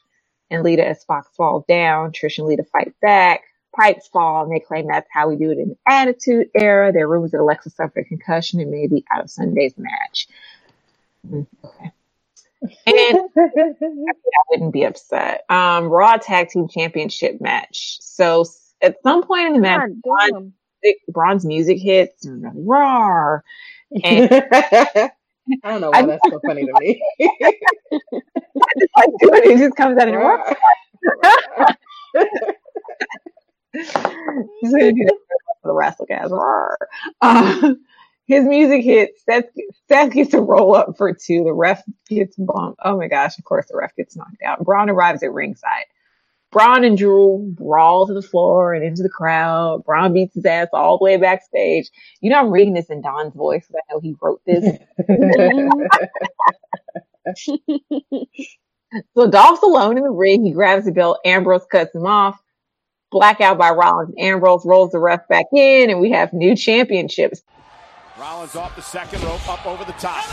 and 0.50 0.64
Lita 0.64 0.86
as 0.86 1.04
Fox 1.04 1.30
falls 1.36 1.66
down. 1.68 2.12
Trish 2.12 2.38
and 2.38 2.48
Lita 2.48 2.64
fight 2.64 2.94
back. 3.02 3.42
Pipes 3.76 4.08
fall, 4.08 4.44
and 4.44 4.52
they 4.52 4.60
claim 4.60 4.88
that's 4.88 5.08
how 5.12 5.30
we 5.30 5.36
do 5.36 5.52
it 5.52 5.60
in 5.60 5.70
the 5.70 5.78
Attitude 5.88 6.50
Era. 6.56 6.92
There 6.92 7.06
are 7.06 7.08
rumors 7.08 7.32
that 7.32 7.42
Alexa 7.42 7.70
suffered 7.70 8.00
a 8.00 8.04
concussion 8.06 8.60
and 8.60 8.72
may 8.72 8.88
be 8.88 9.06
out 9.14 9.24
of 9.24 9.30
Sunday's 9.30 9.76
match. 9.78 10.28
Mm, 11.30 11.46
Okay. 11.64 11.92
And 12.88 13.20
I 13.38 14.42
wouldn't 14.50 14.74
be 14.74 14.84
upset. 14.84 15.46
Um, 15.50 15.86
Raw 15.86 16.18
Tag 16.18 16.50
Team 16.50 16.68
Championship 16.68 17.40
match. 17.40 18.00
So 18.02 18.46
at 18.82 18.96
some 19.04 19.24
point 19.24 19.48
in 19.48 19.54
the 19.54 19.60
match, 19.60 19.92
Braun, 20.04 20.54
damn. 20.84 20.94
Braun's 21.10 21.45
music 21.45 21.80
hits, 21.80 22.26
and 22.26 22.44
really 22.44 22.64
raw. 22.66 23.40
And 24.04 24.30
I 24.52 25.12
don't 25.64 25.82
know 25.82 25.91
why 25.91 26.06
that's 26.06 26.28
so 26.30 26.41
funny 26.45 26.66
to 26.66 26.74
me. 26.80 27.02
I 27.22 28.72
just 28.80 28.91
like 28.98 29.10
doing 29.20 29.41
it. 29.44 29.52
It 29.52 29.58
just 29.60 29.76
comes 29.76 29.98
out 29.98 30.08
in 30.08 30.16
raw. 30.16 30.44
He's 33.74 34.72
gonna 34.72 34.91
do 34.91 35.06
that 35.06 35.18
for 35.62 35.68
the 35.70 35.74
wrestle 35.74 36.06
guys. 36.06 36.30
Roar. 36.30 36.78
Uh, 37.22 37.74
his 38.28 38.45
music 38.45 38.84
hits. 38.84 39.24
Seth, 39.26 39.45
Seth 39.88 40.12
gets 40.12 40.34
a 40.34 40.41
roll 40.41 40.76
up 40.76 40.98
for 40.98 41.14
two. 41.14 41.44
The 41.44 41.54
ref 41.54 41.84
gets 42.10 42.36
bumped. 42.36 42.80
Oh 42.84 42.98
my 42.98 43.08
gosh! 43.08 43.38
Of 43.38 43.45
course, 43.45 43.68
the 43.68 43.78
ref 43.78 43.95
gets 43.95 44.16
knocked 44.16 44.41
out. 44.44 44.64
Braun 44.64 44.90
arrives 44.90 45.24
at 45.24 45.32
ringside. 45.32 45.86
Braun 46.52 46.84
and 46.84 46.98
Drew 46.98 47.53
brawl 47.57 48.07
to 48.07 48.14
the 48.14 48.22
floor 48.22 48.74
and 48.74 48.84
into 48.84 49.03
the 49.03 49.10
crowd. 49.10 49.84
Braun 49.86 50.14
beats 50.14 50.36
his 50.36 50.45
ass 50.45 50.68
all 50.74 50.98
the 50.98 51.03
way 51.03 51.18
backstage. 51.18 51.90
You 52.22 52.30
know, 52.30 52.40
I'm 52.40 52.52
reading 52.52 52.74
this 52.74 52.90
in 52.90 53.02
Don's 53.02 53.36
voice 53.36 53.65
because 53.68 53.82
I 53.90 53.94
know 53.94 53.99
he 53.99 54.15
wrote 54.22 54.41
this. 54.45 54.78
So 59.15 59.30
Dolph's 59.30 59.64
alone 59.64 59.98
in 59.98 60.03
the 60.03 60.11
ring. 60.11 60.45
He 60.45 60.52
grabs 60.52 60.86
the 60.86 60.91
belt. 60.91 61.19
Ambrose 61.26 61.65
cuts 61.69 61.94
him 61.94 62.06
off. 62.06 62.40
Blackout 63.11 63.57
by 63.57 63.72
Rollins. 63.72 64.14
Ambrose 64.18 64.65
rolls 64.65 64.91
the 64.91 64.99
ref 64.99 65.28
back 65.28 65.45
in, 65.53 65.90
and 65.90 65.99
we 65.99 66.11
have 66.11 66.34
new 66.34 66.56
championships. 66.56 67.41
Rollins 68.19 68.56
off 68.56 68.76
the 68.76 68.82
second 68.82 69.24
rope, 69.24 69.48
up 69.49 69.65
over 69.65 69.86
the 69.86 69.94
top. 69.94 70.24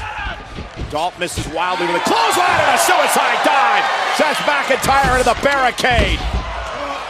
Dolph 0.94 1.18
misses 1.18 1.42
wildly 1.50 1.90
with 1.90 1.98
a 1.98 2.06
clothesline 2.06 2.54
and 2.54 2.70
a 2.70 2.78
suicide 2.78 3.42
dive. 3.42 3.82
Seth 4.14 4.38
McIntyre 4.46 5.18
into 5.18 5.26
the 5.26 5.34
barricade. 5.42 6.22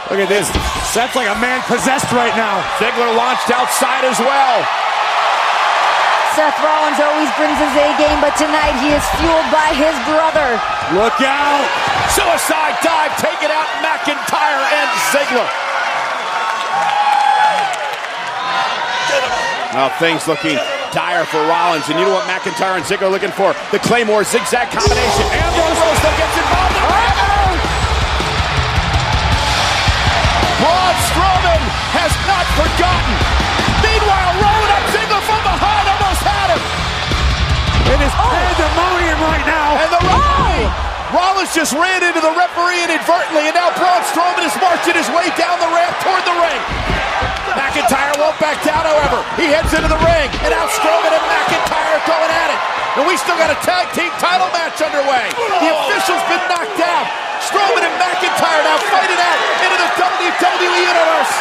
Look 0.09 0.17
at 0.17 0.25
this. 0.25 0.49
Seth's 0.89 1.13
like 1.13 1.29
a 1.29 1.37
man 1.37 1.61
possessed 1.69 2.09
right 2.09 2.33
now. 2.33 2.65
Ziggler 2.81 3.13
launched 3.13 3.53
outside 3.53 4.01
as 4.01 4.17
well. 4.17 4.57
Seth 6.33 6.57
Rollins 6.65 6.97
always 6.97 7.29
brings 7.37 7.61
his 7.61 7.77
A 7.77 7.93
game, 8.01 8.17
but 8.25 8.33
tonight 8.41 8.73
he 8.81 8.89
is 8.89 9.05
fueled 9.21 9.49
by 9.53 9.69
his 9.77 9.93
brother. 10.09 10.57
Look 10.97 11.21
out. 11.21 11.69
Suicide 12.09 12.81
dive 12.81 13.13
taking 13.21 13.53
out 13.53 13.69
McIntyre 13.85 14.65
and 14.65 14.89
Ziggler. 15.13 15.49
Now 19.77 19.93
things 20.01 20.25
looking 20.25 20.57
dire 20.91 21.25
for 21.25 21.41
Rollins, 21.47 21.87
and 21.89 21.97
you 21.97 22.05
know 22.05 22.13
what 22.13 22.27
McIntyre 22.27 22.75
and 22.75 22.85
Ziggler 22.85 23.07
are 23.07 23.15
looking 23.15 23.31
for? 23.31 23.55
The 23.71 23.79
Claymore 23.79 24.23
zigzag 24.23 24.69
combination. 24.69 25.25
Ambrose 25.31 25.99
though 26.03 26.17
gets 26.19 26.35
involved. 26.37 26.75
Braun 30.61 30.95
Strowman 31.09 31.63
has 31.93 32.13
not 32.25 32.45
forgotten. 32.57 33.15
Meanwhile, 33.85 34.31
rolling 34.41 34.71
up 34.73 34.85
Ziggler 34.91 35.23
from 35.23 35.41
behind, 35.45 35.85
almost 35.89 36.21
had 36.25 36.49
him. 36.55 36.61
It 37.85 37.99
is 38.01 38.13
oh. 38.17 38.33
pandemonium 38.33 39.19
right 39.21 39.45
now. 39.45 39.77
And 39.77 39.91
the 39.93 40.34
Rollins 41.15 41.55
just 41.55 41.71
ran 41.71 42.03
into 42.03 42.19
the 42.19 42.35
referee 42.35 42.83
inadvertently, 42.83 43.47
and 43.47 43.55
now 43.55 43.71
Braun 43.79 44.03
Strowman 44.11 44.43
is 44.43 44.51
marching 44.59 44.99
his 44.99 45.07
way 45.15 45.31
down 45.39 45.55
the 45.63 45.71
ramp 45.71 45.95
toward 46.03 46.19
the 46.27 46.35
ring. 46.43 46.61
McIntyre 47.55 48.11
won't 48.19 48.35
back 48.43 48.59
down, 48.67 48.83
however. 48.83 49.23
He 49.39 49.47
heads 49.47 49.71
into 49.71 49.87
the 49.87 50.01
ring, 50.03 50.27
and 50.43 50.51
now 50.51 50.67
Strowman 50.75 51.15
and 51.15 51.23
McIntyre 51.23 52.03
going 52.03 52.31
at 52.35 52.51
it. 52.51 52.59
And 52.99 53.07
we 53.07 53.15
still 53.15 53.39
got 53.39 53.47
a 53.47 53.55
tag 53.63 53.95
team 53.95 54.11
title 54.19 54.51
match 54.51 54.75
underway. 54.83 55.31
The 55.63 55.71
official's 55.71 56.23
been 56.27 56.43
knocked 56.51 56.75
down. 56.75 57.07
Strowman 57.47 57.87
and 57.87 57.95
McIntyre 57.95 58.63
now 58.67 58.75
fighting 58.91 59.19
out 59.19 59.39
into 59.63 59.77
the 59.79 59.89
WWE 59.95 60.79
Universe. 60.83 61.33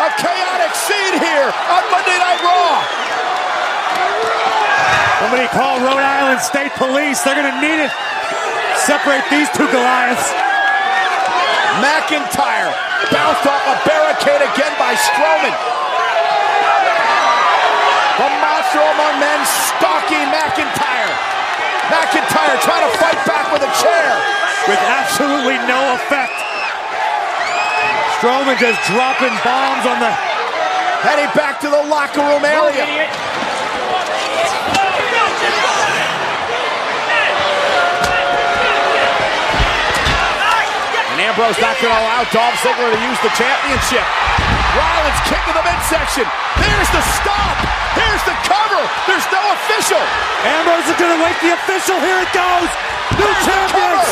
A 0.00 0.08
chaotic 0.16 0.72
scene 0.72 1.16
here 1.20 1.52
on 1.52 1.82
Monday 1.92 2.16
Night 2.16 2.40
Raw. 2.40 3.27
Somebody 5.18 5.50
call 5.50 5.82
Rhode 5.82 5.98
Island 5.98 6.38
State 6.38 6.70
Police. 6.78 7.18
They're 7.26 7.34
going 7.34 7.50
to 7.50 7.58
need 7.58 7.82
it. 7.82 7.90
Separate 8.86 9.26
these 9.34 9.50
two 9.50 9.66
Goliaths. 9.74 10.30
McIntyre 11.82 12.70
bounced 13.10 13.42
off 13.42 13.64
a 13.66 13.76
barricade 13.82 14.46
again 14.46 14.74
by 14.78 14.94
Strowman. 14.94 15.54
The 18.18 18.30
monster 18.42 18.78
among 18.78 19.18
men 19.18 19.42
stalking 19.42 20.26
McIntyre. 20.30 21.12
McIntyre 21.90 22.56
trying 22.62 22.86
to 22.86 22.92
fight 22.98 23.18
back 23.26 23.50
with 23.50 23.66
a 23.66 23.72
chair. 23.82 24.10
With 24.70 24.82
absolutely 24.86 25.58
no 25.66 25.98
effect. 25.98 26.34
Strowman 28.22 28.58
just 28.58 28.78
dropping 28.86 29.34
bombs 29.42 29.82
on 29.82 29.98
the. 29.98 30.10
Heading 31.02 31.30
back 31.34 31.60
to 31.60 31.70
the 31.70 31.82
locker 31.90 32.22
room 32.22 32.44
area. 32.44 32.86
And 41.17 41.17
Ambrose 41.28 41.60
not 41.60 41.76
going 41.76 41.92
to 41.92 42.00
allow 42.00 42.24
Dolph 42.32 42.56
Ziggler 42.64 42.88
to 42.88 43.00
use 43.04 43.20
the 43.20 43.28
championship. 43.36 44.00
Rollins 44.72 45.20
kick 45.28 45.44
to 45.44 45.52
the 45.52 45.60
midsection. 45.60 46.24
There's 46.56 46.88
the 46.88 47.04
stop. 47.20 47.52
Here's 47.92 48.24
the 48.24 48.32
cover. 48.48 48.80
There's 49.04 49.28
no 49.28 49.36
official. 49.52 50.00
Ambrose 50.48 50.88
is 50.88 50.96
going 50.96 51.12
to 51.12 51.20
wake 51.20 51.36
the 51.44 51.52
official. 51.52 52.00
Here 52.00 52.24
it 52.24 52.32
goes. 52.32 52.70
New 53.12 53.28
There's 53.28 53.44
champions. 53.44 54.08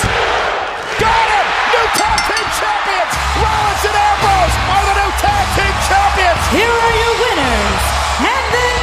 Got 1.00 1.28
him. 1.32 1.46
New 1.72 1.86
tag 1.96 2.20
team 2.20 2.48
champions. 2.52 3.12
Rollins 3.40 3.84
and 3.88 3.96
Ambrose 3.96 4.56
are 4.76 4.84
the 4.84 4.94
new 5.00 5.12
tag 5.16 5.46
team 5.56 5.76
champions. 5.88 6.40
Here 6.52 6.68
are 6.68 6.94
your 7.00 7.14
winners 7.16 7.84
and 8.28 8.44
the 8.52 8.75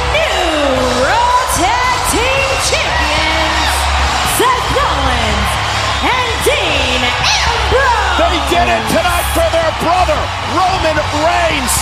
did 8.64 8.80
it 8.80 8.88
tonight 8.96 9.28
for 9.36 9.44
their 9.52 9.72
brother, 9.84 10.16
Roman 10.56 10.96
Reigns. 11.20 11.74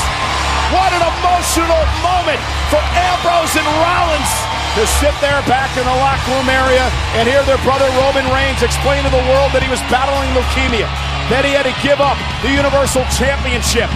What 0.74 0.90
an 0.90 1.04
emotional 1.14 1.78
moment 2.02 2.42
for 2.74 2.82
Ambrose 2.98 3.54
and 3.54 3.68
Rollins 3.78 4.32
to 4.74 4.82
sit 4.98 5.14
there 5.22 5.38
back 5.46 5.70
in 5.78 5.84
the 5.86 5.96
locker 6.02 6.32
room 6.34 6.50
area 6.50 6.82
and 7.14 7.28
hear 7.28 7.44
their 7.46 7.60
brother 7.62 7.86
Roman 8.02 8.26
Reigns 8.34 8.66
explain 8.66 9.06
to 9.06 9.12
the 9.14 9.22
world 9.30 9.54
that 9.54 9.62
he 9.62 9.70
was 9.70 9.78
battling 9.94 10.26
leukemia, 10.34 10.90
that 11.30 11.46
he 11.46 11.54
had 11.54 11.70
to 11.70 11.76
give 11.86 12.02
up 12.02 12.18
the 12.42 12.50
Universal 12.50 13.06
Championship, 13.14 13.86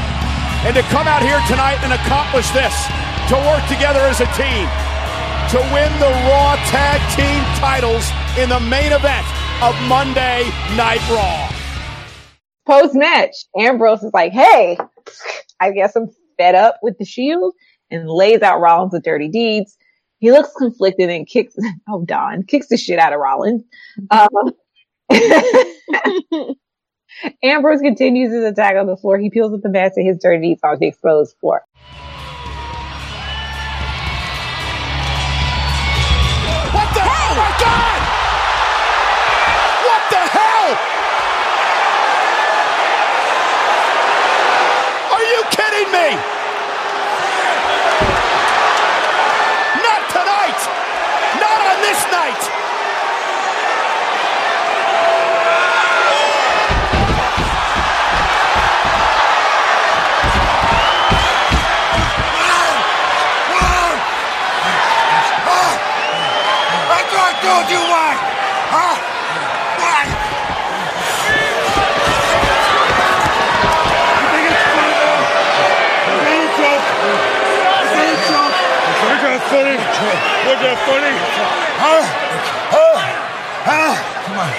and 0.63 0.77
to 0.79 0.87
come 0.95 1.11
out 1.11 1.27
here 1.27 1.43
tonight 1.51 1.83
and 1.83 1.91
accomplish 1.91 2.47
this, 2.55 2.77
to 3.33 3.37
work 3.51 3.67
together 3.67 4.07
as 4.07 4.23
a 4.23 4.29
team, 4.39 4.69
to 5.51 5.59
win 5.75 5.91
the 5.99 6.13
Raw 6.31 6.55
Tag 6.71 7.03
Team 7.19 7.43
titles 7.59 8.07
in 8.39 8.47
the 8.47 8.63
main 8.63 8.95
event 8.95 9.27
of 9.59 9.75
Monday 9.91 10.47
Night 10.79 11.03
Raw. 11.11 11.56
Post 12.67 12.95
match, 12.95 13.35
Ambrose 13.59 14.03
is 14.03 14.13
like, 14.13 14.33
"Hey, 14.33 14.77
I 15.61 15.71
guess 15.71 15.95
I'm 15.97 16.09
fed 16.37 16.55
up 16.55 16.79
with 16.83 16.99
the 16.99 17.05
Shield," 17.05 17.55
and 17.91 18.09
lays 18.11 18.43
out 18.43 18.61
Rollins 18.61 18.93
with 18.93 19.05
dirty 19.05 19.29
deeds. 19.29 19.77
he 20.19 20.33
looks 20.33 20.51
conflicted 20.59 21.11
and 21.11 21.27
kicks. 21.27 21.55
Oh, 21.89 22.05
Don 22.05 22.43
kicks 22.43 22.69
the 22.69 22.77
shit 22.77 22.99
out 22.99 23.13
of 23.13 23.21
Rollins. 23.21 23.63
Um, 24.11 24.29
Ambrose 27.43 27.81
continues 27.81 28.33
his 28.33 28.45
attack 28.45 28.77
on 28.77 28.87
the 28.87 28.97
floor. 28.97 29.19
He 29.19 29.31
peels 29.31 29.55
up 29.55 29.61
the 29.63 29.69
mats 29.71 29.97
and 29.97 30.07
his 30.07 30.19
dirty 30.19 30.49
deeds 30.49 30.61
on 30.65 30.79
the 30.79 30.89
exposed 30.89 31.37
floor. 31.41 31.63
Look 80.87 80.95
at 80.95 81.03
funny. 81.03 81.13
Huh? 81.83 81.99
Huh? 82.71 82.95
Huh? 83.67 83.91
Come 84.27 84.39
on. 84.39 84.51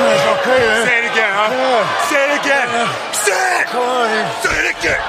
It's 0.00 0.26
okay, 0.34 0.60
man. 0.60 0.84
Say 0.86 0.96
it 0.98 1.06
again, 1.10 1.32
huh? 1.32 1.84
Say 2.08 2.20
it 2.24 2.32
again. 2.40 2.68
Say 3.12 3.60
it! 3.60 3.66
Come 3.68 3.82
on. 3.82 4.08
Say 4.42 4.52
it 4.52 4.68
again. 4.76 5.00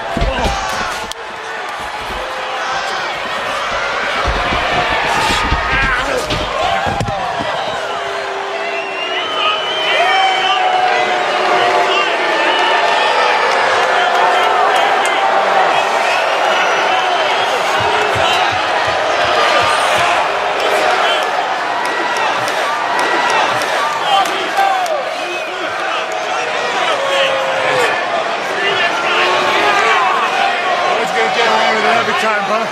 Always 30.91 31.11
gonna 31.11 31.33
get 31.35 31.47
away 31.47 31.69
with 31.75 31.85
it 31.85 31.95
every 31.97 32.17
time, 32.21 32.43
huh? 32.45 32.65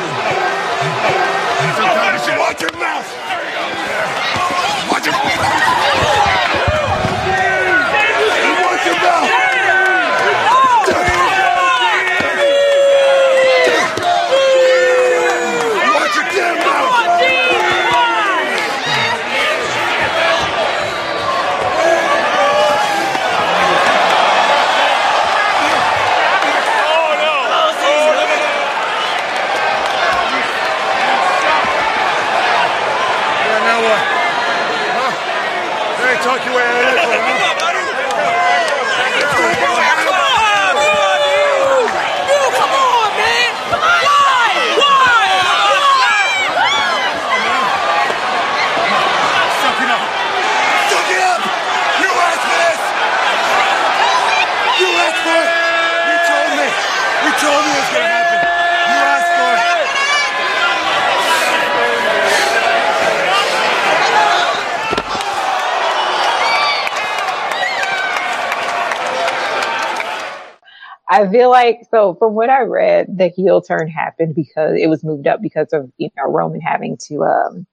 Sometimes 1.78 2.22
you 2.28 2.34
watch 2.40 2.62
your 2.62 2.74
mouth. 2.78 3.08
Watch 4.92 5.06
your 5.06 5.14
mouth. 5.16 5.40
Watch 8.66 8.86
your 8.86 8.96
mouth. 8.96 9.30
Watch 15.96 16.14
your 16.16 16.26
damn 16.30 16.58
mouth. 16.60 16.90
Oh 26.82 27.12
no! 27.20 27.34
Oh, 27.86 28.04
look 28.20 28.32
at 28.32 28.40
that! 28.40 28.58
Yeah, 33.46 33.60
now 33.66 33.80
what? 33.86 34.02
Huh? 34.98 35.12
They 36.00 36.16
talk 36.24 36.40
your 36.46 36.54
way 36.56 36.64
out 36.64 36.74
of 36.74 36.84
this 36.90 37.04
one, 37.06 37.20
huh? 37.20 37.38
Come 42.50 42.74
on, 42.76 43.10
man! 43.16 43.52
Why? 43.70 44.52
Why? 44.80 45.24
Suck 49.60 49.80
it 49.80 49.90
up! 49.90 50.04
Suck 50.90 51.10
it 51.10 51.22
up! 51.24 51.42
You 52.02 52.10
asked 52.10 52.44
for 52.44 52.58
this! 52.60 52.82
You 54.80 54.88
asked 55.08 55.22
for 55.24 55.40
it! 55.40 55.52
You 56.10 56.18
told 56.28 56.52
me! 56.58 56.68
You 57.24 57.32
told 57.40 57.62
me 57.64 57.70
it 57.70 57.80
was 57.80 57.90
gonna 57.94 58.12
happen! 58.12 58.40
You 58.90 58.98
asked 59.00 59.32
for 59.40 59.52
it! 59.56 59.68
I 71.20 71.30
feel 71.30 71.50
like 71.50 71.82
so 71.92 72.16
from 72.16 72.34
what 72.34 72.50
I 72.50 72.62
read, 72.62 73.18
the 73.18 73.28
heel 73.28 73.62
turn 73.62 73.88
happened 73.90 74.36
because 74.36 74.78
it 74.80 74.88
was 74.88 75.04
moved 75.04 75.28
up 75.28 75.42
because 75.42 75.68
of 75.74 75.92
you 75.98 76.10
know 76.16 76.32
Roman 76.32 76.62
having 76.62 76.98
to 77.08 77.24
um 77.24 77.68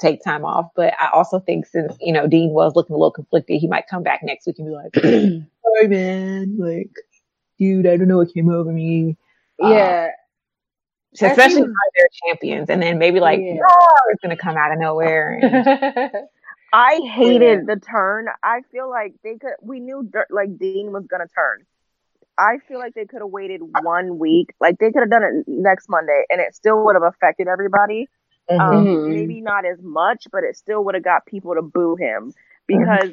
take 0.00 0.22
time 0.24 0.44
off. 0.44 0.70
But 0.74 0.94
I 0.98 1.10
also 1.12 1.40
think 1.40 1.66
since 1.66 1.94
you 2.00 2.12
know 2.12 2.26
Dean 2.26 2.50
was 2.50 2.74
looking 2.74 2.94
a 2.94 2.98
little 2.98 3.10
conflicted, 3.12 3.60
he 3.60 3.66
might 3.68 3.86
come 3.88 4.02
back 4.02 4.20
next 4.22 4.46
week 4.46 4.58
and 4.58 4.68
be 4.68 4.72
like, 4.72 4.94
"Sorry, 5.02 5.88
man, 5.88 6.56
like, 6.58 6.90
dude, 7.58 7.86
I 7.86 7.96
don't 7.96 8.08
know 8.08 8.16
what 8.18 8.32
came 8.32 8.48
over 8.50 8.72
me." 8.72 9.16
Yeah. 9.58 10.10
So 11.14 11.26
especially 11.28 11.62
was- 11.62 11.70
they're 11.96 12.08
champions, 12.26 12.70
and 12.70 12.82
then 12.82 12.98
maybe 12.98 13.20
like, 13.20 13.40
Yeah. 13.42 13.60
"Oh, 13.68 13.92
it's 14.10 14.22
gonna 14.22 14.36
come 14.36 14.56
out 14.56 14.72
of 14.72 14.78
nowhere. 14.78 15.38
And, 16.74 16.82
I 16.82 17.00
hated 17.14 17.60
Yeah. 17.68 17.74
the 17.74 17.80
turn. 17.80 18.26
I 18.42 18.62
feel 18.72 18.90
like 18.90 19.14
they 19.22 19.36
could. 19.36 19.52
We 19.62 19.78
knew 19.78 20.10
like 20.30 20.58
Dean 20.58 20.90
was 20.92 21.06
gonna 21.06 21.28
turn. 21.28 21.64
I 22.38 22.58
feel 22.68 22.78
like 22.78 22.94
they 22.94 23.06
could 23.06 23.20
have 23.20 23.30
waited 23.30 23.60
one 23.62 24.18
week. 24.18 24.48
Like 24.60 24.78
they 24.78 24.90
could 24.92 25.00
have 25.00 25.10
done 25.10 25.22
it 25.24 25.44
next 25.46 25.88
Monday, 25.88 26.24
and 26.30 26.40
it 26.40 26.54
still 26.54 26.82
would 26.84 26.94
have 26.94 27.02
affected 27.02 27.46
everybody. 27.48 28.08
Um, 28.58 28.90
Mhm. 28.90 29.00
maybe 29.04 29.40
not 29.40 29.64
as 29.64 29.78
much, 29.82 30.24
but 30.32 30.44
it 30.44 30.56
still 30.56 30.84
would 30.84 30.94
have 30.94 31.04
got 31.04 31.26
people 31.26 31.54
to 31.54 31.62
boo 31.62 31.96
him 31.96 32.32
because 32.66 33.12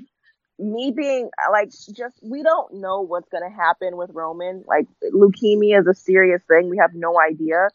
me 0.60 0.94
being 0.96 1.30
like 1.52 1.70
just 1.96 2.20
we 2.24 2.44
don't 2.44 2.74
know 2.76 3.02
what's 3.02 3.30
gonna 3.30 3.50
happen 3.50 3.98
with 3.98 4.10
Roman. 4.14 4.64
Like 4.68 4.88
leukemia 5.14 5.80
is 5.82 5.88
a 5.88 5.94
serious 5.94 6.42
thing. 6.48 6.70
We 6.70 6.78
have 6.78 6.94
no 6.94 7.20
idea. 7.20 7.70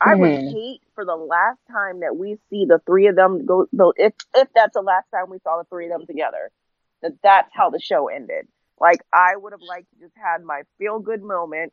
I 0.00 0.14
would 0.14 0.32
Mhm. 0.32 0.48
hate 0.50 0.80
for 0.94 1.04
the 1.04 1.16
last 1.16 1.60
time 1.70 2.00
that 2.00 2.16
we 2.16 2.36
see 2.50 2.64
the 2.66 2.80
three 2.86 3.06
of 3.08 3.16
them 3.16 3.44
go. 3.46 3.66
go 3.76 3.92
if 3.96 4.12
if 4.34 4.48
that's 4.54 4.74
the 4.74 4.82
last 4.82 5.06
time 5.10 5.30
we 5.30 5.38
saw 5.38 5.58
the 5.58 5.64
three 5.64 5.86
of 5.86 5.92
them 5.92 6.06
together, 6.06 6.50
that 7.02 7.12
that's 7.22 7.50
how 7.54 7.70
the 7.70 7.80
show 7.80 8.08
ended. 8.08 8.46
Like 8.82 9.00
I 9.12 9.36
would 9.36 9.52
have 9.52 9.62
liked 9.62 9.86
to 9.92 10.00
just 10.00 10.14
had 10.16 10.42
my 10.42 10.62
feel 10.76 10.98
good 10.98 11.22
moment 11.22 11.72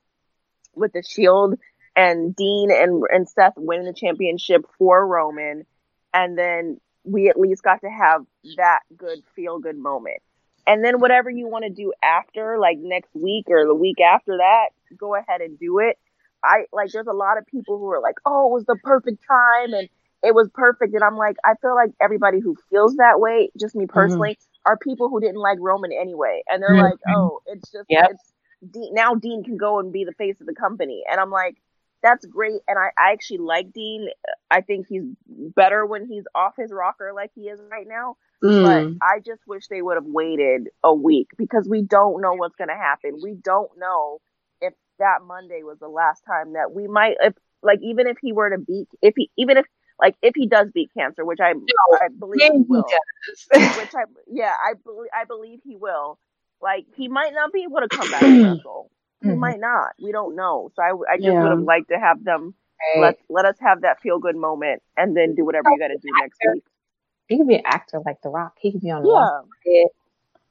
with 0.76 0.94
the 0.94 1.02
Shield 1.02 1.56
and 1.95 2.36
Dean 2.36 2.69
and 2.72 3.03
and 3.11 3.27
Seth 3.27 3.56
winning 3.57 3.88
the 3.88 3.94
championship 3.94 4.65
for 4.77 5.06
Roman, 5.06 5.65
and 6.14 6.38
then 6.38 6.80
we 7.03 7.27
at 7.27 7.40
least 7.40 7.64
got 7.64 7.81
to 7.81 7.90
have 7.90 8.22
that 8.57 8.81
good 8.95 9.23
feel 9.36 9.57
good 9.57 9.77
moment. 9.77 10.22
And 10.68 10.86
then 10.86 10.99
whatever 10.99 11.31
you 11.31 11.48
want 11.48 11.64
to 11.64 11.72
do 11.72 11.94
after, 12.03 12.60
like 12.60 12.77
next 12.77 13.10
week 13.15 13.45
or 13.49 13.65
the 13.65 13.73
week 13.73 13.99
after 13.99 14.38
that, 14.38 14.68
go 14.95 15.15
ahead 15.15 15.41
and 15.41 15.57
do 15.57 15.80
it. 15.80 15.98
I 16.44 16.65
like 16.72 16.91
there's 16.91 17.07
a 17.07 17.11
lot 17.11 17.40
of 17.40 17.48
people 17.48 17.80
who 17.80 17.90
are 17.90 18.02
like, 18.02 18.18
"Oh, 18.23 18.49
it 18.49 18.53
was 18.53 18.65
the 18.65 18.77
perfect 18.84 19.26
time 19.27 19.73
and 19.73 19.90
it 20.22 20.36
was 20.36 20.48
perfect." 20.53 20.94
And 20.94 21.03
I'm 21.03 21.18
like, 21.18 21.38
I 21.44 21.56
feel 21.60 21.73
like 21.73 21.90
everybody 21.99 22.40
who 22.40 22.56
feels 22.69 22.98
that 22.98 23.19
way, 23.19 23.49
just 23.60 23.76
me 23.76 23.86
mm-hmm. 23.86 23.94
personally, 23.94 24.38
are 24.69 24.77
people 24.77 25.09
who 25.09 25.19
didn't 25.19 25.41
like 25.41 25.57
Roman 25.59 25.91
anyway. 25.91 26.43
And 26.47 26.61
they're 26.61 26.75
like, 26.77 26.99
Mhm. 27.07 27.15
"Oh, 27.15 27.41
it's 27.47 27.71
just 27.71 27.89
Yep. 27.89 28.11
it's 28.11 28.33
Dean, 28.71 28.93
now 28.93 29.15
Dean 29.15 29.43
can 29.43 29.57
go 29.57 29.79
and 29.79 29.91
be 29.91 30.03
the 30.05 30.13
face 30.13 30.39
of 30.41 30.47
the 30.47 30.53
company." 30.53 31.03
And 31.09 31.19
I'm 31.19 31.31
like, 31.31 31.57
that's 32.01 32.25
great. 32.25 32.61
And 32.67 32.77
I, 32.79 32.91
I 32.97 33.11
actually 33.11 33.39
like 33.39 33.73
Dean. 33.73 34.09
I 34.51 34.61
think 34.61 34.87
he's 34.87 35.03
better 35.27 35.85
when 35.85 36.05
he's 36.05 36.23
off 36.35 36.55
his 36.57 36.71
rocker 36.71 37.11
like 37.13 37.31
he 37.35 37.49
is 37.49 37.59
right 37.71 37.87
now. 37.87 38.15
Mm. 38.43 38.63
But 38.63 39.05
I 39.05 39.19
just 39.19 39.41
wish 39.47 39.67
they 39.67 39.81
would 39.81 39.95
have 39.95 40.05
waited 40.05 40.69
a 40.83 40.93
week 40.93 41.29
because 41.37 41.67
we 41.67 41.81
don't 41.81 42.21
know 42.21 42.33
what's 42.35 42.55
going 42.55 42.69
to 42.69 42.75
happen. 42.75 43.19
We 43.21 43.33
don't 43.35 43.71
know 43.77 44.21
if 44.61 44.73
that 44.99 45.23
Monday 45.25 45.63
was 45.63 45.79
the 45.79 45.89
last 45.89 46.23
time 46.25 46.53
that 46.53 46.71
we 46.73 46.87
might, 46.87 47.17
if 47.21 47.33
like, 47.61 47.79
even 47.81 48.07
if 48.07 48.17
he 48.21 48.31
were 48.31 48.49
to 48.49 48.57
beat, 48.57 48.87
if 49.01 49.13
he, 49.17 49.29
even 49.37 49.57
if, 49.57 49.65
like, 49.99 50.15
if 50.21 50.34
he 50.35 50.47
does 50.47 50.69
beat 50.73 50.91
cancer, 50.97 51.26
which 51.26 51.39
I, 51.41 51.53
I 52.01 52.07
believe 52.17 52.51
he 52.53 52.63
he 52.67 52.67
will, 52.67 53.03
does. 53.27 53.49
which 53.73 53.91
I, 53.95 54.03
yeah, 54.27 54.53
I 54.59 54.73
believe, 54.84 55.09
I 55.13 55.26
believe 55.26 55.59
he 55.63 55.76
will. 55.76 56.19
Like, 56.61 56.85
he 56.95 57.07
might 57.07 57.34
not 57.34 57.53
be 57.53 57.63
able 57.63 57.81
to 57.81 57.89
come 57.89 58.09
back 58.09 58.27
and 58.30 58.39
wrestle. 58.41 58.91
he 59.26 59.35
Mhm. 59.35 59.35
might 59.35 59.59
not. 59.59 59.91
We 59.99 60.11
don't 60.11 60.35
know. 60.35 60.71
So 60.76 60.81
I, 60.84 61.13
I 61.13 61.17
just 61.19 61.38
Yeah. 61.38 61.39
would 61.39 61.51
have 61.51 61.61
liked 61.61 61.89
to 61.89 61.99
have 61.99 62.23
them 62.23 62.55
let 62.93 63.15
let 63.30 63.45
us 63.45 63.55
have 63.59 63.81
that 63.81 64.01
feel 64.01 64.19
good 64.19 64.35
moment 64.35 64.81
and 64.97 65.15
then 65.15 65.35
do 65.35 65.45
whatever 65.45 65.69
you 65.69 65.80
got 65.80 65.89
to 65.89 65.97
do 65.97 66.13
next 66.15 66.39
week. 66.43 66.63
He 67.27 67.38
could 67.38 67.47
be 67.47 67.55
an 67.55 67.63
actor 67.65 68.01
like 68.05 68.21
The 68.21 68.30
Rock. 68.30 68.57
He 68.59 68.71
could 68.71 68.81
be 68.81 68.91
on 68.91 69.03
the 69.03 69.07
Yeah. 69.07 69.11
Rock. 69.11 69.35
Yeah. 69.65 69.85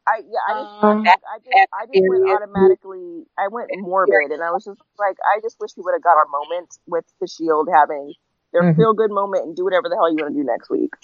I 0.07 0.23
yeah, 0.27 0.41
I 0.51 0.55
just, 0.55 0.73
Um, 0.83 1.05
I, 1.07 1.17
I 1.37 1.39
just, 1.45 1.63
I 1.73 1.87
just 1.87 2.03
went 2.07 2.23
automatically. 2.29 3.27
I 3.39 3.49
went 3.49 3.73
morbid, 3.75 4.33
and 4.33 4.43
I 4.43 4.51
was 4.51 4.65
just 4.65 4.81
like, 4.99 5.17
I 5.25 5.41
just 5.43 5.57
wish 5.61 5.71
we 5.77 5.83
would 5.85 5.95
have 5.95 6.03
got 6.03 6.17
our 6.17 6.27
moment 6.31 6.69
with 6.87 7.05
the 7.21 7.27
Shield 7.29 7.69
having 7.73 8.15
their 8.53 8.63
Mhm. 8.63 8.77
feel 8.77 8.95
good 8.95 9.11
moment 9.11 9.45
and 9.47 9.57
do 9.57 9.65
whatever 9.65 9.89
the 9.89 9.97
hell 9.97 10.11
you 10.11 10.17
want 10.23 10.35
to 10.35 10.41
do 10.41 10.45
next 10.47 10.71
week. 10.71 10.95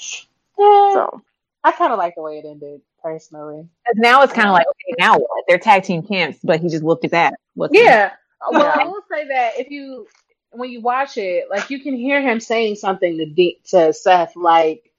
Yeah, 0.58 0.92
So 0.94 1.22
I 1.64 1.72
kind 1.72 1.92
of 1.92 1.98
like 1.98 2.14
the 2.14 2.22
way 2.22 2.38
it 2.38 2.44
ended 2.46 2.80
personally. 3.02 3.68
'Cause 3.86 3.96
now 3.96 4.22
it's 4.22 4.32
kind 4.32 4.48
of 4.48 4.54
like, 4.54 4.66
okay, 4.66 4.94
now 4.98 5.18
what? 5.18 5.44
They're 5.48 5.58
tag 5.58 5.82
team 5.84 6.06
champs, 6.06 6.38
but 6.42 6.60
he 6.60 6.68
just 6.68 6.84
whooped 6.84 7.02
his 7.02 7.12
ass. 7.12 7.34
What's 7.54 7.74
Yeah. 7.74 8.12
Well, 8.50 8.62
Yeah. 8.62 8.76
I 8.80 8.84
will 8.84 9.02
say 9.10 9.28
that 9.28 9.58
if 9.58 9.70
you 9.70 10.06
when 10.52 10.70
you 10.70 10.80
watch 10.80 11.18
it, 11.18 11.50
like 11.50 11.70
you 11.70 11.80
can 11.80 11.94
hear 11.96 12.22
him 12.22 12.38
saying 12.40 12.76
something 12.76 13.18
to 13.18 13.26
D- 13.26 13.60
to 13.70 13.92
Seth, 13.92 14.36
like 14.36 14.92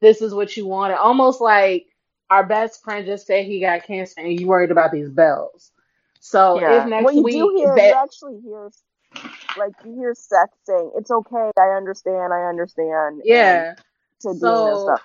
"This 0.00 0.22
is 0.22 0.34
what 0.34 0.56
you 0.56 0.66
wanted," 0.66 0.96
almost 0.96 1.40
like 1.40 1.88
our 2.30 2.44
best 2.44 2.82
friend 2.82 3.04
just 3.06 3.26
said 3.26 3.44
he 3.44 3.60
got 3.60 3.84
cancer 3.84 4.20
and 4.20 4.40
you 4.40 4.46
worried 4.46 4.70
about 4.70 4.92
these 4.92 5.10
bells. 5.10 5.72
So 6.20 6.58
yeah, 6.60 6.82
if 6.82 6.88
next 6.88 7.04
well, 7.04 7.14
you 7.14 7.22
week 7.22 7.34
do 7.34 7.54
hear, 7.56 7.74
that 7.76 7.88
you 7.88 7.94
actually 7.94 8.40
hear, 8.40 8.70
like 9.58 9.72
you 9.84 9.94
hear 9.96 10.14
Seth 10.14 10.50
saying, 10.64 10.92
"It's 10.96 11.10
okay, 11.10 11.50
I 11.58 11.76
understand, 11.76 12.32
I 12.32 12.44
understand." 12.48 13.22
Yeah. 13.24 13.74
So 14.20 14.32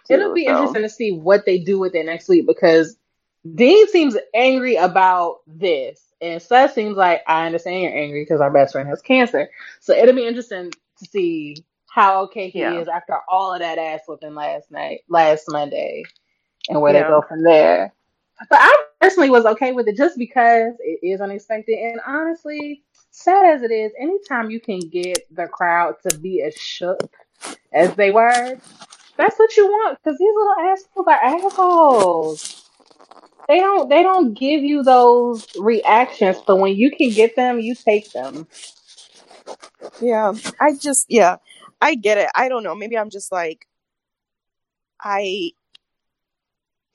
too. 0.08 0.16
it'll 0.16 0.34
be 0.34 0.46
so. 0.46 0.52
interesting 0.52 0.84
to 0.84 0.90
see 0.90 1.12
what 1.12 1.46
they 1.46 1.60
do 1.60 1.78
with 1.80 1.94
it 1.96 2.06
next 2.06 2.30
week 2.30 2.48
because 2.48 2.96
Dean 3.56 3.88
seems 3.88 4.16
angry 4.34 4.76
about 4.76 5.40
this, 5.48 6.02
and 6.22 6.42
Seth 6.42 6.74
seems 6.74 6.96
like 6.98 7.22
I 7.28 7.46
understand 7.46 7.82
you're 7.84 7.98
angry 7.98 8.24
because 8.24 8.42
our 8.42 8.52
best 8.52 8.74
friend 8.74 8.88
has 8.90 9.02
cancer. 9.02 9.50
So 9.80 9.94
it'll 9.94 10.16
be 10.16 10.28
interesting 10.28 10.72
to 10.72 11.06
see 11.06 11.58
how 11.88 12.24
okay 12.24 12.50
he 12.50 12.60
Yeah. 12.60 12.80
is 12.80 12.88
after 12.88 13.18
all 13.30 13.54
of 13.54 13.60
that 13.60 13.78
ass 13.78 14.02
whipping 14.08 14.36
last 14.36 14.72
night, 14.72 15.02
last 15.10 15.46
Monday, 15.50 16.04
and 16.70 16.82
where 16.82 16.94
Yeah. 16.94 17.04
they 17.04 17.08
go 17.08 17.22
from 17.22 17.44
there. 17.44 17.94
But 18.50 18.60
I 18.62 18.86
personally 19.02 19.30
was 19.30 19.46
okay 19.46 19.74
with 19.74 19.88
it 19.88 19.98
just 19.98 20.18
because 20.18 20.74
it 20.80 21.00
is 21.04 21.20
unexpected, 21.20 21.78
and 21.78 22.00
honestly, 22.06 22.84
sad 23.12 23.56
as 23.56 23.64
it 23.64 23.72
is, 23.72 23.92
anytime 24.00 24.50
you 24.50 24.60
can 24.60 24.80
get 24.80 25.28
the 25.32 25.48
crowd 25.48 25.96
to 26.08 26.18
be 26.18 26.42
as 26.42 26.56
shook 26.56 27.12
as 27.74 27.96
they 27.96 28.12
were, 28.12 28.58
that's 29.18 29.38
what 29.38 29.58
you 29.58 29.68
want 29.68 30.00
because 30.04 30.18
these 30.18 30.34
little 30.36 30.56
assholes 30.60 31.08
are 31.08 31.24
assholes. 31.24 32.66
They 33.48 33.60
don't 33.60 33.90
they 33.90 34.04
don't 34.04 34.34
give 34.34 34.64
you 34.64 34.84
those 34.84 35.48
reactions, 35.58 36.38
but 36.46 36.58
when 36.58 36.76
you 36.76 36.92
can 36.92 37.10
get 37.10 37.36
them, 37.36 37.60
you 37.60 37.76
take 37.76 38.12
them. 38.12 38.48
Yeah, 40.02 40.34
I 40.60 40.76
just 40.76 41.06
yeah, 41.10 41.38
I 41.82 41.96
get 41.96 42.18
it. 42.18 42.30
I 42.36 42.50
don't 42.50 42.64
know. 42.64 42.76
Maybe 42.76 42.98
I'm 42.98 43.10
just 43.10 43.32
like 43.32 43.68
I 45.02 45.52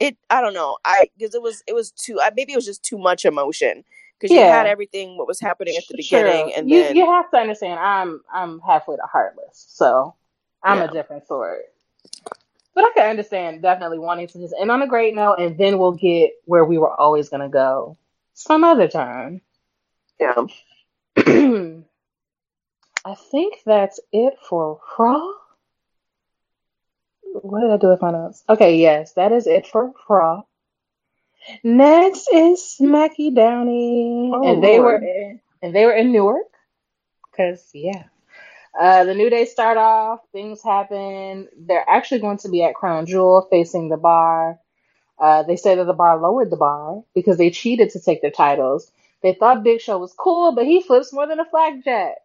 it 0.00 0.16
I 0.30 0.40
don't 0.40 0.54
know. 0.54 0.78
I 0.84 1.08
because 1.16 1.34
it 1.34 1.42
was 1.42 1.62
it 1.66 1.74
was 1.74 1.90
too 1.90 2.20
I, 2.20 2.30
maybe 2.36 2.52
it 2.52 2.56
was 2.56 2.66
just 2.66 2.82
too 2.82 2.98
much 2.98 3.24
emotion 3.24 3.84
because 4.18 4.34
you 4.34 4.42
had 4.42 4.66
Yeah. 4.66 4.70
everything 4.72 5.16
what 5.16 5.26
was 5.26 5.40
happening 5.40 5.76
at 5.76 5.84
the 5.88 6.02
Sure. 6.02 6.22
beginning 6.22 6.54
and 6.54 6.70
you 6.70 6.82
then 6.82 6.96
you 6.96 7.06
have 7.06 7.30
to 7.30 7.36
understand 7.38 7.78
I'm 7.80 8.22
I'm 8.32 8.60
halfway 8.60 8.96
to 8.96 9.02
heartless, 9.02 9.64
so 9.68 10.14
I'm 10.62 10.78
Yeah. 10.78 10.84
a 10.84 10.88
different 10.88 11.26
sort. 11.26 11.62
But 12.74 12.84
I 12.84 12.90
can 12.94 13.10
understand 13.10 13.62
definitely 13.62 13.98
wanting 14.00 14.26
to 14.28 14.38
just 14.38 14.54
end 14.58 14.70
on 14.70 14.82
a 14.82 14.86
great 14.86 15.14
note, 15.14 15.36
and 15.38 15.56
then 15.56 15.78
we'll 15.78 15.92
get 15.92 16.32
where 16.44 16.64
we 16.64 16.78
were 16.78 16.92
always 16.92 17.28
gonna 17.28 17.48
go 17.48 17.96
some 18.34 18.64
other 18.64 18.88
time. 18.88 19.40
yeah. 20.18 20.46
I 23.06 23.14
think 23.14 23.58
that's 23.66 24.00
it 24.12 24.34
for 24.48 24.80
Raw. 24.98 25.20
What 27.42 27.60
did 27.60 27.70
I 27.70 27.76
do 27.76 27.88
with 27.88 28.00
my 28.00 28.10
notes? 28.12 28.42
Okay, 28.48 28.76
yes, 28.76 29.12
that 29.14 29.32
is 29.32 29.46
it 29.46 29.66
for 29.66 29.92
Raw. 30.08 30.42
Next 31.62 32.28
is 32.32 32.76
Smacky 32.80 33.34
Downey, 33.34 34.30
Oh, 34.34 34.52
and 34.52 34.62
they 34.62 34.78
were 34.78 34.92
Lord. 34.92 35.02
in, 35.02 35.40
and 35.62 35.74
they 35.74 35.84
were 35.84 35.92
in 35.92 36.12
Newark, 36.12 36.46
cause 37.36 37.70
yeah. 37.74 38.04
Uh, 38.78 39.04
the 39.04 39.14
New 39.14 39.30
Day 39.30 39.44
start 39.44 39.76
off. 39.76 40.20
Things 40.32 40.62
happen. 40.62 41.48
They're 41.56 41.88
actually 41.88 42.20
going 42.20 42.38
to 42.38 42.48
be 42.48 42.62
at 42.64 42.74
Crown 42.74 43.06
Jewel, 43.06 43.46
facing 43.50 43.88
the 43.88 43.96
Bar. 43.96 44.58
Uh, 45.18 45.44
they 45.44 45.56
say 45.56 45.76
that 45.76 45.84
the 45.84 45.92
Bar 45.92 46.18
lowered 46.20 46.50
the 46.50 46.56
Bar 46.56 47.02
because 47.14 47.36
they 47.38 47.50
cheated 47.50 47.90
to 47.90 48.00
take 48.00 48.20
their 48.20 48.32
titles. 48.32 48.90
They 49.22 49.32
thought 49.32 49.62
Big 49.62 49.80
Show 49.80 49.98
was 49.98 50.12
cool, 50.18 50.52
but 50.52 50.66
he 50.66 50.82
flips 50.82 51.12
more 51.12 51.26
than 51.26 51.38
a 51.40 51.44
flagjack. 51.44 52.16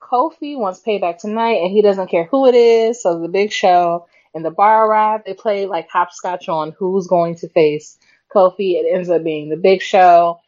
Kofi 0.00 0.58
wants 0.58 0.80
payback 0.80 1.18
tonight, 1.18 1.62
and 1.62 1.70
he 1.70 1.80
doesn't 1.82 2.08
care 2.10 2.24
who 2.24 2.46
it 2.46 2.54
is. 2.54 3.00
So 3.02 3.20
the 3.20 3.28
Big 3.28 3.52
Show 3.52 4.06
and 4.36 4.44
the 4.44 4.50
Bar 4.50 4.86
arrive. 4.86 5.22
They 5.24 5.32
play 5.32 5.64
like 5.66 5.88
hopscotch 5.88 6.48
on 6.48 6.72
who's 6.78 7.06
going 7.06 7.36
to 7.36 7.48
face 7.48 7.98
Kofi. 8.32 8.74
It 8.74 8.86
ends 8.94 9.08
up 9.08 9.24
being 9.24 9.48
the 9.48 9.56
Big 9.56 9.80
Show. 9.80 10.40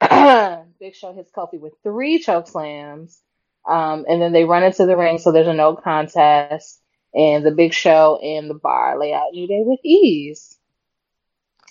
Big 0.00 0.96
Show 0.96 1.12
hits 1.14 1.30
Kofi 1.30 1.60
with 1.60 1.74
three 1.84 2.18
choke 2.18 2.48
slams, 2.48 3.20
um, 3.66 4.04
and 4.08 4.20
then 4.20 4.32
they 4.32 4.44
run 4.44 4.64
into 4.64 4.86
the 4.86 4.96
ring. 4.96 5.18
So 5.18 5.30
there's 5.30 5.46
a 5.46 5.54
no 5.54 5.76
contest, 5.76 6.80
and 7.14 7.46
the 7.46 7.52
Big 7.52 7.72
Show 7.72 8.18
and 8.20 8.50
the 8.50 8.54
Bar 8.54 8.98
lay 8.98 9.14
out 9.14 9.32
New 9.32 9.46
Day 9.46 9.62
with 9.64 9.80
ease. 9.84 10.58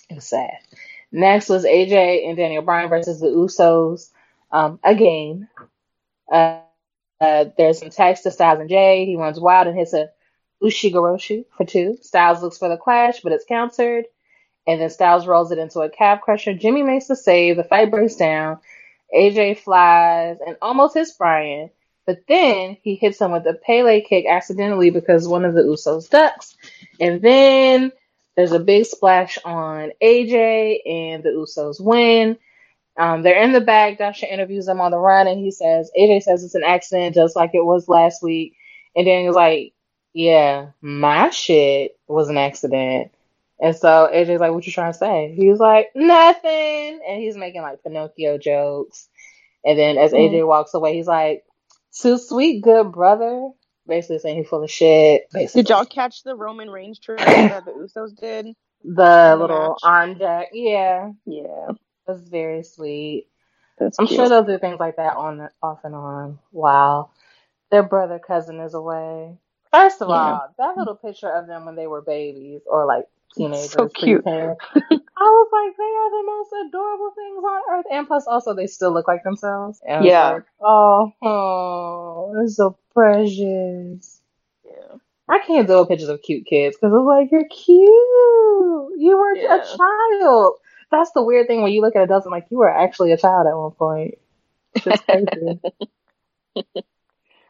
It 0.08 0.14
was 0.14 0.24
sad. 0.24 0.56
Next 1.12 1.50
was 1.50 1.64
AJ 1.64 2.26
and 2.26 2.38
Daniel 2.38 2.62
Bryan 2.62 2.88
versus 2.88 3.20
the 3.20 3.26
Usos. 3.26 4.10
Um, 4.50 4.80
again, 4.82 5.48
uh, 6.32 6.60
uh, 7.20 7.44
there's 7.58 7.78
some 7.80 7.90
text 7.90 8.22
to 8.22 8.30
Styles 8.30 8.60
and 8.60 8.70
Jey. 8.70 9.04
He 9.04 9.16
runs 9.16 9.38
wild 9.38 9.66
and 9.66 9.76
hits 9.76 9.92
a 9.92 10.08
Ushigoroshi 10.62 11.44
for 11.56 11.64
two. 11.64 11.98
Styles 12.00 12.42
looks 12.42 12.58
for 12.58 12.68
the 12.68 12.76
clash, 12.76 13.20
but 13.20 13.32
it's 13.32 13.44
countered. 13.44 14.06
And 14.66 14.80
then 14.80 14.90
Styles 14.90 15.26
rolls 15.26 15.50
it 15.50 15.58
into 15.58 15.80
a 15.80 15.90
calf 15.90 16.20
crusher. 16.20 16.54
Jimmy 16.54 16.82
makes 16.82 17.06
the 17.06 17.16
save. 17.16 17.56
The 17.56 17.64
fight 17.64 17.90
breaks 17.90 18.14
down. 18.14 18.58
AJ 19.14 19.58
flies 19.58 20.38
and 20.46 20.56
almost 20.62 20.94
hits 20.94 21.12
Bryan. 21.12 21.70
But 22.06 22.24
then 22.28 22.76
he 22.82 22.96
hits 22.96 23.20
him 23.20 23.32
with 23.32 23.46
a 23.46 23.54
Pele 23.54 24.00
kick 24.00 24.26
accidentally 24.26 24.90
because 24.90 25.28
one 25.28 25.44
of 25.44 25.54
the 25.54 25.62
Usos 25.62 26.08
ducks. 26.08 26.56
And 27.00 27.22
then 27.22 27.92
there's 28.36 28.52
a 28.52 28.58
big 28.58 28.86
splash 28.86 29.38
on 29.44 29.92
AJ 30.02 30.80
and 30.86 31.22
the 31.22 31.30
Usos 31.30 31.80
win. 31.80 32.38
Um, 32.96 33.22
they're 33.22 33.42
in 33.42 33.52
the 33.52 33.60
back. 33.60 33.98
Dasha 33.98 34.32
interviews 34.32 34.66
them 34.66 34.80
on 34.80 34.90
the 34.90 34.98
run 34.98 35.26
and 35.26 35.38
he 35.38 35.50
says, 35.50 35.90
AJ 35.98 36.22
says 36.22 36.44
it's 36.44 36.54
an 36.54 36.64
accident 36.64 37.14
just 37.14 37.36
like 37.36 37.50
it 37.54 37.64
was 37.64 37.88
last 37.88 38.22
week. 38.22 38.54
And 38.96 39.06
Daniel's 39.06 39.36
like, 39.36 39.72
yeah, 40.12 40.68
my 40.80 41.30
shit 41.30 41.98
was 42.06 42.28
an 42.28 42.36
accident. 42.36 43.12
And 43.60 43.76
so 43.76 44.10
AJ's 44.12 44.40
like, 44.40 44.52
what 44.52 44.66
you 44.66 44.72
trying 44.72 44.92
to 44.92 44.98
say? 44.98 45.34
He's 45.36 45.58
like, 45.58 45.90
nothing. 45.94 47.00
And 47.08 47.22
he's 47.22 47.36
making 47.36 47.62
like 47.62 47.82
Pinocchio 47.82 48.38
jokes. 48.38 49.08
And 49.64 49.78
then 49.78 49.96
as 49.98 50.12
AJ 50.12 50.32
mm-hmm. 50.32 50.46
walks 50.48 50.74
away, 50.74 50.96
he's 50.96 51.06
like, 51.06 51.44
too 51.96 52.18
sweet, 52.18 52.62
good 52.62 52.92
brother. 52.92 53.50
Basically 53.86 54.18
saying 54.18 54.38
he's 54.38 54.48
full 54.48 54.62
of 54.62 54.70
shit. 54.70 55.28
Basically. 55.32 55.62
Did 55.62 55.70
y'all 55.70 55.84
catch 55.84 56.22
the 56.22 56.34
Roman 56.34 56.70
Reigns 56.70 56.98
tribute 56.98 57.24
that 57.24 57.64
the 57.64 57.72
Usos 57.72 58.18
did? 58.18 58.46
The 58.84 59.34
the 59.34 59.36
little 59.36 59.68
match? 59.70 59.78
arm 59.84 60.18
jack. 60.18 60.48
Yeah. 60.52 61.10
Yeah. 61.24 61.68
That's 62.06 62.20
very 62.20 62.64
sweet. 62.64 63.28
That's 63.78 63.98
I'm 63.98 64.06
cute. 64.06 64.18
sure 64.18 64.28
they'll 64.28 64.44
do 64.44 64.58
things 64.58 64.80
like 64.80 64.96
that 64.96 65.16
on 65.16 65.48
off 65.62 65.80
and 65.84 65.94
on 65.94 66.38
while 66.50 67.12
their 67.70 67.82
brother 67.82 68.18
cousin 68.18 68.60
is 68.60 68.74
away. 68.74 69.36
First 69.72 70.02
of 70.02 70.08
Yeah. 70.08 70.16
all, 70.16 70.54
that 70.58 70.76
little 70.76 70.96
picture 70.96 71.30
of 71.30 71.46
them 71.46 71.64
when 71.64 71.76
they 71.76 71.86
were 71.86 72.02
babies 72.02 72.62
or 72.66 72.86
like 72.86 73.06
teenagers, 73.34 73.70
so 73.72 73.88
cute. 73.88 74.24
I 75.16 75.22
was 75.24 75.48
like, 75.52 75.76
they 75.76 75.84
are 75.84 76.10
the 76.10 76.26
most 76.26 76.68
adorable 76.68 77.12
things 77.14 77.44
on 77.44 77.62
earth. 77.70 77.86
And 77.90 78.06
plus, 78.06 78.26
also, 78.26 78.54
they 78.54 78.66
still 78.66 78.92
look 78.92 79.08
like 79.08 79.22
themselves. 79.24 79.80
And 79.86 79.96
I 79.98 80.02
was 80.02 80.12
Yeah. 80.12 80.30
like, 80.32 80.44
oh, 80.60 81.12
oh, 81.22 82.32
they're 82.34 82.48
so 82.48 82.76
precious. 82.94 84.20
Yeah. 84.64 84.96
I 85.28 85.38
can't 85.46 85.66
do 85.66 85.84
pictures 85.86 86.08
of 86.08 86.22
cute 86.22 86.46
kids 86.46 86.76
because 86.76 86.92
it's 86.94 87.06
like 87.06 87.30
you're 87.30 87.48
cute. 87.48 89.00
You 89.00 89.16
were 89.18 89.34
Yeah. 89.34 89.56
a 89.56 89.76
child. 89.76 90.54
That's 90.90 91.12
the 91.12 91.22
weird 91.22 91.46
thing 91.46 91.62
when 91.62 91.72
you 91.72 91.80
look 91.80 91.96
at 91.96 92.02
adults 92.02 92.26
and 92.26 92.32
like 92.32 92.46
you 92.50 92.58
were 92.58 92.70
actually 92.70 93.12
a 93.12 93.16
child 93.16 93.46
at 93.46 93.56
one 93.56 93.72
point. 93.72 94.14
It's 94.74 94.84
just 94.84 95.06
crazy. 95.06 95.60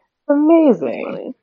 Amazing. 0.29 1.35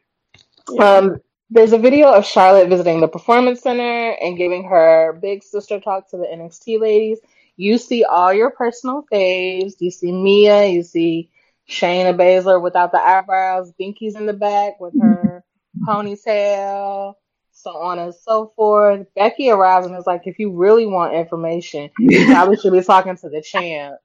Um, 0.78 1.18
there's 1.50 1.74
a 1.74 1.78
video 1.78 2.12
of 2.12 2.26
Charlotte 2.26 2.70
visiting 2.70 3.02
the 3.02 3.08
performance 3.08 3.62
center 3.62 4.12
and 4.22 4.38
giving 4.38 4.66
her 4.66 5.18
big 5.22 5.44
sister 5.44 5.80
talk 5.80 6.10
to 6.12 6.18
the 6.18 6.26
NXT 6.26 6.80
ladies. 6.80 7.20
You 7.58 7.78
see 7.78 8.04
all 8.04 8.34
your 8.34 8.52
personal 8.52 9.04
faves. 9.12 9.74
You 9.80 9.92
see 9.92 10.12
Mia. 10.12 10.68
You 10.68 10.84
see 10.84 11.30
Shayna 11.70 12.16
Baszler 12.16 12.62
without 12.62 12.92
the 12.92 13.00
eyebrows. 13.00 13.74
Binky's 13.80 14.16
in 14.16 14.26
the 14.26 14.34
back 14.34 14.80
with 14.80 14.94
her 15.00 15.44
ponytail. 15.88 17.16
So 17.52 17.72
on 17.72 18.00
and 18.00 18.14
so 18.16 18.54
forth. 18.56 19.08
Becky 19.16 19.50
arrives 19.50 19.86
and 19.86 19.96
is 19.98 20.08
like, 20.08 20.28
if 20.28 20.40
you 20.40 20.52
really 20.52 20.86
want 20.86 21.14
information, 21.14 21.90
you 22.00 22.26
probably 22.32 22.58
should 22.58 22.72
be 22.72 22.82
talking 22.82 23.18
to 23.18 23.30
the 23.30 23.42
champ. 23.42 23.96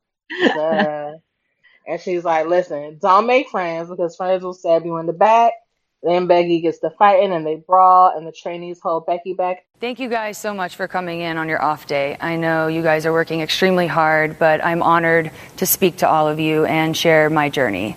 And 1.87 2.01
she's 2.01 2.25
like, 2.25 2.47
"Listen, 2.47 2.99
don't 3.01 3.27
make 3.27 3.51
friends 3.51 3.91
because 3.91 4.17
friends 4.17 4.43
will 4.43 4.55
stab 4.55 4.85
you 4.85 4.97
in 4.97 5.07
the 5.07 5.13
back." 5.13 5.53
Then 6.05 6.27
Becky 6.27 6.61
gets 6.61 6.79
to 6.81 6.91
fighting 6.91 7.33
and 7.33 7.47
they 7.47 7.57
brawl, 7.57 8.13
and 8.15 8.27
the 8.27 8.33
trainees 8.33 8.79
hold 8.83 9.07
Becky 9.07 9.33
back. 9.33 9.65
Thank 9.81 9.99
you 9.99 10.11
guys 10.11 10.37
so 10.37 10.53
much 10.53 10.77
for 10.77 10.87
coming 10.87 11.21
in 11.21 11.39
on 11.39 11.49
your 11.49 11.63
off 11.63 11.87
day. 11.87 12.17
I 12.21 12.37
know 12.37 12.67
you 12.67 12.83
guys 12.83 13.07
are 13.07 13.13
working 13.13 13.41
extremely 13.41 13.87
hard, 13.87 14.39
but 14.39 14.63
I'm 14.63 14.83
honored 14.83 15.31
to 15.57 15.67
speak 15.67 15.99
to 15.99 16.09
all 16.09 16.29
of 16.29 16.39
you 16.39 16.67
and 16.67 16.95
share 16.95 17.31
my 17.31 17.49
journey. 17.49 17.97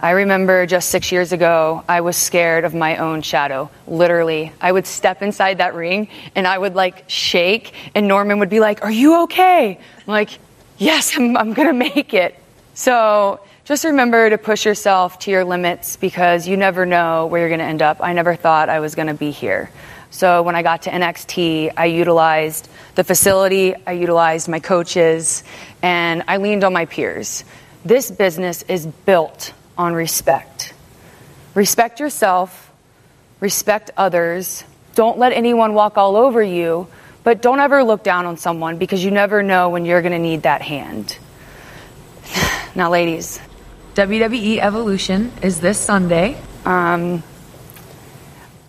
I 0.00 0.10
remember 0.10 0.66
just 0.66 0.90
six 0.90 1.12
years 1.12 1.32
ago, 1.32 1.84
I 1.88 2.00
was 2.00 2.16
scared 2.16 2.64
of 2.64 2.74
my 2.74 2.96
own 2.96 3.22
shadow. 3.22 3.70
Literally, 3.86 4.52
I 4.60 4.72
would 4.72 4.86
step 4.86 5.22
inside 5.22 5.58
that 5.58 5.74
ring 5.74 6.08
and 6.34 6.46
I 6.46 6.58
would 6.58 6.74
like 6.74 7.08
shake, 7.08 7.72
and 7.94 8.08
Norman 8.08 8.40
would 8.40 8.50
be 8.50 8.60
like, 8.60 8.82
Are 8.84 8.90
you 8.90 9.22
okay? 9.22 9.78
I'm 9.78 10.04
like, 10.06 10.30
Yes, 10.76 11.16
I'm, 11.16 11.36
I'm 11.36 11.52
gonna 11.52 11.72
make 11.72 12.14
it. 12.14 12.34
So 12.74 13.40
just 13.64 13.84
remember 13.84 14.28
to 14.28 14.36
push 14.36 14.66
yourself 14.66 15.18
to 15.20 15.30
your 15.30 15.44
limits 15.44 15.96
because 15.96 16.46
you 16.46 16.56
never 16.56 16.84
know 16.84 17.26
where 17.26 17.40
you're 17.40 17.48
gonna 17.48 17.64
end 17.64 17.80
up. 17.80 17.98
I 18.00 18.12
never 18.12 18.36
thought 18.36 18.68
I 18.68 18.80
was 18.80 18.94
gonna 18.94 19.14
be 19.14 19.30
here. 19.30 19.70
So 20.10 20.42
when 20.42 20.54
I 20.54 20.62
got 20.62 20.82
to 20.82 20.90
NXT, 20.90 21.72
I 21.76 21.86
utilized 21.86 22.68
the 22.94 23.02
facility, 23.02 23.74
I 23.86 23.92
utilized 23.92 24.48
my 24.48 24.60
coaches, 24.60 25.42
and 25.82 26.22
I 26.28 26.36
leaned 26.36 26.62
on 26.62 26.74
my 26.74 26.84
peers. 26.84 27.42
This 27.84 28.10
business 28.10 28.62
is 28.68 28.86
built 28.86 29.52
on 29.78 29.94
respect. 29.94 30.74
Respect 31.54 32.00
yourself, 32.00 32.70
respect 33.40 33.90
others. 33.96 34.62
Don't 34.94 35.18
let 35.18 35.32
anyone 35.32 35.72
walk 35.72 35.96
all 35.96 36.16
over 36.16 36.42
you, 36.42 36.86
but 37.24 37.40
don't 37.40 37.60
ever 37.60 37.82
look 37.82 38.04
down 38.04 38.26
on 38.26 38.36
someone 38.36 38.76
because 38.76 39.02
you 39.02 39.10
never 39.10 39.42
know 39.42 39.70
when 39.70 39.84
you're 39.86 40.02
going 40.02 40.12
to 40.12 40.18
need 40.18 40.42
that 40.42 40.62
hand. 40.62 41.16
now, 42.74 42.90
ladies, 42.90 43.40
WWE 43.94 44.58
Evolution 44.58 45.30
is 45.40 45.60
this 45.60 45.78
Sunday. 45.78 46.36
Um, 46.64 47.22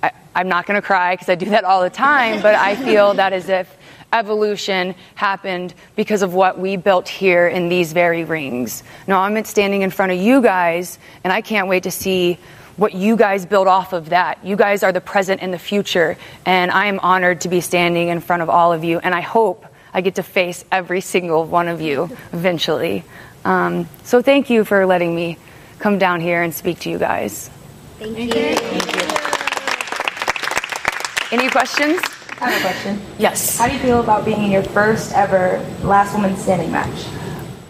I, 0.04 0.12
I'm 0.36 0.48
not 0.48 0.68
going 0.68 0.80
to 0.80 0.86
cry 0.86 1.16
because 1.16 1.30
I 1.30 1.34
do 1.34 1.50
that 1.50 1.64
all 1.64 1.82
the 1.82 1.90
time, 1.90 2.44
but 2.44 2.54
I 2.54 2.76
feel 2.76 3.16
that 3.16 3.34
as 3.34 3.50
if 3.50 3.76
evolution 4.14 4.94
happened 5.16 5.74
because 5.96 6.22
of 6.22 6.36
what 6.36 6.60
we 6.60 6.78
built 6.78 7.10
here 7.10 7.48
in 7.48 7.70
these 7.70 7.92
very 7.92 8.24
rings. 8.24 8.84
Now 9.08 9.22
I'm 9.22 9.44
standing 9.46 9.82
in 9.82 9.90
front 9.90 10.12
of 10.12 10.20
you 10.20 10.44
guys, 10.44 11.00
and 11.24 11.34
I 11.34 11.42
can't 11.42 11.68
wait 11.68 11.84
to 11.84 11.92
see 11.92 12.38
what 12.78 12.94
you 12.94 13.16
guys 13.16 13.48
build 13.48 13.68
off 13.68 13.94
of 13.94 14.10
that. 14.10 14.46
You 14.46 14.56
guys 14.56 14.84
are 14.84 14.92
the 14.92 15.02
present 15.02 15.42
and 15.42 15.52
the 15.52 15.58
future, 15.58 16.18
and 16.46 16.70
I 16.70 16.86
am 16.86 17.00
honored 17.00 17.42
to 17.42 17.50
be 17.50 17.62
standing 17.62 18.10
in 18.10 18.20
front 18.20 18.44
of 18.44 18.50
all 18.52 18.74
of 18.74 18.84
you, 18.84 19.00
and 19.00 19.16
I 19.16 19.22
hope 19.22 19.66
I 19.92 20.02
get 20.02 20.16
to 20.16 20.24
face 20.24 20.64
every 20.72 21.02
single 21.02 21.46
one 21.46 21.68
of 21.68 21.82
you 21.82 22.16
eventually. 22.32 23.06
Um, 23.46 23.88
so 24.04 24.22
thank 24.22 24.50
you 24.50 24.66
for 24.66 24.86
letting 24.86 25.16
me 25.16 25.38
come 25.80 25.98
down 26.00 26.20
here 26.20 26.42
and 26.42 26.54
speak 26.54 26.80
to 26.80 26.90
you 26.90 26.98
guys. 26.98 27.50
Thank 28.00 28.18
you. 28.18 28.56
Any 31.32 31.50
questions? 31.50 32.02
I 32.42 32.50
have 32.50 32.60
a 32.60 32.62
question. 32.62 33.02
Yes. 33.18 33.58
How 33.58 33.68
do 33.68 33.74
you 33.74 33.80
feel 33.80 34.00
about 34.02 34.26
being 34.26 34.44
in 34.44 34.52
your 34.52 34.64
first 34.64 35.14
ever 35.14 35.64
last 35.84 36.14
woman 36.14 36.36
standing 36.36 36.72
match? 36.72 37.06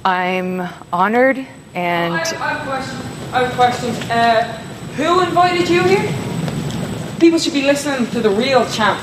I'm 0.04 0.68
honored 0.92 1.46
and 1.74 2.14
I 2.14 2.26
have, 2.26 2.42
I 2.42 2.54
have 2.54 2.62
a 2.62 2.70
question. 2.70 2.98
I 3.34 3.44
have 3.44 3.52
a 3.52 3.56
question. 3.56 4.12
Uh, 4.12 4.58
who 4.96 5.22
invited 5.22 5.70
you 5.70 5.84
here? 5.84 7.20
People 7.20 7.38
should 7.38 7.54
be 7.54 7.64
listening 7.64 8.10
to 8.12 8.22
the 8.22 8.30
real 8.30 8.66
champ. 8.70 9.00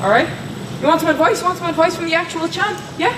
All 0.00 0.10
right? 0.10 0.28
You 0.80 0.86
want 0.86 1.00
some 1.00 1.10
advice? 1.10 1.40
You 1.40 1.46
want 1.46 1.58
some 1.58 1.68
advice 1.68 1.96
from 1.96 2.06
the 2.06 2.14
actual 2.14 2.46
champ? 2.48 2.78
Yeah? 2.98 3.14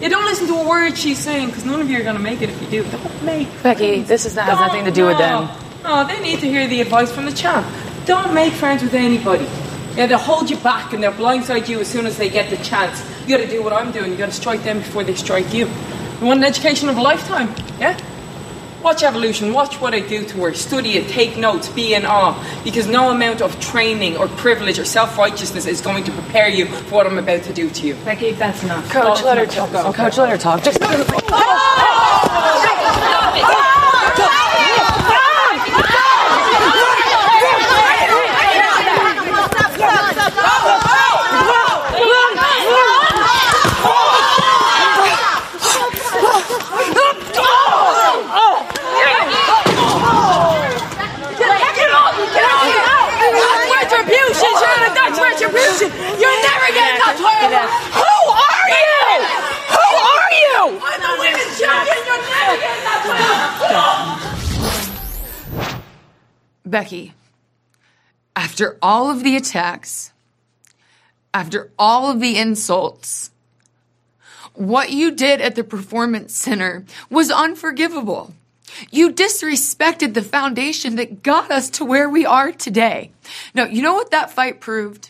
Yeah, 0.00 0.08
don't 0.08 0.24
listen 0.24 0.46
to 0.46 0.54
a 0.54 0.68
word 0.68 0.96
she's 0.96 1.18
saying 1.18 1.48
because 1.48 1.64
none 1.64 1.80
of 1.80 1.90
you 1.90 1.98
are 1.98 2.02
going 2.02 2.16
to 2.16 2.22
make 2.22 2.40
it 2.40 2.48
if 2.48 2.62
you 2.62 2.82
do. 2.82 2.90
Don't 2.90 3.22
make 3.22 3.48
Becky, 3.62 4.00
this 4.00 4.24
is 4.24 4.34
not, 4.34 4.46
has 4.46 4.58
nothing 4.58 4.84
to 4.86 4.90
do 4.90 5.06
with 5.06 5.18
them. 5.18 5.48
No, 5.82 6.06
they 6.06 6.20
need 6.20 6.40
to 6.40 6.48
hear 6.48 6.66
the 6.66 6.80
advice 6.80 7.12
from 7.12 7.26
the 7.26 7.32
champ. 7.32 7.66
Don't 8.06 8.32
make 8.32 8.52
friends 8.54 8.82
with 8.82 8.94
anybody. 8.94 9.44
Yeah, 9.96 10.06
they'll 10.06 10.18
hold 10.18 10.48
you 10.48 10.56
back 10.58 10.92
and 10.92 11.02
they'll 11.02 11.12
blindside 11.12 11.68
you 11.68 11.80
as 11.80 11.88
soon 11.88 12.06
as 12.06 12.16
they 12.16 12.30
get 12.30 12.48
the 12.48 12.56
chance. 12.64 13.04
You 13.26 13.36
gotta 13.36 13.48
do 13.48 13.62
what 13.62 13.72
I'm 13.72 13.92
doing. 13.92 14.10
You 14.12 14.16
gotta 14.16 14.32
strike 14.32 14.62
them 14.62 14.78
before 14.78 15.04
they 15.04 15.14
strike 15.14 15.52
you. 15.52 15.66
You 15.66 16.26
want 16.26 16.38
an 16.38 16.44
education 16.44 16.88
of 16.88 16.96
a 16.96 17.02
lifetime? 17.02 17.54
Yeah? 17.78 17.98
Watch 18.82 19.02
evolution, 19.02 19.52
watch 19.52 19.78
what 19.78 19.92
I 19.92 20.00
do 20.00 20.24
to 20.24 20.44
her, 20.44 20.54
study 20.54 20.96
it, 20.96 21.08
take 21.08 21.36
notes, 21.36 21.68
be 21.68 21.92
in 21.92 22.06
awe, 22.06 22.34
because 22.64 22.86
no 22.86 23.10
amount 23.10 23.42
of 23.42 23.60
training 23.60 24.16
or 24.16 24.26
privilege 24.28 24.78
or 24.78 24.86
self 24.86 25.18
righteousness 25.18 25.66
is 25.66 25.82
going 25.82 26.02
to 26.04 26.12
prepare 26.12 26.48
you 26.48 26.64
for 26.64 26.94
what 26.94 27.06
I'm 27.06 27.18
about 27.18 27.42
to 27.42 27.52
do 27.52 27.68
to 27.68 27.86
you. 27.86 27.94
Becky, 28.06 28.32
that's 28.32 28.62
enough. 28.62 28.90
Coach, 28.90 29.22
let 29.22 29.36
her 29.36 29.46
talk. 29.46 29.70
Coach, 29.94 30.16
let 30.16 30.30
her 30.30 30.38
talk. 30.38 30.62
Just 30.62 30.78
oh 30.82 31.80
Retribution, 53.80 54.52
Sharon, 54.60 54.94
that's 54.94 55.18
retribution. 55.20 55.88
You're 56.20 56.40
never 56.42 56.68
getting 56.72 57.00
her. 57.60 57.68
Who 58.00 58.14
are 58.30 58.68
you? 58.70 59.24
Who 59.76 59.88
are 60.10 60.30
you? 60.40 60.80
I'm 60.82 61.00
the 61.00 61.14
women's 61.18 61.58
champion. 61.58 62.00
You're 62.06 62.22
never 62.30 62.56
getting 62.60 62.84
touch 62.84 63.04
Becky, 66.64 67.14
after 68.36 68.78
all 68.80 69.10
of 69.10 69.24
the 69.24 69.34
attacks, 69.36 70.12
after 71.34 71.70
all 71.78 72.10
of 72.10 72.20
the 72.20 72.38
insults, 72.38 73.30
what 74.54 74.90
you 74.90 75.10
did 75.10 75.40
at 75.40 75.56
the 75.56 75.64
Performance 75.64 76.34
Center 76.34 76.84
was 77.08 77.30
unforgivable. 77.30 78.34
You 78.90 79.12
disrespected 79.12 80.14
the 80.14 80.22
foundation 80.22 80.96
that 80.96 81.22
got 81.22 81.50
us 81.50 81.70
to 81.70 81.84
where 81.84 82.08
we 82.08 82.24
are 82.24 82.52
today. 82.52 83.10
Now, 83.52 83.64
you 83.64 83.82
know 83.82 83.94
what 83.94 84.12
that 84.12 84.30
fight 84.30 84.60
proved? 84.60 85.09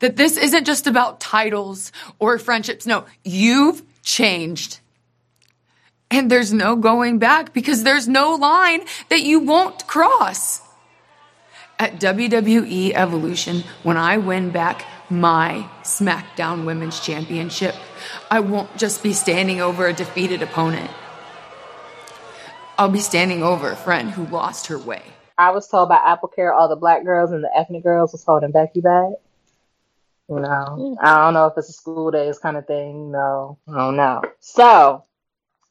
That 0.00 0.16
this 0.16 0.36
isn't 0.36 0.64
just 0.64 0.86
about 0.86 1.20
titles 1.20 1.92
or 2.18 2.38
friendships. 2.38 2.86
No, 2.86 3.04
you've 3.24 3.82
changed. 4.02 4.80
And 6.10 6.30
there's 6.30 6.52
no 6.52 6.76
going 6.76 7.18
back 7.18 7.54
because 7.54 7.84
there's 7.84 8.06
no 8.06 8.34
line 8.34 8.82
that 9.08 9.22
you 9.22 9.40
won't 9.40 9.86
cross. 9.86 10.60
At 11.78 12.00
WWE 12.00 12.92
Evolution, 12.92 13.64
when 13.82 13.96
I 13.96 14.18
win 14.18 14.50
back 14.50 14.84
my 15.08 15.68
SmackDown 15.82 16.64
Women's 16.64 17.00
Championship, 17.00 17.74
I 18.30 18.40
won't 18.40 18.76
just 18.76 19.02
be 19.02 19.12
standing 19.12 19.60
over 19.60 19.86
a 19.86 19.92
defeated 19.92 20.42
opponent. 20.42 20.90
I'll 22.78 22.90
be 22.90 23.00
standing 23.00 23.42
over 23.42 23.70
a 23.70 23.76
friend 23.76 24.10
who 24.10 24.26
lost 24.26 24.66
her 24.66 24.78
way. 24.78 25.02
I 25.38 25.50
was 25.50 25.66
told 25.66 25.88
by 25.88 26.00
Apple 26.04 26.28
Care 26.28 26.52
all 26.52 26.68
the 26.68 26.76
black 26.76 27.04
girls 27.04 27.32
and 27.32 27.42
the 27.42 27.50
ethnic 27.56 27.82
girls 27.82 28.12
was 28.12 28.24
holding 28.24 28.50
Becky 28.50 28.80
back. 28.80 29.12
You 30.36 30.40
know, 30.40 30.96
I 31.00 31.18
don't 31.18 31.34
know 31.34 31.46
if 31.46 31.58
it's 31.58 31.68
a 31.68 31.72
school 31.72 32.10
days 32.10 32.38
kind 32.38 32.56
of 32.56 32.66
thing. 32.66 33.10
No, 33.10 33.58
I 33.68 33.78
don't 33.78 33.96
know. 33.96 34.22
So 34.40 35.04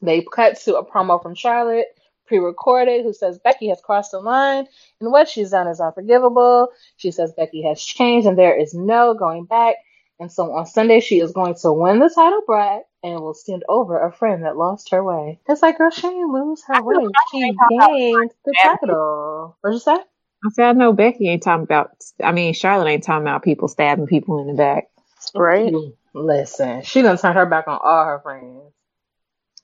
they 0.00 0.22
cut 0.22 0.60
to 0.62 0.76
a 0.76 0.84
promo 0.84 1.22
from 1.22 1.34
Charlotte, 1.34 1.86
pre-recorded, 2.26 3.02
who 3.02 3.12
says 3.12 3.38
Becky 3.38 3.68
has 3.68 3.80
crossed 3.80 4.12
the 4.12 4.20
line 4.20 4.66
and 5.00 5.10
what 5.10 5.28
she's 5.28 5.50
done 5.50 5.68
is 5.68 5.80
unforgivable. 5.80 6.68
She 6.96 7.10
says 7.10 7.32
Becky 7.36 7.62
has 7.62 7.82
changed 7.82 8.26
and 8.26 8.38
there 8.38 8.56
is 8.56 8.74
no 8.74 9.14
going 9.14 9.44
back. 9.46 9.76
And 10.20 10.30
so 10.30 10.52
on 10.52 10.66
Sunday, 10.66 11.00
she 11.00 11.18
is 11.18 11.32
going 11.32 11.56
to 11.56 11.72
win 11.72 11.98
the 11.98 12.08
title 12.08 12.42
back 12.46 12.82
and 13.02 13.20
will 13.20 13.34
stand 13.34 13.64
over 13.68 14.00
a 14.00 14.12
friend 14.12 14.44
that 14.44 14.56
lost 14.56 14.90
her 14.90 15.02
way. 15.02 15.40
It's 15.48 15.62
like, 15.62 15.78
girl, 15.78 15.90
she 15.90 16.02
didn't 16.02 16.32
lose 16.32 16.62
her 16.68 16.80
way. 16.80 17.06
She 17.32 17.40
gained 17.40 18.30
the 18.44 18.54
title. 18.62 19.56
What'd 19.60 19.74
you 19.74 19.80
say? 19.80 19.96
I 20.44 20.48
said, 20.50 20.66
I 20.66 20.72
know 20.72 20.92
Becky 20.92 21.28
ain't 21.28 21.42
talking 21.42 21.62
about, 21.62 21.90
I 22.22 22.32
mean, 22.32 22.52
Charlotte 22.54 22.88
ain't 22.88 23.04
talking 23.04 23.22
about 23.22 23.44
people 23.44 23.68
stabbing 23.68 24.06
people 24.06 24.40
in 24.40 24.48
the 24.48 24.54
back. 24.54 24.88
Right? 25.34 25.72
Listen, 26.14 26.82
she 26.82 27.02
done 27.02 27.16
turned 27.16 27.36
her 27.36 27.46
back 27.46 27.68
on 27.68 27.78
all 27.82 28.04
her 28.04 28.20
friends. 28.20 28.72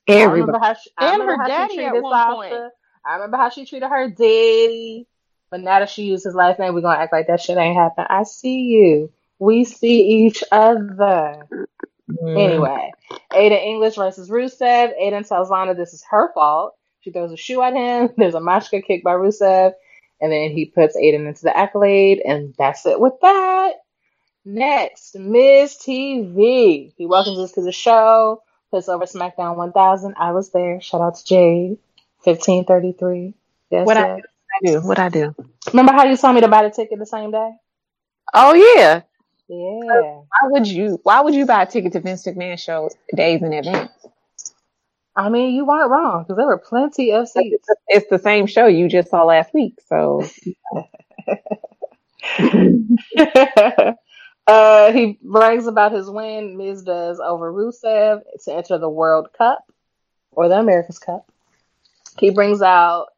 Everybody. 0.07 0.59
how 0.59 0.75
she, 0.75 0.91
And 0.97 1.23
her 1.23 1.37
daddy 1.47 1.81
at 1.81 2.01
one 2.01 2.13
Sasha. 2.13 2.35
point. 2.35 2.73
I 3.05 3.15
remember 3.15 3.37
how 3.37 3.51
she 3.51 3.67
treated 3.67 3.89
her 3.89 4.09
daddy. 4.09 5.07
But 5.51 5.61
now 5.61 5.81
that 5.81 5.91
she 5.91 6.05
used 6.05 6.25
his 6.25 6.35
last 6.35 6.59
name, 6.59 6.75
we're 6.75 6.83
gonna 6.83 7.01
act 7.01 7.13
like 7.13 7.27
that 7.29 7.41
shit 7.41 7.57
ain't 7.57 7.77
happened. 7.77 8.07
I 8.11 8.23
see 8.25 8.65
you. 8.65 9.11
We 9.39 9.65
see 9.65 10.27
each 10.27 10.45
other. 10.53 11.47
Mm-hmm. 12.11 12.37
Anyway, 12.37 12.93
Aiden 13.33 13.65
English 13.65 13.97
versus 13.97 14.31
Rusev. 14.31 14.93
Aiden 15.01 15.27
tells 15.27 15.51
Lana 15.51 15.75
this 15.75 15.95
is 15.95 16.05
her 16.11 16.33
fault. 16.33 16.75
She 17.01 17.13
throws 17.13 17.33
a 17.33 17.37
shoe 17.37 17.63
at 17.63 17.75
him. 17.75 18.11
There's 18.17 18.35
a 18.35 18.41
Machka 18.41 18.85
kick 18.85 19.05
by 19.05 19.13
Rusev. 19.13 19.73
And 20.21 20.33
then 20.33 20.51
he 20.51 20.67
puts 20.67 20.97
Aiden 20.97 21.27
into 21.29 21.43
the 21.43 21.57
accolade. 21.57 22.21
And 22.25 22.55
that's 22.59 22.85
it 22.87 23.01
with 23.01 23.15
that. 23.23 23.73
Next, 24.45 25.15
Miz 25.17 25.77
TV. 25.77 26.93
He 26.97 27.07
welcomes 27.07 27.39
us 27.39 27.53
to 27.53 27.63
the 27.63 27.73
show. 27.73 28.43
puts 28.71 28.89
over 28.89 29.05
SmackDown 29.05 29.57
1000. 29.57 30.15
I 30.19 30.33
was 30.33 30.51
there. 30.51 30.81
Shout 30.81 31.01
out 31.01 31.17
to 31.17 31.25
Jade. 31.25 31.79
1533. 32.25 33.35
Yes, 33.71 33.87
What 33.87 33.97
yes. 33.97 34.21
I 34.65 34.67
do? 34.67 34.81
What 34.81 34.99
I 34.99 35.09
do? 35.09 35.35
Remember 35.73 35.93
how 35.93 36.05
you 36.05 36.17
told 36.17 36.35
me 36.35 36.41
to 36.41 36.49
buy 36.49 36.63
the 36.65 36.71
ticket 36.71 36.99
the 36.99 37.07
same 37.07 37.31
day? 37.31 37.53
Oh 38.35 38.55
yeah. 38.55 39.03
Yeah. 39.49 40.21
Why 40.29 40.49
would 40.51 40.67
you? 40.67 41.01
Why 41.03 41.21
would 41.21 41.35
you 41.35 41.47
buy 41.47 41.63
a 41.63 41.67
ticket 41.67 41.93
to 41.93 42.01
Vince 42.01 42.27
McMahon 42.27 42.59
show 42.59 42.91
days 43.15 43.43
in 43.43 43.53
advance? 43.53 43.91
I 45.19 45.31
mean, 45.31 45.53
you 45.53 45.67
weren't 45.67 45.91
wrong 45.91 46.23
because 46.23 46.37
there 46.37 46.47
were 46.47 46.59
plenty 46.59 47.11
of 47.11 47.29
seats. 47.29 47.67
It's 47.89 48.09
the 48.09 48.21
same 48.21 48.47
show 48.47 48.69
you 48.69 48.89
just 48.89 49.11
saw 49.11 49.25
last 49.25 49.53
week. 49.53 49.75
So 49.89 50.23
uh, 54.47 54.93
he 54.93 55.19
brags 55.21 55.67
about 55.67 55.91
his 55.91 56.09
win. 56.09 56.57
Miz 56.57 56.83
does 56.85 57.19
over 57.19 57.53
Rusev 57.53 58.23
to 58.45 58.55
enter 58.55 58.79
the 58.79 58.89
World 58.89 59.31
Cup 59.37 59.65
or 60.31 60.49
the 60.49 60.57
America's 60.57 61.01
Cup. 61.01 61.27
He 62.21 62.31
brings 62.31 62.63
out 62.63 63.09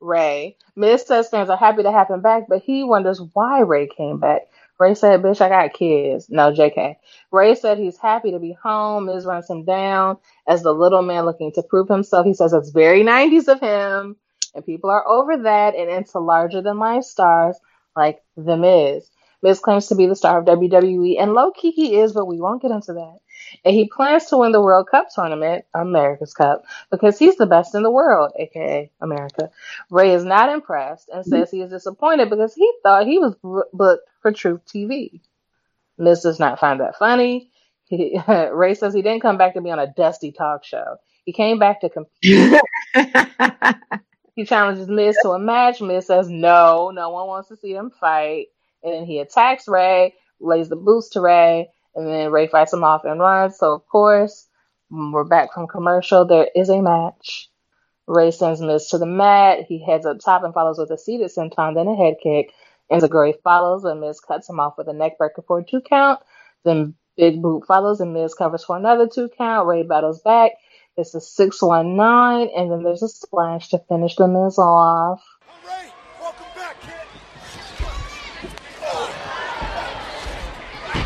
Rey. 0.00 0.56
Miz 0.74 1.02
says 1.02 1.28
fans 1.28 1.50
are 1.50 1.58
happy 1.58 1.82
to 1.82 1.92
have 1.92 2.08
him 2.08 2.22
back, 2.22 2.44
but 2.48 2.62
he 2.62 2.82
wonders 2.82 3.20
why 3.34 3.60
Rey 3.60 3.88
came 3.88 4.20
back. 4.20 4.48
Rey 4.78 4.94
said, 4.94 5.22
"Bitch, 5.22 5.40
I 5.40 5.48
got 5.48 5.74
kids." 5.74 6.28
No, 6.30 6.52
Jk. 6.52 6.96
Rey 7.32 7.54
said 7.54 7.78
he's 7.78 7.98
happy 7.98 8.32
to 8.32 8.38
be 8.38 8.52
home. 8.62 9.06
Miz 9.06 9.24
runs 9.24 9.50
him 9.50 9.64
down 9.64 10.18
as 10.46 10.62
the 10.62 10.72
little 10.72 11.02
man 11.02 11.24
looking 11.24 11.52
to 11.52 11.62
prove 11.62 11.88
himself. 11.88 12.26
He 12.26 12.34
says 12.34 12.52
it's 12.52 12.70
very 12.70 13.02
90s 13.02 13.48
of 13.48 13.60
him, 13.60 14.16
and 14.54 14.66
people 14.66 14.90
are 14.90 15.06
over 15.08 15.36
that 15.38 15.74
and 15.74 15.90
into 15.90 16.18
larger 16.20 16.62
than 16.62 16.78
life 16.78 17.04
stars 17.04 17.58
like 17.96 18.20
The 18.36 18.56
Miz. 18.56 19.10
Miz 19.42 19.60
claims 19.60 19.88
to 19.88 19.94
be 19.94 20.06
the 20.06 20.16
star 20.16 20.38
of 20.40 20.46
WWE, 20.46 21.20
and 21.20 21.34
low 21.34 21.50
key 21.52 21.70
he 21.70 21.96
is, 21.96 22.12
but 22.12 22.26
we 22.26 22.40
won't 22.40 22.62
get 22.62 22.70
into 22.72 22.94
that. 22.94 23.18
And 23.64 23.74
he 23.74 23.88
plans 23.88 24.26
to 24.26 24.38
win 24.38 24.52
the 24.52 24.60
World 24.60 24.88
Cup 24.90 25.08
tournament, 25.14 25.64
America's 25.74 26.34
Cup, 26.34 26.64
because 26.90 27.18
he's 27.18 27.36
the 27.36 27.46
best 27.46 27.74
in 27.74 27.82
the 27.82 27.90
world, 27.90 28.32
aka 28.38 28.90
America. 29.00 29.50
Rey 29.90 30.12
is 30.12 30.24
not 30.24 30.50
impressed 30.50 31.08
and 31.08 31.24
says 31.24 31.50
he 31.50 31.60
is 31.60 31.70
disappointed 31.70 32.30
because 32.30 32.54
he 32.54 32.70
thought 32.82 33.06
he 33.06 33.18
was 33.18 33.34
booked 33.72 34.08
for 34.22 34.32
Truth 34.32 34.62
TV. 34.66 35.20
Miz 35.98 36.20
does 36.20 36.38
not 36.38 36.60
find 36.60 36.80
that 36.80 36.96
funny. 36.96 37.50
He, 37.86 38.18
Rey 38.28 38.74
says 38.74 38.94
he 38.94 39.02
didn't 39.02 39.22
come 39.22 39.38
back 39.38 39.54
to 39.54 39.60
be 39.60 39.70
on 39.70 39.78
a 39.78 39.92
dusty 39.92 40.32
talk 40.32 40.64
show. 40.64 40.96
He 41.24 41.32
came 41.32 41.58
back 41.58 41.80
to 41.82 41.90
compete. 41.90 42.60
he 44.34 44.44
challenges 44.44 44.88
Miz 44.88 45.16
to 45.22 45.30
a 45.30 45.38
match. 45.38 45.80
Miz 45.80 46.06
says 46.06 46.28
no, 46.28 46.90
no 46.94 47.10
one 47.10 47.26
wants 47.26 47.48
to 47.48 47.56
see 47.56 47.72
them 47.72 47.90
fight. 48.00 48.46
And 48.82 48.94
then 48.94 49.04
he 49.04 49.18
attacks 49.18 49.66
Rey, 49.68 50.14
lays 50.40 50.68
the 50.68 50.76
boots 50.76 51.10
to 51.10 51.20
Rey, 51.20 51.68
and 51.98 52.06
then 52.06 52.30
Rey 52.30 52.46
fights 52.46 52.72
him 52.72 52.84
off 52.84 53.04
and 53.04 53.18
runs. 53.18 53.58
So 53.58 53.74
of 53.74 53.86
course, 53.88 54.46
we're 54.88 55.24
back 55.24 55.52
from 55.52 55.66
commercial. 55.66 56.24
There 56.24 56.48
is 56.54 56.68
a 56.68 56.80
match. 56.80 57.50
Rey 58.06 58.30
sends 58.30 58.60
Miz 58.60 58.88
to 58.88 58.98
the 58.98 59.06
mat. 59.06 59.66
He 59.68 59.84
heads 59.84 60.06
up 60.06 60.20
top 60.20 60.44
and 60.44 60.54
follows 60.54 60.78
with 60.78 60.90
a 60.90 60.96
seated 60.96 61.30
senton, 61.30 61.74
then 61.74 61.88
a 61.88 61.96
head 61.96 62.14
kick. 62.22 62.52
Enzuigiri 62.90 63.34
follows, 63.42 63.84
and 63.84 64.00
Miz 64.00 64.20
cuts 64.20 64.48
him 64.48 64.60
off 64.60 64.78
with 64.78 64.88
a 64.88 64.94
neck 64.94 65.18
breaker 65.18 65.42
for 65.46 65.58
a 65.58 65.64
two 65.64 65.82
count. 65.82 66.20
Then 66.64 66.94
Big 67.16 67.42
Boot 67.42 67.66
follows, 67.66 68.00
and 68.00 68.14
Miz 68.14 68.34
covers 68.34 68.64
for 68.64 68.76
another 68.76 69.08
two 69.08 69.28
count. 69.36 69.66
Rey 69.66 69.82
battles 69.82 70.22
back. 70.22 70.52
It's 70.96 71.14
a 71.14 71.20
619, 71.20 72.56
and 72.56 72.72
then 72.72 72.82
there's 72.82 73.02
a 73.02 73.08
splash 73.08 73.68
to 73.70 73.78
finish 73.88 74.16
the 74.16 74.26
Miz 74.28 74.58
off. 74.58 75.22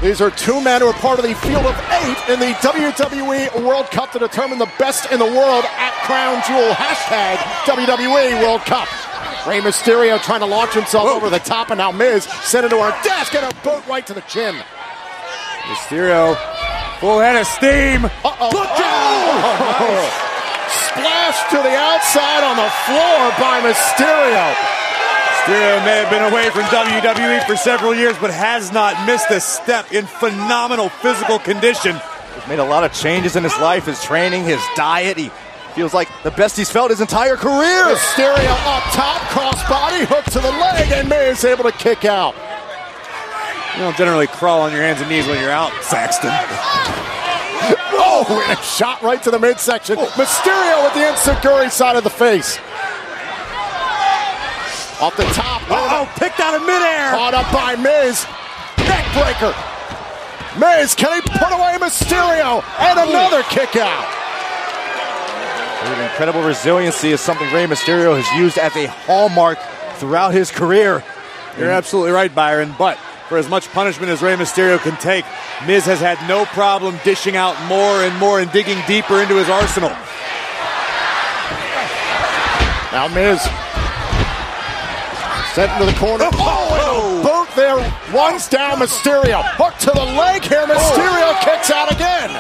These 0.02 0.20
are 0.20 0.32
two 0.32 0.60
men 0.60 0.80
who 0.80 0.88
are 0.88 0.92
part 0.94 1.20
of 1.20 1.24
the 1.24 1.32
field 1.36 1.64
of 1.64 1.78
eight 2.02 2.18
in 2.28 2.40
the 2.40 2.50
WWE 2.58 3.62
World 3.62 3.86
Cup 3.92 4.10
to 4.10 4.18
determine 4.18 4.58
the 4.58 4.70
best 4.76 5.12
in 5.12 5.20
the 5.20 5.24
world 5.24 5.64
at 5.78 5.94
Crown 6.02 6.42
Jewel. 6.42 6.74
Hashtag 6.74 7.36
WWE 7.70 8.42
World 8.42 8.62
Cup. 8.62 8.88
Rey 9.46 9.60
Mysterio 9.60 10.20
trying 10.20 10.40
to 10.40 10.46
launch 10.46 10.74
himself 10.74 11.06
over 11.06 11.30
the 11.30 11.38
top, 11.38 11.70
and 11.70 11.78
now 11.78 11.92
Miz 11.92 12.24
sent 12.24 12.64
into 12.64 12.78
our 12.78 12.90
desk 13.04 13.36
and 13.36 13.46
a 13.46 13.54
boot 13.62 13.86
right 13.86 14.04
to 14.08 14.12
the 14.12 14.22
chin. 14.22 14.56
Mysterio, 15.70 16.34
full 16.98 17.20
head 17.20 17.36
of 17.36 17.46
steam. 17.46 18.04
Uh-oh. 18.04 18.50
Look 18.50 18.74
out! 18.82 19.22
Oh, 19.38 19.86
oh, 19.86 20.28
Splash 20.66 21.48
to 21.50 21.58
the 21.62 21.76
outside 21.78 22.42
on 22.42 22.56
the 22.56 22.70
floor 22.90 23.30
by 23.38 23.62
Mysterio. 23.62 24.81
Mysterio 25.42 25.84
may 25.84 25.96
have 25.96 26.08
been 26.08 26.22
away 26.22 26.50
from 26.50 26.62
WWE 26.66 27.44
for 27.46 27.56
several 27.56 27.92
years, 27.92 28.16
but 28.20 28.30
has 28.30 28.70
not 28.70 29.08
missed 29.08 29.28
a 29.32 29.40
step 29.40 29.92
in 29.92 30.06
phenomenal 30.06 30.88
physical 30.88 31.40
condition. 31.40 32.00
He's 32.36 32.46
made 32.46 32.60
a 32.60 32.64
lot 32.64 32.84
of 32.84 32.92
changes 32.92 33.34
in 33.34 33.42
his 33.42 33.58
life, 33.58 33.86
his 33.86 34.00
training, 34.04 34.44
his 34.44 34.62
diet. 34.76 35.16
He 35.16 35.32
feels 35.74 35.92
like 35.92 36.08
the 36.22 36.30
best 36.30 36.56
he's 36.56 36.70
felt 36.70 36.90
his 36.90 37.00
entire 37.00 37.34
career. 37.34 37.82
Mysterio 37.86 38.54
up 38.68 38.84
top, 38.92 39.20
crossbody, 39.34 40.04
hook 40.04 40.24
to 40.26 40.38
the 40.38 40.52
leg, 40.52 40.92
and 40.92 41.08
Miz 41.08 41.44
able 41.44 41.64
to 41.64 41.72
kick 41.72 42.04
out. 42.04 42.36
You 43.74 43.80
don't 43.82 43.96
generally 43.96 44.28
crawl 44.28 44.60
on 44.60 44.70
your 44.70 44.82
hands 44.82 45.00
and 45.00 45.10
knees 45.10 45.26
when 45.26 45.40
you're 45.40 45.50
out, 45.50 45.72
Saxton. 45.82 46.30
Oh, 48.04 48.44
and 48.48 48.58
a 48.58 48.62
shot 48.62 49.00
right 49.02 49.22
to 49.22 49.30
the 49.30 49.38
midsection. 49.38 49.96
Oh. 49.98 50.06
Mysterio 50.16 50.84
with 50.84 50.94
the 50.94 51.08
Insecurity 51.08 51.70
side 51.70 51.96
of 51.96 52.04
the 52.04 52.10
face. 52.10 52.58
Off 55.02 55.16
the 55.16 55.24
top. 55.34 55.68
Uh-oh, 55.68 56.08
picked 56.14 56.38
out 56.38 56.54
of 56.54 56.62
midair. 56.62 57.10
Caught 57.10 57.34
up 57.34 57.50
by 57.52 57.74
Miz. 57.74 58.24
Neckbreaker. 58.86 59.50
Miz, 60.60 60.94
can 60.94 61.20
he 61.20 61.20
put 61.22 61.50
away 61.50 61.74
Mysterio? 61.80 62.62
And 62.78 63.00
another 63.00 63.42
kick 63.50 63.74
out. 63.74 64.06
His 65.82 65.98
incredible 65.98 66.42
resiliency 66.42 67.10
is 67.10 67.20
something 67.20 67.52
Rey 67.52 67.66
Mysterio 67.66 68.14
has 68.16 68.40
used 68.40 68.58
as 68.58 68.76
a 68.76 68.86
hallmark 68.86 69.58
throughout 69.96 70.34
his 70.34 70.52
career. 70.52 71.02
You're 71.58 71.72
absolutely 71.72 72.12
right, 72.12 72.32
Byron. 72.32 72.72
But 72.78 72.96
for 73.28 73.38
as 73.38 73.48
much 73.48 73.68
punishment 73.70 74.12
as 74.12 74.22
Rey 74.22 74.36
Mysterio 74.36 74.78
can 74.78 74.96
take, 74.98 75.24
Miz 75.66 75.84
has 75.86 75.98
had 75.98 76.16
no 76.28 76.44
problem 76.44 76.96
dishing 77.02 77.34
out 77.34 77.60
more 77.66 78.04
and 78.04 78.16
more 78.18 78.38
and 78.38 78.52
digging 78.52 78.78
deeper 78.86 79.20
into 79.20 79.34
his 79.34 79.48
arsenal. 79.48 79.90
Now 82.92 83.08
Miz 83.08 83.42
sent 85.54 85.70
into 85.72 85.84
the 85.84 85.98
corner. 85.98 86.24
Oh, 86.32 86.72
and 86.72 86.80
a 86.80 86.92
oh, 86.96 87.20
boot 87.20 87.48
there. 87.56 87.76
Runs 88.12 88.48
down 88.48 88.78
Mysterio. 88.80 89.44
Hook 89.60 89.76
to 89.84 89.92
the 89.92 90.08
leg 90.16 90.42
here. 90.44 90.64
Mysterio 90.64 91.28
oh. 91.28 91.44
kicks 91.44 91.70
out 91.70 91.92
again. 91.92 92.32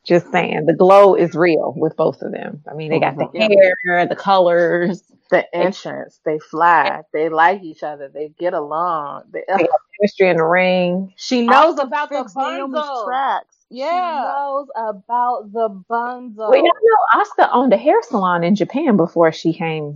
Just 0.06 0.32
saying, 0.32 0.66
the 0.68 0.76
glow 0.76 1.16
is 1.16 1.34
real 1.34 1.74
with 1.76 1.96
both 1.96 2.22
of 2.22 2.32
them. 2.32 2.62
I 2.70 2.76
mean, 2.76 2.92
they 2.92 3.00
got 3.00 3.16
the 3.18 3.28
hair, 3.34 4.06
the 4.06 4.16
colors, 4.16 5.02
The 5.32 5.56
entrance, 5.56 6.20
they 6.24 6.38
fly, 6.38 7.02
they 7.12 7.30
like 7.30 7.64
each 7.64 7.82
other, 7.82 8.10
they 8.10 8.30
get 8.38 8.54
along. 8.54 9.24
They, 9.32 9.44
they 9.48 9.68
chemistry 10.00 10.30
in 10.30 10.38
the 10.38 10.44
ring. 10.44 11.14
she 11.16 11.48
knows 11.48 11.80
about 11.80 12.10
the 12.10 12.30
bundle. 12.36 13.04
tracks. 13.06 13.56
She 13.72 13.78
Yeah. 13.78 14.22
knows 14.24 14.68
about 14.76 15.52
the 15.52 15.70
bundle. 15.70 16.50
Well, 16.50 16.58
you 16.58 16.64
know, 16.64 17.22
Asuka 17.24 17.50
owned 17.52 17.74
a 17.74 17.78
hair 17.78 18.02
salon 18.04 18.44
in 18.44 18.56
Japan 18.56 18.98
before 18.98 19.32
she 19.32 19.54
came 19.54 19.96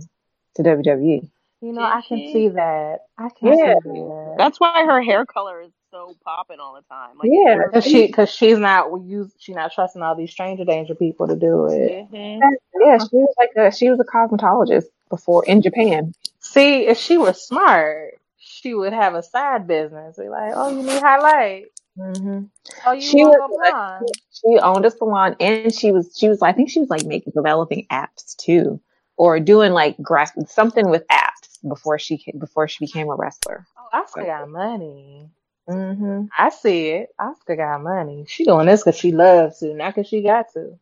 to 0.56 0.62
WWE. 0.64 1.30
You 1.60 1.72
know, 1.72 1.82
I 1.82 2.00
can 2.00 2.18
she? 2.18 2.32
see 2.32 2.48
that. 2.48 3.00
I 3.18 3.28
can 3.28 3.48
Yeah. 3.48 3.74
see 3.82 3.90
that. 4.00 4.34
That's 4.38 4.58
why 4.58 4.84
her 4.86 5.02
hair 5.02 5.26
color 5.26 5.60
is 5.60 5.70
so 5.90 6.16
popping 6.24 6.58
all 6.58 6.74
the 6.74 6.82
time. 6.82 7.18
Like, 7.18 7.28
Yeah, 7.32 7.64
Cause 7.72 7.84
she, 7.84 8.08
cause 8.08 8.30
she's 8.30 8.58
not 8.58 8.88
use, 9.02 9.30
she's 9.38 9.56
not 9.56 9.72
trusting 9.72 10.00
all 10.00 10.14
these 10.14 10.30
stranger 10.30 10.64
danger 10.64 10.94
people 10.94 11.26
to 11.28 11.36
do 11.36 11.66
it. 11.66 12.10
Mhm. 12.10 12.40
Yeah, 12.80 12.98
she 12.98 13.16
was 13.16 13.34
like 13.38 13.50
a 13.56 13.70
she 13.74 13.90
was 13.90 14.00
a 14.00 14.04
cosmetologist 14.04 14.86
before 15.10 15.44
in 15.44 15.60
Japan. 15.60 16.14
See, 16.40 16.86
if 16.86 16.96
she 16.96 17.18
was 17.18 17.46
smart, 17.46 18.14
she 18.38 18.72
would 18.74 18.92
have 18.94 19.14
a 19.14 19.22
side 19.22 19.66
business. 19.66 20.16
Be 20.16 20.28
like, 20.28 20.52
oh, 20.54 20.70
you 20.70 20.82
need 20.82 21.02
highlight. 21.02 21.66
Mm-hmm. 21.98 22.44
Oh, 22.86 22.92
you 22.92 23.00
She 23.00 23.22
want 23.24 23.38
was 23.50 23.58
like, 23.62 23.72
blonde. 23.72 24.06
she 24.32 24.58
owned 24.60 24.86
a 24.86 24.90
salon 24.90 25.36
and 25.40 25.74
she 25.74 25.92
was 25.92 26.16
she 26.16 26.28
was 26.28 26.40
I 26.40 26.52
think 26.52 26.70
she 26.70 26.80
was 26.80 26.88
like 26.88 27.04
making 27.04 27.32
developing 27.34 27.86
apps 27.90 28.34
too, 28.36 28.80
or 29.16 29.38
doing 29.40 29.72
like 29.72 30.00
grass 30.00 30.32
something 30.48 30.88
with 30.88 31.06
apps 31.08 31.39
before 31.66 31.98
she 31.98 32.24
before 32.38 32.68
she 32.68 32.84
became 32.84 33.08
a 33.08 33.14
wrestler. 33.16 33.66
Oh, 33.76 33.88
Asuka 33.94 34.26
got 34.26 34.48
money. 34.48 35.30
Mm-hmm. 35.68 36.26
I 36.36 36.50
see 36.50 36.88
it. 36.90 37.10
Asuka 37.20 37.56
got 37.56 37.82
money. 37.82 38.24
She 38.28 38.44
doing 38.44 38.66
this 38.66 38.82
because 38.84 38.98
she 38.98 39.12
loves 39.12 39.58
to, 39.60 39.74
not 39.74 39.94
because 39.94 40.08
she 40.08 40.22
got 40.22 40.52
to. 40.54 40.78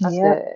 That's 0.00 0.14
Yep. 0.14 0.22
good. 0.22 0.54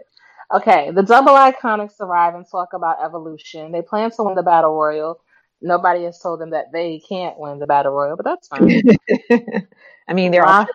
Okay, 0.55 0.91
the 0.93 1.03
double 1.03 1.33
iconics 1.33 2.01
arrive 2.01 2.35
and 2.35 2.47
talk 2.49 2.75
about 2.75 3.03
evolution. 3.05 3.73
They 3.73 3.83
plan 3.83 4.11
to 4.13 4.23
win 4.25 4.35
the 4.35 4.43
battle 4.43 4.75
royal. 4.75 5.21
Nobody 5.63 6.05
has 6.05 6.19
told 6.19 6.41
them 6.41 6.51
that 6.51 6.73
they 6.73 7.01
can't 7.09 7.39
win 7.39 7.59
the 7.59 7.67
battle 7.67 7.93
royal, 7.93 8.17
but 8.17 8.25
that's 8.25 8.49
fine. 8.49 8.83
I 10.09 10.13
mean, 10.15 10.31
they're 10.33 10.47
all 10.47 10.67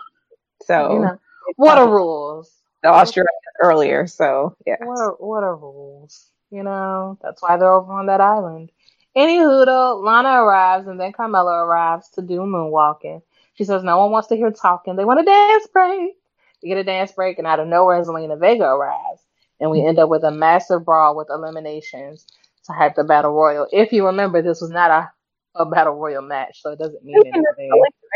so 0.64 0.94
you 0.94 1.00
know, 1.00 1.20
what 1.56 1.78
are 1.78 1.90
rules? 1.90 2.52
the 2.84 2.90
Australia 2.90 3.28
earlier. 3.62 4.08
So 4.08 4.56
yeah, 4.66 4.78
What 4.80 4.98
are 5.00 5.12
what 5.20 5.44
are 5.44 5.56
rules? 5.56 6.30
You 6.52 6.64
know, 6.64 7.18
that's 7.22 7.42
why 7.42 7.58
they're 7.58 7.74
over 7.74 7.92
on 7.94 8.08
that 8.08 8.22
island. 8.22 8.72
Anywho, 9.16 9.66
though, 9.66 10.00
Lana 10.04 10.44
arrives 10.44 10.88
and 10.88 11.00
then 11.00 11.12
Carmella 11.12 11.66
arrives 11.66 12.10
to 12.12 12.22
do 12.22 12.40
moonwalking. 12.42 13.22
She 13.56 13.64
says 13.64 13.84
no 13.84 13.98
one 13.98 14.12
wants 14.12 14.28
to 14.30 14.36
hear 14.36 14.52
talking. 14.52 14.96
They 14.96 15.06
want 15.06 15.20
a 15.20 15.24
dance 15.24 15.68
break. 15.74 16.14
They 16.62 16.70
get 16.70 16.78
a 16.78 16.84
dance 16.84 17.12
break, 17.12 17.38
and 17.38 17.48
out 17.48 17.60
of 17.60 17.68
nowhere, 17.68 18.02
Zelina 18.04 18.40
Vega 18.40 18.66
arrives, 18.66 19.22
and 19.60 19.70
we 19.70 19.86
end 19.86 20.00
up 20.00 20.10
with 20.10 20.24
a 20.24 20.32
massive 20.32 20.86
brawl 20.86 21.16
with 21.16 21.28
eliminations 21.30 22.26
to 22.66 22.74
hype 22.74 22.96
the 22.96 23.04
battle 23.04 23.32
royal. 23.32 23.68
If 23.72 23.92
you 23.92 24.06
remember, 24.06 24.42
this 24.42 24.62
was 24.62 24.72
not 24.72 24.92
a 24.92 25.12
a 25.58 25.66
battle 25.66 25.96
royal 25.96 26.22
match, 26.22 26.62
so 26.62 26.72
it 26.72 26.80
doesn't 26.80 27.04
mean 27.04 27.18
anything. 27.26 27.70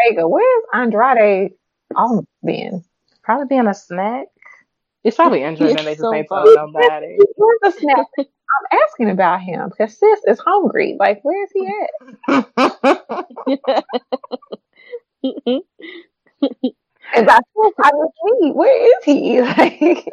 Vega, 0.08 0.28
where's 0.28 0.64
Andrade 0.74 1.52
on 1.96 2.26
been? 2.44 2.84
Probably 3.24 3.48
being 3.48 3.68
a 3.68 3.74
snack. 3.74 4.28
He's 5.04 5.16
probably 5.16 5.44
injured, 5.44 5.70
and 5.70 5.88
they 5.88 5.94
just 5.94 6.02
so 6.02 6.14
ain't 6.14 6.28
funny. 6.30 6.54
telling 6.54 6.74
nobody. 6.74 7.18
Where's 7.36 7.60
the 7.64 7.72
snap? 7.72 8.08
I'm 8.20 8.80
asking 8.88 9.10
about 9.10 9.42
him 9.42 9.70
because 9.70 9.98
sis 9.98 10.20
is 10.28 10.40
hungry. 10.40 10.96
Like, 11.00 11.22
where's 11.24 11.50
he 11.54 11.68
at? 11.68 12.46
And 17.14 17.30
I 17.30 17.36
said, 17.36 17.74
I 17.84 17.92
was 17.94 18.12
he. 18.42 18.52
Where 18.52 18.98
is 18.98 19.04
he? 19.04 19.42
Like, 19.58 20.08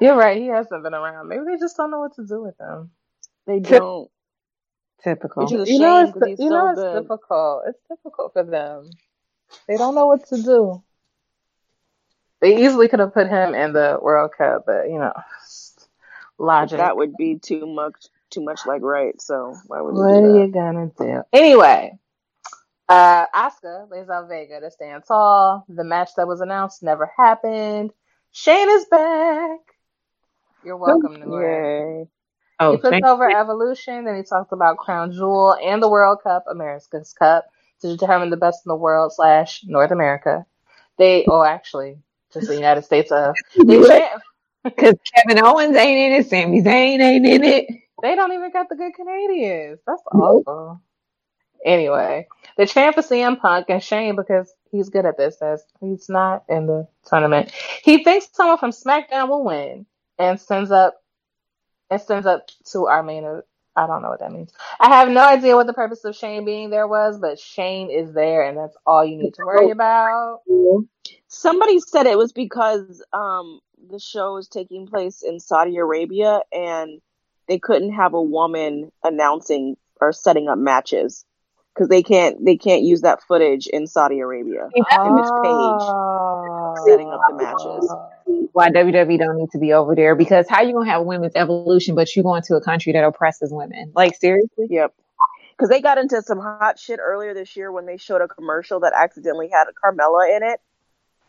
You're 0.00 0.16
right. 0.16 0.40
He 0.40 0.46
hasn't 0.46 0.82
been 0.82 0.94
around. 0.94 1.28
Maybe 1.28 1.42
they 1.46 1.58
just 1.58 1.76
don't 1.76 1.90
know 1.90 2.00
what 2.00 2.14
to 2.16 2.26
do 2.26 2.42
with 2.42 2.54
him. 2.60 2.90
They 3.46 3.60
don't. 3.60 4.10
typical. 5.02 5.44
Which 5.44 5.52
is 5.52 5.68
a 5.68 5.72
You 5.72 5.78
know, 5.80 6.02
it's 6.02 6.12
because 6.12 6.28
he's 6.28 6.38
you 6.38 6.50
know 6.50 6.72
so 6.74 6.82
it's 6.82 7.02
difficult. 7.02 7.62
It's 7.68 7.80
difficult 7.88 8.32
for 8.32 8.44
them. 8.44 8.90
They 9.66 9.76
don't 9.76 9.94
know 9.94 10.06
what 10.06 10.28
to 10.28 10.42
do. 10.42 10.82
They 12.40 12.64
easily 12.64 12.88
could 12.88 13.00
have 13.00 13.14
put 13.14 13.28
him 13.28 13.54
in 13.54 13.72
the 13.72 13.98
World 14.00 14.30
Cup, 14.36 14.64
but 14.66 14.88
you 14.88 14.98
know, 14.98 15.12
But 16.38 16.44
logic. 16.44 16.78
that 16.78 16.96
would 16.96 17.16
be 17.16 17.38
too 17.38 17.66
much, 17.66 18.06
too 18.30 18.42
much 18.42 18.60
like 18.66 18.82
right. 18.82 19.20
So 19.20 19.56
why 19.66 19.80
would 19.80 19.94
you 19.94 20.00
What 20.00 20.24
are 20.24 20.32
do 20.32 20.38
you 20.38 20.48
gonna 20.48 20.90
do? 20.98 21.22
Anyway, 21.32 21.98
uh, 22.88 23.26
Asuka 23.34 23.90
lays 23.90 24.08
out 24.08 24.28
Vega 24.28 24.60
to 24.60 24.70
stand 24.70 25.02
tall. 25.06 25.64
The 25.68 25.84
match 25.84 26.10
that 26.16 26.28
was 26.28 26.40
announced 26.40 26.82
never 26.82 27.10
happened. 27.16 27.92
Shane 28.30 28.70
is 28.70 28.84
back. 28.86 29.58
You're 30.64 30.76
welcome, 30.76 31.14
that? 31.14 31.28
Nora. 31.28 32.00
Yay! 32.02 32.08
oh, 32.60 32.72
he 32.72 32.76
puts 32.78 32.90
thank 32.90 33.04
over 33.04 33.30
Evolution, 33.30 34.04
then 34.04 34.16
he 34.16 34.22
talks 34.22 34.52
about 34.52 34.78
Crown 34.78 35.12
Jewel 35.12 35.56
and 35.62 35.82
the 35.82 35.88
World 35.88 36.18
Cup, 36.22 36.44
America's 36.50 37.12
Cup, 37.12 37.46
to 37.80 37.96
determine 37.96 38.30
the 38.30 38.36
best 38.36 38.62
in 38.66 38.70
the 38.70 38.76
world 38.76 39.12
slash 39.12 39.62
North 39.64 39.90
America. 39.90 40.44
They, 40.98 41.24
oh, 41.28 41.42
actually, 41.42 41.98
the 42.46 42.54
United 42.54 42.84
States 42.84 43.10
of. 43.10 43.34
They, 43.56 43.74
you. 43.74 43.86
champ- 43.86 44.22
Because 44.64 44.94
Kevin 45.14 45.42
Owens 45.44 45.76
ain't 45.76 46.12
in 46.12 46.20
it, 46.20 46.28
Sami 46.28 46.62
Zayn 46.62 47.00
ain't 47.00 47.26
in 47.26 47.44
it. 47.44 47.66
they 48.02 48.14
don't 48.14 48.32
even 48.32 48.50
got 48.52 48.68
the 48.68 48.76
good 48.76 48.92
Canadians. 48.94 49.80
That's 49.86 50.02
awful. 50.12 50.80
Anyway, 51.64 52.28
the 52.56 52.66
champ 52.66 52.94
for 52.94 53.02
CM 53.02 53.40
Punk 53.40 53.66
and 53.68 53.82
Shane 53.82 54.14
because 54.16 54.52
he's 54.70 54.90
good 54.90 55.04
at 55.06 55.16
this. 55.16 55.36
As 55.42 55.64
he's 55.80 56.08
not 56.08 56.44
in 56.48 56.66
the 56.66 56.86
tournament. 57.06 57.50
He 57.82 58.04
thinks 58.04 58.28
someone 58.32 58.58
from 58.58 58.70
SmackDown 58.70 59.28
will 59.28 59.44
win 59.44 59.84
and 60.18 60.40
sends 60.40 60.70
up 60.70 60.94
and 61.90 62.00
sends 62.00 62.26
up 62.26 62.46
to 62.72 62.86
our 62.86 63.02
main. 63.02 63.42
I 63.78 63.86
don't 63.86 64.02
know 64.02 64.08
what 64.08 64.18
that 64.18 64.32
means. 64.32 64.50
I 64.80 64.88
have 64.88 65.08
no 65.08 65.24
idea 65.24 65.54
what 65.54 65.68
the 65.68 65.72
purpose 65.72 66.04
of 66.04 66.16
Shane 66.16 66.44
being 66.44 66.70
there 66.70 66.88
was, 66.88 67.18
but 67.20 67.38
Shane 67.38 67.90
is 67.90 68.12
there, 68.12 68.42
and 68.42 68.58
that's 68.58 68.76
all 68.84 69.04
you 69.04 69.16
need 69.16 69.34
to 69.34 69.44
worry 69.44 69.70
about. 69.70 70.40
Somebody 71.28 71.78
said 71.78 72.06
it 72.06 72.18
was 72.18 72.32
because 72.32 73.02
um 73.12 73.60
the 73.88 74.00
show 74.00 74.36
is 74.36 74.48
taking 74.48 74.88
place 74.88 75.22
in 75.22 75.38
Saudi 75.38 75.76
Arabia 75.76 76.40
and 76.52 77.00
they 77.46 77.58
couldn't 77.58 77.92
have 77.92 78.14
a 78.14 78.22
woman 78.22 78.90
announcing 79.04 79.76
or 80.00 80.12
setting 80.12 80.48
up 80.48 80.58
matches 80.58 81.24
because 81.74 81.88
they 81.88 82.02
can't 82.02 82.44
they 82.44 82.56
can't 82.56 82.82
use 82.82 83.02
that 83.02 83.22
footage 83.22 83.68
in 83.68 83.86
Saudi 83.86 84.18
Arabia. 84.18 84.68
Image 85.06 85.30
page 85.40 85.82
setting 86.84 87.08
up 87.08 87.20
the 87.28 87.34
matches. 87.34 87.94
Why 88.52 88.70
WWE 88.70 89.18
don't 89.18 89.38
need 89.38 89.50
to 89.52 89.58
be 89.58 89.72
over 89.72 89.94
there? 89.94 90.14
Because 90.14 90.46
how 90.48 90.62
you 90.62 90.72
gonna 90.72 90.90
have 90.90 91.04
women's 91.04 91.34
evolution, 91.34 91.94
but 91.94 92.14
you 92.14 92.22
going 92.22 92.42
to 92.42 92.56
a 92.56 92.60
country 92.60 92.92
that 92.92 93.04
oppresses 93.04 93.52
women? 93.52 93.92
Like 93.94 94.16
seriously? 94.16 94.66
Yep. 94.68 94.94
Because 95.56 95.70
they 95.70 95.80
got 95.80 95.98
into 95.98 96.22
some 96.22 96.38
hot 96.38 96.78
shit 96.78 97.00
earlier 97.02 97.34
this 97.34 97.56
year 97.56 97.72
when 97.72 97.86
they 97.86 97.96
showed 97.96 98.20
a 98.20 98.28
commercial 98.28 98.80
that 98.80 98.92
accidentally 98.94 99.48
had 99.52 99.64
a 99.64 99.72
Carmella 99.72 100.36
in 100.36 100.42
it, 100.44 100.60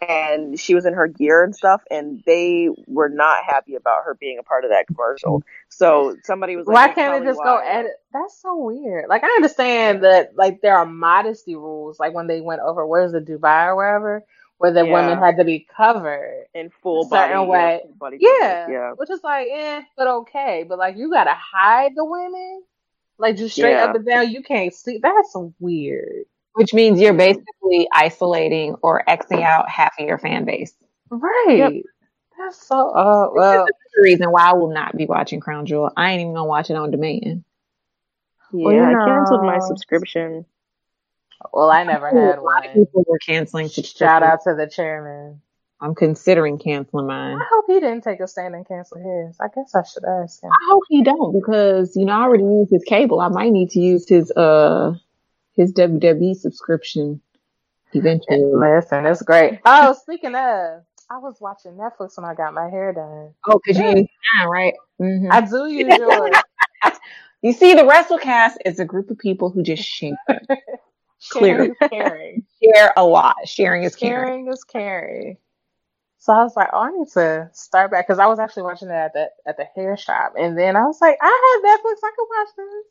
and 0.07 0.59
she 0.59 0.75
was 0.75 0.85
in 0.85 0.93
her 0.93 1.07
gear 1.07 1.43
and 1.43 1.55
stuff, 1.55 1.81
and 1.89 2.21
they 2.25 2.69
were 2.87 3.09
not 3.09 3.43
happy 3.45 3.75
about 3.75 4.03
her 4.05 4.15
being 4.19 4.37
a 4.39 4.43
part 4.43 4.65
of 4.65 4.71
that 4.71 4.85
commercial. 4.87 5.41
So 5.69 6.15
somebody 6.23 6.55
was 6.55 6.67
like, 6.67 6.75
Why 6.75 6.85
can't 6.87 6.95
they 6.95 7.03
probably 7.07 7.27
just 7.27 7.39
go 7.39 7.55
why." 7.55 7.67
edit? 7.67 7.91
That's 8.13 8.41
so 8.41 8.57
weird. 8.57 9.05
Like 9.09 9.23
I 9.23 9.27
understand 9.27 10.03
that 10.03 10.31
like 10.35 10.61
there 10.61 10.77
are 10.77 10.85
modesty 10.85 11.55
rules, 11.55 11.99
like 11.99 12.13
when 12.13 12.27
they 12.27 12.41
went 12.41 12.61
over 12.61 12.85
where's 12.85 13.11
the 13.11 13.19
Dubai 13.19 13.67
or 13.67 13.75
wherever, 13.75 14.23
where 14.59 14.71
the 14.71 14.85
Yeah. 14.85 14.93
women 14.93 15.17
had 15.17 15.37
to 15.37 15.43
be 15.43 15.65
covered 15.75 16.45
in 16.53 16.69
full 16.69 17.05
a 17.05 17.09
certain 17.09 17.37
body, 17.47 17.49
way. 17.49 17.59
yeah, 17.59 17.79
full 17.87 17.95
body 17.95 18.17
yeah, 18.19 18.29
coverage, 18.61 18.73
yeah. 18.75 18.91
which 18.95 19.09
is 19.09 19.23
like, 19.23 19.47
eh, 19.51 19.81
but 19.97 20.07
okay. 20.07 20.65
But 20.67 20.77
like 20.77 20.95
you 20.97 21.09
gotta 21.09 21.33
hide 21.33 21.93
the 21.95 22.05
women, 22.05 22.63
like 23.17 23.35
just 23.37 23.55
straight 23.55 23.71
Yeah. 23.71 23.85
up 23.85 23.95
and 23.95 24.05
down. 24.05 24.29
You 24.29 24.43
can't 24.43 24.73
see. 24.73 24.99
That's 25.01 25.35
weird. 25.59 26.25
Which 26.53 26.73
means 26.73 26.99
you're 26.99 27.13
basically 27.13 27.87
isolating 27.93 28.75
or 28.81 29.03
Xing 29.07 29.43
out 29.43 29.69
half 29.69 29.93
of 29.99 30.05
your 30.07 30.17
fan 30.17 30.45
base. 30.45 30.73
Right. 31.09 31.83
That's 32.37 32.65
so. 32.67 32.89
Uh, 32.91 33.29
well, 33.33 33.65
the 33.65 34.01
reason 34.03 34.31
why 34.31 34.49
I 34.49 34.53
will 34.53 34.73
not 34.73 34.95
be 34.95 35.05
watching 35.05 35.39
Crown 35.39 35.65
Jewel. 35.65 35.91
I 35.97 36.11
ain't 36.11 36.21
even 36.21 36.33
gonna 36.33 36.47
watch 36.47 36.69
it 36.69 36.75
on 36.75 36.91
demand. 36.91 37.43
Yeah, 38.51 38.65
Well, 38.65 38.73
you 38.73 38.83
I 38.83 39.05
canceled 39.05 39.43
my 39.43 39.59
subscription. 39.59 40.45
Well, 41.53 41.69
I 41.71 41.83
never 41.83 42.07
A 42.09 42.13
had 42.13 42.39
lot 42.39 42.65
of 42.65 42.71
one. 42.75 42.85
people 42.85 43.05
were 43.07 43.19
canceling 43.19 43.69
Shout 43.69 44.23
out 44.23 44.43
to 44.43 44.55
the 44.55 44.67
chairman. 44.67 45.41
I'm 45.81 45.95
considering 45.95 46.57
canceling 46.59 47.07
mine. 47.07 47.37
I 47.37 47.45
hope 47.49 47.65
he 47.67 47.79
didn't 47.79 48.03
take 48.03 48.19
a 48.19 48.27
stand 48.27 48.53
and 48.53 48.67
cancel 48.67 48.97
his. 48.97 49.37
I 49.39 49.47
guess 49.55 49.73
I 49.73 49.83
should 49.83 50.03
ask 50.03 50.43
him. 50.43 50.49
I 50.51 50.57
hope 50.69 50.83
he 50.89 51.03
don't 51.03 51.31
because 51.39 51.95
you 51.95 52.05
know 52.05 52.13
I 52.13 52.23
already 52.23 52.43
use 52.43 52.69
his 52.69 52.83
cable. 52.83 53.21
I 53.21 53.29
might 53.29 53.51
need 53.53 53.69
to 53.71 53.79
use 53.79 54.07
his 54.07 54.29
uh 54.31 54.93
his 55.55 55.71
WWE 55.73 56.35
subscription 56.35 57.21
eventually. 57.93 58.41
Listen, 58.53 59.05
it's 59.05 59.21
great. 59.21 59.59
Oh, 59.65 59.93
speaking 59.93 60.35
of, 60.35 60.83
I 61.09 61.17
was 61.19 61.37
watching 61.39 61.71
Netflix 61.73 62.17
when 62.17 62.25
I 62.29 62.33
got 62.35 62.53
my 62.53 62.69
hair 62.69 62.91
done. 62.91 63.33
Oh, 63.47 63.59
cause 63.65 63.77
you 63.77 63.85
use 63.87 64.07
mine, 64.37 64.47
right? 64.49 64.73
Mhm. 65.01 65.31
I 65.31 65.41
do 65.41 65.65
use 65.67 65.97
yours. 65.97 66.35
You 67.41 67.53
see, 67.53 67.73
the 67.73 67.83
WrassleCast 67.83 68.55
is 68.65 68.79
a 68.81 68.85
group 68.85 69.09
of 69.11 69.17
people 69.17 69.49
who 69.49 69.63
just 69.63 69.83
share, 69.83 70.17
Sharing 71.19 71.55
Clearly. 71.55 71.69
is 71.69 71.89
caring. 71.89 72.45
share 72.63 72.93
a 72.97 73.05
lot. 73.05 73.35
Sharing 73.45 73.83
is 73.83 73.95
caring. 73.95 74.27
Sharing 74.27 74.47
is 74.47 74.63
caring. 74.63 75.37
So 76.17 76.33
I 76.33 76.43
was 76.43 76.55
like, 76.55 76.69
oh, 76.73 76.79
I 76.79 76.91
need 76.91 77.07
to 77.13 77.49
start 77.53 77.91
back 77.91 78.05
because 78.07 78.19
I 78.19 78.25
was 78.27 78.39
actually 78.39 78.63
watching 78.63 78.89
it 78.89 78.93
at 78.93 79.13
the 79.13 79.29
at 79.45 79.57
the 79.57 79.65
hair 79.75 79.95
shop, 79.95 80.33
and 80.37 80.57
then 80.57 80.75
I 80.75 80.83
was 80.85 80.99
like, 80.99 81.17
I 81.21 81.25
have 81.63 81.79
Netflix, 81.79 81.97
I 82.03 82.11
can 82.15 82.25
watch 82.29 82.47
this. 82.57 82.85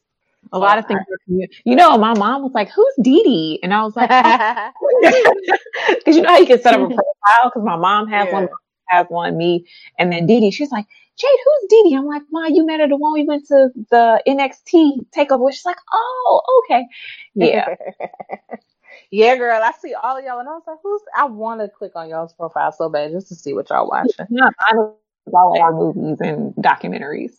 A 0.52 0.58
lot 0.58 0.78
of 0.78 0.86
things 0.86 1.00
are 1.00 1.48
You 1.64 1.76
know, 1.76 1.98
my 1.98 2.14
mom 2.14 2.42
was 2.42 2.52
like, 2.54 2.70
"Who's 2.70 2.94
Dee 3.02 3.22
Dee?" 3.24 3.60
And 3.62 3.74
I 3.74 3.82
was 3.82 3.96
like, 3.96 4.08
oh, 4.10 4.72
"Because 5.88 6.16
you 6.16 6.22
know 6.22 6.30
how 6.30 6.38
you 6.38 6.46
can 6.46 6.60
set 6.60 6.74
up 6.74 6.80
a 6.80 6.86
profile." 6.86 7.44
Because 7.44 7.64
my 7.64 7.76
mom 7.76 8.08
has 8.08 8.32
one, 8.32 8.44
Yeah. 8.44 8.48
my 8.90 8.96
has 8.98 9.06
one, 9.10 9.36
me, 9.36 9.66
and 9.98 10.10
then 10.12 10.26
Dee 10.26 10.40
Dee. 10.40 10.50
She's 10.50 10.70
like, 10.70 10.86
"Jade, 11.18 11.30
who's 11.44 11.68
Dee 11.70 11.90
Dee?" 11.90 11.96
I'm 11.96 12.06
like, 12.06 12.22
"Ma, 12.30 12.46
you 12.46 12.66
met 12.66 12.80
her 12.80 12.88
the 12.88 12.96
one 12.96 13.12
we 13.12 13.24
went 13.24 13.46
to 13.48 13.70
the 13.90 14.22
NXT 14.26 15.06
takeover." 15.16 15.40
with." 15.44 15.54
She's 15.54 15.66
like, 15.66 15.78
"Oh, 15.92 16.42
okay, 16.70 16.86
yeah." 17.34 17.74
yeah, 19.10 19.36
girl, 19.36 19.60
I 19.62 19.72
see 19.72 19.94
all 19.94 20.16
of 20.18 20.24
y'all, 20.24 20.40
and 20.40 20.48
I 20.48 20.52
was 20.52 20.64
like, 20.66 20.78
who's? 20.82 21.02
I 21.16 21.24
want 21.26 21.60
to 21.60 21.68
click 21.68 21.92
on 21.94 22.08
y'all's 22.08 22.34
profile 22.34 22.72
so 22.72 22.88
bad 22.88 23.12
just 23.12 23.28
to 23.28 23.34
see 23.34 23.54
what 23.54 23.70
y'all 23.70 23.88
watching. 23.88 24.26
Not 24.30 24.52
honestly, 24.70 24.94
all 25.32 25.60
our 25.60 25.72
movies 25.72 26.18
and 26.20 26.54
documentaries. 26.56 27.32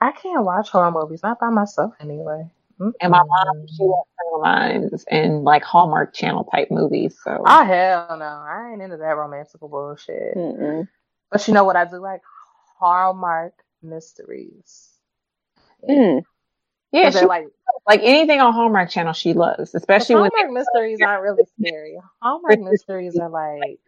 I 0.00 0.12
can't 0.12 0.44
watch 0.44 0.68
horror 0.68 0.90
movies, 0.90 1.22
not 1.22 1.40
by 1.40 1.50
myself 1.50 1.94
anyway. 2.00 2.48
And 3.00 3.10
my 3.10 3.22
mom, 3.22 3.66
she 3.66 3.82
loves 3.82 4.08
criminal 4.18 4.40
minds 4.42 5.04
and 5.10 5.44
like 5.44 5.64
Hallmark 5.64 6.12
Channel 6.14 6.44
type 6.52 6.68
movies. 6.70 7.16
So 7.24 7.42
Oh 7.46 7.64
hell 7.64 8.16
no, 8.18 8.24
I 8.24 8.70
ain't 8.72 8.82
into 8.82 8.98
that 8.98 9.16
romantical 9.16 9.68
bullshit. 9.70 10.36
But 11.30 11.48
you 11.48 11.54
know 11.54 11.64
what 11.64 11.76
I 11.76 11.86
do 11.86 11.96
like? 11.98 12.20
Hallmark 12.78 13.54
mysteries. 13.82 14.90
Mm. 15.88 16.22
yeah, 16.92 17.10
she, 17.10 17.24
like 17.24 17.46
like 17.86 18.00
anything 18.02 18.40
on 18.40 18.52
Hallmark 18.52 18.90
Channel, 18.90 19.12
she 19.12 19.34
loves, 19.34 19.74
especially 19.74 20.16
when 20.16 20.30
Hallmark 20.30 20.52
mysteries 20.52 21.00
aren't 21.00 21.22
really 21.22 21.44
scary. 21.58 21.98
Hallmark 22.20 22.60
mysteries 22.70 23.16
are 23.18 23.28
like 23.28 23.80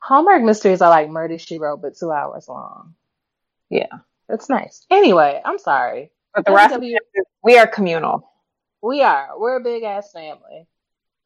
Hallmark 0.00 0.42
mysteries 0.42 0.82
are 0.82 0.90
like 0.90 1.08
Murder 1.10 1.38
She 1.38 1.58
Wrote, 1.58 1.82
but 1.82 1.96
two 1.96 2.10
hours 2.10 2.48
long. 2.48 2.94
Yeah, 3.70 3.86
it's 4.28 4.48
nice. 4.48 4.86
Anyway, 4.90 5.40
I'm 5.44 5.58
sorry. 5.58 6.10
But 6.34 6.46
the 6.46 6.52
rest 6.52 6.74
of 6.74 6.80
WWE 6.80 6.98
we 7.44 7.58
are 7.58 7.66
communal. 7.66 8.28
We 8.82 9.02
are. 9.02 9.38
We're 9.38 9.56
a 9.56 9.62
big 9.62 9.82
ass 9.82 10.10
family. 10.12 10.66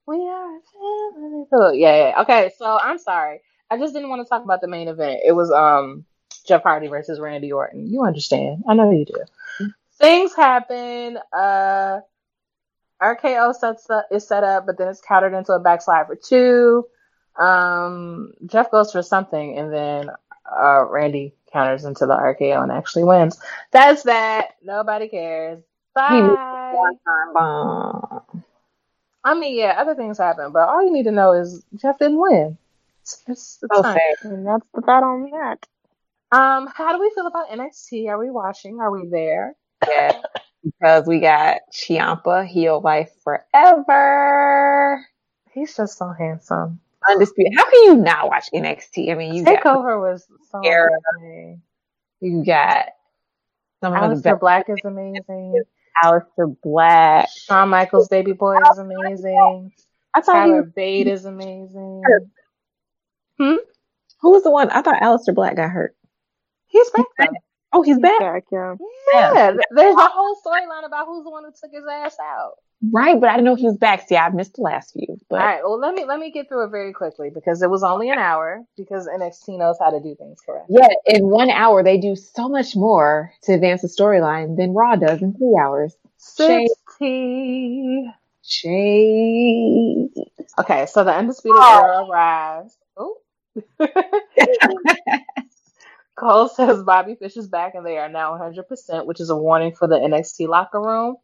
We 0.06 0.16
are 0.28 0.56
a 0.56 0.60
family. 0.60 1.44
Oh, 1.52 1.72
yeah, 1.72 2.08
yeah. 2.08 2.22
Okay, 2.22 2.50
so 2.58 2.78
I'm 2.78 2.98
sorry. 2.98 3.40
I 3.70 3.78
just 3.78 3.94
didn't 3.94 4.10
want 4.10 4.24
to 4.24 4.28
talk 4.28 4.44
about 4.44 4.60
the 4.60 4.68
main 4.68 4.88
event. 4.88 5.20
It 5.24 5.32
was 5.32 5.50
um 5.50 6.04
Jeff 6.46 6.62
Hardy 6.62 6.86
versus 6.88 7.20
Randy 7.20 7.52
Orton. 7.52 7.92
You 7.92 8.04
understand. 8.04 8.64
I 8.68 8.74
know 8.74 8.90
you 8.90 9.04
do. 9.04 9.68
Things 9.98 10.34
happen. 10.34 11.18
Uh 11.32 12.00
RKO 13.02 13.54
sets 13.54 13.90
up, 13.90 14.06
is 14.10 14.26
set 14.26 14.42
up, 14.42 14.64
but 14.66 14.78
then 14.78 14.88
it's 14.88 15.00
countered 15.00 15.34
into 15.34 15.52
a 15.52 15.60
backslide 15.60 16.06
for 16.06 16.16
two. 16.16 16.86
Um 17.36 18.32
Jeff 18.46 18.70
goes 18.70 18.92
for 18.92 19.02
something 19.02 19.58
and 19.58 19.72
then 19.72 20.10
uh 20.50 20.84
Randy 20.88 21.34
counters 21.52 21.84
into 21.84 22.06
the 22.06 22.14
RKO 22.16 22.62
and 22.62 22.72
actually 22.72 23.04
wins. 23.04 23.38
That's 23.72 24.04
that. 24.04 24.56
Nobody 24.62 25.08
cares. 25.08 25.60
Bye. 25.94 26.20
the 26.20 26.76
one-time 26.76 27.32
bomb. 27.32 28.44
I 29.24 29.34
mean, 29.34 29.56
yeah, 29.58 29.74
other 29.78 29.94
things 29.96 30.18
happen, 30.18 30.52
but 30.52 30.68
all 30.68 30.84
you 30.84 30.92
need 30.92 31.04
to 31.04 31.10
know 31.10 31.32
is 31.32 31.64
Jeff 31.74 31.98
didn't 31.98 32.20
win. 32.20 32.56
It's, 33.02 33.22
it's, 33.26 33.58
it's 33.62 33.76
So 33.76 33.82
sad. 33.82 34.14
And 34.22 34.46
that's 34.46 34.66
the 34.72 34.82
that 34.82 35.02
on 35.02 35.30
that. 35.30 35.66
Um, 36.32 36.68
how 36.74 36.92
do 36.92 37.00
we 37.00 37.10
feel 37.14 37.26
about 37.26 37.50
NXT? 37.50 38.08
Are 38.08 38.18
we 38.18 38.30
watching? 38.30 38.80
Are 38.80 38.90
we 38.90 39.08
there? 39.08 39.54
Yeah, 39.86 40.20
because 40.64 41.06
we 41.06 41.20
got 41.20 41.58
Ciampa, 41.72 42.46
heel 42.46 42.80
life 42.80 43.10
forever. 43.22 45.04
He's 45.52 45.76
just 45.76 45.96
so 45.98 46.12
handsome. 46.18 46.80
Undisputed. 47.08 47.52
How 47.56 47.70
can 47.70 47.84
you 47.84 47.96
not 47.96 48.28
watch 48.28 48.46
NXT? 48.52 49.10
I 49.12 49.14
mean, 49.14 49.34
you 49.34 49.44
Takeover 49.44 50.00
was 50.00 50.26
so 50.50 50.60
Era. 50.64 50.90
amazing. 51.18 51.62
you 52.20 52.44
got 52.44 52.86
some 53.80 53.94
of 53.94 54.10
the 54.10 54.16
Aleister 54.16 54.22
best. 54.32 54.40
Black 54.40 54.68
is 54.68 54.78
amazing. 54.84 55.62
Aleister 56.02 56.56
Black. 56.62 57.28
Shawn 57.44 57.68
Michaels' 57.68 58.08
baby 58.08 58.32
boy 58.32 58.56
is 58.72 58.78
amazing. 58.78 59.72
I 60.14 60.20
thought 60.20 60.32
Tyler 60.32 60.62
was 60.62 60.72
Bate 60.72 61.06
is 61.06 61.24
amazing. 61.24 62.02
Hmm? 63.38 63.56
Who 64.20 64.30
was 64.32 64.42
the 64.42 64.50
one? 64.50 64.70
I 64.70 64.82
thought 64.82 65.00
Aleister 65.00 65.34
Black 65.34 65.56
got 65.56 65.70
hurt. 65.70 65.95
He's 66.76 66.90
back 66.90 67.06
though. 67.18 67.26
Oh, 67.72 67.82
he's 67.82 67.98
back. 67.98 68.44
yeah. 68.52 68.74
Yeah, 69.12 69.50
th- 69.50 69.60
there's 69.70 69.94
a 69.96 70.08
whole 70.08 70.36
storyline 70.46 70.86
about 70.86 71.06
who's 71.06 71.24
the 71.24 71.30
one 71.30 71.44
who 71.44 71.50
took 71.50 71.70
his 71.72 71.84
ass 71.90 72.16
out. 72.22 72.52
Right, 72.92 73.18
but 73.20 73.28
I 73.30 73.32
didn't 73.34 73.44
know 73.46 73.54
he 73.54 73.64
was 73.66 73.76
back. 73.78 74.06
See, 74.06 74.16
I 74.16 74.28
missed 74.30 74.54
the 74.54 74.62
last 74.62 74.92
few. 74.92 75.18
But 75.30 75.40
All 75.40 75.46
right, 75.46 75.60
well 75.62 75.78
let 75.78 75.94
me 75.94 76.04
let 76.04 76.18
me 76.20 76.30
get 76.30 76.48
through 76.48 76.64
it 76.66 76.70
very 76.70 76.92
quickly 76.92 77.30
because 77.34 77.62
it 77.62 77.70
was 77.70 77.82
only 77.82 78.10
an 78.10 78.18
hour 78.18 78.62
because 78.76 79.08
NXT 79.08 79.58
knows 79.58 79.76
how 79.80 79.90
to 79.90 80.00
do 80.00 80.14
things 80.14 80.40
correct. 80.44 80.66
yeah, 80.70 80.88
in 81.06 81.26
one 81.26 81.50
hour 81.50 81.82
they 81.82 81.98
do 81.98 82.14
so 82.16 82.48
much 82.48 82.76
more 82.76 83.32
to 83.44 83.52
advance 83.54 83.82
the 83.82 83.88
storyline 83.88 84.56
than 84.56 84.72
Raw 84.74 84.96
does 84.96 85.22
in 85.22 85.32
three 85.34 85.58
hours. 85.60 85.96
Shade. 86.36 86.68
Sixty. 86.68 88.10
Shade. 88.42 90.08
Okay, 90.58 90.86
so 90.86 91.02
the 91.04 91.12
undisputed 91.12 91.60
Oh. 91.62 91.82
era 91.82 92.06
arrives. 92.08 92.76
Oh. 92.96 93.16
Cole 96.16 96.48
says 96.54 96.82
Bobby 96.82 97.14
Fish 97.14 97.36
is 97.36 97.48
back 97.48 97.74
and 97.74 97.86
they 97.86 97.98
are 97.98 98.08
now 98.08 98.32
100%, 98.38 99.06
which 99.06 99.20
is 99.20 99.30
a 99.30 99.36
warning 99.36 99.74
for 99.74 99.86
the 99.86 99.96
NXT 99.96 100.48
locker 100.48 100.80
room. 100.80 101.16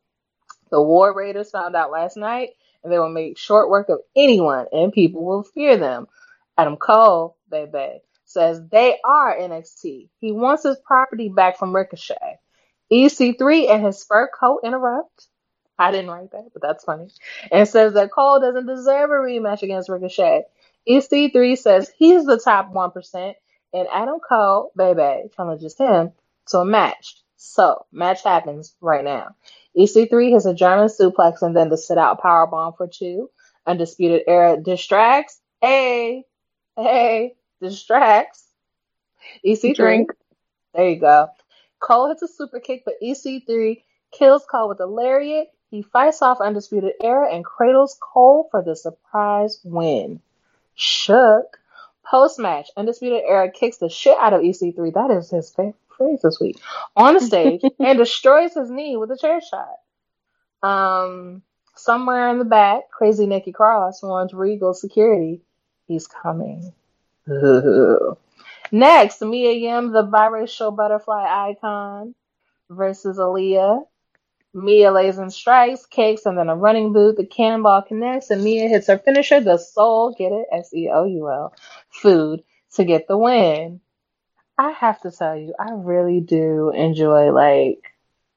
The 0.70 0.82
War 0.82 1.14
Raiders 1.14 1.50
found 1.50 1.76
out 1.76 1.90
last 1.90 2.16
night 2.16 2.50
and 2.82 2.92
they 2.92 2.98
will 2.98 3.10
make 3.10 3.38
short 3.38 3.68
work 3.68 3.88
of 3.88 4.00
anyone 4.16 4.66
and 4.72 4.92
people 4.92 5.24
will 5.24 5.42
fear 5.42 5.76
them. 5.76 6.06
Adam 6.56 6.76
Cole, 6.76 7.36
baby, 7.50 8.00
says 8.24 8.60
they 8.70 8.98
are 9.04 9.36
NXT. 9.36 10.08
He 10.20 10.32
wants 10.32 10.62
his 10.64 10.78
property 10.84 11.28
back 11.28 11.58
from 11.58 11.74
Ricochet. 11.74 12.38
EC3 12.92 13.70
and 13.70 13.84
his 13.84 14.04
fur 14.04 14.28
coat 14.28 14.60
interrupt. 14.64 15.26
I 15.78 15.90
didn't 15.90 16.10
write 16.10 16.30
that, 16.32 16.50
but 16.52 16.62
that's 16.62 16.84
funny. 16.84 17.08
And 17.50 17.66
says 17.66 17.94
that 17.94 18.12
Cole 18.12 18.40
doesn't 18.40 18.66
deserve 18.66 19.10
a 19.10 19.14
rematch 19.14 19.62
against 19.62 19.88
Ricochet. 19.88 20.44
EC3 20.88 21.56
says 21.56 21.90
he's 21.96 22.24
the 22.24 22.38
top 22.38 22.72
1%, 22.72 23.34
and 23.72 23.88
Adam 23.92 24.18
Cole, 24.26 24.72
baby, 24.76 25.28
challenges 25.36 25.76
him 25.76 26.12
to 26.48 26.58
a 26.58 26.64
match. 26.64 27.16
So, 27.36 27.86
match 27.92 28.22
happens 28.22 28.74
right 28.80 29.04
now. 29.04 29.34
EC3 29.76 30.32
has 30.34 30.46
a 30.46 30.54
German 30.54 30.88
suplex 30.88 31.42
and 31.42 31.56
then 31.56 31.70
the 31.70 31.76
sit 31.76 31.98
out 31.98 32.20
power 32.20 32.46
bomb 32.46 32.74
for 32.74 32.86
two. 32.86 33.30
Undisputed 33.66 34.22
Era 34.26 34.56
distracts. 34.62 35.40
Hey, 35.60 36.24
hey, 36.76 37.34
distracts. 37.60 38.44
EC3. 39.44 39.74
Drink. 39.74 40.10
There 40.74 40.88
you 40.88 41.00
go. 41.00 41.28
Cole 41.80 42.08
hits 42.08 42.22
a 42.22 42.28
super 42.28 42.60
kick, 42.60 42.82
but 42.84 42.94
EC3 43.02 43.82
kills 44.12 44.44
Cole 44.50 44.68
with 44.68 44.80
a 44.80 44.86
lariat. 44.86 45.48
He 45.70 45.82
fights 45.82 46.22
off 46.22 46.40
Undisputed 46.40 46.92
Era 47.02 47.32
and 47.32 47.44
cradles 47.44 47.96
Cole 48.00 48.48
for 48.50 48.62
the 48.62 48.76
surprise 48.76 49.60
win. 49.64 50.20
Shook. 50.74 51.58
Post 52.04 52.38
match, 52.38 52.68
Undisputed 52.76 53.22
Era 53.26 53.50
kicks 53.50 53.78
the 53.78 53.88
shit 53.88 54.18
out 54.18 54.32
of 54.32 54.42
EC3. 54.42 54.94
That 54.94 55.10
is 55.10 55.30
his 55.30 55.50
favorite 55.50 55.76
phrase 55.96 56.20
this 56.22 56.40
week. 56.40 56.58
On 56.96 57.14
the 57.14 57.20
stage 57.20 57.62
and 57.78 57.98
destroys 57.98 58.54
his 58.54 58.70
knee 58.70 58.96
with 58.96 59.10
a 59.10 59.16
chair 59.16 59.40
shot. 59.40 59.78
Um, 60.68 61.42
somewhere 61.74 62.28
in 62.30 62.38
the 62.38 62.44
back, 62.44 62.90
crazy 62.90 63.26
Nikki 63.26 63.52
Cross 63.52 64.02
warns 64.02 64.34
Regal 64.34 64.74
security 64.74 65.42
he's 65.86 66.06
coming. 66.06 66.72
Next, 68.72 69.20
Mia 69.20 69.52
Yim, 69.52 69.92
the 69.92 70.02
biracial 70.02 70.74
butterfly 70.74 71.50
icon, 71.50 72.14
versus 72.70 73.18
Aliyah. 73.18 73.84
Mia 74.54 74.92
lays 74.92 75.18
in 75.18 75.30
strikes, 75.30 75.86
kicks, 75.86 76.26
and 76.26 76.36
then 76.36 76.48
a 76.48 76.56
running 76.56 76.92
boot. 76.92 77.16
The 77.16 77.24
cannonball 77.24 77.82
connects, 77.82 78.30
and 78.30 78.44
Mia 78.44 78.68
hits 78.68 78.88
her 78.88 78.98
finisher, 78.98 79.40
the 79.40 79.56
soul, 79.56 80.14
get 80.16 80.32
it? 80.32 80.46
S 80.52 80.74
E 80.74 80.90
O 80.92 81.04
U 81.04 81.30
L, 81.30 81.54
food, 81.88 82.42
to 82.74 82.84
get 82.84 83.08
the 83.08 83.16
win. 83.16 83.80
I 84.58 84.70
have 84.72 85.00
to 85.02 85.10
tell 85.10 85.36
you, 85.36 85.54
I 85.58 85.70
really 85.72 86.20
do 86.20 86.70
enjoy 86.70 87.32
like 87.32 87.94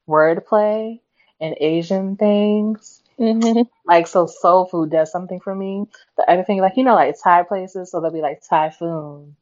wordplay 0.08 1.02
and 1.42 1.56
Asian 1.60 2.16
things. 2.16 3.02
Mm-hmm. 3.20 3.62
Like, 3.86 4.08
so 4.08 4.26
soul 4.26 4.66
food 4.66 4.92
does 4.92 5.12
something 5.12 5.40
for 5.40 5.54
me. 5.54 5.86
The 6.18 6.30
other 6.30 6.44
thing, 6.44 6.60
like, 6.60 6.78
you 6.78 6.84
know, 6.84 6.96
like 6.96 7.16
Thai 7.22 7.44
places, 7.44 7.92
so 7.92 8.02
they'll 8.02 8.12
be 8.12 8.22
like 8.22 8.42
typhoon, 8.48 9.36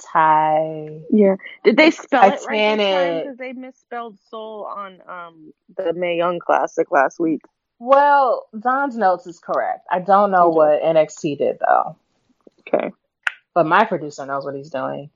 Thai. 0.00 1.00
Yeah. 1.10 1.36
Did 1.64 1.76
they 1.76 1.90
spell 1.90 2.24
it 2.32 2.40
right 2.46 2.76
this 2.76 2.90
time? 2.90 3.18
Because 3.22 3.36
they 3.38 3.52
misspelled 3.52 4.18
soul 4.30 4.64
on 4.64 5.00
um 5.08 5.52
the 5.76 5.92
Mae 5.92 6.16
Young 6.16 6.38
Classic 6.38 6.90
last 6.90 7.20
week. 7.20 7.40
Well, 7.78 8.46
Don's 8.58 8.96
notes 8.96 9.26
is 9.26 9.38
correct. 9.38 9.86
I 9.90 10.00
don't 10.00 10.30
know 10.30 10.48
what 10.48 10.82
NXT 10.82 11.38
did 11.38 11.58
though. 11.60 11.96
Okay. 12.60 12.92
But 13.54 13.66
my 13.66 13.84
producer 13.84 14.26
knows 14.26 14.44
what 14.44 14.54
he's 14.54 14.70
doing. 14.70 15.10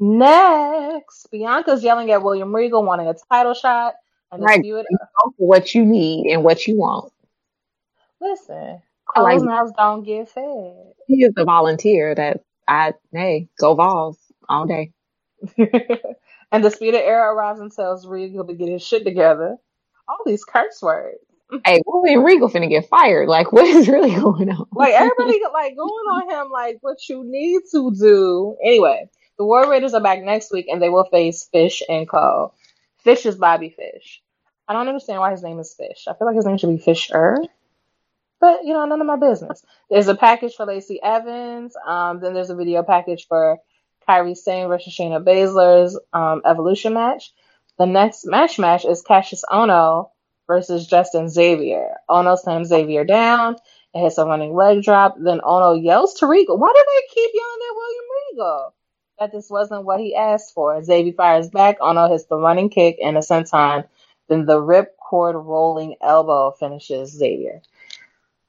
Next, 0.00 1.28
Bianca's 1.30 1.84
yelling 1.84 2.10
at 2.10 2.22
William 2.22 2.54
Regal 2.54 2.82
wanting 2.82 3.06
a 3.06 3.14
title 3.30 3.54
shot. 3.54 3.94
And 4.32 4.42
Right. 4.42 4.56
Undisputed. 4.56 4.86
You 4.90 4.98
go 4.98 5.34
what 5.36 5.74
you 5.74 5.84
need 5.84 6.32
and 6.32 6.42
what 6.42 6.66
you 6.66 6.76
want. 6.76 7.12
Listen, 8.20 8.56
like 8.66 8.82
closed 9.06 9.44
mouths 9.44 9.72
don't 9.76 10.02
get 10.02 10.28
fed. 10.28 10.94
He 11.06 11.22
is 11.22 11.34
the 11.34 11.44
volunteer 11.44 12.14
that 12.14 12.40
I 12.66 12.94
hey, 13.12 13.48
go 13.60 13.74
Vols 13.74 14.18
all 14.48 14.66
day. 14.66 14.92
and 16.52 16.64
the 16.64 16.70
speed 16.70 16.94
of 16.94 17.00
era 17.00 17.34
arrives 17.34 17.60
and 17.60 17.72
tells 17.72 18.06
Regal 18.06 18.46
to 18.46 18.54
get 18.54 18.68
his 18.68 18.86
shit 18.86 19.04
together. 19.04 19.56
All 20.08 20.18
these 20.26 20.44
curse 20.44 20.80
words. 20.82 21.18
Hey, 21.64 21.82
William 21.86 22.24
Regal 22.24 22.48
finna 22.48 22.68
get 22.68 22.88
fired. 22.88 23.28
Like, 23.28 23.52
what 23.52 23.66
is 23.66 23.86
really 23.86 24.10
going 24.14 24.50
on? 24.50 24.66
Like 24.72 24.94
everybody 24.94 25.40
like 25.52 25.76
going 25.76 25.88
on 25.88 26.30
him 26.30 26.50
like 26.50 26.78
what 26.80 27.06
you 27.08 27.22
need 27.24 27.60
to 27.72 27.92
do. 27.94 28.56
Anyway, 28.64 29.08
the 29.38 29.44
War 29.44 29.70
Raiders 29.70 29.94
are 29.94 30.02
back 30.02 30.22
next 30.22 30.52
week 30.52 30.66
and 30.68 30.80
they 30.82 30.88
will 30.88 31.04
face 31.04 31.48
Fish 31.52 31.82
and 31.88 32.08
Co. 32.08 32.54
Fish 33.04 33.26
is 33.26 33.36
Bobby 33.36 33.68
Fish. 33.68 34.22
I 34.66 34.72
don't 34.72 34.88
understand 34.88 35.20
why 35.20 35.30
his 35.30 35.42
name 35.42 35.58
is 35.60 35.74
Fish. 35.74 36.06
I 36.08 36.14
feel 36.14 36.26
like 36.26 36.36
his 36.36 36.46
name 36.46 36.58
should 36.58 36.70
be 36.70 36.78
Fisher. 36.82 37.36
But 38.40 38.64
you 38.64 38.72
know, 38.72 38.84
none 38.86 39.00
of 39.00 39.06
my 39.06 39.16
business. 39.16 39.62
There's 39.90 40.08
a 40.08 40.14
package 40.14 40.54
for 40.54 40.66
Lacey 40.66 41.00
Evans. 41.02 41.74
Um, 41.86 42.20
then 42.20 42.34
there's 42.34 42.50
a 42.50 42.56
video 42.56 42.82
package 42.82 43.26
for 43.28 43.58
Kairi 44.08 44.36
Sane 44.36 44.68
versus 44.68 44.92
Shayna 44.92 45.22
Baszler's 45.22 45.98
um, 46.12 46.42
Evolution 46.44 46.94
match. 46.94 47.32
The 47.78 47.86
next 47.86 48.24
match 48.26 48.58
match 48.58 48.84
is 48.84 49.02
Kassius 49.02 49.42
Ohno 49.50 50.10
versus 50.46 50.86
Justin 50.86 51.28
Xavier. 51.28 51.94
Ohno 52.08 52.38
slams 52.38 52.68
Xavier 52.68 53.04
down. 53.04 53.56
It 53.94 54.00
hits 54.00 54.18
a 54.18 54.24
running 54.24 54.54
leg 54.54 54.82
drop. 54.82 55.16
Then 55.18 55.40
Ohno 55.40 55.82
yells 55.82 56.14
to 56.14 56.26
Regal. 56.26 56.58
Why 56.58 56.72
do 56.72 56.84
they 56.86 57.14
keep 57.14 57.30
yelling 57.34 57.60
at 57.68 57.76
William 57.76 58.04
Regal? 58.30 58.74
That 59.18 59.32
this 59.32 59.50
wasn't 59.50 59.84
what 59.84 60.00
he 60.00 60.14
asked 60.14 60.54
for. 60.54 60.82
Xavier 60.82 61.12
fires 61.12 61.48
back. 61.48 61.78
Ohno 61.80 62.10
hits 62.10 62.24
the 62.24 62.36
running 62.36 62.70
kick 62.70 62.98
and 63.02 63.16
a 63.16 63.20
senton. 63.20 63.86
Then 64.28 64.46
the 64.46 64.60
rip 64.60 64.96
cord 64.96 65.36
rolling 65.36 65.96
elbow 66.00 66.52
finishes 66.52 67.10
Xavier. 67.16 67.62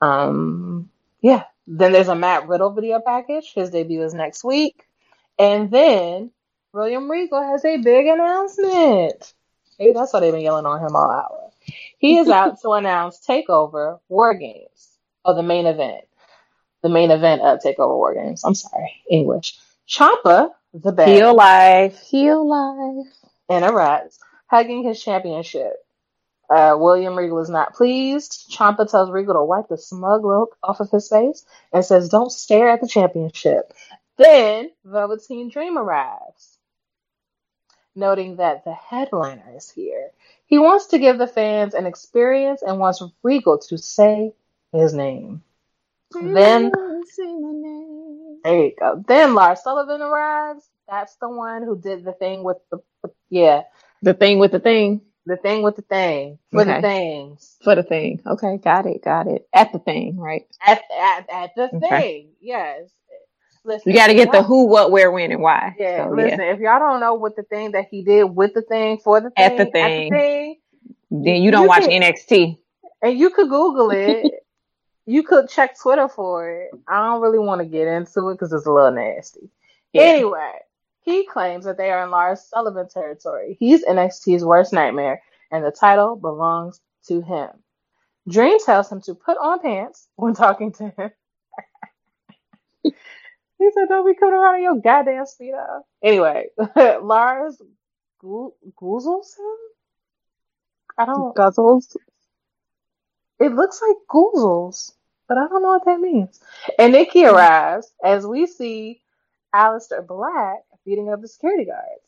Um, 0.01 0.89
yeah. 1.21 1.43
Then 1.67 1.91
there's 1.91 2.07
a 2.07 2.15
Matt 2.15 2.47
Riddle 2.47 2.71
video 2.71 2.99
package. 2.99 3.53
His 3.53 3.71
debut 3.71 4.03
is 4.03 4.13
next 4.13 4.43
week. 4.43 4.84
And 5.37 5.69
then 5.69 6.31
William 6.73 7.09
Regal 7.09 7.41
has 7.41 7.65
a 7.65 7.77
big 7.77 8.07
announcement. 8.07 9.33
Maybe 9.79 9.93
that's 9.93 10.13
why 10.13 10.21
they've 10.21 10.33
been 10.33 10.41
yelling 10.41 10.65
on 10.65 10.79
him 10.79 10.95
all 10.95 11.09
hour. 11.09 11.51
He 11.97 12.17
is 12.17 12.29
out 12.29 12.59
to 12.61 12.71
announce 12.71 13.25
Takeover 13.25 13.99
War 14.09 14.33
Games. 14.33 14.97
Oh, 15.23 15.35
the 15.35 15.43
main 15.43 15.65
event. 15.65 16.05
The 16.83 16.89
main 16.89 17.11
event 17.11 17.41
of 17.41 17.59
Takeover 17.59 17.95
War 17.95 18.13
Games. 18.13 18.43
I'm 18.43 18.55
sorry, 18.55 18.91
English. 19.09 19.59
Ciampa, 19.87 20.51
the 20.73 20.91
best. 20.91 21.09
Heel 21.09 21.35
life, 21.35 21.99
heel 21.99 22.47
life. 22.47 23.07
And 23.49 23.65
arrives, 23.65 24.19
hugging 24.47 24.83
his 24.83 25.01
championship. 25.01 25.73
Uh, 26.49 26.75
William 26.77 27.15
Regal 27.17 27.39
is 27.39 27.49
not 27.49 27.73
pleased. 27.73 28.51
Ciampa 28.51 28.89
tells 28.89 29.09
Regal 29.09 29.33
to 29.33 29.43
wipe 29.43 29.67
the 29.67 29.77
smug 29.77 30.23
look 30.23 30.55
off 30.61 30.79
of 30.79 30.91
his 30.91 31.09
face 31.09 31.43
and 31.73 31.83
says, 31.83 32.09
"Don't 32.09 32.31
stare 32.31 32.69
at 32.69 32.81
the 32.81 32.87
championship." 32.87 33.73
Then 34.17 34.71
Velveteen 34.85 35.49
Dream 35.49 35.77
arrives, 35.77 36.57
noting 37.95 38.37
that 38.37 38.65
the 38.65 38.73
headliner 38.73 39.53
is 39.55 39.69
here. 39.69 40.11
He 40.47 40.59
wants 40.59 40.87
to 40.87 40.99
give 40.99 41.17
the 41.17 41.27
fans 41.27 41.73
an 41.73 41.85
experience 41.85 42.61
and 42.61 42.79
wants 42.79 43.03
Regal 43.23 43.59
to 43.69 43.77
say 43.77 44.33
his 44.71 44.93
name. 44.93 45.41
Then 46.13 46.71
there 48.43 48.63
you 48.65 48.73
go. 48.79 49.03
Then 49.07 49.33
Lars 49.35 49.63
Sullivan 49.63 50.01
arrives. 50.01 50.69
That's 50.87 51.15
the 51.15 51.29
one 51.29 51.63
who 51.63 51.79
did 51.79 52.03
the 52.05 52.13
thing 52.13 52.43
with 52.43 52.57
the 52.71 52.79
yeah, 53.29 53.63
The 54.03 54.13
thing 54.13 54.39
with 54.39 54.51
the 54.51 54.59
thing. 54.59 55.01
the 55.25 55.37
thing 55.37 55.63
with 55.63 55.75
the 55.75 55.81
thing 55.81 56.39
for 56.51 56.63
the 56.63 56.81
things 56.81 57.57
For 57.63 57.75
the 57.75 57.83
thing. 57.83 58.21
Okay, 58.25 58.57
got 58.57 58.85
it, 58.85 59.03
got 59.03 59.27
it. 59.27 59.47
At 59.53 59.73
the 59.73 59.79
thing, 59.79 60.17
right? 60.17 60.45
at 60.65 60.81
at, 60.97 61.29
at 61.31 61.55
the 61.55 61.69
Okay. 61.73 61.79
thing. 61.79 62.29
Yes. 62.39 62.91
Listen, 63.65 63.91
You 63.91 63.97
got 63.97 64.07
to 64.07 64.13
get 64.13 64.31
the 64.31 64.43
who, 64.43 64.67
what, 64.67 64.91
where, 64.91 65.11
when, 65.11 65.31
and 65.31 65.41
why. 65.41 65.75
Yeah, 65.79 66.05
So, 66.05 66.11
listen. 66.11 66.41
If 66.41 66.59
y'all 66.59 66.79
don't 66.79 66.99
know 66.99 67.15
what 67.15 67.35
the 67.35 67.43
thing 67.43 67.71
that 67.71 67.87
he 67.89 68.03
did 68.03 68.23
with 68.25 68.53
the 68.53 68.61
thing 68.61 68.99
for 68.99 69.19
the 69.19 69.31
thing 69.31 69.43
At 69.45 69.57
the 69.57 69.65
thing. 69.65 70.11
thing, 70.11 70.55
Then 71.09 71.41
you 71.41 71.49
don't 71.51 71.63
You 71.63 71.67
watch 71.67 71.83
NXT. 71.83 72.57
and 73.01 73.17
you 73.17 73.29
could 73.31 73.49
Google 73.49 73.89
it. 73.91 74.31
you 75.07 75.23
could 75.23 75.49
check 75.49 75.79
Twitter 75.79 76.07
for 76.07 76.49
it. 76.49 76.69
I 76.87 77.05
don't 77.07 77.21
really 77.21 77.39
want 77.39 77.59
to 77.61 77.65
get 77.65 77.87
into 77.87 78.29
it 78.29 78.35
because 78.35 78.53
it's 78.53 78.65
a 78.67 78.71
little 78.71 78.91
nasty. 78.91 79.49
Yeah. 79.93 80.03
Anyway, 80.03 80.51
he 81.01 81.25
claims 81.25 81.65
that 81.65 81.77
they 81.77 81.89
are 81.89 82.03
in 82.03 82.11
Lars 82.11 82.41
Sullivan 82.47 82.87
territory. 82.89 83.57
He's 83.59 83.83
NXT's 83.85 84.43
worst 84.45 84.73
nightmare, 84.73 85.21
and 85.51 85.63
the 85.65 85.71
title 85.71 86.15
belongs 86.15 86.79
to 87.07 87.21
him. 87.21 87.49
Dream 88.27 88.57
tells 88.65 88.91
him 88.91 89.01
to 89.01 89.13
put 89.15 89.37
on 89.37 89.59
pants 89.59 90.07
when 90.15 90.33
talking 90.33 90.71
to 90.73 90.89
him. 90.97 91.11
he 93.65 93.71
said, 93.71 93.89
"Don't 93.89 94.05
be 94.05 94.13
coming 94.13 94.35
around 94.35 94.57
in 94.57 94.63
your 94.63 94.75
goddamn 94.75 95.25
speedo." 95.25 95.81
Anyway, 96.03 96.47
Lars 97.01 97.61
goo- 98.19 98.53
goozles 98.81 99.37
him. 99.37 99.57
I 100.97 101.05
don't. 101.05 101.35
Guzzles. 101.35 101.95
It 103.39 103.51
looks 103.53 103.81
like 103.85 103.97
goozles, 104.09 104.93
but 105.27 105.37
I 105.37 105.47
don't 105.47 105.61
know 105.61 105.69
what 105.69 105.85
that 105.85 105.99
means. 105.99 106.39
And 106.79 106.93
Nikki 106.93 107.23
hmm. 107.23 107.29
arrives 107.29 107.91
as 108.03 108.25
we 108.25 108.47
see 108.47 109.01
Aleister 109.53 110.05
Black 110.05 110.63
beating 110.85 111.11
up 111.11 111.21
the 111.21 111.27
security 111.27 111.65
guards. 111.65 112.01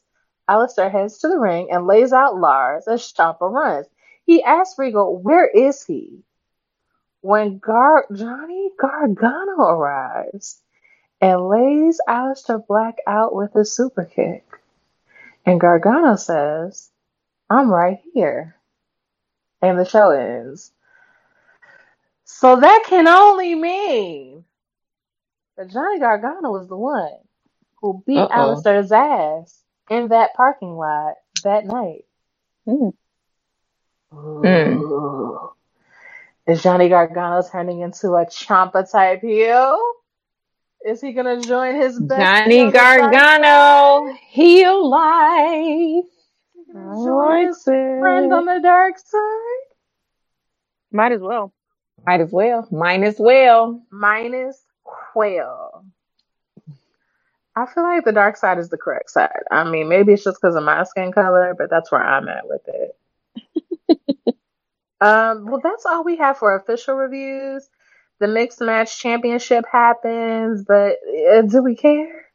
Aleister 0.49 0.89
heads 0.89 1.17
to 1.19 1.27
the 1.27 1.39
ring 1.39 1.69
and 1.71 1.87
lays 1.87 2.13
out 2.13 2.39
Lars 2.39 2.87
as 2.87 3.01
Ciampa 3.01 3.51
runs. 3.51 3.87
He 4.25 4.43
asks 4.43 4.77
Regal, 4.77 5.17
where 5.17 5.47
is 5.47 5.83
he? 5.83 6.23
When 7.21 7.57
Gar- 7.57 8.07
Johnny 8.13 8.69
Gargano 8.79 9.63
arrives 9.63 10.61
and 11.21 11.47
lays 11.47 11.99
Aleister 12.07 12.65
Black 12.65 12.97
out 13.07 13.35
with 13.35 13.55
a 13.55 13.65
super 13.65 14.05
kick. 14.05 14.45
And 15.45 15.59
Gargano 15.59 16.15
says, 16.15 16.89
I'm 17.49 17.69
right 17.71 17.99
here. 18.13 18.55
And 19.61 19.79
the 19.79 19.85
show 19.85 20.11
ends. 20.11 20.71
So 22.25 22.59
that 22.59 22.83
can 22.87 23.07
only 23.07 23.55
mean 23.55 24.43
that 25.55 25.71
Johnny 25.71 25.99
Gargano 25.99 26.51
was 26.51 26.67
the 26.67 26.77
one 26.77 27.17
who 27.81 28.03
beat 28.05 28.17
Uh-oh. 28.17 28.55
Aleister's 28.55 28.91
ass 28.91 29.63
in 29.89 30.09
that 30.09 30.35
parking 30.35 30.75
lot 30.75 31.15
that 31.43 31.65
night. 31.65 32.05
Mm. 32.67 32.93
Ooh. 34.13 35.51
Is 36.45 36.61
Johnny 36.61 36.89
Gargano 36.89 37.41
turning 37.49 37.81
into 37.81 38.13
a 38.15 38.25
Ciampa 38.25 38.89
type 38.89 39.21
heel? 39.21 39.79
Is 40.87 41.01
he 41.01 41.11
gonna 41.11 41.41
join 41.41 41.75
his 41.75 41.99
best 41.99 42.21
Johnny 42.21 42.61
on 42.61 42.67
the 42.67 42.71
dark 42.71 43.11
Gargano, 43.11 44.13
heel 44.29 44.89
life. 44.89 46.05
side? 46.71 47.03
Join 47.03 47.47
his 47.47 47.63
friend 47.63 48.31
on 48.31 48.45
the 48.45 48.61
dark 48.63 48.97
side? 48.97 49.75
Might 50.93 51.11
as 51.11 51.19
well. 51.19 51.51
Might 52.05 52.21
as 52.21 52.31
well. 52.31 52.69
Might 52.71 53.03
as 53.03 53.17
well. 53.19 53.83
Minus 53.91 54.63
Quail. 54.85 55.83
I 57.57 57.65
feel 57.65 57.83
like 57.83 58.05
the 58.05 58.13
dark 58.13 58.37
side 58.37 58.57
is 58.57 58.69
the 58.69 58.77
correct 58.77 59.09
side. 59.09 59.43
I 59.51 59.69
mean, 59.69 59.89
maybe 59.89 60.13
it's 60.13 60.23
just 60.23 60.39
because 60.41 60.55
of 60.55 60.63
my 60.63 60.83
skin 60.85 61.11
color, 61.11 61.53
but 61.57 61.69
that's 61.69 61.91
where 61.91 62.01
I'm 62.01 62.29
at 62.29 62.47
with 62.47 62.61
it. 62.65 64.35
um, 65.01 65.47
well, 65.47 65.59
that's 65.61 65.85
all 65.85 66.05
we 66.05 66.15
have 66.15 66.37
for 66.37 66.55
official 66.55 66.95
reviews. 66.95 67.67
The 68.19 68.27
mixed 68.27 68.61
match 68.61 68.99
championship 68.99 69.65
happens, 69.71 70.63
but 70.67 70.95
uh, 71.31 71.41
do 71.43 71.61
we 71.63 71.75
care? 71.75 72.25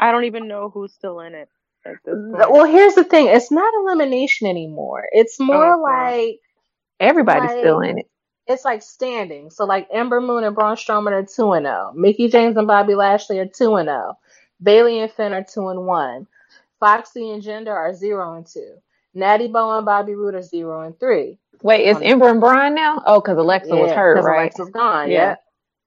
I 0.00 0.10
don't 0.12 0.24
even 0.24 0.48
know 0.48 0.70
who's 0.70 0.92
still 0.92 1.20
in 1.20 1.34
it 1.34 1.48
at 1.84 1.96
this 2.04 2.14
point. 2.14 2.50
Well, 2.50 2.64
here's 2.66 2.94
the 2.94 3.04
thing: 3.04 3.26
it's 3.26 3.50
not 3.50 3.72
elimination 3.84 4.46
anymore. 4.48 5.06
It's 5.12 5.38
more 5.40 5.74
Okay. 5.74 5.82
like 6.28 6.38
Everybody's 7.00 7.50
Like- 7.50 7.58
still 7.58 7.80
in 7.80 7.98
it. 7.98 8.06
it's 8.46 8.64
like 8.64 8.80
standing. 8.82 9.50
So 9.50 9.64
like 9.64 9.88
Ember 9.90 10.20
Moon 10.20 10.44
and 10.44 10.54
Braun 10.54 10.76
Strowman 10.76 11.12
are 11.12 11.24
two 11.24 11.52
and 11.52 11.66
zero. 11.66 11.90
Mickie 11.94 12.28
James 12.28 12.56
and 12.56 12.66
Bobby 12.66 12.94
Lashley 12.94 13.40
are 13.40 13.46
two 13.46 13.74
and 13.74 13.88
zero. 13.88 14.16
Bayley 14.62 15.00
and 15.00 15.10
Finn 15.10 15.32
are 15.32 15.42
two 15.44 15.68
and 15.68 15.84
one. 15.86 16.26
Foxy 16.78 17.30
and 17.30 17.42
Jinder 17.42 17.74
are 17.74 17.92
zero 17.94 18.34
and 18.34 18.46
two. 18.46 18.76
Natty 19.14 19.48
Bow 19.48 19.76
and 19.78 19.84
Bobby 19.86 20.14
Roode 20.14 20.34
are 20.36 20.42
zero 20.42 20.82
and 20.82 20.98
three. 21.00 21.38
Wait, 21.62 21.86
is 21.86 21.96
On- 21.96 22.02
Ember 22.02 22.28
and 22.28 22.40
Brian 22.40 22.74
now? 22.74 23.02
Oh, 23.06 23.20
because 23.20 23.38
Alexa 23.38 23.74
was 23.74 23.90
hurt, 23.90 24.22
right? 24.24 24.40
Alexa's 24.42 24.70
gone. 24.70 25.10
Yeah. 25.10 25.16
Yeah. 25.16 25.34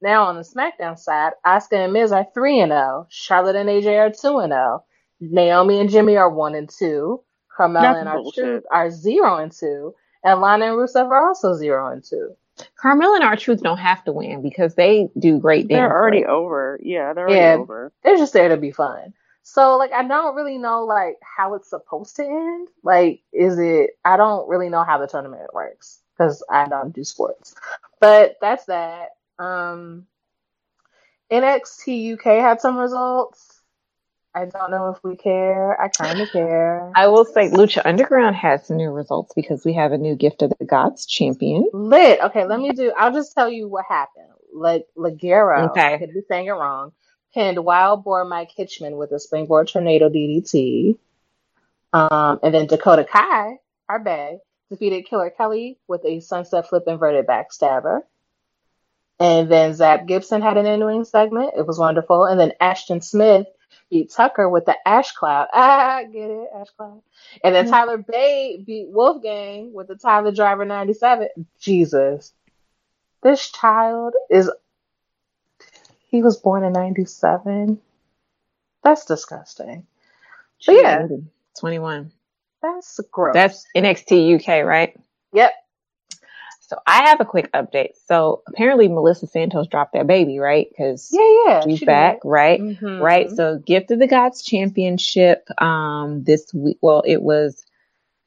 Now 0.01 0.23
on 0.25 0.35
the 0.35 0.41
SmackDown 0.43 0.97
side, 0.99 1.33
Asuka 1.45 1.85
and 1.85 1.93
Miz 1.93 2.11
are 2.11 2.27
three 2.33 2.59
and 2.59 2.71
zero. 2.71 3.07
Charlotte 3.09 3.55
and 3.55 3.69
AJ 3.69 3.97
are 3.99 4.11
two 4.11 4.39
and 4.39 4.51
zero. 4.51 4.83
Naomi 5.19 5.79
and 5.79 5.89
Jimmy 5.89 6.17
are 6.17 6.29
one 6.29 6.55
and 6.55 6.69
two. 6.69 7.21
Carmella 7.57 7.81
That's 7.81 7.99
and 7.99 8.09
our 8.09 8.17
bullshit. 8.17 8.43
Truth 8.43 8.63
are 8.71 8.91
zero 8.91 9.35
and 9.37 9.51
two. 9.51 9.95
And 10.23 10.41
Lana 10.41 10.65
and 10.65 10.75
Rusev 10.75 11.05
are 11.09 11.27
also 11.27 11.53
zero 11.53 11.91
and 11.91 12.03
two. 12.03 12.35
Carmella 12.81 13.15
and 13.15 13.23
our 13.23 13.35
truth 13.37 13.61
don't 13.61 13.77
have 13.77 14.03
to 14.05 14.11
win 14.11 14.41
because 14.41 14.75
they 14.75 15.09
do 15.17 15.39
great 15.39 15.67
They're 15.69 15.91
already 15.91 16.21
work. 16.21 16.29
over. 16.29 16.79
Yeah, 16.83 17.13
they're 17.13 17.25
already 17.27 17.39
Yeah. 17.39 17.55
over. 17.59 17.91
They're 18.03 18.17
just 18.17 18.33
there 18.33 18.49
to 18.49 18.57
be 18.57 18.71
fun. 18.71 19.13
So 19.47 19.77
like 19.77 19.93
I 19.93 20.03
don't 20.03 20.35
really 20.35 20.57
know 20.57 20.85
like 20.85 21.17
how 21.21 21.53
it's 21.53 21.69
supposed 21.69 22.15
to 22.15 22.23
end. 22.23 22.67
Like 22.83 23.21
is 23.31 23.59
it 23.59 23.91
I 24.03 24.17
don't 24.17 24.49
really 24.49 24.69
know 24.69 24.83
how 24.83 24.97
the 24.97 25.05
tournament 25.05 25.53
works 25.53 25.99
because 26.17 26.43
I 26.49 26.67
don't 26.67 26.93
do 26.93 27.03
sports. 27.03 27.53
But 27.99 28.37
that's 28.41 28.65
that. 28.65 29.09
Um 29.37 30.07
NXT 31.31 32.13
UK 32.13 32.23
had 32.41 32.59
some 32.59 32.75
results. 32.75 33.61
I 34.33 34.45
don't 34.45 34.71
know 34.71 34.89
if 34.89 35.03
we 35.03 35.15
care. 35.15 35.79
I 35.79 35.89
kind 35.89 36.19
of 36.19 36.31
care. 36.31 36.91
I 36.95 37.07
will 37.07 37.23
say 37.23 37.47
Lucha 37.49 37.83
Underground 37.85 38.35
has 38.35 38.65
some 38.65 38.77
new 38.77 38.89
results 38.89 39.31
because 39.35 39.63
we 39.63 39.73
have 39.73 39.91
a 39.91 39.97
new 39.99 40.15
Gift 40.15 40.41
of 40.41 40.53
the 40.57 40.65
Gods 40.65 41.05
champion. 41.05 41.69
Lit. 41.71 42.19
Okay, 42.19 42.45
let 42.45 42.59
me 42.59 42.71
do. 42.71 42.91
I'll 42.97 43.13
just 43.13 43.33
tell 43.35 43.49
you 43.49 43.67
what 43.67 43.85
happened. 43.87 44.25
Like 44.51 44.87
Ligero, 44.97 45.69
Okay. 45.69 45.93
I 45.93 45.97
could 45.99 46.13
be 46.13 46.21
saying 46.27 46.47
it 46.47 46.51
wrong. 46.51 46.93
Pinned 47.35 47.63
Wild 47.63 48.05
Boar 48.05 48.23
Mike 48.23 48.51
Hitchman 48.57 48.97
with 48.97 49.11
a 49.11 49.19
springboard 49.19 49.67
tornado 49.67 50.09
DDT. 50.09 50.97
Um, 51.91 52.39
and 52.41 52.53
then 52.53 52.65
Dakota 52.65 53.03
Kai, 53.03 53.59
our 53.89 53.99
bae, 53.99 54.37
defeated 54.69 55.05
Killer 55.05 55.29
Kelly 55.29 55.77
with 55.87 56.05
a 56.05 56.21
sunset 56.21 56.69
flip 56.69 56.85
inverted 56.87 57.27
backstabber. 57.27 58.01
And 59.19 59.51
then 59.51 59.73
Zack 59.75 60.07
Gibson 60.07 60.41
had 60.41 60.57
an 60.57 60.65
in-ring 60.65 61.03
segment. 61.03 61.51
It 61.57 61.67
was 61.67 61.77
wonderful. 61.77 62.23
And 62.23 62.39
then 62.39 62.53
Ashton 62.61 63.01
Smith 63.01 63.47
beat 63.89 64.11
Tucker 64.11 64.49
with 64.49 64.65
the 64.65 64.75
Ash 64.87 65.11
Cloud. 65.11 65.47
Ah, 65.53 66.01
get 66.11 66.29
it, 66.29 66.49
Ash 66.55 66.69
Cloud. 66.77 67.01
And 67.43 67.53
then 67.53 67.69
Tyler 67.69 67.97
Bate 67.97 68.65
beat 68.65 68.87
Wolfgang 68.89 69.73
with 69.73 69.87
the 69.87 69.95
Tyler 69.95 70.31
Driver 70.31 70.65
97. 70.65 71.27
Jesus. 71.59 72.33
This 73.23 73.49
child 73.51 74.13
is, 74.29 74.49
he 76.07 76.21
was 76.21 76.37
born 76.37 76.63
in 76.63 76.73
97. 76.73 77.79
That's 78.83 79.05
disgusting. 79.05 79.85
But 80.65 80.75
yeah, 80.75 81.07
21. 81.59 82.11
that's 82.61 82.99
gross. 83.11 83.33
That's 83.33 83.65
NXT 83.75 84.39
UK, 84.39 84.65
right? 84.65 84.95
Yep. 85.33 85.51
So 86.61 86.77
I 86.87 87.09
have 87.09 87.21
a 87.21 87.25
quick 87.25 87.51
update. 87.51 87.91
So 88.07 88.41
apparently 88.47 88.87
Melissa 88.87 89.27
Santos 89.27 89.67
dropped 89.67 89.93
that 89.93 90.07
baby, 90.07 90.39
right? 90.39 90.67
Because 90.69 91.09
Yeah, 91.11 91.43
yeah. 91.45 91.61
she's 91.63 91.79
she 91.79 91.85
back, 91.85 92.21
did. 92.23 92.27
right? 92.27 92.59
Mhm. 92.59 92.99
Right. 93.01 93.29
So 93.29 93.59
Gift 93.59 93.91
of 93.91 93.99
the 93.99 94.07
Gods 94.07 94.43
Championship 94.43 95.47
um 95.61 96.23
this 96.23 96.51
week. 96.53 96.79
Well, 96.81 97.03
it 97.05 97.21
was 97.21 97.63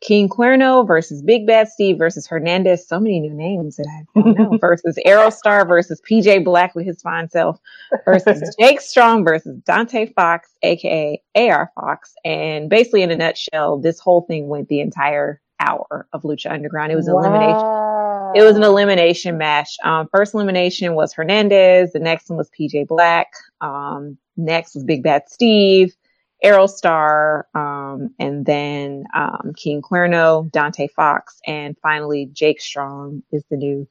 King 0.01 0.29
Cuerno 0.29 0.87
versus 0.87 1.23
Big 1.23 1.47
Bad 1.47 1.69
Steve 1.69 1.99
versus 1.99 2.27
Hernandez. 2.27 2.87
So 2.87 3.01
many 3.01 3.21
new 3.21 3.35
names 3.35 3.77
that 3.77 3.89
I 3.89 4.21
don't 4.21 4.39
know. 4.39 4.59
versus 4.61 4.99
Aerostar 5.05 5.67
versus 5.67 6.01
PJ 6.09 6.45
Black 6.45 6.75
with 6.75 6.87
his 6.87 7.03
fine 7.03 7.29
self 7.29 7.59
versus 8.05 8.55
Jake 8.61 8.81
Strong 8.81 9.25
versus 9.25 9.59
Dante 9.65 10.13
Fox, 10.13 10.51
aka 10.63 11.21
AR 11.35 11.73
Fox. 11.75 12.15
And 12.25 12.71
basically, 12.71 13.03
in 13.03 13.11
a 13.11 13.17
nutshell, 13.17 13.79
this 13.79 13.99
whole 13.99 14.23
thing 14.23 14.49
went 14.49 14.69
the 14.69 14.81
entire 14.81 15.41
hour 15.61 16.07
of 16.13 16.23
Lucha 16.23 16.53
Underground. 16.53 16.93
It 16.93 16.97
was 16.97 17.09
an 17.09 17.15
elimination. 17.15 17.89
It 18.35 18.43
was 18.43 18.57
an 18.57 18.63
elimination 18.63 19.39
match. 19.39 19.71
Um, 19.83 20.09
first 20.13 20.35
elimination 20.35 20.95
was 20.95 21.13
Hernandez. 21.13 21.93
The 21.93 21.99
next 21.99 22.29
one 22.29 22.37
was 22.37 22.51
PJ 22.51 22.87
Black. 22.87 23.29
Um, 23.61 24.19
next 24.37 24.75
was 24.75 24.85
Big 24.85 25.03
Bad 25.03 25.29
Steve, 25.29 25.97
Aerostar, 26.45 27.45
um, 27.55 28.15
and 28.19 28.47
then 28.47 29.05
um, 29.15 29.53
King 29.57 29.83
Cuerno, 29.83 30.51
Dante 30.51 30.89
Fox, 30.89 31.41
and 31.47 31.77
finally 31.83 32.27
Jake 32.27 32.61
Strong 32.61 33.23
is 33.33 33.43
the 33.51 33.57
new 33.57 33.89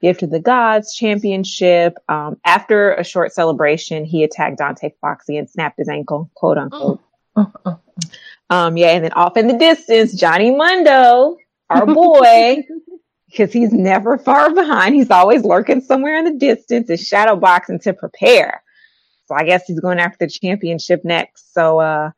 Gift 0.00 0.22
of 0.22 0.30
the 0.30 0.40
Gods 0.40 0.94
Championship. 0.94 1.96
Um, 2.08 2.38
after 2.44 2.94
a 2.94 3.04
short 3.04 3.32
celebration, 3.32 4.04
he 4.04 4.24
attacked 4.24 4.58
Dante 4.58 4.90
Foxy 5.00 5.36
and 5.36 5.48
snapped 5.48 5.78
his 5.78 5.88
ankle, 5.88 6.30
quote 6.34 6.58
unquote. 6.58 7.00
Um, 8.50 8.76
yeah, 8.76 8.88
and 8.88 9.02
then 9.02 9.12
off 9.14 9.38
in 9.38 9.46
the 9.46 9.56
distance, 9.56 10.12
Johnny 10.12 10.50
Mundo, 10.50 11.38
our 11.70 11.86
boy, 11.86 12.62
because 13.30 13.50
he's 13.50 13.72
never 13.72 14.18
far 14.18 14.52
behind. 14.52 14.94
He's 14.94 15.10
always 15.10 15.42
lurking 15.42 15.80
somewhere 15.80 16.18
in 16.18 16.26
the 16.26 16.34
distance 16.34 16.90
and 16.90 17.00
shadow 17.00 17.34
boxing 17.34 17.78
to 17.80 17.94
prepare. 17.94 18.62
So 19.26 19.34
I 19.34 19.44
guess 19.44 19.64
he's 19.66 19.80
going 19.80 19.98
after 19.98 20.26
the 20.26 20.30
championship 20.30 21.04
next. 21.04 21.52
So, 21.54 21.80
uh, 21.80 22.10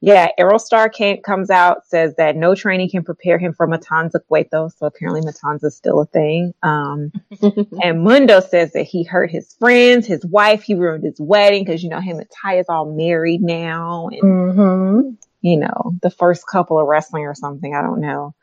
yeah, 0.00 0.28
Aerostar 0.38 0.92
came, 0.92 1.22
comes 1.22 1.50
out, 1.50 1.84
says 1.86 2.14
that 2.18 2.36
no 2.36 2.54
training 2.54 2.90
can 2.90 3.02
prepare 3.02 3.36
him 3.36 3.52
for 3.52 3.66
Matanza 3.66 4.20
Cueto. 4.28 4.68
So 4.68 4.86
apparently 4.86 5.22
Matanza's 5.22 5.74
still 5.76 6.00
a 6.00 6.06
thing. 6.06 6.54
Um, 6.62 7.10
and 7.82 8.04
Mundo 8.04 8.38
says 8.38 8.74
that 8.74 8.84
he 8.84 9.02
hurt 9.02 9.28
his 9.30 9.54
friends, 9.54 10.06
his 10.06 10.24
wife, 10.24 10.62
he 10.62 10.74
ruined 10.74 11.02
his 11.02 11.20
wedding 11.20 11.64
because, 11.64 11.82
you 11.82 11.88
know, 11.90 12.00
him 12.00 12.18
and 12.18 12.28
Ty 12.30 12.58
is 12.60 12.66
all 12.68 12.84
married 12.92 13.42
now. 13.42 14.08
And, 14.12 14.22
Mm-hmm. 14.22 15.10
you 15.40 15.56
know, 15.56 15.94
the 16.00 16.10
first 16.10 16.46
couple 16.46 16.78
of 16.78 16.86
wrestling 16.86 17.24
or 17.24 17.34
something. 17.34 17.74
I 17.74 17.82
don't 17.82 18.00
know. 18.00 18.34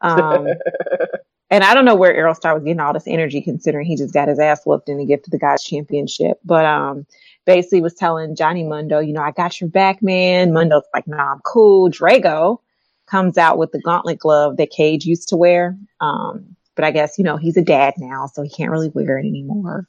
Um, 0.00 0.48
and 1.50 1.62
I 1.62 1.74
don't 1.74 1.84
know 1.84 1.94
where 1.94 2.12
Aerostar 2.12 2.54
was 2.54 2.64
getting 2.64 2.80
all 2.80 2.92
this 2.92 3.06
energy 3.06 3.40
considering 3.40 3.86
he 3.86 3.96
just 3.96 4.12
got 4.14 4.26
his 4.26 4.40
ass 4.40 4.64
whooped 4.66 4.88
in 4.88 4.98
the 4.98 5.06
Gift 5.06 5.28
of 5.28 5.30
the 5.30 5.38
guys 5.38 5.62
championship. 5.62 6.38
But, 6.44 6.64
um, 6.64 7.06
basically 7.44 7.80
was 7.80 7.94
telling 7.94 8.36
Johnny 8.36 8.64
Mundo, 8.64 8.98
you 9.00 9.12
know, 9.12 9.22
I 9.22 9.30
got 9.30 9.60
your 9.60 9.70
back, 9.70 10.02
man. 10.02 10.52
Mundo's 10.52 10.84
like, 10.94 11.06
nah, 11.06 11.32
I'm 11.32 11.40
cool. 11.40 11.90
Drago 11.90 12.58
comes 13.06 13.36
out 13.36 13.58
with 13.58 13.72
the 13.72 13.80
gauntlet 13.80 14.18
glove 14.18 14.56
that 14.56 14.70
Cage 14.70 15.04
used 15.04 15.28
to 15.28 15.36
wear. 15.36 15.76
Um, 16.00 16.56
but 16.74 16.84
I 16.84 16.90
guess, 16.90 17.18
you 17.18 17.24
know, 17.24 17.36
he's 17.36 17.56
a 17.56 17.62
dad 17.62 17.94
now, 17.98 18.26
so 18.26 18.42
he 18.42 18.48
can't 18.48 18.70
really 18.70 18.88
wear 18.88 19.18
it 19.18 19.26
anymore. 19.26 19.86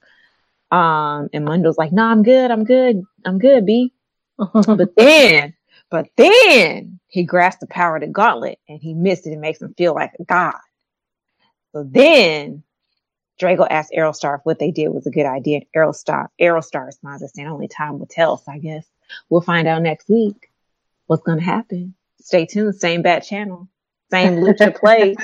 Um, 0.71 1.29
and 1.33 1.45
Mundo's 1.45 1.77
like, 1.77 1.91
nah, 1.91 2.11
I'm 2.11 2.23
good. 2.23 2.51
I'm 2.51 2.63
good. 2.63 3.03
I'm 3.25 3.39
good, 3.39 3.65
B. 3.65 3.93
but 4.37 4.95
then, 4.95 5.53
but 5.89 6.07
then 6.17 6.99
he 7.07 7.23
grasps 7.23 7.61
the 7.61 7.67
power 7.67 7.95
of 7.95 8.01
the 8.01 8.07
gauntlet 8.07 8.59
and 8.67 8.81
he 8.81 8.93
missed 8.93 9.25
it. 9.25 9.31
It 9.31 9.39
makes 9.39 9.61
him 9.61 9.73
feel 9.77 9.95
like 9.95 10.11
a 10.19 10.23
god. 10.25 10.55
So 11.71 11.83
then 11.83 12.63
Drago 13.39 13.67
asked 13.69 13.91
Aerostar 13.95 14.39
if 14.39 14.41
what 14.45 14.59
they 14.59 14.71
did 14.71 14.89
was 14.89 15.05
a 15.07 15.11
good 15.11 15.25
idea. 15.25 15.57
And 15.57 15.65
Aerostar, 15.75 16.27
Aerostar 16.39 16.85
responds 16.85 17.21
by 17.21 17.27
saying 17.27 17.47
only 17.47 17.67
time 17.67 17.99
will 17.99 18.05
tell. 18.05 18.37
So 18.37 18.51
I 18.51 18.59
guess 18.59 18.85
we'll 19.29 19.41
find 19.41 19.67
out 19.67 19.81
next 19.81 20.07
week 20.09 20.51
what's 21.07 21.23
going 21.23 21.39
to 21.39 21.43
happen. 21.43 21.95
Stay 22.21 22.45
tuned. 22.45 22.75
Same 22.75 23.01
bat 23.01 23.23
channel. 23.23 23.67
Same 24.09 24.35
Lucha 24.37 24.75
place. 24.79 25.17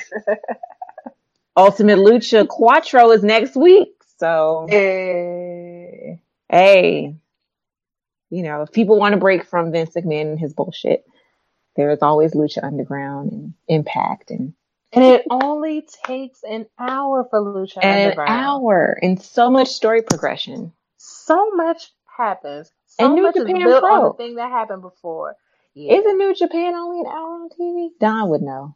Ultimate 1.55 1.97
Lucha 1.99 2.47
Quattro 2.47 3.11
is 3.11 3.23
next 3.23 3.55
week. 3.55 3.89
So, 4.17 4.67
Hey. 4.69 6.21
hey, 6.49 7.15
you 8.29 8.43
know, 8.43 8.61
if 8.61 8.71
people 8.71 8.99
want 8.99 9.13
to 9.13 9.19
break 9.19 9.45
from 9.45 9.71
Vince 9.71 9.95
McMahon 9.95 10.31
and 10.31 10.39
his 10.39 10.53
bullshit, 10.53 11.05
there 11.75 11.89
is 11.89 11.99
always 12.03 12.33
Lucha 12.33 12.63
Underground 12.63 13.31
and 13.31 13.53
Impact 13.67 14.29
and 14.29 14.53
And 14.93 15.03
it 15.05 15.23
only 15.29 15.87
takes 16.05 16.43
an 16.43 16.65
hour 16.77 17.25
for 17.29 17.39
Lucha 17.39 17.79
and 17.81 18.11
an 18.13 18.19
hour 18.27 18.97
and 19.01 19.21
so 19.21 19.49
much 19.49 19.69
story 19.69 20.01
progression. 20.01 20.73
So 20.97 21.51
much 21.51 21.91
happens. 22.17 22.71
So 22.87 23.05
And 23.05 23.15
New 23.15 23.23
much 23.23 23.35
Japan 23.35 23.57
is 23.57 23.63
built 23.63 23.83
on 23.83 23.99
Pro. 23.99 24.11
the 24.11 24.17
thing 24.17 24.35
that 24.35 24.51
happened 24.51 24.81
before. 24.81 25.35
Yeah. 25.73 25.93
Isn't 25.93 26.17
New 26.17 26.35
Japan 26.35 26.75
only 26.75 26.99
an 27.01 27.05
hour 27.07 27.43
on 27.43 27.49
TV? 27.49 27.89
Don 27.99 28.29
would 28.29 28.41
know. 28.41 28.75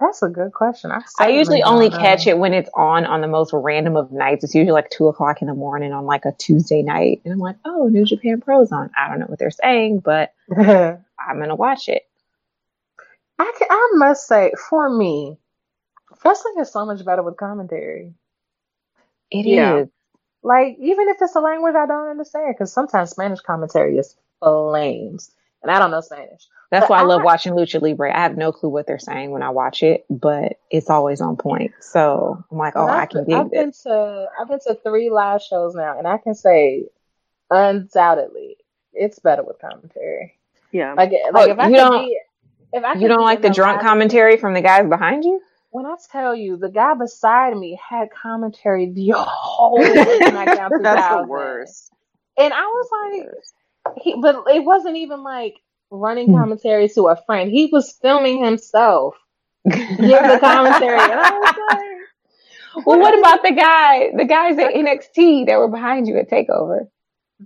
That's 0.00 0.20
a 0.22 0.28
good 0.28 0.52
question. 0.52 0.90
I, 0.90 1.02
I 1.20 1.28
usually 1.28 1.62
only 1.62 1.88
know. 1.88 1.96
catch 1.96 2.26
it 2.26 2.36
when 2.36 2.52
it's 2.54 2.68
on 2.74 3.06
on 3.06 3.20
the 3.20 3.28
most 3.28 3.52
random 3.52 3.94
of 3.96 4.10
nights. 4.10 4.42
It's 4.42 4.54
usually 4.54 4.72
like 4.72 4.90
two 4.90 5.06
o'clock 5.06 5.42
in 5.42 5.46
the 5.46 5.54
morning 5.54 5.92
on 5.92 6.06
like 6.06 6.24
a 6.24 6.32
Tuesday 6.32 6.82
night, 6.82 7.20
and 7.24 7.32
I'm 7.32 7.38
like, 7.38 7.54
oh, 7.64 7.86
New 7.86 8.04
Japan 8.04 8.40
Pro's 8.40 8.72
on. 8.72 8.90
I 8.98 9.08
don't 9.08 9.20
know 9.20 9.26
what 9.26 9.38
they're 9.38 9.52
saying, 9.52 10.00
but 10.00 10.32
I'm 10.56 10.98
gonna 11.38 11.54
watch 11.54 11.88
it. 11.88 12.02
I 13.38 13.52
can, 13.56 13.68
I 13.70 13.90
must 13.94 14.26
say, 14.26 14.50
for 14.68 14.90
me, 14.90 15.38
wrestling 16.24 16.54
is 16.60 16.72
so 16.72 16.84
much 16.86 17.04
better 17.04 17.22
with 17.22 17.36
commentary. 17.36 18.14
It 19.30 19.46
is. 19.46 19.46
Yeah. 19.46 19.84
Like, 20.42 20.76
even 20.80 21.08
if 21.08 21.18
it's 21.20 21.34
a 21.36 21.40
language 21.40 21.74
I 21.76 21.86
don't 21.86 22.08
understand, 22.08 22.54
because 22.54 22.72
sometimes 22.72 23.10
Spanish 23.10 23.40
commentary 23.40 23.96
is 23.96 24.16
flames, 24.40 25.30
and 25.62 25.70
I 25.70 25.78
don't 25.78 25.90
know 25.92 26.00
Spanish. 26.00 26.46
That's 26.70 26.84
But 26.84 26.90
why 26.90 26.98
I 27.00 27.02
love 27.04 27.22
watching 27.22 27.52
Lucha 27.52 27.80
Libre. 27.80 28.12
I 28.12 28.20
have 28.22 28.36
no 28.36 28.50
clue 28.50 28.70
what 28.70 28.86
they're 28.86 28.98
saying 28.98 29.30
when 29.30 29.42
I 29.42 29.50
watch 29.50 29.82
it, 29.82 30.04
but 30.10 30.58
it's 30.70 30.90
always 30.90 31.20
on 31.20 31.36
point. 31.36 31.72
So 31.80 32.42
I'm 32.50 32.58
like, 32.58 32.72
oh, 32.76 32.86
I 32.86 33.02
I've, 33.02 33.08
can 33.10 33.20
I've 33.20 33.26
dig 33.26 33.50
been 33.52 33.68
this. 33.68 33.82
to 33.84 34.26
I've 34.40 34.48
been 34.48 34.58
to 34.66 34.74
three 34.82 35.10
live 35.10 35.42
shows 35.42 35.74
now, 35.74 35.96
and 35.98 36.08
I 36.08 36.18
can 36.18 36.34
say 36.34 36.86
undoubtedly 37.50 38.56
it's 38.92 39.18
better 39.18 39.42
with 39.42 39.58
commentary. 39.60 40.34
Yeah. 40.72 40.94
Like, 40.94 41.12
Oh, 41.12 41.30
like 41.32 41.50
if 41.50 41.58
I 41.58 41.68
you 41.68 41.76
don't- 41.76 42.04
be, 42.06 42.18
if 42.72 42.84
I 42.84 42.94
You 42.94 43.08
don't 43.08 43.18
be 43.18 43.24
like 43.24 43.42
the 43.42 43.48
the 43.48 43.54
drunk 43.54 43.80
commentary 43.82 44.36
from 44.38 44.54
the 44.54 44.62
guys 44.62 44.88
behind 44.88 45.24
you? 45.24 45.40
When 45.72 45.86
I 45.86 45.96
tell 46.12 46.36
you, 46.36 46.58
the 46.58 46.70
guy 46.70 46.94
beside 46.94 47.56
me 47.56 47.80
had 47.90 48.10
commentary 48.12 48.92
the 48.92 49.12
whole 49.16 50.18
SmackDown 50.30 50.76
2000. 50.78 50.82
That's 50.82 51.08
the 51.08 51.20
worst. 51.20 51.92
And 52.38 52.54
I 52.54 52.62
was 52.66 52.88
like, 53.92 53.96
he, 54.02 54.16
but 54.20 54.44
it 54.48 54.64
wasn't 54.64 54.98
even 54.98 55.24
like 55.24 55.56
running 55.90 56.28
Hmm. 56.28 56.30
commentary 56.30 56.88
to 56.90 57.08
a 57.08 57.16
friend. 57.26 57.50
He 57.50 57.70
was 57.72 57.98
filming 58.02 58.44
himself, 58.44 59.16
giving 60.04 60.30
the 60.30 60.38
commentary, 60.38 61.10
and 61.10 61.20
I 61.20 61.30
was 61.32 61.54
like, 61.56 62.08
Well, 62.86 63.00
what 63.00 63.18
about 63.18 63.42
the 63.42 63.52
guy, 63.52 64.10
the 64.16 64.24
guys 64.26 64.58
at 64.58 64.74
NXT 64.74 65.46
that 65.46 65.58
were 65.58 65.68
behind 65.68 66.08
you 66.08 66.18
at 66.18 66.30
Takeover? 66.30 66.88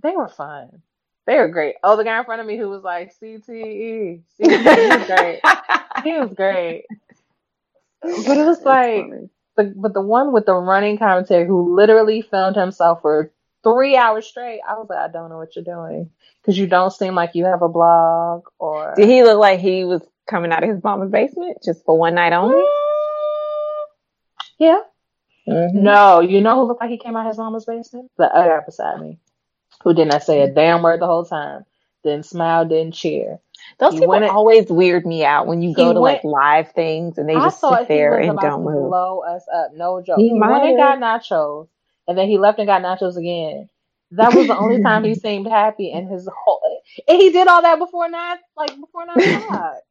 they 0.03 0.15
were 0.15 0.29
fun. 0.29 0.83
They 1.27 1.35
were 1.37 1.49
great. 1.49 1.75
Oh, 1.83 1.97
the 1.97 2.03
guy 2.05 2.19
in 2.19 2.25
front 2.25 2.41
of 2.41 2.47
me 2.47 2.57
who 2.57 2.69
was 2.69 2.83
like 2.83 3.13
CTE, 3.21 4.23
CTE, 4.39 4.75
he 4.79 4.87
was 4.89 5.05
great. 5.05 5.41
He 6.03 6.13
was 6.19 6.33
great. 6.33 6.85
But 8.01 8.37
it 8.37 8.45
was 8.45 8.61
like, 8.65 9.05
the, 9.55 9.73
but 9.75 9.93
the 9.93 10.01
one 10.01 10.33
with 10.33 10.45
the 10.45 10.55
running 10.55 10.97
commentary 10.97 11.47
who 11.47 11.75
literally 11.75 12.21
filmed 12.21 12.55
himself 12.55 13.01
for 13.01 13.31
three 13.63 13.97
hours 13.97 14.27
straight. 14.27 14.61
I 14.67 14.73
was 14.73 14.87
like, 14.89 14.99
I 14.99 15.07
don't 15.07 15.29
know 15.29 15.37
what 15.37 15.55
you're 15.55 15.65
doing 15.65 16.09
because 16.41 16.57
you 16.57 16.67
don't 16.67 16.91
seem 16.91 17.15
like 17.15 17.35
you 17.35 17.45
have 17.45 17.61
a 17.61 17.69
blog 17.69 18.45
or. 18.59 18.93
Did 18.95 19.09
he 19.09 19.23
look 19.23 19.39
like 19.39 19.59
he 19.59 19.83
was 19.83 20.01
coming 20.27 20.51
out 20.51 20.63
of 20.63 20.69
his 20.69 20.83
mama's 20.83 21.11
basement 21.11 21.57
just 21.63 21.83
for 21.85 21.97
one 21.97 22.15
night 22.15 22.33
only? 22.33 22.63
Yeah. 24.57 24.79
Mm-hmm. 25.47 25.83
No, 25.83 26.19
you 26.19 26.41
know 26.41 26.55
who 26.55 26.67
looked 26.67 26.81
like 26.81 26.89
he 26.89 26.97
came 26.97 27.15
out 27.15 27.25
of 27.25 27.31
his 27.31 27.37
mama's 27.37 27.65
basement? 27.65 28.11
The 28.17 28.25
other 28.25 28.49
guy 28.49 28.65
beside 28.65 29.01
me, 29.01 29.17
who 29.83 29.93
did 29.93 30.09
not 30.09 30.23
say 30.23 30.41
a 30.41 30.51
damn 30.51 30.83
word 30.83 30.99
the 30.99 31.07
whole 31.07 31.25
time, 31.25 31.65
didn't 32.03 32.25
smile, 32.25 32.65
didn't 32.65 32.93
cheer. 32.93 33.39
Those 33.79 33.93
He 33.93 33.99
people 33.99 34.13
in- 34.15 34.23
always 34.23 34.67
weird 34.69 35.05
me 35.05 35.23
out 35.25 35.47
when 35.47 35.61
you 35.61 35.69
He 35.69 35.75
go 35.75 35.93
to 35.93 36.01
went- 36.01 36.23
like 36.23 36.23
live 36.23 36.71
things 36.71 37.17
and 37.17 37.27
they 37.29 37.35
I 37.35 37.45
just 37.45 37.59
sit 37.59 37.87
there 37.87 38.17
and 38.17 38.37
don't 38.39 38.63
move. 38.63 38.89
blow 38.89 39.19
us 39.21 39.45
up. 39.53 39.71
No 39.73 40.01
joke. 40.01 40.17
He 40.17 40.29
He, 40.29 40.39
went 40.39 40.63
and 40.63 40.77
got 40.77 40.99
nachos, 40.99 41.67
and 42.07 42.17
then 42.17 42.27
he 42.27 42.37
left 42.37 42.59
and 42.59 42.67
got 42.67 42.81
nachos 42.81 43.17
again. 43.17 43.69
That 44.11 44.33
was 44.33 44.47
the 44.47 44.57
only 44.57 44.81
time 44.81 45.03
he 45.03 45.15
seemed 45.25 45.47
happy, 45.47 45.91
and 45.91 46.09
his 46.09 46.27
whole 46.45 46.61
and 47.07 47.17
he 47.21 47.29
did 47.31 47.47
all 47.47 47.61
that 47.61 47.77
before 47.79 48.09
nine, 48.09 48.37
like 48.55 48.69
before 48.79 49.05
nine 49.05 49.17
o'clock. 49.19 49.75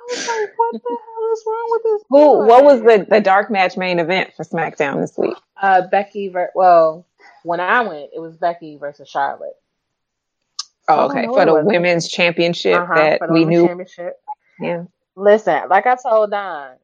I 0.00 0.14
was 0.16 0.28
like, 0.28 0.50
what 0.56 0.72
the 0.72 0.80
hell 0.88 1.32
is 1.32 1.44
wrong 1.46 1.66
with 1.70 1.82
this? 1.82 2.02
Who? 2.10 2.46
What 2.46 2.64
was 2.64 2.80
the 2.80 3.06
the 3.08 3.20
dark 3.20 3.50
match 3.50 3.76
main 3.76 3.98
event 3.98 4.32
for 4.34 4.44
SmackDown 4.44 5.00
this 5.00 5.16
week? 5.18 5.36
Uh, 5.60 5.82
Becky. 5.88 6.28
Ver- 6.28 6.50
well, 6.54 7.06
when 7.42 7.60
I 7.60 7.82
went, 7.82 8.10
it 8.14 8.20
was 8.20 8.36
Becky 8.36 8.76
versus 8.76 9.08
Charlotte. 9.08 9.54
Oh, 10.88 11.06
okay, 11.06 11.28
for 11.32 11.46
the 11.46 11.54
it 11.54 11.64
was. 11.64 11.66
women's 11.66 12.08
championship 12.08 12.82
Uh-huh, 12.82 12.94
that 12.94 13.22
we 13.28 13.44
knew. 13.46 13.68
championship. 13.68 14.14
Yeah. 14.60 14.84
Listen, 15.16 15.68
like 15.70 15.86
I 15.86 15.96
told 16.02 16.30
Don, 16.32 16.76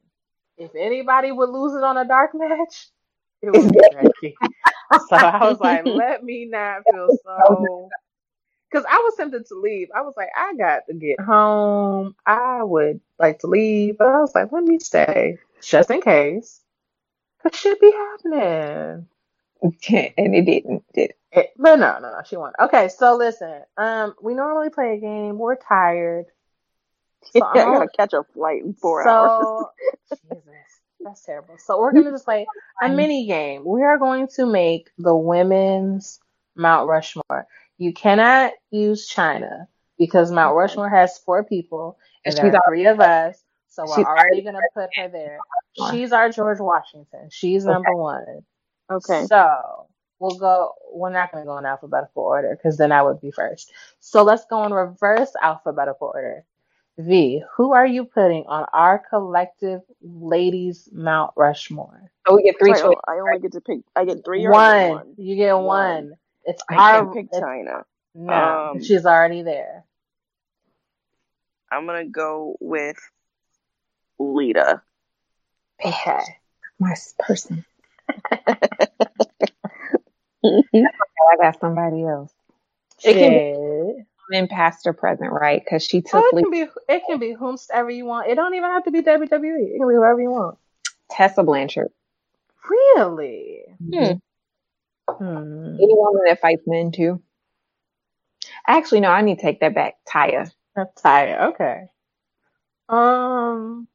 if 0.57 0.71
anybody 0.75 1.31
would 1.31 1.49
lose 1.49 1.75
it 1.75 1.83
on 1.83 1.97
a 1.97 2.05
dark 2.07 2.31
match, 2.35 2.89
it 3.41 3.51
would 3.51 3.71
be 3.71 3.83
Becky. 3.91 4.39
so 4.95 5.15
I 5.17 5.49
was 5.49 5.59
like, 5.59 5.85
let 5.85 6.23
me 6.23 6.45
not 6.45 6.89
feel 6.89 7.11
so. 7.25 7.93
Because 8.71 8.85
I 8.89 8.97
was 8.97 9.15
tempted 9.17 9.47
to 9.47 9.55
leave. 9.55 9.89
I 9.95 10.01
was 10.01 10.15
like, 10.17 10.29
I 10.37 10.53
got 10.55 10.83
to 10.89 10.95
get 10.95 11.19
home. 11.21 12.15
I 12.25 12.63
would 12.63 13.01
like 13.19 13.39
to 13.39 13.47
leave, 13.47 13.97
but 13.99 14.07
I 14.09 14.19
was 14.21 14.35
like, 14.35 14.51
let 14.51 14.63
me 14.63 14.79
stay 14.79 15.37
just 15.61 15.91
in 15.91 16.01
case. 16.01 16.61
Cause 17.43 17.55
shit 17.59 17.81
be 17.81 17.91
happening. 17.91 19.07
and 19.63 20.35
it 20.35 20.45
didn't. 20.45 20.83
Did 20.93 21.13
it? 21.31 21.51
But 21.57 21.77
no, 21.77 21.99
no, 21.99 22.11
no, 22.11 22.21
she 22.25 22.37
won. 22.37 22.53
Okay, 22.59 22.89
so 22.89 23.15
listen. 23.15 23.61
Um, 23.77 24.15
we 24.21 24.33
normally 24.33 24.69
play 24.69 24.95
a 24.95 24.99
game. 24.99 25.37
We're 25.37 25.55
tired. 25.55 26.25
So 27.33 27.43
I 27.43 27.63
I'm 27.63 27.73
gotta 27.73 27.89
catch 27.89 28.13
a 28.13 28.23
flight 28.33 28.63
in 28.63 28.73
four 28.73 29.05
hours. 29.05 29.31
so, 29.35 29.71
Jesus, 30.21 30.45
that's 31.01 31.23
terrible. 31.23 31.57
So 31.57 31.77
we're 31.77 31.91
gonna 31.91 32.11
just 32.11 32.25
play 32.25 32.45
a 32.81 32.89
mini 32.89 33.27
game. 33.27 33.63
We 33.65 33.83
are 33.83 33.97
going 33.97 34.27
to 34.35 34.45
make 34.45 34.89
the 34.97 35.15
women's 35.15 36.19
Mount 36.55 36.87
Rushmore. 36.87 37.47
You 37.77 37.93
cannot 37.93 38.53
use 38.71 39.09
Chyna 39.09 39.65
because 39.97 40.31
Mount 40.31 40.55
Rushmore 40.55 40.89
has 40.89 41.17
four 41.17 41.43
people 41.43 41.97
and 42.23 42.33
She's 42.33 42.41
there 42.41 42.55
are 42.55 42.61
three 42.69 42.85
of 42.85 42.99
us. 42.99 43.43
So 43.69 43.83
we're 43.85 44.03
already 44.03 44.41
gonna 44.43 44.59
put 44.73 44.89
her 44.95 45.09
there. 45.09 45.39
She's 45.91 46.11
our 46.11 46.29
George 46.29 46.59
Washington. 46.59 47.29
She's 47.29 47.65
number 47.65 47.93
one. 47.93 48.41
Okay. 48.89 49.25
So 49.25 49.86
we'll 50.19 50.37
go. 50.37 50.73
We're 50.91 51.11
not 51.11 51.31
going 51.31 51.43
to 51.43 51.47
go 51.47 51.57
in 51.57 51.65
alphabetical 51.65 52.23
order 52.23 52.55
because 52.55 52.77
then 52.77 52.91
I 52.91 53.01
would 53.01 53.21
be 53.21 53.31
first. 53.31 53.71
So 53.99 54.23
let's 54.23 54.45
go 54.45 54.63
in 54.65 54.73
reverse 54.73 55.31
alphabetical 55.41 56.11
order. 56.13 56.43
V, 56.99 57.43
who 57.55 57.73
are 57.73 57.85
you 57.85 58.05
putting 58.05 58.45
on 58.47 58.65
our 58.73 58.97
collective 58.97 59.81
ladies 60.01 60.89
Mount 60.91 61.31
Rushmore? 61.35 62.11
Oh, 62.27 62.35
we 62.35 62.43
get 62.43 62.57
three 62.59 62.71
Wait, 62.71 62.79
oh, 62.81 62.87
choices. 62.87 63.01
I 63.07 63.19
only 63.19 63.39
get 63.39 63.51
to 63.51 63.61
pick. 63.61 63.79
I 63.95 64.03
get 64.05 64.25
three 64.25 64.45
or 64.45 64.51
One. 64.51 64.89
One. 64.89 65.13
You 65.17 65.35
get 65.35 65.53
one. 65.53 65.63
One. 65.65 66.13
It's 66.45 66.63
I 66.67 66.75
our. 66.75 66.91
can't 67.03 67.13
pick 67.13 67.25
it's- 67.27 67.41
Chyna. 67.41 67.83
No, 68.15 68.71
Um, 68.71 68.83
she's 68.83 69.05
already 69.05 69.43
there. 69.43 69.83
I'm 71.71 71.85
gonna 71.85 72.05
go 72.05 72.55
with 72.59 72.97
Lita. 74.17 74.81
Okay. 75.85 76.19
My 76.79 76.95
person. 77.19 77.63
I 80.43 81.35
got 81.41 81.59
somebody 81.59 82.03
else. 82.03 82.31
It 83.03 83.13
can 83.13 83.31
be 84.29 84.37
in 84.37 84.47
past 84.47 84.85
or 84.87 84.93
present, 84.93 85.31
right? 85.31 85.63
Because 85.63 85.83
she 85.83 86.03
Oh, 86.13 86.21
took 86.21 86.25
it 86.31 86.35
Lee- 86.35 86.41
can 86.43 86.51
be. 86.51 86.65
It 86.89 87.03
can 87.07 87.19
be 87.19 87.33
whomsoever 87.33 87.89
you 87.89 88.05
want. 88.05 88.27
It 88.29 88.35
don't 88.35 88.53
even 88.53 88.69
have 88.69 88.83
to 88.85 88.91
be 88.91 89.01
WWE. 89.01 89.29
It 89.31 89.77
can 89.79 89.87
be 89.87 89.95
whoever 89.95 90.19
you 90.21 90.31
want. 90.31 90.57
Tessa 91.09 91.43
Blanchard. 91.43 91.89
Really? 92.69 93.63
Hmm. 93.79 94.13
Hmm. 95.09 95.75
Any 95.81 95.93
woman 95.93 96.23
that 96.25 96.41
fights 96.41 96.63
men 96.67 96.91
too. 96.91 97.21
Actually, 98.67 98.99
no, 99.01 99.09
I 99.09 99.21
need 99.21 99.35
to 99.37 99.41
take 99.41 99.61
that 99.61 99.73
back. 99.73 99.95
Taya. 100.07 100.51
Taya. 100.77 101.49
Okay. 101.53 101.83
Um, 102.89 103.87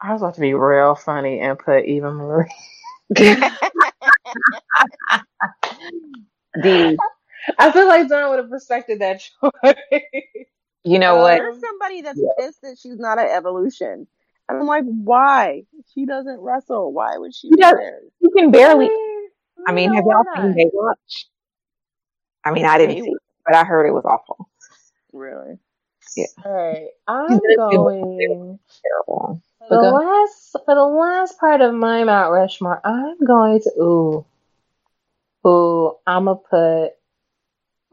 I 0.00 0.12
was 0.12 0.22
about 0.22 0.34
to 0.36 0.40
be 0.40 0.54
real 0.54 0.94
funny 0.94 1.40
and 1.40 1.58
put 1.58 1.84
Eva 1.84 2.10
Marie. 2.10 2.46
D. 6.62 6.96
I 7.58 7.72
feel 7.72 7.86
like 7.88 8.08
Don 8.08 8.30
would 8.30 8.38
have 8.38 8.50
respected 8.50 9.00
that 9.00 9.20
choice. 9.20 9.74
You 10.84 10.98
know 10.98 11.16
um, 11.16 11.20
what? 11.22 11.38
There's 11.38 11.60
somebody 11.60 12.02
that's 12.02 12.20
pissed 12.38 12.62
that 12.62 12.78
she's 12.80 12.98
not 12.98 13.18
an 13.18 13.26
Evolution, 13.28 14.06
and 14.48 14.58
I'm 14.58 14.66
like, 14.66 14.84
why? 14.84 15.62
She 15.94 16.06
doesn't 16.06 16.40
wrestle. 16.40 16.92
Why 16.92 17.16
would 17.18 17.34
she 17.34 17.48
She 17.48 17.56
be 17.56 17.62
does- 17.62 17.74
there? 17.76 18.00
You 18.20 18.30
can 18.36 18.50
barely. 18.50 18.88
Mm, 18.88 19.26
I 19.66 19.72
mean, 19.72 19.90
No, 19.90 19.96
have 19.96 20.04
y'all 20.06 20.24
not? 20.24 20.54
seen 20.54 20.70
Baywatch? 20.72 21.24
I 22.44 22.50
mean, 22.52 22.64
I 22.64 22.78
didn't 22.78 23.02
see 23.04 23.10
it, 23.10 23.18
but 23.44 23.54
I 23.54 23.64
heard 23.64 23.86
it 23.86 23.92
was 23.92 24.04
awful. 24.04 24.48
Really? 25.12 25.58
Yeah. 26.16 26.26
All 26.44 26.52
right, 26.52 26.88
I'm 27.06 27.28
She's 27.30 27.40
gonna 27.40 27.70
do 27.70 27.76
going 27.76 28.58
Terrible. 28.82 29.42
For 29.68 29.76
the 29.76 29.90
last 29.90 30.56
for 30.64 30.74
the 30.74 30.84
last 30.84 31.38
part 31.38 31.60
of 31.60 31.74
my 31.74 32.02
Mount 32.04 32.32
Rushmore. 32.32 32.80
I'm 32.84 33.18
going 33.24 33.60
to 33.60 33.70
ooh, 33.80 34.24
ooh. 35.46 35.96
I'm 36.06 36.24
gonna 36.24 36.36
put 36.36 36.92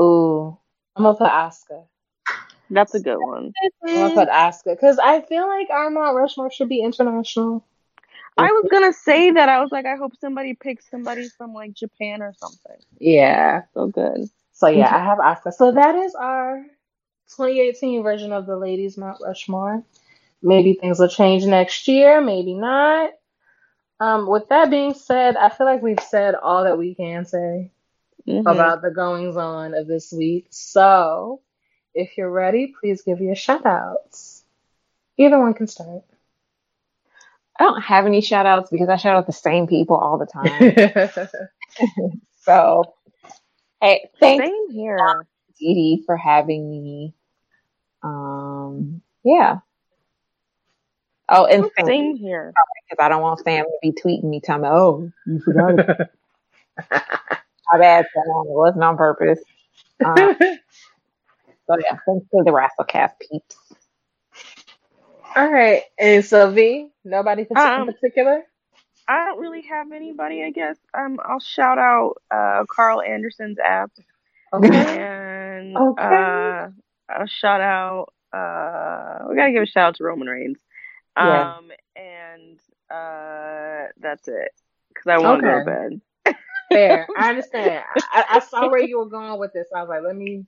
ooh. 0.02 0.58
I'm 0.96 1.04
gonna 1.04 1.18
put 1.18 1.30
Asuka. 1.30 1.84
That's 2.70 2.94
a 2.96 3.00
good 3.00 3.18
one. 3.18 3.52
I'm 3.84 3.96
gonna 3.96 4.10
mm-hmm. 4.10 4.16
put 4.16 4.30
Asuka 4.30 4.76
because 4.76 4.98
I 4.98 5.22
feel 5.22 5.48
like 5.48 5.70
our 5.70 5.90
Mount 5.90 6.16
Rushmore 6.16 6.52
should 6.52 6.70
be 6.70 6.82
international. 6.82 7.66
I 8.38 8.48
was 8.52 8.68
gonna 8.72 8.94
say 8.94 9.32
that. 9.32 9.50
I 9.50 9.60
was 9.60 9.72
like, 9.72 9.86
I 9.86 9.96
hope 9.96 10.14
somebody 10.20 10.54
picks 10.54 10.90
somebody 10.90 11.28
from 11.38 11.54
like 11.54 11.74
Japan 11.74 12.22
or 12.22 12.34
something. 12.38 12.78
Yeah. 13.00 13.64
So 13.74 13.88
good. 13.88 14.30
So 14.54 14.68
yeah, 14.68 14.96
I 14.96 15.00
have 15.00 15.18
Asuka. 15.18 15.54
So 15.54 15.72
that 15.74 15.96
is 15.96 16.16
our 16.16 16.64
2018 17.36 18.04
version 18.04 18.32
of 18.32 18.46
the 18.46 18.56
ladies 18.56 18.98
Mount 18.98 19.20
Rushmore. 19.22 19.84
Maybe 20.42 20.74
things 20.74 21.00
will 21.00 21.08
change 21.08 21.46
next 21.46 21.88
year, 21.88 22.22
maybe 22.22 22.54
not. 22.54 23.12
Um, 24.00 24.28
with 24.28 24.50
that 24.50 24.70
being 24.70 24.94
said, 24.94 25.36
I 25.36 25.50
feel 25.50 25.66
like 25.66 25.82
we've 25.82 26.00
said 26.00 26.36
all 26.36 26.64
that 26.66 26.78
we 26.78 26.94
can 26.94 27.26
say 27.26 27.72
Mhm. 28.28 28.42
about 28.42 28.82
the 28.82 28.92
goings 28.92 29.36
on 29.38 29.74
of 29.74 29.88
this 29.88 30.12
week. 30.14 30.48
So 30.52 31.42
if 31.96 32.18
you're 32.18 32.30
ready, 32.30 32.76
please 32.80 33.02
give 33.02 33.22
your 33.22 33.36
shout 33.36 33.66
outs. 33.66 34.44
Either 35.18 35.40
one 35.40 35.56
can 35.56 35.68
start. 35.68 36.04
I 37.60 37.64
don't 37.64 37.82
have 37.82 38.06
any 38.06 38.22
shout 38.22 38.46
outs 38.46 38.70
because 38.70 38.88
I 38.88 38.98
shout 38.98 39.16
out 39.16 39.26
the 39.26 39.34
same 39.34 39.66
people 39.66 39.96
all 39.96 40.20
the 40.20 40.28
time. 40.28 41.10
so, 42.42 42.94
hey, 43.82 44.10
thanks, 44.20 44.46
Same 44.46 44.70
here. 44.70 45.26
Dee 45.58 45.74
Dee, 45.74 46.04
for 46.06 46.16
having 46.16 46.70
me. 46.70 47.16
Um, 48.04 49.02
yeah. 49.24 49.60
Oh, 51.30 51.46
and 51.46 51.66
Sam, 51.78 51.86
Same 51.88 52.16
here. 52.18 52.54
because 52.90 53.04
I 53.04 53.10
don't 53.10 53.22
want 53.22 53.40
Sam 53.44 53.66
to 53.66 53.72
be 53.82 53.92
tweeting 53.92 54.24
me, 54.26 54.40
telling 54.42 54.62
me, 54.64 54.70
"Oh, 54.72 55.12
you 55.26 55.40
forgot 55.42 55.80
it." 55.80 56.10
My 57.72 57.80
bad, 57.80 58.06
Sam. 58.14 58.24
It 58.26 58.58
wasn't 58.58 58.84
on 58.84 58.98
purpose. 58.98 59.40
Um, 60.06 60.36
so 60.40 61.76
yeah, 61.80 61.98
thanks 62.06 62.28
to 62.32 62.44
the 62.46 62.52
WrassleCast 62.52 63.14
peeps. 63.20 63.58
All 65.36 65.52
right. 65.52 65.84
And 66.00 66.24
so 66.24 66.50
V, 66.52 66.90
nobody 67.04 67.46
in 67.50 67.58
Um, 67.58 67.88
particular? 67.88 68.44
I 69.08 69.26
don't 69.26 69.40
really 69.40 69.64
have 69.64 69.92
anybody. 69.92 70.44
I 70.44 70.52
guess. 70.52 70.78
Um, 70.94 71.20
I'll 71.24 71.40
shout 71.40 71.78
out 71.78 72.16
uh 72.32 72.64
Karl 72.70 73.02
Anderson's 73.02 73.58
app, 73.60 73.92
Okay. 74.54 74.70
and 74.70 75.76
Okay. 75.78 76.04
uh, 76.04 76.68
I'll 77.10 77.28
shout 77.28 77.62
out. 77.62 78.14
Uh, 78.34 79.26
we 79.30 79.36
gotta 79.36 79.52
give 79.52 79.64
a 79.64 79.66
shout 79.68 79.90
out 79.90 79.96
to 79.96 80.04
Roman 80.06 80.28
Reigns. 80.28 80.60
Yeah. 81.20 81.54
Um, 81.58 81.72
and 81.96 82.60
uh, 82.92 83.88
that's 84.00 84.28
it. 84.28 84.52
Because 84.90 85.08
I 85.08 85.18
want 85.20 85.40
to 85.40 85.44
go 85.44 85.54
to 85.54 85.60
Okay. 85.60 85.66
bed. 85.66 86.02
Fair. 86.72 87.12
I 87.16 87.30
understand. 87.30 87.84
I, 88.12 88.26
I 88.30 88.40
saw 88.40 88.70
where 88.70 88.82
you 88.82 89.00
were 89.00 89.10
going 89.10 89.40
with 89.40 89.54
this. 89.54 89.68
I 89.76 89.82
was 89.82 89.90
like, 89.90 90.04
let 90.06 90.16
me 90.16 90.46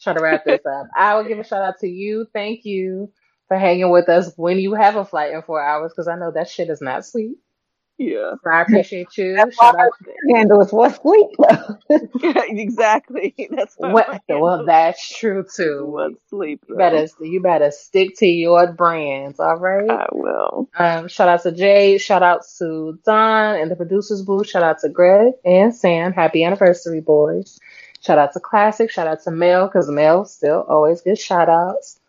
try 0.00 0.14
to 0.14 0.20
wrap 0.20 0.44
this 0.44 0.60
up. 0.66 0.88
I 0.96 1.14
will 1.16 1.24
give 1.24 1.38
a 1.38 1.44
shout 1.44 1.62
out 1.62 1.78
to 1.80 1.88
you. 1.88 2.26
Thank 2.32 2.64
you 2.64 3.12
for 3.48 3.58
hanging 3.58 3.90
with 3.90 4.08
us 4.08 4.32
when 4.36 4.58
you 4.58 4.74
have 4.74 4.96
a 4.96 5.04
flight 5.04 5.32
in 5.32 5.42
four 5.42 5.62
hours 5.62 5.92
because 5.92 6.08
I 6.08 6.16
know 6.16 6.32
that 6.32 6.48
shit 6.50 6.70
is 6.70 6.80
not 6.80 7.06
sweet. 7.06 7.36
Yeah. 7.98 8.32
I 8.50 8.62
appreciate 8.62 9.16
you. 9.16 9.36
Shout 9.36 9.78
out 9.78 9.92
Handle 10.34 10.60
is 10.62 10.72
what 10.72 11.00
sleep. 11.00 11.28
exactly. 12.48 13.34
That's 13.50 13.74
what. 13.76 13.92
What, 13.92 14.22
well, 14.28 14.64
that's 14.66 15.16
true 15.18 15.44
too. 15.54 15.86
What 15.86 16.12
sleep? 16.28 16.64
You 16.68 16.76
better 16.76 17.06
you 17.20 17.40
better 17.42 17.70
stick 17.70 18.16
to 18.18 18.26
your 18.26 18.72
brands, 18.72 19.38
all 19.38 19.56
right? 19.56 19.88
I 19.90 20.06
will. 20.12 20.68
Um, 20.76 21.08
shout 21.08 21.28
out 21.28 21.42
to 21.42 21.52
Jay, 21.52 21.98
shout 21.98 22.22
out 22.22 22.42
to 22.58 22.98
Don 23.04 23.56
and 23.60 23.70
the 23.70 23.76
producers 23.76 24.22
booth, 24.22 24.48
shout 24.48 24.62
out 24.62 24.78
to 24.80 24.88
Greg 24.88 25.34
and 25.44 25.74
Sam. 25.74 26.12
Happy 26.12 26.44
anniversary, 26.44 27.00
boys. 27.00 27.58
Shout 28.00 28.18
out 28.18 28.32
to 28.32 28.40
Classic, 28.40 28.90
shout 28.90 29.06
out 29.06 29.22
to 29.24 29.30
Mel, 29.30 29.66
because 29.68 29.88
Mel 29.88 30.24
still 30.24 30.64
always 30.68 31.02
gets 31.02 31.22
shout 31.22 31.48
outs. 31.48 32.00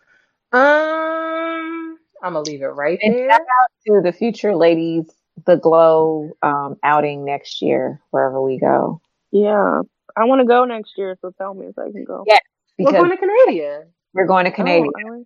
Um 0.52 1.98
I'm 2.24 2.34
gonna 2.34 2.42
leave 2.42 2.62
it 2.62 2.68
right 2.68 2.98
And 3.02 3.14
there. 3.16 3.30
shout 3.30 3.42
out 3.42 3.72
to 3.88 4.02
the 4.04 4.14
future 4.14 4.56
ladies, 4.56 5.12
the 5.46 5.56
Glow 5.58 6.32
um, 6.42 6.78
outing 6.84 7.26
next 7.26 7.62
year, 7.62 8.02
wherever 8.12 8.42
we 8.42 8.60
go. 8.60 9.02
Yeah. 9.32 9.82
I 10.16 10.26
want 10.26 10.42
to 10.42 10.46
go 10.48 10.66
next 10.66 10.94
year, 10.98 11.18
so 11.22 11.32
tell 11.38 11.54
me 11.54 11.68
if 11.68 11.78
I 11.78 11.92
can 11.92 12.04
go. 12.04 12.24
Yes, 12.28 12.42
We're 12.78 12.92
going 12.92 13.10
to 13.10 13.18
Canada. 13.18 13.86
we're 14.14 14.28
going 14.28 14.46
to 14.46 14.52
Canada. 14.52 14.88
Oh. 15.08 15.26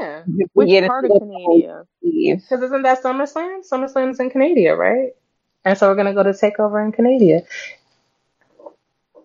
Yeah. 0.00 0.22
We 0.26 0.46
Which 0.52 0.86
part 0.86 1.04
of 1.04 1.12
Canada? 1.20 1.86
Because 2.02 2.62
isn't 2.62 2.82
that 2.82 3.02
SummerSlam? 3.02 3.60
SummerSlam's 3.70 4.18
in 4.18 4.30
Canada, 4.30 4.74
right? 4.74 5.12
And 5.64 5.76
so 5.76 5.88
we're 5.88 5.96
gonna 5.96 6.14
go 6.14 6.22
to 6.22 6.30
Takeover 6.30 6.84
in 6.84 6.92
Canada. 6.92 7.42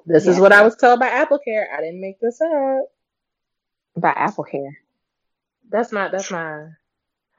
This 0.08 0.26
is 0.26 0.40
what 0.40 0.52
I 0.52 0.64
was 0.64 0.76
told 0.76 1.00
by 1.00 1.08
AppleCare. 1.08 1.66
I 1.72 1.82
didn't 1.82 2.02
make 2.02 2.20
this 2.20 2.42
up. 2.42 2.86
by 3.96 4.10
Apple 4.10 4.46
Care. 4.46 4.78
That's 5.70 5.92
not. 5.92 6.12
That's 6.12 6.32
my. 6.32 6.70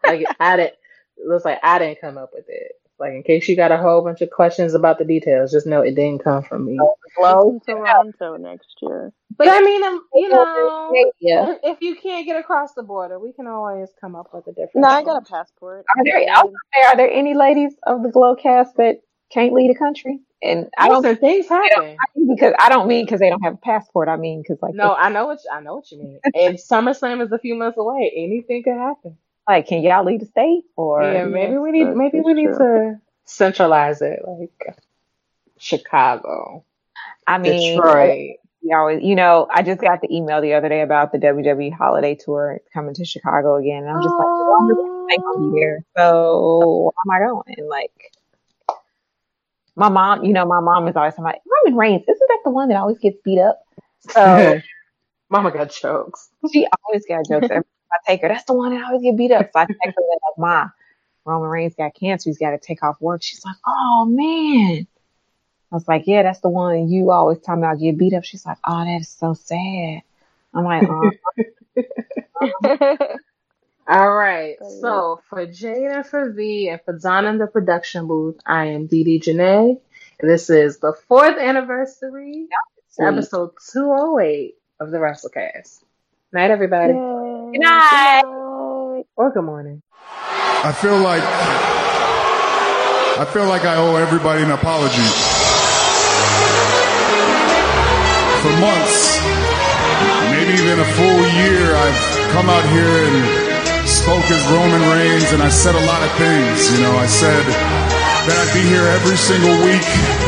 Like 0.04 0.24
I 0.38 0.56
didn't. 0.56 0.74
It 1.16 1.26
looks 1.26 1.44
like 1.44 1.58
I 1.62 1.78
didn't 1.78 2.00
come 2.00 2.18
up 2.18 2.30
with 2.34 2.46
it. 2.48 2.72
Like 2.98 3.14
in 3.14 3.22
case 3.24 3.48
you 3.48 3.56
got 3.56 3.72
a 3.72 3.78
whole 3.78 4.02
bunch 4.02 4.20
of 4.20 4.30
questions 4.30 4.74
about 4.74 4.98
the 4.98 5.04
details, 5.04 5.50
just 5.50 5.66
know 5.66 5.80
it 5.80 5.96
didn't 5.96 6.22
come 6.22 6.42
from 6.44 6.66
me. 6.66 6.78
Glow. 7.18 7.56
It's 7.56 7.66
in 7.68 7.74
Toronto 7.74 8.36
next 8.36 8.76
year. 8.80 9.12
But 9.36 9.48
I 9.48 9.60
mean, 9.60 9.82
um, 9.82 10.04
you 10.14 10.28
know, 10.28 11.12
Yeah. 11.18 11.52
if, 11.52 11.58
if 11.64 11.78
you 11.80 11.96
can't 11.96 12.26
get 12.26 12.38
across 12.38 12.74
the 12.74 12.84
border, 12.84 13.18
we 13.18 13.32
can 13.32 13.48
always 13.48 13.88
come 14.00 14.14
up 14.14 14.28
with 14.32 14.46
a 14.46 14.50
different. 14.50 14.82
No, 14.82 14.88
I 14.88 15.02
got 15.02 15.22
a 15.22 15.24
passport. 15.28 15.84
Are 15.96 16.04
there, 16.04 16.18
I 16.18 16.42
was 16.42 16.52
gonna 16.52 16.54
say, 16.74 16.88
are 16.92 16.96
there 16.96 17.10
any 17.10 17.34
ladies 17.34 17.74
of 17.84 18.04
the 18.04 18.10
Glow 18.10 18.36
cast 18.36 18.76
that 18.76 19.00
can't 19.32 19.52
lead 19.52 19.70
a 19.70 19.78
country? 19.78 20.20
And 20.42 20.68
I 20.76 20.88
don't 20.88 21.02
think 21.02 21.20
things 21.20 21.46
I 21.50 21.54
happen. 21.54 21.96
I 21.98 22.18
mean 22.18 22.34
because 22.34 22.54
I 22.58 22.68
don't 22.68 22.88
mean 22.88 23.04
because 23.04 23.20
they 23.20 23.30
don't 23.30 23.42
have 23.42 23.54
a 23.54 23.58
passport. 23.58 24.08
I 24.08 24.16
mean 24.16 24.42
because 24.42 24.58
like 24.60 24.74
No, 24.74 24.94
I 24.94 25.08
know 25.08 25.26
what 25.26 25.38
you, 25.44 25.50
I 25.52 25.60
know 25.60 25.76
what 25.76 25.90
you 25.90 25.98
mean. 25.98 26.20
And 26.34 26.56
SummerSlam 26.70 27.24
is 27.24 27.32
a 27.32 27.38
few 27.38 27.54
months 27.54 27.78
away. 27.78 28.12
Anything 28.16 28.62
could 28.64 28.74
happen. 28.74 29.16
Like 29.48 29.66
can 29.66 29.82
y'all 29.82 30.04
lead 30.04 30.20
the 30.20 30.26
state 30.26 30.64
or 30.76 31.02
yeah, 31.02 31.24
maybe 31.24 31.56
we 31.56 31.70
need 31.72 31.94
maybe 31.94 32.20
we 32.20 32.34
need 32.34 32.46
to 32.46 33.00
centralize 33.24 34.02
it, 34.02 34.20
like 34.26 34.76
Chicago, 35.58 36.64
I 37.26 37.38
mean 37.38 37.76
Detroit. 37.76 38.36
we 38.62 38.72
always 38.72 39.02
you 39.02 39.14
know 39.14 39.48
I 39.52 39.62
just 39.62 39.80
got 39.80 40.00
the 40.00 40.14
email 40.14 40.40
the 40.40 40.54
other 40.54 40.68
day 40.68 40.82
about 40.82 41.12
the 41.12 41.18
WWE 41.18 41.72
holiday 41.72 42.14
tour 42.14 42.60
coming 42.72 42.94
to 42.94 43.04
Chicago 43.04 43.56
again. 43.56 43.84
And 43.84 43.90
I'm 43.90 44.02
just 44.02 44.14
like, 44.14 44.26
well, 44.26 44.56
I'm 44.60 44.68
really 44.68 45.08
thankful 45.08 45.34
to 45.34 45.54
be. 45.54 45.84
So 45.96 46.92
where 47.04 47.16
am 47.16 47.22
I 47.22 47.28
going? 47.28 47.68
Like 47.68 48.12
my 49.74 49.88
mom, 49.88 50.24
you 50.24 50.32
know, 50.32 50.44
my 50.44 50.60
mom 50.60 50.86
is 50.88 50.96
always 50.96 51.18
like, 51.18 51.40
Roman 51.64 51.78
Reigns, 51.78 52.02
isn't 52.02 52.28
that 52.28 52.40
the 52.44 52.50
one 52.50 52.68
that 52.68 52.76
always 52.76 52.98
gets 52.98 53.16
beat 53.24 53.40
up? 53.40 53.62
So 54.10 54.60
Mama 55.30 55.50
got 55.50 55.70
jokes. 55.70 56.28
she 56.52 56.66
always 56.84 57.06
got 57.06 57.26
jokes. 57.26 57.48
Every 57.50 57.64
I 57.92 58.10
take 58.10 58.22
her, 58.22 58.28
that's 58.28 58.44
the 58.44 58.54
one 58.54 58.74
that 58.74 58.84
always 58.84 59.02
get 59.02 59.16
beat 59.16 59.32
up. 59.32 59.50
So 59.52 59.60
I 59.60 59.66
text 59.66 59.78
her 59.84 59.90
like, 59.94 60.38
Ma, 60.38 60.68
Roman 61.24 61.48
Reigns 61.48 61.74
got 61.74 61.94
cancer. 61.94 62.30
He's 62.30 62.38
got 62.38 62.50
to 62.50 62.58
take 62.58 62.82
off 62.82 63.00
work. 63.00 63.22
She's 63.22 63.44
like, 63.44 63.56
oh 63.66 64.06
man. 64.08 64.86
I 65.70 65.74
was 65.74 65.88
like, 65.88 66.06
yeah, 66.06 66.22
that's 66.22 66.40
the 66.40 66.50
one 66.50 66.88
you 66.90 67.10
always 67.10 67.38
talking 67.38 67.62
about 67.62 67.78
get 67.78 67.96
beat 67.96 68.12
up. 68.12 68.24
She's 68.24 68.44
like, 68.44 68.58
oh, 68.66 68.84
that 68.84 69.00
is 69.00 69.08
so 69.08 69.32
sad. 69.34 70.02
I'm 70.54 70.64
like, 70.64 70.82
uh, 70.82 71.10
All 73.88 74.14
right. 74.14 74.56
So 74.80 75.20
for 75.28 75.46
Jade 75.46 75.90
and 75.90 76.06
for 76.06 76.30
V 76.30 76.68
and 76.68 76.80
for 76.84 76.98
Don 76.98 77.26
in 77.26 77.38
the 77.38 77.46
production 77.46 78.06
booth, 78.06 78.36
I 78.46 78.66
am 78.66 78.86
Dee 78.86 79.04
Dee 79.04 79.20
Jonee. 79.20 79.80
And 80.20 80.30
this 80.30 80.50
is 80.50 80.78
the 80.78 80.94
fourth 81.08 81.36
anniversary, 81.36 82.46
episode 83.00 83.50
208 83.72 84.54
of 84.78 84.90
the 84.90 84.98
WrassleCast. 84.98 85.82
Night, 86.32 86.50
everybody. 86.50 86.94
good 86.94 87.60
night. 87.60 88.22
Or 89.16 89.30
good 89.34 89.44
morning. 89.44 89.82
I 90.64 90.72
feel 90.72 90.96
like 90.96 91.20
I 93.20 93.28
feel 93.28 93.44
like 93.44 93.68
I 93.68 93.76
owe 93.76 93.96
everybody 93.96 94.40
an 94.42 94.50
apology. 94.50 95.04
For 98.40 98.54
months, 98.64 99.20
maybe 100.32 100.56
even 100.56 100.80
a 100.80 100.88
full 100.96 101.20
year, 101.44 101.76
I've 101.76 102.00
come 102.32 102.48
out 102.48 102.64
here 102.72 102.88
and 102.88 103.86
spoke 103.86 104.24
as 104.32 104.40
Roman 104.48 104.80
Reigns, 104.88 105.36
and 105.36 105.42
I 105.42 105.50
said 105.50 105.74
a 105.74 105.84
lot 105.84 106.00
of 106.00 106.10
things. 106.16 106.72
You 106.72 106.80
know, 106.80 106.96
I 106.96 107.04
said 107.12 107.44
that 107.44 108.36
I'd 108.40 108.54
be 108.56 108.64
here 108.72 108.88
every 108.88 109.20
single 109.20 109.52
week. 109.68 110.21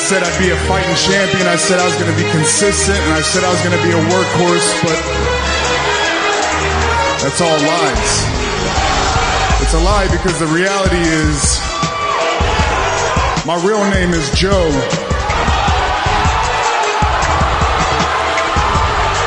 I 0.00 0.02
said 0.02 0.22
I'd 0.24 0.40
be 0.40 0.48
a 0.48 0.56
fighting 0.64 0.96
champion. 0.96 1.46
I 1.46 1.56
said 1.56 1.78
I 1.78 1.84
was 1.84 1.94
going 2.00 2.10
to 2.10 2.16
be 2.16 2.24
consistent, 2.32 2.96
and 2.96 3.12
I 3.12 3.20
said 3.20 3.44
I 3.44 3.52
was 3.52 3.60
going 3.60 3.76
to 3.76 3.84
be 3.84 3.92
a 3.92 4.00
workhorse, 4.08 4.72
but 4.80 4.96
that's 7.20 7.38
all 7.44 7.52
lies. 7.52 8.12
It's 9.60 9.76
a 9.76 9.82
lie 9.84 10.08
because 10.08 10.40
the 10.40 10.48
reality 10.48 11.04
is 11.04 11.60
my 13.44 13.60
real 13.60 13.84
name 13.92 14.16
is 14.16 14.30
Joe. 14.32 14.72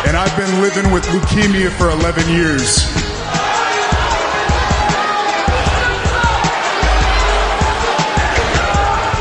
And 0.10 0.18
I've 0.18 0.36
been 0.36 0.60
living 0.60 0.92
with 0.92 1.06
leukemia 1.14 1.70
for 1.78 1.92
11 1.92 2.34
years. 2.34 3.03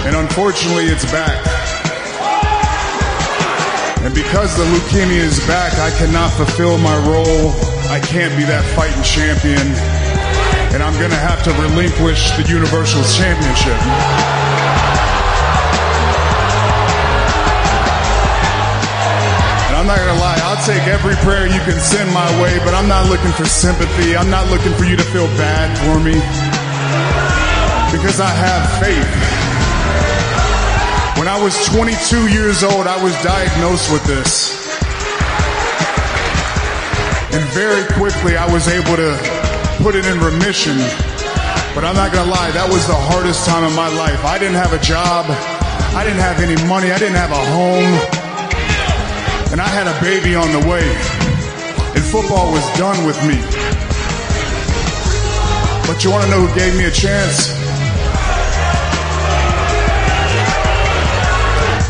And 0.06 0.16
unfortunately, 0.16 0.86
it's 0.86 1.04
back. 1.10 1.38
And 4.02 4.14
because 4.14 4.56
the 4.56 4.64
leukemia 4.64 5.22
is 5.22 5.38
back, 5.46 5.72
I 5.78 5.90
cannot 5.96 6.30
fulfill 6.32 6.78
my 6.78 6.96
role. 7.06 7.52
I 7.90 8.00
can't 8.00 8.36
be 8.36 8.44
that 8.44 8.64
fighting 8.74 9.02
champion 9.02 10.02
and 10.72 10.82
I'm 10.82 10.94
gonna 10.94 11.20
have 11.20 11.44
to 11.44 11.52
relinquish 11.60 12.30
the 12.32 12.48
Universal 12.48 13.04
Championship. 13.04 13.76
And 19.68 19.76
I'm 19.76 19.86
not 19.86 19.98
gonna 19.98 20.18
lie, 20.18 20.40
I'll 20.48 20.64
take 20.64 20.88
every 20.88 21.14
prayer 21.16 21.44
you 21.44 21.60
can 21.68 21.78
send 21.78 22.08
my 22.14 22.24
way, 22.40 22.58
but 22.64 22.72
I'm 22.72 22.88
not 22.88 23.10
looking 23.10 23.32
for 23.32 23.44
sympathy. 23.44 24.16
I'm 24.16 24.30
not 24.30 24.48
looking 24.48 24.72
for 24.72 24.84
you 24.84 24.96
to 24.96 25.04
feel 25.12 25.26
bad 25.36 25.76
for 25.84 26.00
me. 26.00 26.16
Because 27.92 28.18
I 28.20 28.32
have 28.32 28.64
faith. 28.80 29.41
When 31.22 31.30
I 31.30 31.40
was 31.40 31.54
22 31.70 32.34
years 32.34 32.64
old, 32.64 32.88
I 32.88 32.98
was 32.98 33.14
diagnosed 33.22 33.92
with 33.92 34.02
this. 34.10 34.58
And 37.30 37.46
very 37.54 37.86
quickly, 37.94 38.34
I 38.34 38.52
was 38.52 38.66
able 38.66 38.96
to 38.98 39.14
put 39.86 39.94
it 39.94 40.04
in 40.04 40.18
remission. 40.18 40.74
But 41.78 41.86
I'm 41.86 41.94
not 41.94 42.10
gonna 42.12 42.28
lie, 42.28 42.50
that 42.50 42.66
was 42.66 42.88
the 42.88 42.98
hardest 42.98 43.46
time 43.46 43.62
of 43.62 43.70
my 43.70 43.86
life. 43.86 44.18
I 44.24 44.36
didn't 44.36 44.58
have 44.58 44.72
a 44.72 44.82
job, 44.82 45.26
I 45.94 46.02
didn't 46.02 46.18
have 46.18 46.42
any 46.42 46.58
money, 46.66 46.90
I 46.90 46.98
didn't 46.98 47.14
have 47.22 47.30
a 47.30 47.44
home, 47.54 47.94
and 49.54 49.62
I 49.62 49.70
had 49.70 49.86
a 49.86 49.94
baby 50.02 50.34
on 50.34 50.50
the 50.50 50.66
way. 50.66 50.82
And 51.94 52.02
football 52.02 52.50
was 52.50 52.66
done 52.74 52.98
with 53.06 53.22
me. 53.22 53.38
But 55.86 56.02
you 56.02 56.10
wanna 56.10 56.26
know 56.34 56.42
who 56.42 56.50
gave 56.58 56.74
me 56.74 56.86
a 56.86 56.90
chance? 56.90 57.61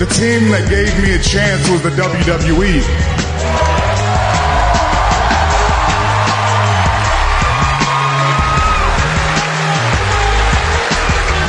The 0.02 0.10
team 0.18 0.50
that 0.50 0.66
gave 0.66 0.90
me 0.98 1.14
a 1.14 1.22
chance 1.22 1.62
was 1.70 1.78
the. 1.86 1.94
WWE. 1.94 2.82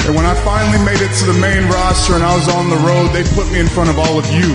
And 0.05 0.13
when 0.13 0.29
I 0.29 0.37
finally 0.45 0.77
made 0.85 1.01
it 1.01 1.09
to 1.17 1.25
the 1.25 1.33
main 1.41 1.65
roster 1.65 2.13
and 2.13 2.21
I 2.21 2.29
was 2.37 2.45
on 2.53 2.69
the 2.69 2.77
road, 2.85 3.09
they 3.09 3.25
put 3.33 3.49
me 3.49 3.57
in 3.57 3.65
front 3.65 3.89
of 3.89 3.97
all 3.97 4.21
of 4.21 4.25
you. 4.29 4.45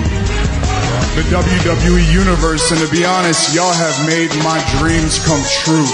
The 1.19 1.27
WWE 1.35 2.07
Universe, 2.15 2.71
and 2.71 2.79
to 2.79 2.87
be 2.95 3.03
honest, 3.03 3.51
y'all 3.51 3.75
have 3.75 3.99
made 4.07 4.31
my 4.47 4.63
dreams 4.79 5.19
come 5.27 5.43
true. 5.67 5.91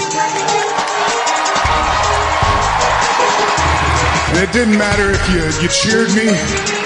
And 4.29 4.37
it 4.45 4.53
didn't 4.53 4.77
matter 4.77 5.09
if 5.09 5.25
you, 5.33 5.41
you 5.57 5.69
cheered 5.73 6.13
me, 6.13 6.84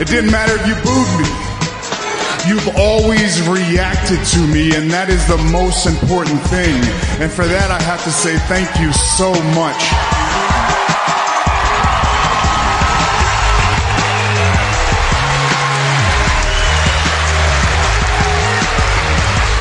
it 0.00 0.08
didn't 0.08 0.32
matter 0.32 0.54
if 0.56 0.66
you 0.66 0.72
booed 0.80 1.20
me. 1.20 1.28
You've 2.48 2.74
always 2.78 3.46
reacted 3.46 4.24
to 4.32 4.40
me, 4.46 4.74
and 4.74 4.90
that 4.90 5.10
is 5.10 5.20
the 5.28 5.36
most 5.52 5.84
important 5.84 6.40
thing. 6.48 6.72
And 7.20 7.30
for 7.30 7.44
that, 7.44 7.70
I 7.70 7.76
have 7.82 8.02
to 8.04 8.10
say 8.10 8.38
thank 8.48 8.80
you 8.80 8.94
so 8.96 9.28
much. 9.52 9.76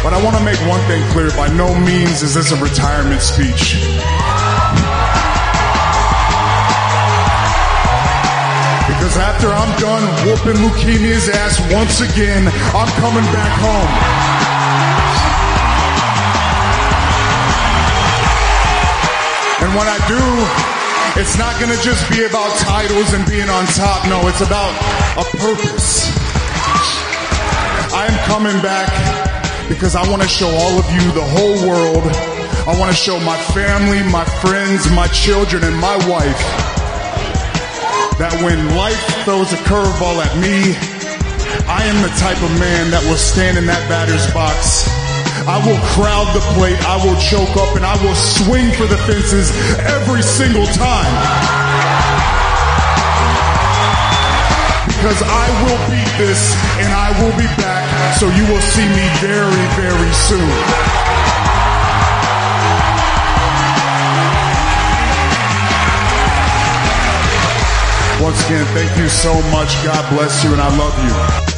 But 0.02 0.16
I 0.16 0.24
want 0.24 0.38
to 0.38 0.44
make 0.44 0.58
one 0.72 0.80
thing 0.88 1.04
clear. 1.12 1.32
By 1.36 1.52
no 1.52 1.76
means 1.76 2.24
is 2.24 2.34
this 2.34 2.54
a 2.54 2.64
retirement 2.64 3.22
speech. 3.22 3.76
Because 9.10 9.26
after 9.26 9.50
I'm 9.50 9.74
done 9.82 10.06
whooping 10.22 10.62
leukemia's 10.62 11.30
ass 11.30 11.58
once 11.74 12.00
again, 12.00 12.46
I'm 12.78 12.92
coming 13.02 13.26
back 13.34 13.50
home. 13.58 13.90
And 19.66 19.74
when 19.74 19.88
I 19.90 19.98
do, 20.06 20.22
it's 21.20 21.40
not 21.40 21.58
to 21.58 21.82
just 21.82 22.06
be 22.12 22.24
about 22.26 22.54
titles 22.60 23.14
and 23.14 23.26
being 23.26 23.50
on 23.50 23.66
top. 23.74 24.06
No, 24.06 24.28
it's 24.28 24.42
about 24.42 24.78
a 25.18 25.26
purpose. 25.42 26.14
I 27.90 28.06
am 28.06 28.18
coming 28.30 28.62
back 28.62 28.94
because 29.70 29.96
I 29.96 30.08
want 30.08 30.22
to 30.22 30.28
show 30.28 30.50
all 30.50 30.78
of 30.78 30.86
you, 30.94 31.02
the 31.18 31.26
whole 31.26 31.58
world. 31.68 32.06
I 32.70 32.78
want 32.78 32.92
to 32.92 32.96
show 32.96 33.20
my 33.22 33.38
family, 33.58 34.04
my 34.12 34.26
friends, 34.46 34.88
my 34.92 35.08
children, 35.08 35.64
and 35.64 35.76
my 35.78 35.98
wife 36.08 36.69
that 38.20 38.36
when 38.44 38.60
life 38.76 39.00
throws 39.24 39.56
a 39.56 39.60
curveball 39.64 40.20
at 40.20 40.36
me, 40.44 40.76
I 41.72 41.88
am 41.88 42.04
the 42.04 42.12
type 42.20 42.36
of 42.44 42.52
man 42.60 42.92
that 42.92 43.00
will 43.08 43.16
stand 43.16 43.56
in 43.56 43.64
that 43.72 43.80
batter's 43.88 44.28
box. 44.36 44.92
I 45.48 45.56
will 45.64 45.80
crowd 45.96 46.28
the 46.36 46.44
plate, 46.52 46.76
I 46.84 47.00
will 47.00 47.16
choke 47.16 47.56
up, 47.56 47.80
and 47.80 47.88
I 47.88 47.96
will 48.04 48.14
swing 48.20 48.76
for 48.76 48.92
the 48.92 49.00
fences 49.08 49.56
every 49.88 50.20
single 50.20 50.68
time. 50.76 51.16
Because 55.00 55.24
I 55.24 55.46
will 55.64 55.80
beat 55.88 56.12
this 56.20 56.60
and 56.84 56.92
I 56.92 57.16
will 57.24 57.32
be 57.40 57.48
back, 57.56 57.88
so 58.20 58.28
you 58.36 58.44
will 58.52 58.60
see 58.60 58.84
me 58.84 59.08
very, 59.24 59.64
very 59.80 60.12
soon. 60.12 60.99
Once 68.22 68.46
again, 68.46 68.66
thank 68.74 68.98
you 68.98 69.08
so 69.08 69.34
much. 69.50 69.82
God 69.84 70.04
bless 70.14 70.44
you, 70.44 70.52
and 70.52 70.60
I 70.60 70.78
love 70.78 71.48
you. 71.48 71.49